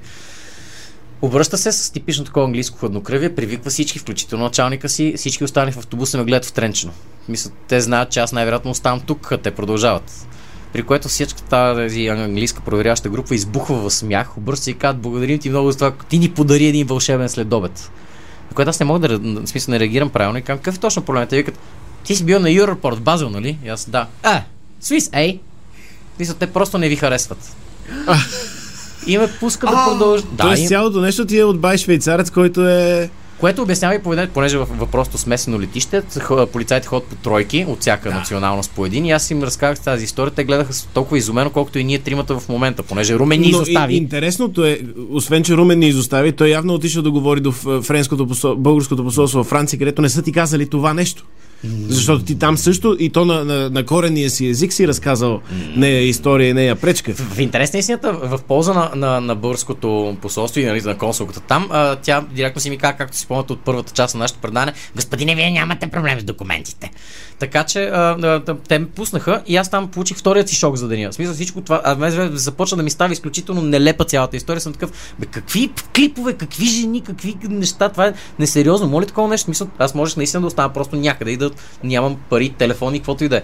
Обръща 1.22 1.58
се 1.58 1.72
с 1.72 1.92
типично 1.92 2.26
такова 2.26 2.46
английско 2.46 2.78
хладнокръвие, 2.78 3.36
привиква 3.36 3.70
всички, 3.70 4.00
включително 4.00 4.44
началника 4.44 4.90
си, 4.90 5.14
всички 5.18 5.44
останали 5.44 5.72
в 5.72 5.78
автобуса 5.78 6.18
ме 6.18 6.24
гледат 6.24 6.46
втренчено. 6.46 6.94
Мисля, 7.30 7.52
те 7.68 7.82
знаят, 7.82 8.12
че 8.12 8.20
аз 8.20 8.32
най-вероятно 8.32 8.72
оставам 8.72 9.00
тук, 9.00 9.32
а 9.32 9.38
те 9.38 9.52
продължават. 9.52 10.28
При 10.74 10.84
което 10.84 11.08
всички 11.08 11.44
тази 11.44 12.08
английска 12.08 12.62
проверяваща 12.62 13.10
група 13.10 13.36
избухва 13.36 13.76
в 13.76 13.94
смях, 13.94 14.38
обръща 14.38 14.64
се 14.64 14.72
и 14.72 14.74
казват, 14.74 15.02
благодарим 15.02 15.40
ти 15.40 15.50
много 15.50 15.72
за 15.72 15.78
това, 15.78 15.92
ти 16.10 16.20
ни 16.20 16.32
подари 16.32 16.66
един 16.66 16.88
вълшебен 16.88 17.30
следобед. 17.30 17.92
На 18.50 18.56
което 18.56 18.70
аз 18.70 18.80
не 18.80 18.86
мога 18.86 19.00
да, 19.00 19.20
в 19.20 19.48
смисъл, 19.48 19.72
не 19.72 19.80
реагирам 19.80 20.10
правилно 20.10 20.38
и 20.38 20.42
казвам, 20.42 20.58
какъв 20.60 20.76
е 20.76 20.80
точно 20.80 21.04
проблемът? 21.04 21.30
Те 21.30 21.38
викат, 21.38 21.60
ти 22.10 22.16
си 22.16 22.24
бил 22.26 22.40
на 22.40 22.50
в 22.96 23.02
Базел, 23.02 23.30
нали? 23.30 23.58
И 23.66 23.70
аз, 23.70 23.90
да. 23.90 24.08
А, 24.24 24.42
Свис, 24.82 25.10
ей! 25.14 25.40
Мисля, 26.20 26.34
те 26.34 26.48
просто 26.48 26.78
не 26.78 26.90
ви 26.90 26.96
харесват. 26.96 27.56
И 29.08 29.18
ме 29.18 29.28
пуска 29.40 29.68
да 29.68 29.86
продължа. 29.90 30.24
Да, 30.32 30.44
Тоест 30.44 30.64
и- 30.64 30.68
цялото 30.68 31.02
нещо 31.02 31.26
ти 31.26 31.40
е 31.40 31.44
от 31.44 31.60
бай 31.60 31.78
швейцарец, 31.78 32.32
който 32.32 32.68
е... 32.68 33.10
което 33.40 33.62
обяснява 33.62 33.96
и 33.96 34.00
поведението, 34.00 34.34
понеже 34.34 34.58
в 34.58 34.68
въпросто 34.72 35.18
смесено 35.18 35.60
летище, 35.60 36.02
полицайите 36.52 36.88
ходят 36.88 37.08
по 37.08 37.16
тройки 37.16 37.66
от 37.68 37.82
всяка 37.82 38.12
националност 38.12 38.72
по 38.72 38.86
един 38.86 39.06
и 39.06 39.12
аз 39.12 39.32
им 39.32 39.44
разказах 39.44 39.80
тази 39.80 40.04
история. 40.06 40.34
Те 40.34 40.44
гледаха 40.44 40.74
толкова 40.94 41.18
изумено, 41.18 41.50
колкото 41.50 41.80
и 41.80 41.84
ние 41.84 42.00
тримата 42.00 42.40
в 42.40 42.50
момента, 42.50 42.84
понеже 42.84 43.16
Румен 43.16 43.42
ни 43.42 43.48
изостави. 43.50 43.94
и- 43.94 43.98
интересното 43.98 44.66
е, 44.66 44.80
освен 45.12 45.44
че 45.44 45.58
Румен 45.58 45.80
ни 45.80 45.88
изостави, 45.88 46.32
той 46.32 46.48
явно 46.48 46.74
отишъл 46.74 47.04
да 47.04 47.12
говори 47.12 47.40
до 47.40 47.52
френското 47.82 48.28
посол... 48.28 48.56
българското 48.56 49.04
посолство 49.04 49.38
във 49.38 49.48
Франция, 49.48 49.80
където 49.80 50.02
не 50.02 50.10
са 50.10 50.22
ти 50.22 50.32
казали 50.32 50.70
това 50.70 50.94
нещо. 50.94 51.26
Защото 51.64 52.26
ти 52.26 52.40
там 52.40 52.58
също 52.58 52.96
и 53.00 53.10
то 53.10 53.26
на, 53.26 53.46
на, 53.46 53.70
на 53.70 53.86
корения 53.86 54.30
си 54.30 54.48
език 54.48 54.74
си 54.74 54.88
разказал 54.88 55.42
нея 55.76 56.02
история 56.02 56.50
и 56.50 56.54
нея 56.54 56.76
пречка. 56.76 57.14
В 57.14 57.40
интерес 57.40 57.74
на 57.74 57.80
истината, 57.80 58.14
в 58.14 58.40
полза 58.48 58.74
на, 58.74 58.92
на, 58.96 59.22
на 59.22 59.36
българското 59.36 60.18
посолство 60.22 60.60
и 60.60 60.66
нали, 60.66 60.82
на 60.82 60.98
консулката 60.98 61.40
там, 61.40 61.68
а, 61.72 61.96
тя 61.96 62.26
директно 62.32 62.62
си 62.62 62.70
ми 62.70 62.78
каза, 62.78 62.94
както 62.94 63.18
си 63.18 63.24
спомняте 63.24 63.54
от 63.54 63.60
първата 63.66 63.94
част 63.94 64.16
на 64.16 64.20
нашето 64.20 64.40
предане, 64.40 64.74
господине, 64.96 65.36
вие 65.36 65.52
нямате 65.52 65.88
проблем 65.88 66.20
с 66.20 66.24
документите. 66.24 66.92
Така 67.40 67.64
че 67.64 67.84
а, 67.84 68.18
а, 68.24 68.56
те 68.68 68.80
ме 68.80 68.86
пуснаха 68.86 69.44
и 69.48 69.58
аз 69.58 69.70
там 69.70 69.88
получих 69.88 70.18
вторият 70.18 70.50
си 70.50 70.56
шок 70.56 70.76
за 70.76 70.88
деня. 70.88 71.10
В 71.12 71.16
смисъл 71.16 71.34
всичко 71.34 71.62
това, 71.62 71.82
а 71.84 71.96
мен 71.96 72.30
започна 72.34 72.78
да 72.78 72.84
ми 72.84 72.90
става 72.90 73.14
изключително 73.14 73.62
нелепа 73.62 74.06
цялата 74.06 74.38
история. 74.38 74.62
Съм 74.62 74.74
такъв, 74.74 75.14
бе, 75.20 75.26
какви 75.26 75.72
клипове, 75.96 76.34
какви 76.34 76.66
жени, 76.66 77.02
какви 77.02 77.36
неща, 77.50 77.90
това 77.90 78.08
е 78.08 78.14
несериозно. 78.40 78.88
Моля 78.88 79.06
такова 79.06 79.28
нещо. 79.28 79.50
Мисъл, 79.50 79.68
аз 79.78 79.96
можеш 79.96 80.16
наистина 80.16 80.42
да 80.42 80.48
остана 80.48 80.74
просто 80.74 80.96
някъде 80.96 81.32
и 81.32 81.38
да 81.38 81.49
нямам 81.84 82.18
пари, 82.30 82.50
телефони, 82.50 83.00
каквото 83.00 83.24
и 83.24 83.30
да 83.30 83.38
е. 83.38 83.42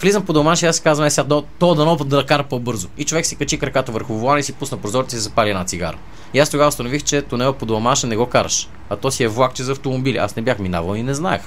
Влизам 0.00 0.24
по 0.24 0.32
домаш 0.32 0.62
и 0.62 0.66
аз 0.66 0.80
казвам, 0.80 1.06
е, 1.06 1.10
сега 1.10 1.24
до, 1.24 1.44
то 1.58 1.74
дано 1.74 1.96
да 1.96 2.26
кара 2.26 2.42
по-бързо. 2.42 2.88
И 2.98 3.04
човек 3.04 3.26
си 3.26 3.36
качи 3.36 3.58
краката 3.58 3.92
върху 3.92 4.14
волана 4.14 4.40
и 4.40 4.42
си 4.42 4.52
пусна 4.52 4.78
прозореца 4.78 5.16
и 5.16 5.18
запали 5.18 5.50
една 5.50 5.64
цигара. 5.64 5.98
И 6.34 6.38
аз 6.38 6.50
тогава 6.50 6.68
установих, 6.68 7.02
че 7.02 7.22
тунела 7.22 7.52
по 7.52 7.66
домаша 7.66 8.06
не 8.06 8.16
го 8.16 8.26
караш. 8.26 8.68
А 8.90 8.96
то 8.96 9.10
си 9.10 9.24
е 9.24 9.28
влакче 9.28 9.62
за 9.62 9.72
автомобили. 9.72 10.16
Аз 10.16 10.36
не 10.36 10.42
бях 10.42 10.58
минавал 10.58 10.94
и 10.94 11.02
не 11.02 11.14
знаех. 11.14 11.40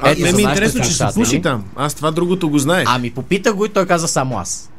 А, 0.00 0.10
Ето, 0.10 0.20
не 0.20 0.32
ми 0.32 0.42
е 0.42 0.44
интересно, 0.44 0.80
че 0.84 0.92
се 0.92 1.06
пуши 1.14 1.42
там. 1.42 1.64
Аз 1.76 1.94
това 1.94 2.10
другото 2.10 2.50
го 2.50 2.58
знаех. 2.58 2.88
Ами 2.90 3.10
попитах 3.10 3.54
го 3.54 3.64
и 3.64 3.68
той 3.68 3.86
каза 3.86 4.08
само 4.08 4.38
аз. 4.38 4.70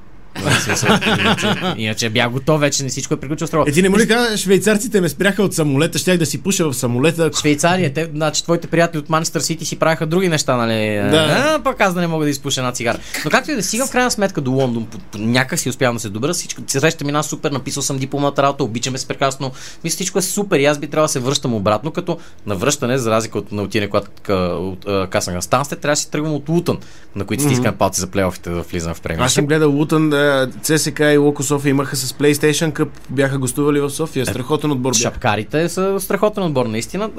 Иначе, 1.77 2.09
бях 2.09 2.29
готов, 2.29 2.59
вече 2.59 2.83
не 2.83 2.89
всичко 2.89 3.13
е 3.13 3.17
приключило 3.17 3.47
строго. 3.47 3.69
Е, 3.69 3.71
ти 3.71 3.81
не 3.81 3.89
му 3.89 3.97
ли 3.97 4.07
кажа, 4.07 4.37
швейцарците 4.37 5.01
ме 5.01 5.09
спряха 5.09 5.43
от 5.43 5.53
самолета, 5.53 5.97
щях 5.97 6.17
да 6.17 6.25
си 6.25 6.41
пуша 6.41 6.69
в 6.69 6.73
самолета. 6.73 7.31
Швейцария, 7.39 7.93
те, 7.93 8.09
значи, 8.15 8.43
твоите 8.43 8.67
приятели 8.67 8.99
от 8.99 9.09
Манчестър 9.09 9.41
Сити 9.41 9.65
си 9.65 9.75
правиха 9.75 10.05
други 10.05 10.29
неща, 10.29 10.57
нали? 10.57 11.09
Да. 11.11 11.55
А, 11.55 11.63
пък 11.63 11.81
аз 11.81 11.93
да 11.93 12.01
не 12.01 12.07
мога 12.07 12.25
да 12.25 12.29
изпуша 12.29 12.61
една 12.61 12.71
цигара. 12.71 12.97
Но 13.25 13.31
както 13.31 13.51
и 13.51 13.55
да 13.55 13.63
стигам 13.63 13.87
в 13.87 13.91
крайна 13.91 14.11
сметка 14.11 14.41
до 14.41 14.51
Лондон, 14.51 14.85
по, 14.85 14.97
по, 14.97 15.17
някак 15.17 15.59
си 15.59 15.69
успявам 15.69 15.95
да 15.95 15.99
се 15.99 16.09
добра, 16.09 16.33
всичко, 16.33 16.61
среща 16.67 17.05
мина 17.05 17.23
супер, 17.23 17.51
написал 17.51 17.83
съм 17.83 17.97
дипломната 17.97 18.43
работа, 18.43 18.63
обичаме 18.63 18.97
се 18.97 19.07
прекрасно. 19.07 19.51
Мисля, 19.83 19.95
всичко 19.95 20.19
е 20.19 20.21
супер 20.21 20.59
и 20.59 20.65
аз 20.65 20.77
би 20.77 20.87
трябвало 20.87 21.05
да 21.05 21.11
се 21.11 21.19
връщам 21.19 21.53
обратно, 21.53 21.91
като 21.91 22.19
на 22.45 22.55
връщане, 22.55 22.97
за 22.97 23.11
разлика 23.11 23.37
от 23.37 23.51
на 23.51 23.61
отине, 23.61 23.89
когато 23.89 24.09
от 24.29 24.85
на 25.27 25.41
станците, 25.41 25.75
трябва 25.75 25.93
да 25.93 25.99
си 25.99 26.11
тръгвам 26.11 26.33
от 26.33 26.49
Лутън, 26.49 26.77
на 27.15 27.25
които 27.25 27.43
стискаме 27.43 27.77
палци 27.77 28.01
за 28.01 28.07
плейофите 28.07 28.49
да 28.49 28.61
влизам 28.61 28.93
в 28.93 29.01
премия. 29.01 29.25
Аз 29.25 29.33
съм 29.33 29.45
гледал 29.45 29.71
Лутън, 29.71 30.09
да, 30.09 30.28
ЦСК 30.61 30.99
и 30.99 31.17
Локо 31.17 31.43
София 31.43 31.69
имаха 31.69 31.95
с 31.95 32.13
PlayStation 32.13 32.73
Cup, 32.73 32.89
бяха 33.09 33.37
гостували 33.37 33.79
в 33.79 33.89
София. 33.89 34.25
Страхотен 34.25 34.71
отбор 34.71 34.91
бяха. 34.91 35.01
Шапкарите 35.01 35.69
са 35.69 35.99
страхотен 35.99 36.43
отбор, 36.43 36.65
наистина. 36.65 37.09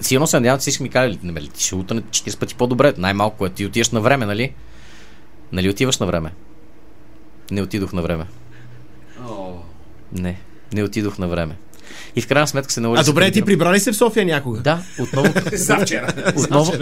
Сигурно 0.00 0.26
се 0.26 0.36
надявам, 0.36 0.58
че 0.58 0.60
всички 0.60 0.82
ми 0.82 0.88
казали, 0.88 1.18
не 1.22 1.32
бе, 1.32 1.40
ли, 1.40 1.48
ти 1.48 1.64
ще 1.64 1.74
утане 1.74 2.02
40 2.02 2.38
пъти 2.38 2.54
по-добре. 2.54 2.94
Най-малко 2.98 3.46
е, 3.46 3.50
ти 3.50 3.66
отиваш 3.66 3.90
на 3.90 4.00
време, 4.00 4.26
нали? 4.26 4.52
Нали 5.52 5.68
отиваш 5.68 5.98
на 5.98 6.06
време? 6.06 6.32
Не 7.50 7.62
отидох 7.62 7.92
на 7.92 8.02
време. 8.02 8.26
Не, 10.12 10.40
не 10.72 10.82
отидох 10.82 11.18
на 11.18 11.28
време. 11.28 11.56
И 12.16 12.20
в 12.20 12.26
крайна 12.26 12.46
сметка 12.46 12.72
се 12.72 12.80
наложи. 12.80 13.00
А 13.00 13.04
добре, 13.04 13.30
ти 13.30 13.42
прибрали 13.42 13.80
се 13.80 13.92
в 13.92 13.96
София 13.96 14.26
някога? 14.26 14.60
Да, 14.60 14.82
отново. 15.00 15.32
отново. 16.36 16.72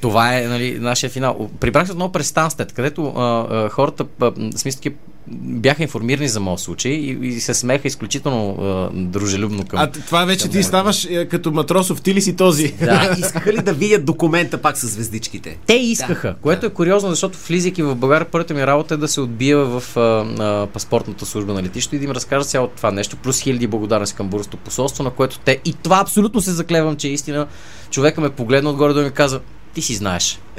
Това 0.00 0.38
е 0.38 0.42
нали, 0.42 0.78
нашия 0.78 1.10
финал. 1.10 1.50
Прибрах 1.60 1.86
се 1.86 1.92
отново 1.92 2.12
през 2.12 2.26
Станстед, 2.26 2.72
където 2.72 3.06
а, 3.06 3.46
а, 3.50 3.68
хората, 3.68 4.06
а, 4.20 4.32
смисъл, 4.56 4.92
бяха 5.30 5.82
информирани 5.82 6.28
за 6.28 6.40
моят 6.40 6.60
случай 6.60 6.92
и, 6.92 7.18
и 7.22 7.40
се 7.40 7.54
смеха 7.54 7.88
изключително 7.88 8.50
а, 8.50 8.90
дружелюбно 8.94 9.64
към. 9.66 9.80
А 9.80 9.90
това 9.90 10.24
вече 10.24 10.48
ти 10.48 10.62
ставаш 10.62 11.04
е, 11.04 11.26
като 11.26 11.52
матросов, 11.52 12.02
ти 12.02 12.14
ли 12.14 12.22
си 12.22 12.36
този? 12.36 12.72
Да. 12.72 13.16
Искаха 13.18 13.52
ли 13.52 13.62
да 13.62 13.72
видят 13.72 14.04
документа 14.04 14.58
пак 14.58 14.78
с 14.78 14.86
звездичките? 14.86 15.58
Те 15.66 15.74
искаха, 15.74 16.34
което 16.42 16.66
е 16.66 16.70
куриозно, 16.70 17.10
защото 17.10 17.38
влизайки 17.48 17.82
в 17.82 17.94
България, 17.94 18.26
първата 18.30 18.54
ми 18.54 18.66
работа 18.66 18.94
е 18.94 18.96
да 18.96 19.08
се 19.08 19.20
отбия 19.20 19.58
в 19.58 19.96
а, 19.96 20.00
а, 20.00 20.66
паспортната 20.66 21.26
служба 21.26 21.54
на 21.54 21.62
летището 21.62 21.96
и 21.96 21.98
да 21.98 22.04
им 22.04 22.10
разкажа 22.10 22.44
цялото 22.44 22.76
това 22.76 22.90
нещо, 22.90 23.16
плюс 23.16 23.40
хиляди 23.40 23.66
благодарности 23.66 24.16
към 24.16 24.28
българското 24.28 24.56
посолство, 24.56 25.04
на 25.04 25.10
което 25.10 25.38
те, 25.38 25.60
и 25.64 25.72
това 25.72 25.98
абсолютно 26.00 26.40
се 26.40 26.50
заклевам, 26.50 26.96
че 26.96 27.08
е 27.08 27.10
истина, 27.10 27.46
човека 27.90 28.20
ме 28.20 28.30
погледна 28.30 28.70
отгоре 28.70 28.92
да 28.92 29.02
ми 29.02 29.10
каза, 29.10 29.40
ти 29.78 29.82
си 29.82 29.94
знаеш. 29.94 30.38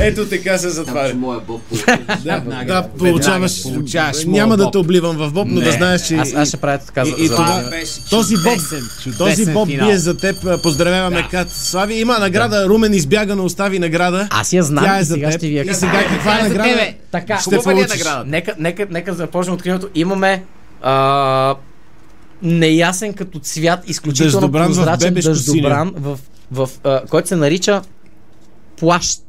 Ето 0.00 0.26
така 0.26 0.58
се 0.58 0.68
затваря. 0.68 1.14
моя 1.14 1.40
боб 1.40 1.62
Да, 2.24 2.40
да, 2.66 2.88
получаваш. 2.98 3.62
получаваш 3.62 4.24
Няма 4.24 4.56
да 4.56 4.70
те 4.70 4.78
обливам 4.78 5.16
в 5.16 5.32
боб, 5.32 5.48
но 5.50 5.60
да 5.60 5.72
знаеш, 5.72 6.02
че. 6.02 6.14
Аз, 6.14 6.34
аз 6.34 6.48
ще 6.48 6.56
правя 6.56 6.78
така 6.78 7.02
и, 7.02 7.14
и 7.18 7.28
за 7.28 7.34
това, 7.34 7.64
този 8.10 8.34
боб, 8.36 8.58
този 9.18 9.46
боб 9.46 9.68
бие 9.68 9.98
за 9.98 10.16
теб. 10.16 10.62
Поздравяваме, 10.62 11.28
Кат. 11.30 11.50
Слави, 11.50 11.94
има 11.94 12.18
награда. 12.18 12.68
Румен 12.68 12.94
избяга, 12.94 13.36
но 13.36 13.44
остави 13.44 13.78
награда. 13.78 14.28
Аз 14.30 14.52
я 14.52 14.62
знам 14.62 14.84
Тя 14.84 14.98
е 14.98 15.04
за 15.04 15.14
сега 15.14 15.30
теб. 15.30 15.38
ще 15.38 15.46
ви 15.46 15.54
И 15.54 15.66
кажа. 15.66 15.74
сега 15.74 16.04
каква 16.08 16.38
е 16.38 16.42
награда? 16.42 16.92
Така, 17.10 17.38
Ще 17.38 17.54
е 17.54 17.58
получиш. 17.58 18.02
Нека, 18.26 18.54
нека, 18.58 18.86
нека 18.90 19.10
да 19.10 19.16
започнем 19.16 19.54
откриването. 19.54 19.88
Имаме 19.94 20.42
а, 20.82 21.54
неясен 22.42 23.12
като 23.12 23.38
цвят, 23.38 23.88
изключително 23.88 24.30
Дъждобран 24.32 24.64
в 24.64 24.74
прозрачен 24.74 25.08
бебешко 25.08 25.30
дъждобран, 25.30 25.92
в, 25.96 26.18
в, 26.52 26.70
а, 26.84 27.02
който 27.06 27.28
се 27.28 27.36
нарича 27.36 27.82
плащ. 28.76 29.20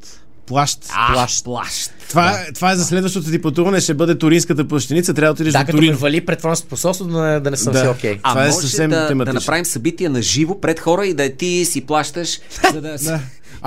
Плащ. 0.46 0.80
Плащ. 1.14 1.44
плащ. 1.44 1.92
Това, 2.10 2.38
това 2.56 2.72
е 2.72 2.76
за 2.76 2.86
следващото 2.86 3.32
ти 3.32 3.42
пътуване. 3.42 3.82
Ще 3.82 3.94
бъде 3.94 4.18
Туринската 4.18 4.68
плащеница. 4.68 5.14
Трябва 5.14 5.28
да 5.28 5.34
отидеш 5.34 5.54
Да, 5.54 5.60
до 5.60 5.66
като 5.66 5.78
ме 5.78 5.82
Турин. 5.82 5.96
вали 5.96 6.26
пред 6.26 6.42
фронтското 6.42 6.70
посолство, 6.70 7.06
да 7.06 7.22
не, 7.22 7.40
да 7.40 7.52
не 7.52 7.58
съм 7.58 7.74
Да. 7.74 7.80
си 7.80 7.88
окей. 7.88 8.20
А 8.24 8.30
Това 8.30 8.46
е 8.46 8.52
съвсем 8.52 8.90
да, 8.90 9.02
да 9.02 9.08
тематично. 9.08 9.34
направим 9.34 9.66
събития 9.66 10.10
на 10.10 10.22
живо 10.22 10.62
пред 10.62 10.80
хора 10.80 11.06
и 11.06 11.14
да 11.14 11.30
ти 11.30 11.66
си 11.66 11.82
плащаш, 11.82 12.40
за 12.74 12.82
да... 12.82 12.96
Да. 12.98 13.20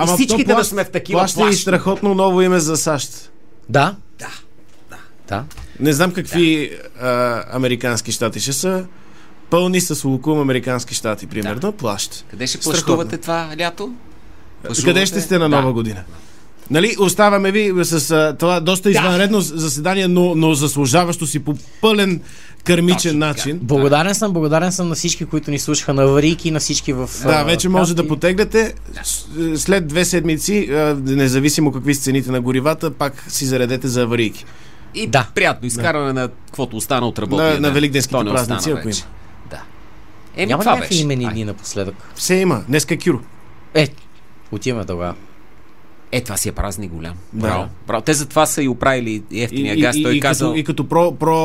и 0.03 0.07
всичките 0.07 0.45
то 0.45 0.57
да 0.57 0.63
сме 0.65 0.83
в 0.83 0.89
такива 0.89 1.19
Плаща 1.19 1.39
и 1.39 1.43
плащ. 1.43 1.59
страхотно 1.59 2.15
ново 2.15 2.41
име 2.41 2.59
за 2.59 2.77
САЩ. 2.77 3.31
Да? 3.69 3.95
Да. 5.27 5.43
Не 5.79 5.93
знам 5.93 6.11
какви 6.11 6.71
а, 7.01 7.43
американски 7.49 8.11
щати 8.11 8.39
ще 8.39 8.53
са. 8.53 8.85
Пълни 9.49 9.81
с 9.81 10.03
лукум 10.03 10.39
американски 10.39 10.95
щати, 10.95 11.27
примерно, 11.27 11.59
да. 11.59 11.71
плащ. 11.71 12.25
Къде 12.31 12.47
ще 12.47 12.57
Страхотно. 12.57 12.71
плащувате 12.73 13.17
това 13.17 13.49
лято? 13.59 13.93
Къде 14.85 15.05
ще 15.05 15.21
сте 15.21 15.39
на 15.39 15.49
нова 15.49 15.61
Да. 15.63 15.73
година? 15.73 15.99
Нали, 16.71 16.95
оставаме 16.99 17.51
ви 17.51 17.73
с 17.77 18.11
а, 18.11 18.35
това 18.35 18.59
доста 18.59 18.89
извънредно 18.91 19.41
заседание, 19.41 20.07
но, 20.07 20.35
но 20.35 20.53
заслужаващо 20.53 21.27
си 21.27 21.39
по 21.39 21.55
пълен 21.81 22.21
кърмичен 22.63 22.97
Точно 23.11 23.19
начин. 23.19 23.59
Благодарен 23.61 24.15
съм, 24.15 24.33
благодарен 24.33 24.71
съм 24.71 24.89
на 24.89 24.95
всички, 24.95 25.25
които 25.25 25.51
ни 25.51 25.59
слушаха 25.59 25.93
на 25.93 26.03
аварийки, 26.03 26.51
на 26.51 26.59
всички 26.59 26.93
в... 26.93 27.09
Да, 27.23 27.43
вече 27.43 27.69
може 27.69 27.95
да 27.95 28.01
касти. 28.01 28.07
потеглете. 28.09 28.73
С- 29.03 29.25
След 29.55 29.87
две 29.87 30.05
седмици, 30.05 30.67
независимо 30.97 31.71
какви 31.71 31.95
са 31.95 32.01
цените 32.01 32.31
на 32.31 32.41
горивата, 32.41 32.91
пак 32.91 33.25
си 33.27 33.45
заредете 33.45 33.87
за 33.87 34.01
аварийки. 34.01 34.45
И 34.95 35.07
Да. 35.07 35.27
приятно 35.35 35.67
изкарване 35.67 36.13
на 36.13 36.27
каквото 36.45 36.77
остана 36.77 37.07
от 37.07 37.19
работния 37.19 37.53
На- 37.53 37.59
на 37.59 37.71
великденските 37.71 38.17
празници, 38.21 38.71
ако 38.71 38.87
има. 38.89 38.97
Еми, 40.37 40.45
Няма 40.47 40.61
ли 40.61 40.65
това 40.65 40.77
беше. 40.77 40.95
имени 40.95 41.25
Ай. 41.25 41.31
дни 41.31 41.45
напоследък? 41.45 41.95
Все 42.15 42.35
има. 42.35 42.63
Днеска 42.67 42.93
е 42.93 42.99
Кюро. 42.99 43.19
Е, 43.73 43.87
отиваме 44.51 44.85
тогава. 44.85 45.15
Е, 46.11 46.21
това 46.21 46.37
си 46.37 46.49
е 46.49 46.51
празник 46.51 46.91
голям. 46.91 47.13
Да. 47.33 47.47
Браво. 47.47 47.67
Браво. 47.87 48.01
Те 48.01 48.13
затова 48.13 48.45
са 48.45 48.63
и 48.63 48.67
оправили 48.67 49.23
ефтиния 49.33 49.73
и, 49.73 49.81
газ. 49.81 49.95
Той 50.03 50.15
и, 50.15 50.19
казал... 50.19 50.49
като, 50.49 50.59
и 50.59 50.63
като 50.63 50.87
про, 50.87 51.11
про 51.13 51.35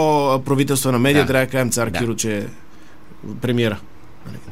правителствена 0.41 0.99
медия 0.99 1.23
Да. 1.23 1.29
трябва 1.29 1.47
да 1.47 1.53
кажем 1.53 1.71
цар 1.71 1.91
Да. 1.91 1.99
Киро, 1.99 2.15
че 2.15 2.37
е 2.37 2.45
премиера. 3.41 3.79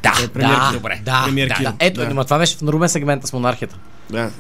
Да, 0.03 0.13
Е, 0.25 0.29
премиер 0.29 0.51
да, 0.51 0.61
Киро. 0.63 0.73
добре. 0.73 1.01
Да, 1.05 1.23
Премиер 1.27 1.49
да, 1.49 1.55
Киро. 1.55 1.65
да. 1.65 1.75
Ето, 1.81 2.01
Да. 2.07 2.25
това 2.25 2.39
беше 2.39 2.57
в 2.57 2.63
Норубен 2.63 2.89
сегмента 2.89 3.27
с 3.27 3.33
монархията. 3.33 3.77
Да. 4.11 4.31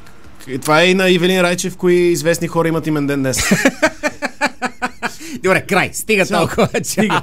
И 0.48 0.58
Това 0.58 0.82
е 0.82 0.86
и 0.86 0.94
на 0.94 1.10
Ивелин 1.10 1.40
Райчев, 1.40 1.76
кои 1.76 1.94
известни 1.94 2.48
хора 2.48 2.68
имат 2.68 2.86
имен 2.86 3.06
ден 3.06 3.20
днес. 3.20 3.38
Добре, 5.42 5.62
край. 5.62 5.90
Стига 5.92 6.26
Чао. 6.26 6.38
толкова. 6.38 6.68
Стига. 6.82 7.22